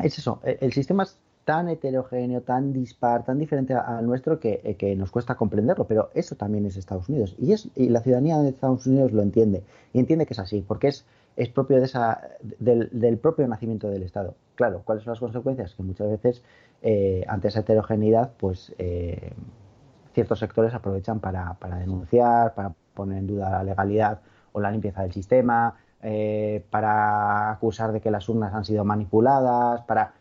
Es 0.04 0.18
eso, 0.18 0.40
e-, 0.44 0.58
el 0.62 0.74
sistema 0.74 1.06
tan 1.46 1.68
heterogéneo, 1.68 2.42
tan 2.42 2.74
dispar, 2.74 3.26
tan 3.26 3.40
diferente 3.40 3.74
al 3.74 4.06
nuestro 4.06 4.40
que, 4.40 4.76
que, 4.78 4.96
nos 4.96 5.10
cuesta 5.10 5.34
comprenderlo, 5.34 5.86
pero 5.86 6.12
eso 6.14 6.36
también 6.36 6.68
es 6.68 6.78
Estados 6.78 7.10
Unidos 7.10 7.36
y, 7.40 7.54
es, 7.54 7.70
y 7.76 7.90
la 7.90 8.02
ciudadanía 8.02 8.38
de 8.38 8.50
Estados 8.50 8.86
Unidos 8.86 9.14
lo 9.14 9.24
entiende 9.24 9.64
y 9.92 10.00
entiende 10.00 10.28
que 10.28 10.34
es 10.34 10.40
así, 10.40 10.64
porque 10.68 10.90
es, 10.90 11.06
es 11.36 11.50
propio 11.50 11.78
de 11.78 11.86
esa, 11.86 12.22
del, 12.60 12.90
del 12.92 13.18
propio 13.18 13.48
nacimiento 13.48 13.90
del 13.90 14.04
Estado. 14.04 14.36
Claro, 14.56 14.82
¿cuáles 14.84 15.04
son 15.04 15.12
las 15.12 15.20
consecuencias? 15.20 15.74
Que 15.76 15.84
muchas 15.84 16.10
veces 16.10 16.44
eh, 16.82 17.24
ante 17.28 17.48
esa 17.48 17.62
heterogeneidad, 17.62 18.32
pues 18.38 18.74
eh, 18.78 19.32
ciertos 20.14 20.40
sectores 20.40 20.74
aprovechan 20.74 21.20
para, 21.20 21.54
para 21.56 21.78
denunciar, 21.78 22.54
para 22.56 22.74
poner 22.94 23.20
en 23.20 23.28
duda 23.28 23.50
la 23.50 23.64
legalidad 23.64 24.20
o 24.52 24.60
la 24.60 24.72
limpieza 24.72 25.04
del 25.04 25.14
sistema, 25.14 25.76
eh, 26.02 26.66
para 26.70 27.52
acusar 27.52 27.92
de 27.92 28.02
que 28.02 28.12
las 28.12 28.28
urnas 28.28 28.54
han 28.54 28.66
sido 28.66 28.84
manipuladas, 28.84 29.82
para... 29.84 30.14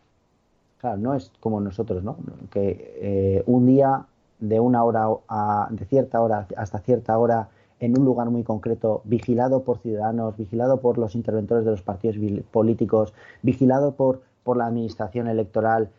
Claro, 0.79 0.97
no 0.97 1.13
es 1.13 1.31
como 1.41 1.59
nosotros, 1.59 2.03
¿no? 2.03 2.15
Que 2.49 2.95
eh, 3.01 3.43
un 3.47 3.65
día 3.65 4.05
de 4.39 4.61
una 4.61 4.85
hora 4.85 5.07
a, 5.27 5.67
de 5.71 5.83
cierta 5.83 6.21
hora 6.21 6.47
hasta 6.55 6.79
cierta 6.79 7.17
hora 7.17 7.49
en 7.79 7.97
un 7.97 8.05
lugar 8.05 8.29
muy 8.29 8.43
concreto, 8.43 9.01
vigilado 9.05 9.63
por 9.63 9.79
ciudadanos, 9.79 10.37
vigilado 10.37 10.81
por 10.81 10.97
los 10.97 11.15
interventores 11.15 11.65
de 11.65 11.71
los 11.71 11.81
partidos 11.81 12.17
políticos, 12.51 13.13
vigilado 13.41 13.93
por, 13.93 14.21
por 14.43 14.57
la 14.57 14.65
administración 14.67 15.27
electoral 15.27 15.89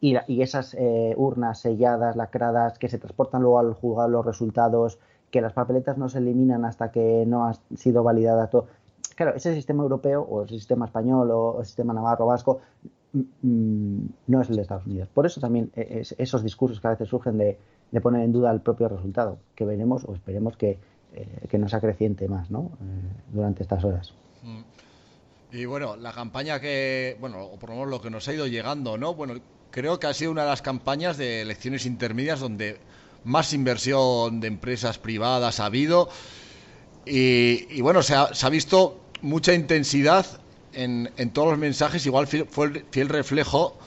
y, 0.00 0.16
y 0.26 0.42
esas 0.42 0.74
eh, 0.74 1.14
urnas 1.16 1.60
selladas, 1.60 2.16
lacradas, 2.16 2.78
que 2.78 2.88
se 2.88 2.98
transportan 2.98 3.42
luego 3.42 3.58
al 3.58 3.74
juzgado 3.74 4.08
los 4.08 4.26
resultados, 4.26 4.98
que 5.30 5.40
las 5.40 5.52
papeletas 5.52 5.96
no 5.98 6.08
se 6.08 6.18
eliminan 6.18 6.64
hasta 6.64 6.90
que 6.90 7.24
no 7.26 7.46
ha 7.46 7.54
sido 7.76 8.02
validada 8.02 8.48
todo. 8.48 8.66
Claro, 9.14 9.34
ese 9.34 9.54
sistema 9.54 9.82
europeo 9.82 10.22
o 10.22 10.42
el 10.42 10.48
sistema 10.48 10.86
español 10.86 11.30
o 11.30 11.60
el 11.60 11.66
sistema 11.66 11.94
navarro 11.94 12.26
vasco 12.26 12.60
mm, 13.12 13.98
no 14.26 14.40
es 14.42 14.50
el 14.50 14.56
de 14.56 14.62
Estados 14.62 14.86
Unidos. 14.86 15.08
Por 15.08 15.24
eso 15.24 15.40
también 15.40 15.70
es, 15.74 16.14
esos 16.18 16.42
discursos 16.42 16.80
que 16.80 16.88
a 16.88 16.90
veces 16.90 17.08
surgen 17.08 17.38
de, 17.38 17.58
de, 17.92 18.00
poner 18.00 18.22
en 18.22 18.32
duda 18.32 18.50
el 18.50 18.60
propio 18.60 18.88
resultado, 18.88 19.38
que 19.54 19.64
veremos 19.64 20.04
o 20.04 20.12
esperemos 20.12 20.56
que, 20.56 20.78
eh, 21.14 21.46
que 21.48 21.58
nos 21.58 21.74
acreciente 21.74 22.28
más 22.28 22.50
¿no? 22.50 22.70
eh, 22.80 23.22
durante 23.32 23.62
estas 23.62 23.84
horas. 23.84 24.12
Y 25.52 25.64
bueno, 25.64 25.96
la 25.96 26.12
campaña 26.12 26.60
que, 26.60 27.16
bueno, 27.20 27.44
o 27.44 27.58
por 27.58 27.70
lo 27.70 27.76
menos 27.76 27.90
lo 27.90 28.00
que 28.02 28.10
nos 28.10 28.26
ha 28.28 28.32
ido 28.32 28.46
llegando, 28.46 28.98
¿no? 28.98 29.14
Bueno, 29.14 29.34
creo 29.70 29.98
que 29.98 30.06
ha 30.06 30.14
sido 30.14 30.30
una 30.30 30.42
de 30.42 30.48
las 30.48 30.62
campañas 30.62 31.16
de 31.16 31.42
elecciones 31.42 31.86
intermedias 31.86 32.40
donde 32.40 32.78
más 33.24 33.52
inversión 33.52 34.40
de 34.40 34.48
empresas 34.48 34.98
privadas 34.98 35.60
ha 35.60 35.66
habido. 35.66 36.08
Y, 37.04 37.80
bueno, 37.80 38.02
se 38.02 38.14
ha, 38.14 38.48
visto 38.50 39.00
mucha 39.22 39.54
intensidad 39.54 40.26
en, 40.72 41.10
en, 41.16 41.30
todos 41.30 41.50
los 41.50 41.58
mensajes. 41.58 42.04
Igual 42.04 42.26
fue 42.26 42.66
el 42.66 42.84
fiel 42.90 43.08
reflejo 43.08 43.78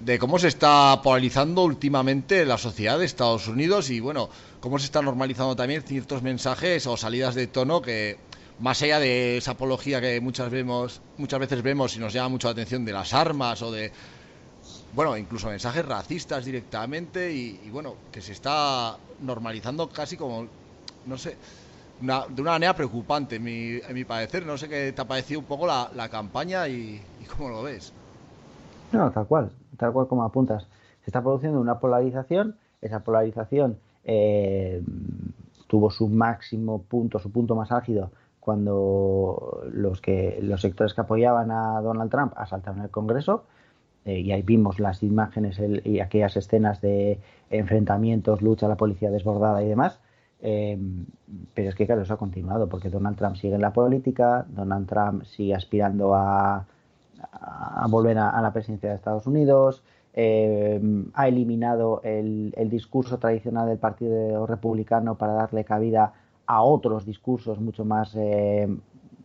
de 0.00 0.18
cómo 0.18 0.38
se 0.38 0.48
está 0.48 1.00
polarizando 1.02 1.62
últimamente 1.62 2.44
la 2.44 2.58
sociedad 2.58 2.98
de 2.98 3.06
Estados 3.06 3.48
Unidos 3.48 3.90
y 3.90 4.00
bueno, 4.00 4.28
cómo 4.60 4.78
se 4.78 4.86
está 4.86 5.00
normalizando 5.02 5.56
también 5.56 5.82
ciertos 5.82 6.22
mensajes 6.22 6.86
o 6.86 6.96
salidas 6.96 7.34
de 7.34 7.46
tono 7.46 7.80
que 7.80 8.18
más 8.58 8.80
allá 8.82 8.98
de 8.98 9.38
esa 9.38 9.52
apología 9.52 10.00
que 10.00 10.20
muchas 10.20 10.50
vemos, 10.50 11.00
muchas 11.18 11.40
veces 11.40 11.62
vemos 11.62 11.96
y 11.96 11.98
nos 11.98 12.12
llama 12.12 12.30
mucho 12.30 12.48
la 12.48 12.52
atención 12.52 12.84
de 12.84 12.92
las 12.92 13.14
armas 13.14 13.62
o 13.62 13.70
de 13.70 13.92
bueno, 14.96 15.14
incluso 15.16 15.48
mensajes 15.48 15.84
racistas 15.84 16.44
directamente 16.44 17.30
y, 17.30 17.68
bueno, 17.70 17.96
que 18.10 18.22
se 18.22 18.32
está 18.32 18.96
normalizando 19.20 19.90
casi 19.90 20.16
como, 20.16 20.46
no 21.04 21.18
sé, 21.18 21.36
de 22.00 22.40
una 22.42 22.52
manera 22.52 22.74
preocupante, 22.74 23.36
en 23.36 23.42
mi, 23.42 23.76
en 23.76 23.92
mi 23.92 24.04
parecer. 24.06 24.46
No 24.46 24.56
sé 24.56 24.70
qué 24.70 24.92
te 24.92 25.02
ha 25.02 25.04
parecido 25.06 25.40
un 25.40 25.46
poco 25.46 25.66
la, 25.66 25.90
la 25.94 26.08
campaña 26.08 26.66
y, 26.66 27.02
y, 27.22 27.24
cómo 27.26 27.50
lo 27.50 27.62
ves. 27.62 27.92
No, 28.92 29.10
tal 29.10 29.26
cual, 29.26 29.50
tal 29.76 29.92
cual 29.92 30.08
como 30.08 30.24
apuntas. 30.24 30.68
Se 31.02 31.10
está 31.10 31.22
produciendo 31.22 31.60
una 31.60 31.78
polarización, 31.78 32.56
esa 32.80 33.04
polarización 33.04 33.78
eh, 34.04 34.82
tuvo 35.66 35.90
su 35.90 36.08
máximo 36.08 36.82
punto, 36.82 37.18
su 37.18 37.30
punto 37.30 37.54
más 37.54 37.72
álgido 37.72 38.10
cuando 38.40 39.64
los 39.72 40.00
que 40.00 40.38
los 40.40 40.60
sectores 40.60 40.94
que 40.94 41.00
apoyaban 41.00 41.50
a 41.50 41.80
Donald 41.80 42.12
Trump 42.12 42.32
asaltaron 42.36 42.80
el 42.82 42.90
Congreso 42.90 43.44
eh, 44.04 44.20
y 44.20 44.30
ahí 44.30 44.42
vimos 44.42 44.78
las 44.78 45.02
imágenes 45.02 45.60
y 45.82 45.98
aquellas 45.98 46.36
escenas 46.36 46.80
de 46.80 47.18
enfrentamientos, 47.50 48.42
lucha, 48.42 48.68
la 48.68 48.76
policía 48.76 49.10
desbordada 49.10 49.64
y 49.64 49.66
demás. 49.66 49.98
Eh, 50.40 50.78
pero 51.54 51.70
es 51.70 51.74
que, 51.74 51.86
claro, 51.86 52.02
eso 52.02 52.14
ha 52.14 52.18
continuado 52.18 52.68
porque 52.68 52.88
Donald 52.88 53.16
Trump 53.16 53.34
sigue 53.34 53.56
en 53.56 53.62
la 53.62 53.72
política, 53.72 54.46
Donald 54.48 54.86
Trump 54.86 55.24
sigue 55.24 55.56
aspirando 55.56 56.14
a, 56.14 56.66
a 57.32 57.86
volver 57.88 58.18
a, 58.18 58.40
la 58.40 58.52
presidencia 58.52 58.90
de 58.90 58.96
Estados 58.96 59.26
Unidos, 59.26 59.82
eh, 60.18 60.80
ha 61.12 61.28
eliminado 61.28 62.00
el, 62.02 62.52
discurso 62.70 63.18
tradicional 63.18 63.68
del 63.68 63.76
Partido 63.76 64.46
Republicano 64.46 65.16
para 65.16 65.34
darle 65.34 65.64
cabida 65.64 66.14
a 66.46 66.62
otros 66.62 67.04
discursos 67.04 67.60
mucho 67.60 67.84
más 67.84 68.14
eh, 68.16 68.66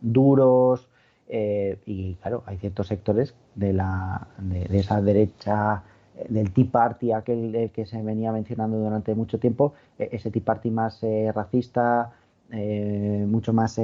duros, 0.02 0.88
eh, 1.28 1.78
y 1.86 2.16
claro, 2.16 2.42
hay 2.44 2.58
ciertos 2.58 2.88
sectores 2.88 3.34
de, 3.54 3.72
la, 3.72 4.28
de, 4.36 4.66
esa 4.78 5.00
derecha, 5.00 5.82
del 6.28 6.52
Tea 6.52 6.66
Party, 6.70 7.12
aquel 7.12 7.70
que 7.72 7.86
se 7.86 8.02
venía 8.02 8.30
mencionando 8.30 8.76
durante 8.76 9.14
mucho 9.14 9.38
tiempo, 9.38 9.72
ese 9.98 10.30
Tea 10.30 10.42
Party 10.44 10.70
más 10.70 11.00
racista, 11.34 12.12
mucho 12.50 13.54
más 13.54 13.78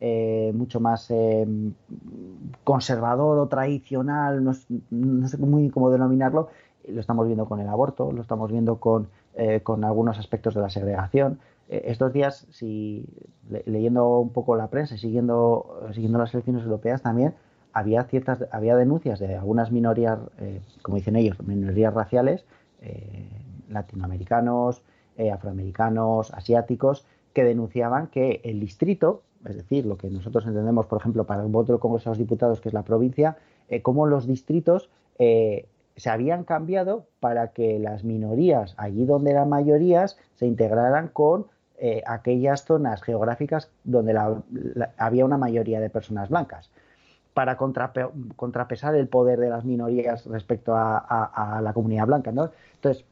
eh, 0.00 0.52
mucho 0.54 0.80
más 0.80 1.12
conservador 2.64 3.38
o 3.38 3.48
tradicional, 3.48 4.44
no, 4.44 4.54
sé 4.54 5.38
muy 5.38 5.70
cómo 5.70 5.90
denominarlo, 5.90 6.48
lo 6.86 7.00
estamos 7.00 7.26
viendo 7.26 7.46
con 7.46 7.60
el 7.60 7.68
aborto, 7.68 8.12
lo 8.12 8.22
estamos 8.22 8.50
viendo 8.50 8.76
con, 8.76 9.08
con 9.62 9.84
algunos 9.84 10.18
aspectos 10.18 10.54
de 10.54 10.60
la 10.60 10.70
segregación, 10.70 11.38
estos 11.68 12.14
días, 12.14 12.46
si 12.50 13.04
le, 13.50 13.62
leyendo 13.66 14.18
un 14.20 14.30
poco 14.30 14.56
la 14.56 14.68
prensa 14.68 14.94
y 14.94 14.98
siguiendo, 14.98 15.80
siguiendo 15.92 16.18
las 16.18 16.32
elecciones 16.32 16.64
europeas 16.64 17.02
también, 17.02 17.34
había 17.72 18.04
ciertas 18.04 18.44
había 18.50 18.76
denuncias 18.76 19.18
de 19.18 19.36
algunas 19.36 19.70
minorías, 19.70 20.18
eh, 20.38 20.60
como 20.82 20.96
dicen 20.96 21.16
ellos, 21.16 21.40
minorías 21.42 21.94
raciales, 21.94 22.44
eh, 22.80 23.28
latinoamericanos, 23.68 24.82
eh, 25.16 25.30
afroamericanos, 25.30 26.32
asiáticos, 26.32 27.06
que 27.32 27.44
denunciaban 27.44 28.08
que 28.08 28.40
el 28.44 28.60
distrito, 28.60 29.22
es 29.48 29.56
decir, 29.56 29.86
lo 29.86 29.96
que 29.96 30.10
nosotros 30.10 30.46
entendemos, 30.46 30.86
por 30.86 31.00
ejemplo, 31.00 31.24
para 31.24 31.42
el 31.42 31.48
voto 31.48 31.72
del 31.72 31.80
Congreso 31.80 32.10
de 32.10 32.12
los 32.12 32.18
Diputados, 32.18 32.60
que 32.60 32.68
es 32.68 32.74
la 32.74 32.82
provincia, 32.82 33.36
como 33.82 34.06
los 34.06 34.26
distritos 34.26 34.88
se 35.98 36.10
habían 36.10 36.44
cambiado 36.44 37.06
para 37.18 37.48
que 37.48 37.78
las 37.80 38.04
minorías, 38.04 38.74
allí 38.78 39.04
donde 39.04 39.32
eran 39.32 39.48
mayorías, 39.48 40.16
se 40.36 40.46
integraran 40.46 41.08
con 41.08 41.46
eh, 41.76 42.02
aquellas 42.06 42.64
zonas 42.64 43.02
geográficas 43.02 43.70
donde 43.82 44.16
había 44.96 45.24
una 45.24 45.38
mayoría 45.38 45.80
de 45.80 45.90
personas 45.90 46.28
blancas, 46.28 46.70
para 47.34 47.56
contrape, 47.56 48.06
contrapesar 48.36 48.94
el 48.94 49.08
poder 49.08 49.40
de 49.40 49.50
las 49.50 49.64
minorías 49.64 50.24
respecto 50.26 50.74
a, 50.76 51.60
la 51.62 51.72
comunidad 51.72 52.06
blanca. 52.06 52.30
Entonces, 52.30 53.04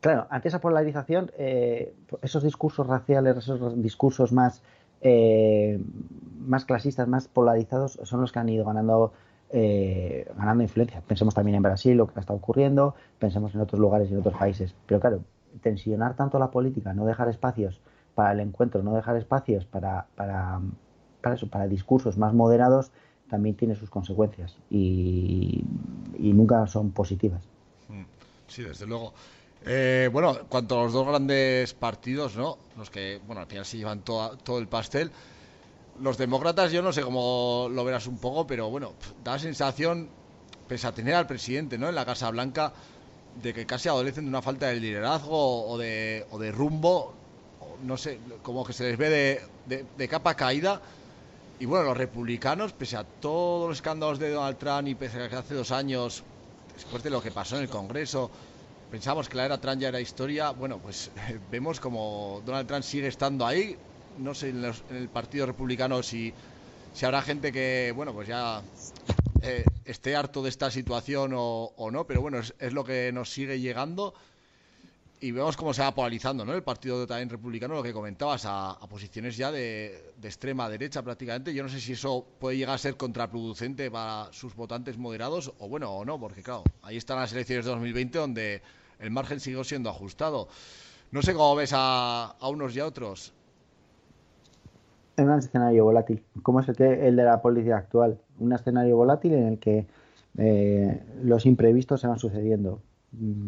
claro, 0.00 0.26
ante 0.28 0.48
esa 0.48 0.60
polarización, 0.60 1.30
eh, 1.38 1.94
esos 2.20 2.42
discursos 2.42 2.86
raciales, 2.86 3.36
esos 3.38 3.82
discursos 3.82 4.30
más, 4.32 4.62
eh, 5.00 5.80
más 6.46 6.64
clasistas, 6.64 7.08
más 7.08 7.28
polarizados, 7.28 7.98
son 8.02 8.20
los 8.20 8.32
que 8.32 8.38
han 8.38 8.48
ido 8.48 8.64
ganando 8.64 9.12
eh, 9.50 10.30
ganando 10.36 10.62
influencia. 10.62 11.02
Pensemos 11.06 11.34
también 11.34 11.56
en 11.56 11.62
Brasil, 11.62 11.96
lo 11.96 12.06
que 12.06 12.20
está 12.20 12.32
ocurriendo, 12.32 12.94
pensemos 13.18 13.54
en 13.54 13.60
otros 13.60 13.80
lugares 13.80 14.10
y 14.10 14.12
en 14.12 14.20
otros 14.20 14.36
países. 14.36 14.74
Pero 14.86 15.00
claro, 15.00 15.22
tensionar 15.62 16.16
tanto 16.16 16.38
la 16.38 16.50
política, 16.50 16.92
no 16.92 17.06
dejar 17.06 17.28
espacios 17.28 17.80
para 18.14 18.32
el 18.32 18.40
encuentro, 18.40 18.82
no 18.82 18.94
dejar 18.94 19.16
espacios 19.16 19.64
para, 19.64 20.06
para, 20.16 20.60
para 21.50 21.66
discursos 21.66 22.18
más 22.18 22.34
moderados, 22.34 22.90
también 23.30 23.56
tiene 23.56 23.74
sus 23.74 23.90
consecuencias 23.90 24.56
y, 24.70 25.64
y 26.18 26.32
nunca 26.32 26.66
son 26.66 26.90
positivas. 26.90 27.46
Sí, 28.46 28.62
desde 28.62 28.86
luego. 28.86 29.12
Eh, 29.70 30.08
bueno, 30.10 30.46
cuanto 30.48 30.80
a 30.80 30.84
los 30.84 30.94
dos 30.94 31.06
grandes 31.06 31.74
partidos, 31.74 32.34
¿no? 32.36 32.56
Los 32.78 32.88
que, 32.88 33.20
bueno, 33.26 33.42
al 33.42 33.46
final 33.46 33.66
se 33.66 33.76
llevan 33.76 34.00
todo 34.00 34.58
el 34.58 34.66
pastel. 34.66 35.12
Los 36.00 36.16
demócratas, 36.16 36.72
yo 36.72 36.80
no 36.80 36.90
sé 36.90 37.02
cómo 37.02 37.68
lo 37.70 37.84
verás 37.84 38.06
un 38.06 38.16
poco, 38.16 38.46
pero 38.46 38.70
bueno, 38.70 38.94
da 39.22 39.32
la 39.32 39.38
sensación, 39.38 40.08
pese 40.66 40.86
a 40.86 40.92
tener 40.92 41.14
al 41.14 41.26
presidente, 41.26 41.76
¿no? 41.76 41.90
En 41.90 41.94
la 41.96 42.06
Casa 42.06 42.30
Blanca, 42.30 42.72
de 43.42 43.52
que 43.52 43.66
casi 43.66 43.90
adolecen 43.90 44.24
de 44.24 44.30
una 44.30 44.40
falta 44.40 44.68
de 44.68 44.80
liderazgo 44.80 45.68
o 45.68 45.76
de, 45.76 46.24
rumbo, 46.50 47.12
no 47.84 47.98
sé, 47.98 48.20
como 48.42 48.64
que 48.64 48.72
se 48.72 48.84
les 48.84 48.96
ve 48.96 49.42
de, 49.66 49.84
de, 49.98 50.08
capa 50.08 50.34
caída. 50.34 50.80
Y 51.60 51.66
bueno, 51.66 51.84
los 51.84 51.96
republicanos, 51.98 52.72
pese 52.72 52.96
a 52.96 53.04
todos 53.04 53.68
los 53.68 53.76
escándalos 53.76 54.18
de 54.18 54.30
Donald 54.30 54.56
Trump 54.56 54.88
y 54.88 54.94
pese 54.94 55.22
a 55.22 55.28
que 55.28 55.36
hace 55.36 55.54
dos 55.54 55.72
años, 55.72 56.24
después 56.74 57.02
de 57.02 57.10
lo 57.10 57.20
que 57.20 57.32
pasó 57.32 57.56
en 57.56 57.64
el 57.64 57.68
Congreso, 57.68 58.30
pensamos 58.90 59.28
que 59.28 59.36
la 59.36 59.44
era 59.44 59.60
Trump 59.60 59.80
ya 59.80 59.88
era 59.88 60.00
historia, 60.00 60.50
bueno, 60.50 60.78
pues 60.78 61.10
vemos 61.50 61.80
como 61.80 62.42
Donald 62.44 62.66
Trump 62.66 62.82
sigue 62.82 63.08
estando 63.08 63.46
ahí. 63.46 63.76
No 64.18 64.34
sé 64.34 64.48
en, 64.48 64.62
los, 64.62 64.82
en 64.90 64.96
el 64.96 65.08
Partido 65.08 65.46
Republicano 65.46 66.02
si, 66.02 66.32
si 66.92 67.04
habrá 67.06 67.22
gente 67.22 67.52
que, 67.52 67.92
bueno, 67.94 68.12
pues 68.12 68.26
ya 68.28 68.62
eh, 69.42 69.64
esté 69.84 70.16
harto 70.16 70.42
de 70.42 70.48
esta 70.48 70.70
situación 70.70 71.32
o, 71.34 71.72
o 71.76 71.90
no, 71.90 72.06
pero 72.06 72.20
bueno, 72.20 72.38
es, 72.40 72.72
lo 72.72 72.84
que 72.84 73.12
nos 73.12 73.30
sigue 73.30 73.60
llegando 73.60 74.14
y 75.20 75.32
vemos 75.32 75.56
cómo 75.56 75.74
se 75.74 75.82
va 75.82 75.92
polarizando 75.94 76.44
¿no? 76.44 76.54
el 76.54 76.62
partido 76.62 77.06
también 77.06 77.28
republicano, 77.28 77.74
lo 77.74 77.82
que 77.82 77.92
comentabas, 77.92 78.44
a, 78.46 78.78
posiciones 78.88 79.36
ya 79.36 79.50
de, 79.50 80.12
extrema 80.22 80.68
derecha 80.68 81.02
prácticamente. 81.02 81.52
Yo 81.52 81.62
no 81.62 81.68
sé 81.68 81.80
si 81.80 81.92
eso 81.92 82.24
puede 82.38 82.56
llegar 82.56 82.74
a 82.74 82.78
ser 82.78 82.96
contraproducente 82.96 83.90
para 83.90 84.28
sus 84.32 84.54
votantes 84.54 84.96
moderados 84.96 85.52
o 85.58 85.68
bueno 85.68 85.90
o 85.90 86.04
no, 86.04 86.18
porque 86.18 86.42
claro, 86.42 86.62
ahí 86.82 86.96
están 86.96 87.18
las 87.18 87.32
elecciones 87.32 87.64
de 87.64 87.72
2020 87.72 88.18
donde 88.18 88.62
el 89.00 89.10
margen 89.10 89.40
sigue 89.40 89.62
siendo 89.64 89.90
ajustado. 89.90 90.48
No 91.10 91.22
sé 91.22 91.32
cómo 91.32 91.56
ves 91.56 91.72
a, 91.74 92.36
a 92.38 92.48
unos 92.48 92.76
y 92.76 92.80
a 92.80 92.86
otros. 92.86 93.32
Es 95.16 95.24
un 95.24 95.36
escenario 95.36 95.84
volátil, 95.84 96.22
como 96.42 96.60
es 96.60 96.68
el, 96.68 96.76
que, 96.76 97.08
el 97.08 97.16
de 97.16 97.24
la 97.24 97.42
política 97.42 97.76
actual. 97.76 98.20
Un 98.38 98.52
escenario 98.52 98.96
volátil 98.96 99.34
en 99.34 99.46
el 99.48 99.58
que 99.58 99.86
eh, 100.36 101.02
los 101.22 101.44
imprevistos 101.44 102.00
se 102.00 102.06
van 102.06 102.20
sucediendo. 102.20 102.80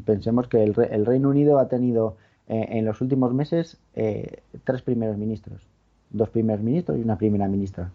Pensemos 0.05 0.49
que 0.49 0.63
el, 0.63 0.75
el 0.91 1.07
Reino 1.07 1.29
Unido 1.29 1.59
ha 1.59 1.69
tenido 1.69 2.17
eh, 2.49 2.67
en 2.71 2.85
los 2.85 3.01
últimos 3.01 3.33
meses 3.35 3.79
eh, 3.95 4.43
tres 4.65 4.83
primeros 4.83 5.17
ministros, 5.17 5.67
dos 6.11 6.31
primeros 6.31 6.63
ministros 6.63 6.99
y 6.99 7.03
una 7.03 7.17
primera 7.17 7.47
ministra. 7.49 7.93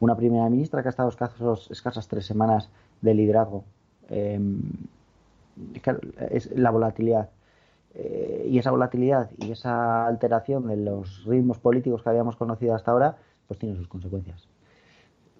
Una 0.00 0.16
primera 0.16 0.48
ministra 0.48 0.82
que 0.82 0.88
ha 0.88 0.90
estado 0.90 1.08
escasas 1.10 2.08
tres 2.08 2.26
semanas 2.26 2.70
de 3.00 3.14
liderazgo. 3.14 3.64
Eh, 4.08 4.40
es 6.30 6.50
la 6.56 6.70
volatilidad. 6.70 7.30
Eh, 7.94 8.46
y 8.48 8.58
esa 8.58 8.70
volatilidad 8.70 9.30
y 9.36 9.52
esa 9.52 10.06
alteración 10.06 10.66
de 10.66 10.76
los 10.76 11.24
ritmos 11.26 11.58
políticos 11.58 12.02
que 12.02 12.08
habíamos 12.08 12.36
conocido 12.36 12.74
hasta 12.74 12.90
ahora, 12.90 13.16
pues 13.46 13.58
tiene 13.60 13.76
sus 13.76 13.86
consecuencias. 13.88 14.48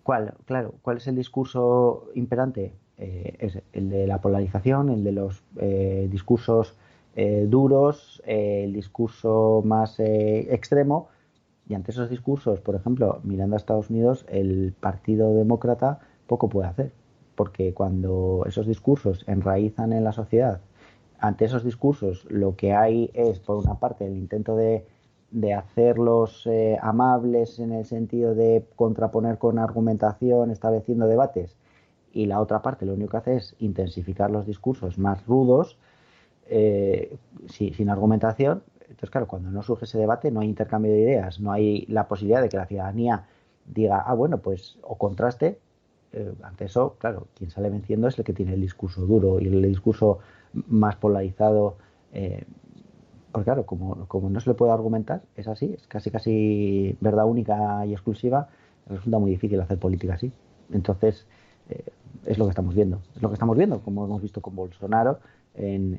¿Cuál? 0.03 0.35
Claro, 0.45 0.75
¿cuál 0.83 0.99
es 0.99 1.07
el 1.07 1.17
discurso 1.17 2.11
imperante? 2.15 2.75
Eh, 3.03 3.35
es 3.41 3.59
el 3.73 3.91
de 3.91 4.07
la 4.07 4.21
polarización, 4.21 4.89
el 4.89 5.03
de 5.03 5.11
los 5.11 5.43
eh, 5.57 6.07
discursos 6.09 6.77
eh, 7.17 7.47
duros, 7.49 8.23
el 8.25 8.73
discurso 8.73 9.61
más 9.65 9.99
extremo. 9.99 11.09
Y 11.69 11.75
ante 11.75 11.91
esos 11.91 12.09
discursos, 12.09 12.61
por 12.61 12.77
ejemplo, 12.77 13.19
mirando 13.25 13.57
a 13.57 13.59
Estados 13.59 13.91
Unidos, 13.91 14.25
el 14.29 14.73
Partido 14.79 15.35
Demócrata 15.35 15.99
poco 16.29 16.49
puede 16.49 16.69
hacer. 16.69 16.93
Porque 17.35 17.75
cuando 17.75 18.45
esos 18.47 18.69
discursos 18.69 19.25
enraizan 19.27 19.93
en 19.93 20.05
la 20.05 20.13
sociedad, 20.13 20.61
ante 21.19 21.47
esos 21.47 21.65
discursos 21.65 22.25
lo 22.31 22.55
que 22.55 22.73
hay 22.73 23.11
es, 23.15 23.41
por 23.41 23.57
una 23.57 23.81
parte, 23.81 24.07
el 24.07 24.17
intento 24.17 24.55
de 24.55 24.87
de 25.33 25.55
hacerlos 25.55 26.47
eh, 26.47 26.79
amables 26.81 27.59
en 27.59 27.73
el 27.73 27.87
sentido 27.87 28.35
de 28.35 28.65
contraponer 28.77 29.39
con 29.39 29.59
argumentación, 29.59 30.51
estableciendo 30.51 31.09
debates, 31.09 31.57
y 32.13 32.27
la 32.27 32.41
otra 32.41 32.63
parte 32.63 32.87
lo 32.87 32.95
único 32.95 33.13
que 33.13 33.17
hace 33.17 33.37
es 33.37 33.57
intensificar 33.59 34.31
los 34.31 34.47
discursos 34.47 34.99
más 34.99 35.25
rudos, 35.27 35.79
eh, 36.47 37.17
sin, 37.49 37.75
sin, 37.75 37.89
argumentación. 37.89 38.63
Entonces, 38.83 39.11
claro, 39.11 39.27
cuando 39.27 39.51
no 39.51 39.63
surge 39.63 39.87
ese 39.87 39.99
debate, 39.99 40.31
no 40.31 40.41
hay 40.41 40.49
intercambio 40.49 40.93
de 40.93 41.01
ideas, 41.01 41.41
no 41.41 41.53
hay 41.53 41.87
la 41.89 42.09
posibilidad 42.09 42.43
de 42.43 42.49
que 42.49 42.59
la 42.59 42.67
ciudadanía 42.67 43.27
diga, 43.67 44.03
ah, 44.07 44.15
bueno, 44.15 44.39
pues, 44.39 44.79
o 44.83 44.97
contraste. 44.99 45.59
Eh, 46.13 46.35
ante 46.43 46.67
eso, 46.67 46.97
claro, 46.99 47.29
quien 47.35 47.51
sale 47.51 47.71
venciendo 47.71 48.07
es 48.09 48.19
el 48.19 48.25
que 48.25 48.35
tiene 48.35 48.53
el 48.53 48.61
discurso 48.61 49.07
duro 49.07 49.41
y 49.41 49.47
el 49.47 49.63
discurso 49.63 50.19
más 50.53 50.97
polarizado. 50.97 51.77
Eh, 52.13 52.45
porque 53.31 53.45
claro, 53.45 53.65
como, 53.65 54.07
como, 54.09 54.29
no 54.29 54.41
se 54.41 54.51
le 54.51 54.55
puede 54.55 54.73
argumentar, 54.73 55.23
es 55.37 55.49
así, 55.49 55.73
es 55.73 55.87
casi 55.87 56.11
casi 56.11 56.97
verdad 57.01 57.25
única 57.25 57.87
y 57.87 57.93
exclusiva, 57.93 58.49
resulta 58.87 59.19
muy 59.19 59.31
difícil 59.31 59.59
hacer 59.61 59.79
política 59.79 60.15
así. 60.15 60.33
Entonces, 60.71 61.27
eh, 61.71 61.85
es 62.27 62.39
lo 62.39 62.45
que 62.47 62.51
estamos 62.51 62.75
viendo, 62.75 63.01
es 63.17 63.23
lo 63.23 63.29
que 63.29 63.35
estamos 63.35 63.57
viendo, 63.57 63.81
como 63.81 64.05
hemos 64.05 64.23
visto 64.23 64.41
con 64.41 64.55
Bolsonaro 64.55 65.19
en, 65.55 65.99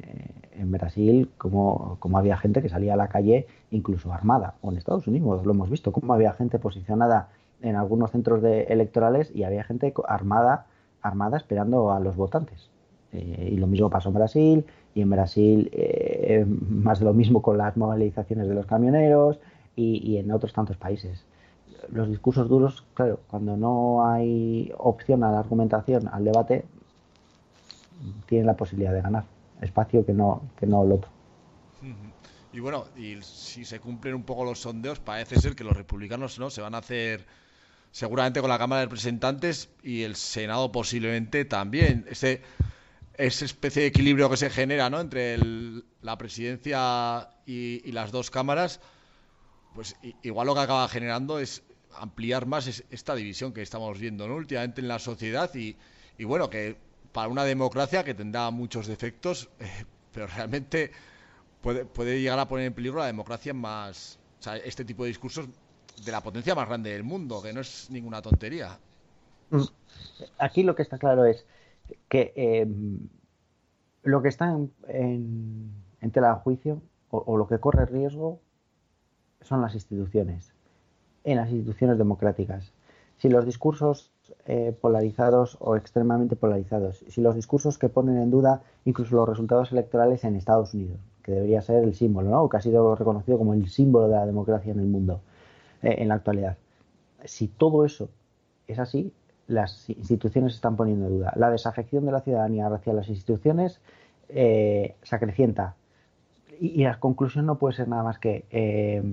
en 0.54 0.72
Brasil, 0.72 1.30
como, 1.38 1.98
como, 2.00 2.18
había 2.18 2.38
gente 2.38 2.62
que 2.62 2.70
salía 2.70 2.94
a 2.94 2.98
la 2.98 3.08
calle 3.08 3.48
incluso 3.72 4.12
armada, 4.12 4.56
o 4.62 4.72
en 4.72 4.78
Estados 4.78 5.08
Unidos 5.08 5.46
lo 5.46 5.52
hemos 5.52 5.70
visto, 5.70 5.92
como 5.92 6.14
había 6.14 6.34
gente 6.34 6.60
posicionada 6.60 7.30
en 7.62 7.76
algunos 7.76 8.12
centros 8.12 8.42
de, 8.42 8.64
electorales 8.64 9.32
y 9.34 9.44
había 9.44 9.64
gente 9.64 9.94
armada, 10.08 10.68
armada 11.02 11.38
esperando 11.38 11.92
a 11.92 12.00
los 12.00 12.16
votantes. 12.16 12.70
Eh, 13.12 13.50
y 13.54 13.58
lo 13.58 13.68
mismo 13.68 13.90
pasó 13.90 14.10
en 14.10 14.16
Brasil, 14.16 14.66
y 14.96 15.02
en 15.02 15.10
Brasil 15.10 15.70
eh, 15.72 16.46
más 16.48 17.00
de 17.00 17.06
lo 17.06 17.14
mismo 17.14 17.42
con 17.42 17.58
las 17.58 17.78
movilizaciones 17.78 18.48
de 18.48 18.54
los 18.54 18.66
camioneros 18.66 19.40
y, 19.76 19.98
y, 20.04 20.18
en 20.18 20.32
otros 20.32 20.54
tantos 20.54 20.78
países. 20.78 21.26
Los 21.92 22.10
discursos 22.10 22.48
duros, 22.50 22.84
claro, 22.94 23.20
cuando 23.28 23.58
no 23.58 24.06
hay 24.06 24.72
opción 24.78 25.24
a 25.24 25.32
la 25.32 25.40
argumentación, 25.40 26.08
al 26.08 26.26
debate, 26.26 26.66
tienen 28.28 28.48
la 28.48 28.56
posibilidad 28.56 28.94
de 28.94 29.02
ganar 29.02 29.26
espacio 29.62 30.06
que 30.06 30.14
no, 30.14 30.42
que 30.60 30.66
no 30.66 30.84
el 30.84 30.92
otro. 30.94 31.10
Y 32.52 32.60
bueno, 32.60 32.86
y 32.96 33.22
si 33.22 33.66
se 33.66 33.80
cumplen 33.80 34.14
un 34.14 34.24
poco 34.24 34.46
los 34.46 34.60
sondeos, 34.60 35.00
parece 35.00 35.40
ser 35.40 35.56
que 35.56 35.64
los 35.64 35.76
republicanos 35.76 36.40
no 36.40 36.50
se 36.50 36.62
van 36.62 36.76
a 36.76 36.80
hacer 36.80 37.26
seguramente 37.92 38.42
con 38.42 38.50
la 38.50 38.58
Cámara 38.58 38.82
de 38.82 38.86
Representantes 38.86 39.70
y 39.82 40.04
el 40.04 40.16
Senado 40.16 40.72
posiblemente 40.72 41.46
también. 41.46 42.06
Este 42.10 42.42
esa 43.18 43.46
especie 43.46 43.84
de 43.84 43.88
equilibrio 43.90 44.30
que 44.30 44.38
se 44.38 44.50
genera 44.50 44.90
¿no? 44.90 45.00
entre 45.00 45.36
el, 45.36 45.86
la 46.02 46.18
presidencia 46.18 47.30
y, 47.46 47.92
las 47.92 48.12
dos 48.12 48.32
cámaras, 48.32 48.80
pues 49.76 49.96
igual 50.24 50.48
lo 50.48 50.56
que 50.56 50.62
acaba 50.62 50.88
generando 50.88 51.40
es 51.40 51.64
ampliar 51.96 52.46
más 52.46 52.68
es 52.68 52.84
esta 52.90 53.16
división 53.16 53.54
que 53.54 53.62
estamos 53.62 54.00
viendo 54.00 54.26
últimamente 54.26 54.82
en 54.82 54.88
la 54.88 55.00
sociedad 55.00 55.54
y, 55.56 55.76
bueno, 56.24 56.50
que 56.50 56.78
para 57.12 57.28
una 57.28 57.44
democracia 57.44 58.04
que 58.04 58.14
tendrá 58.14 58.50
muchos 58.52 58.88
defectos, 58.88 59.50
eh, 59.60 59.86
pero 60.12 60.28
realmente 60.28 60.92
puede, 61.62 61.86
puede 61.86 62.22
llegar 62.22 62.40
a 62.40 62.48
poner 62.48 62.68
en 62.68 62.74
peligro 62.74 63.00
la 63.00 63.08
democracia 63.08 63.54
más, 63.54 64.20
o 64.40 64.44
sea, 64.44 64.58
este 64.58 64.86
tipo 64.86 65.04
de 65.04 65.10
discursos 65.10 65.48
de 66.06 66.12
la 66.12 66.22
potencia 66.22 66.56
más 66.56 66.68
grande 66.68 66.92
del 66.92 67.04
mundo, 67.04 67.42
que 67.42 67.54
no 67.54 67.62
es 67.62 67.90
ninguna 67.90 68.22
tontería. 68.22 68.78
Aquí 70.40 70.64
lo 70.64 70.76
que 70.76 70.82
está 70.82 70.98
claro 70.98 71.26
es 71.26 71.46
que 72.10 72.34
eh, 72.36 72.68
lo 74.04 74.22
que 74.22 74.30
está 74.30 74.52
en, 74.52 74.72
en, 76.02 76.12
tela 76.12 76.30
de 76.30 76.36
juicio 76.42 76.82
o, 77.10 77.38
lo 77.38 77.48
que 77.48 77.60
corre 77.60 77.86
riesgo 77.86 78.42
son 79.42 79.62
las 79.62 79.76
instituciones, 79.76 80.53
en 81.24 81.38
las 81.38 81.50
instituciones 81.50 81.98
democráticas. 81.98 82.72
Si 83.18 83.30
los 83.30 83.46
discursos 83.46 84.12
eh, 84.46 84.76
polarizados 84.80 85.58
o 85.60 85.76
extremadamente 85.76 86.36
polarizados, 86.36 87.04
si 87.08 87.22
los 87.22 87.36
discursos 87.36 87.78
que 87.78 87.90
ponen 87.90 88.18
en 88.18 88.32
duda 88.32 88.64
incluso 88.86 89.16
los 89.16 89.30
resultados 89.30 89.72
electorales 89.72 90.24
en 90.24 90.36
Estados 90.36 90.74
Unidos, 90.74 91.00
que 91.24 91.32
debería 91.32 91.62
ser 91.62 91.84
el 91.84 91.96
símbolo, 91.96 92.30
¿no? 92.30 92.50
que 92.50 92.58
ha 92.58 92.62
sido 92.62 92.96
reconocido 92.96 93.38
como 93.38 93.54
el 93.54 93.70
símbolo 93.70 94.08
de 94.08 94.16
la 94.16 94.26
democracia 94.26 94.74
en 94.74 94.80
el 94.80 94.88
mundo 94.88 95.22
eh, 95.82 95.96
en 96.00 96.10
la 96.10 96.16
actualidad. 96.16 96.58
Si 97.24 97.48
todo 97.48 97.86
eso 97.86 98.10
es 98.68 98.80
así, 98.80 99.14
las 99.48 99.90
instituciones 99.90 100.56
están 100.56 100.76
poniendo 100.76 101.08
en 101.08 101.20
duda. 101.20 101.34
La 101.36 101.50
desafección 101.50 102.06
de 102.06 102.12
la 102.12 102.22
ciudadanía 102.22 102.68
hacia 102.68 102.94
las 102.94 103.08
instituciones 103.08 103.80
eh, 104.30 104.96
se 105.04 105.16
acrecienta. 105.16 105.76
Y, 106.60 106.82
y, 106.82 106.84
la 106.84 107.00
conclusión 107.00 107.46
no 107.46 107.58
puede 107.58 107.76
ser 107.76 107.88
nada 107.88 108.04
más 108.04 108.20
que 108.20 108.46
eh, 108.52 109.04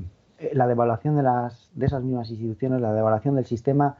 la 0.52 0.66
devaluación 0.66 1.16
de, 1.16 1.22
las, 1.22 1.68
de 1.74 1.86
esas 1.86 2.02
mismas 2.02 2.30
instituciones, 2.30 2.80
la 2.80 2.92
devaluación 2.92 3.36
del 3.36 3.46
sistema 3.46 3.96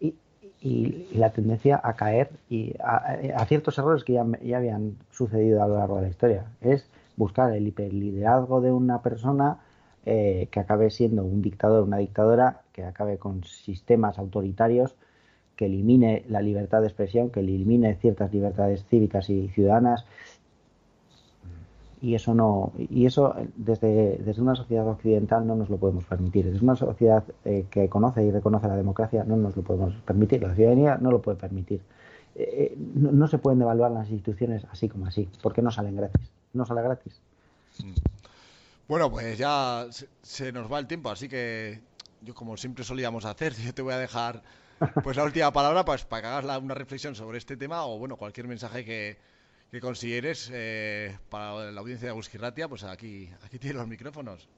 y, 0.00 0.14
y, 0.60 1.08
y 1.12 1.18
la 1.18 1.30
tendencia 1.30 1.80
a 1.82 1.94
caer 1.94 2.30
y 2.48 2.74
a, 2.80 3.16
a 3.36 3.44
ciertos 3.46 3.78
errores 3.78 4.04
que 4.04 4.14
ya, 4.14 4.26
ya, 4.42 4.58
habían 4.58 4.96
sucedido 5.10 5.62
a 5.62 5.68
lo 5.68 5.78
largo 5.78 5.96
de 5.96 6.02
la 6.02 6.08
historia. 6.08 6.44
Es 6.60 6.88
buscar 7.16 7.52
el 7.52 7.66
hiperliderazgo 7.66 8.60
de 8.60 8.72
una 8.72 9.02
persona 9.02 9.58
eh, 10.06 10.48
que 10.50 10.60
acabe 10.60 10.90
siendo 10.90 11.24
un 11.24 11.40
dictador, 11.40 11.84
una 11.84 11.98
dictadora, 11.98 12.62
que 12.72 12.84
acabe 12.84 13.18
con 13.18 13.44
sistemas 13.44 14.18
autoritarios 14.18 14.96
que 15.56 15.66
elimine 15.66 16.24
la 16.28 16.42
libertad 16.42 16.80
de 16.80 16.88
expresión, 16.88 17.30
que 17.30 17.40
elimine 17.40 17.94
ciertas 17.96 18.32
libertades 18.32 18.84
cívicas 18.86 19.30
y 19.30 19.48
ciudadanas. 19.48 20.04
Y 22.00 22.14
eso 22.14 22.34
no, 22.34 22.72
y 22.76 23.06
eso 23.06 23.34
desde, 23.56 24.18
desde 24.18 24.42
una 24.42 24.54
sociedad 24.54 24.86
occidental 24.86 25.46
no 25.46 25.56
nos 25.56 25.70
lo 25.70 25.78
podemos 25.78 26.04
permitir. 26.04 26.50
Desde 26.50 26.64
una 26.64 26.76
sociedad 26.76 27.24
eh, 27.44 27.66
que 27.70 27.88
conoce 27.88 28.24
y 28.24 28.30
reconoce 28.30 28.68
la 28.68 28.76
democracia 28.76 29.24
no 29.24 29.36
nos 29.36 29.56
lo 29.56 29.62
podemos 29.62 29.94
permitir. 30.04 30.42
La 30.42 30.54
ciudadanía 30.54 30.98
no 31.00 31.10
lo 31.10 31.22
puede 31.22 31.38
permitir. 31.38 31.80
Eh, 32.34 32.76
no, 32.76 33.26
se 33.28 33.38
pueden 33.38 33.58
devaluar 33.58 33.90
las 33.90 34.10
instituciones 34.10 34.64
así 34.70 34.88
como 34.88 35.06
así, 35.06 35.28
porque 35.42 35.62
no 35.62 35.70
salen 35.70 35.96
gratis. 35.96 36.30
No 36.52 36.66
sale 36.66 36.82
gratis. 36.82 37.20
Bueno, 38.88 39.10
pues 39.10 39.38
ya 39.38 39.86
se, 39.90 40.08
se 40.22 40.52
nos 40.52 40.70
va 40.70 40.78
el 40.78 40.86
tiempo, 40.86 41.10
así 41.10 41.28
que 41.28 41.80
yo 42.22 42.34
como 42.34 42.56
siempre 42.56 42.84
solíamos 42.84 43.24
hacer, 43.24 43.54
yo 43.64 43.72
te 43.74 43.82
voy 43.82 43.94
a 43.94 43.98
dejar 43.98 44.42
pues 45.02 45.16
la 45.16 45.24
última 45.24 45.52
palabra 45.52 45.84
pues, 45.84 46.04
para 46.04 46.22
que 46.22 46.28
hagas 46.28 46.44
la, 46.44 46.58
una 46.58 46.74
reflexión 46.74 47.14
sobre 47.14 47.38
este 47.38 47.56
tema 47.56 47.86
o 47.86 47.98
bueno 47.98 48.16
cualquier 48.16 48.48
mensaje 48.48 48.84
que, 48.84 49.18
que 49.74 49.80
consideres 49.80 50.52
eh, 50.54 51.18
para 51.30 51.72
la 51.72 51.80
audiencia 51.80 52.06
de 52.06 52.14
Busquirratia, 52.14 52.68
pues 52.68 52.84
aquí, 52.84 53.28
aquí 53.44 53.58
tienes 53.58 53.76
los 53.76 53.88
micrófonos. 53.88 54.48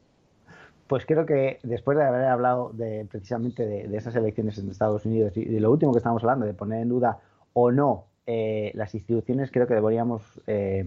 Pues 0.89 1.07
creo 1.07 1.25
que 1.25 1.59
después 1.63 1.97
de 1.97 2.05
haber 2.05 2.27
hablado 2.27 2.71
de, 2.75 3.07
precisamente 3.07 3.67
de, 3.67 3.97
esas 3.97 4.15
elecciones 4.15 4.59
en 4.59 4.69
Estados 4.69 5.07
Unidos 5.07 5.35
y 5.39 5.47
de 5.47 5.59
lo 5.59 5.71
último 5.73 5.93
que 5.93 5.99
estamos 5.99 6.23
hablando, 6.23 6.45
de 6.45 6.53
poner 6.53 6.83
en 6.83 6.91
duda 6.91 7.19
o 7.55 7.73
no 7.73 8.05
eh, 8.27 8.73
las 8.75 8.95
instituciones 8.95 9.51
creo 9.51 9.67
que 9.67 9.73
deberíamos, 9.73 10.23
eh, 10.47 10.85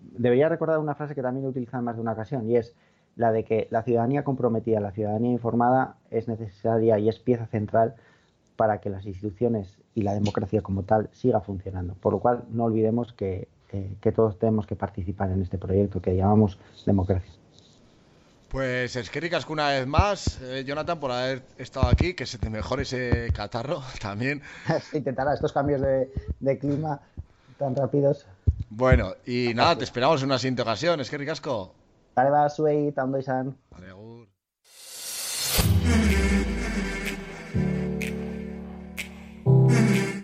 debería 0.00 0.48
recordar 0.48 0.78
una 0.78 0.94
frase 0.94 1.14
que 1.14 1.20
también 1.20 1.44
he 1.44 1.48
utilizado 1.50 1.80
en 1.80 1.84
más 1.84 1.96
de 1.96 2.00
una 2.00 2.12
ocasión 2.12 2.48
y 2.48 2.56
es 2.56 2.74
la 3.14 3.30
de 3.30 3.44
que 3.44 3.68
la 3.70 3.82
ciudadanía 3.82 4.24
comprometida, 4.24 4.80
la 4.80 4.92
ciudadanía 4.92 5.32
informada 5.32 5.96
es 6.10 6.28
necesaria 6.28 6.98
y 6.98 7.10
es 7.10 7.18
pieza 7.18 7.44
central 7.46 7.94
para 8.56 8.80
que 8.80 8.88
las 8.88 9.04
instituciones 9.04 9.78
y 9.94 10.00
la 10.00 10.14
democracia 10.14 10.62
como 10.62 10.84
tal 10.84 11.10
siga 11.12 11.42
funcionando. 11.42 11.94
Por 11.94 12.14
lo 12.14 12.20
cual 12.20 12.44
no 12.50 12.64
olvidemos 12.64 13.12
que, 13.12 13.48
eh, 13.72 13.94
que 14.00 14.12
todos 14.12 14.38
tenemos 14.38 14.66
que 14.66 14.76
participar 14.76 15.30
en 15.30 15.42
este 15.42 15.58
proyecto 15.58 16.00
que 16.00 16.16
llamamos 16.16 16.58
democracia. 16.84 17.32
Pues 18.48 18.94
es 18.94 19.10
que 19.10 19.20
ricas 19.20 19.48
una 19.48 19.68
vez 19.68 19.86
más, 19.86 20.40
eh, 20.40 20.64
Jonathan, 20.64 21.00
por 21.00 21.10
haber 21.10 21.42
estado 21.58 21.88
aquí, 21.88 22.14
que 22.14 22.26
se 22.26 22.38
te 22.38 22.48
mejore 22.48 22.82
ese 22.82 23.32
catarro 23.32 23.82
también. 24.00 24.40
intentará 24.92 25.34
estos 25.34 25.52
cambios 25.52 25.80
de, 25.80 26.10
de 26.40 26.58
clima 26.58 27.00
tan 27.58 27.74
rápidos. 27.74 28.26
Bueno, 28.70 29.14
y 29.26 29.52
nada, 29.54 29.76
te 29.76 29.84
esperamos 29.84 30.22
en 30.22 30.28
una 30.28 30.38
siguiente 30.38 30.62
ocasión, 30.62 31.00
es 31.00 31.10
que 31.10 31.18
ricasco. 31.18 31.74
Vale, 32.14 32.30
va, 32.30 32.48
zuei, 32.48 32.88
eta 32.88 33.04
ondo 33.04 33.18
izan. 33.20 33.52
Vale, 33.70 33.92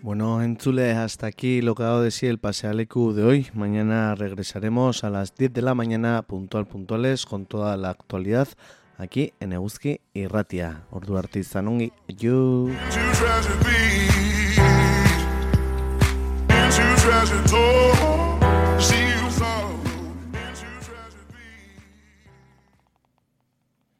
Bueno, 0.02 0.42
Entzule, 0.42 0.90
hasta 0.94 1.28
aquí 1.28 1.62
lo 1.62 1.76
que 1.76 1.84
ha 1.84 1.86
dado 1.86 2.02
de 2.02 2.10
sí 2.10 2.26
el 2.26 2.38
pasealecu 2.38 3.12
de 3.12 3.22
hoy. 3.22 3.46
Mañana 3.54 4.16
regresaremos 4.16 5.04
a 5.04 5.10
las 5.10 5.32
10 5.36 5.52
de 5.52 5.62
la 5.62 5.76
mañana, 5.76 6.22
puntual, 6.22 6.66
puntuales, 6.66 7.24
con 7.24 7.46
toda 7.46 7.76
la 7.76 7.90
actualidad 7.90 8.48
aquí 8.98 9.32
en 9.38 9.52
Euski 9.52 10.00
y 10.12 10.26
Ratia. 10.26 10.82
Ordu 10.90 11.16
artista 11.16 11.62
nungi, 11.62 11.92
you. 12.08 12.70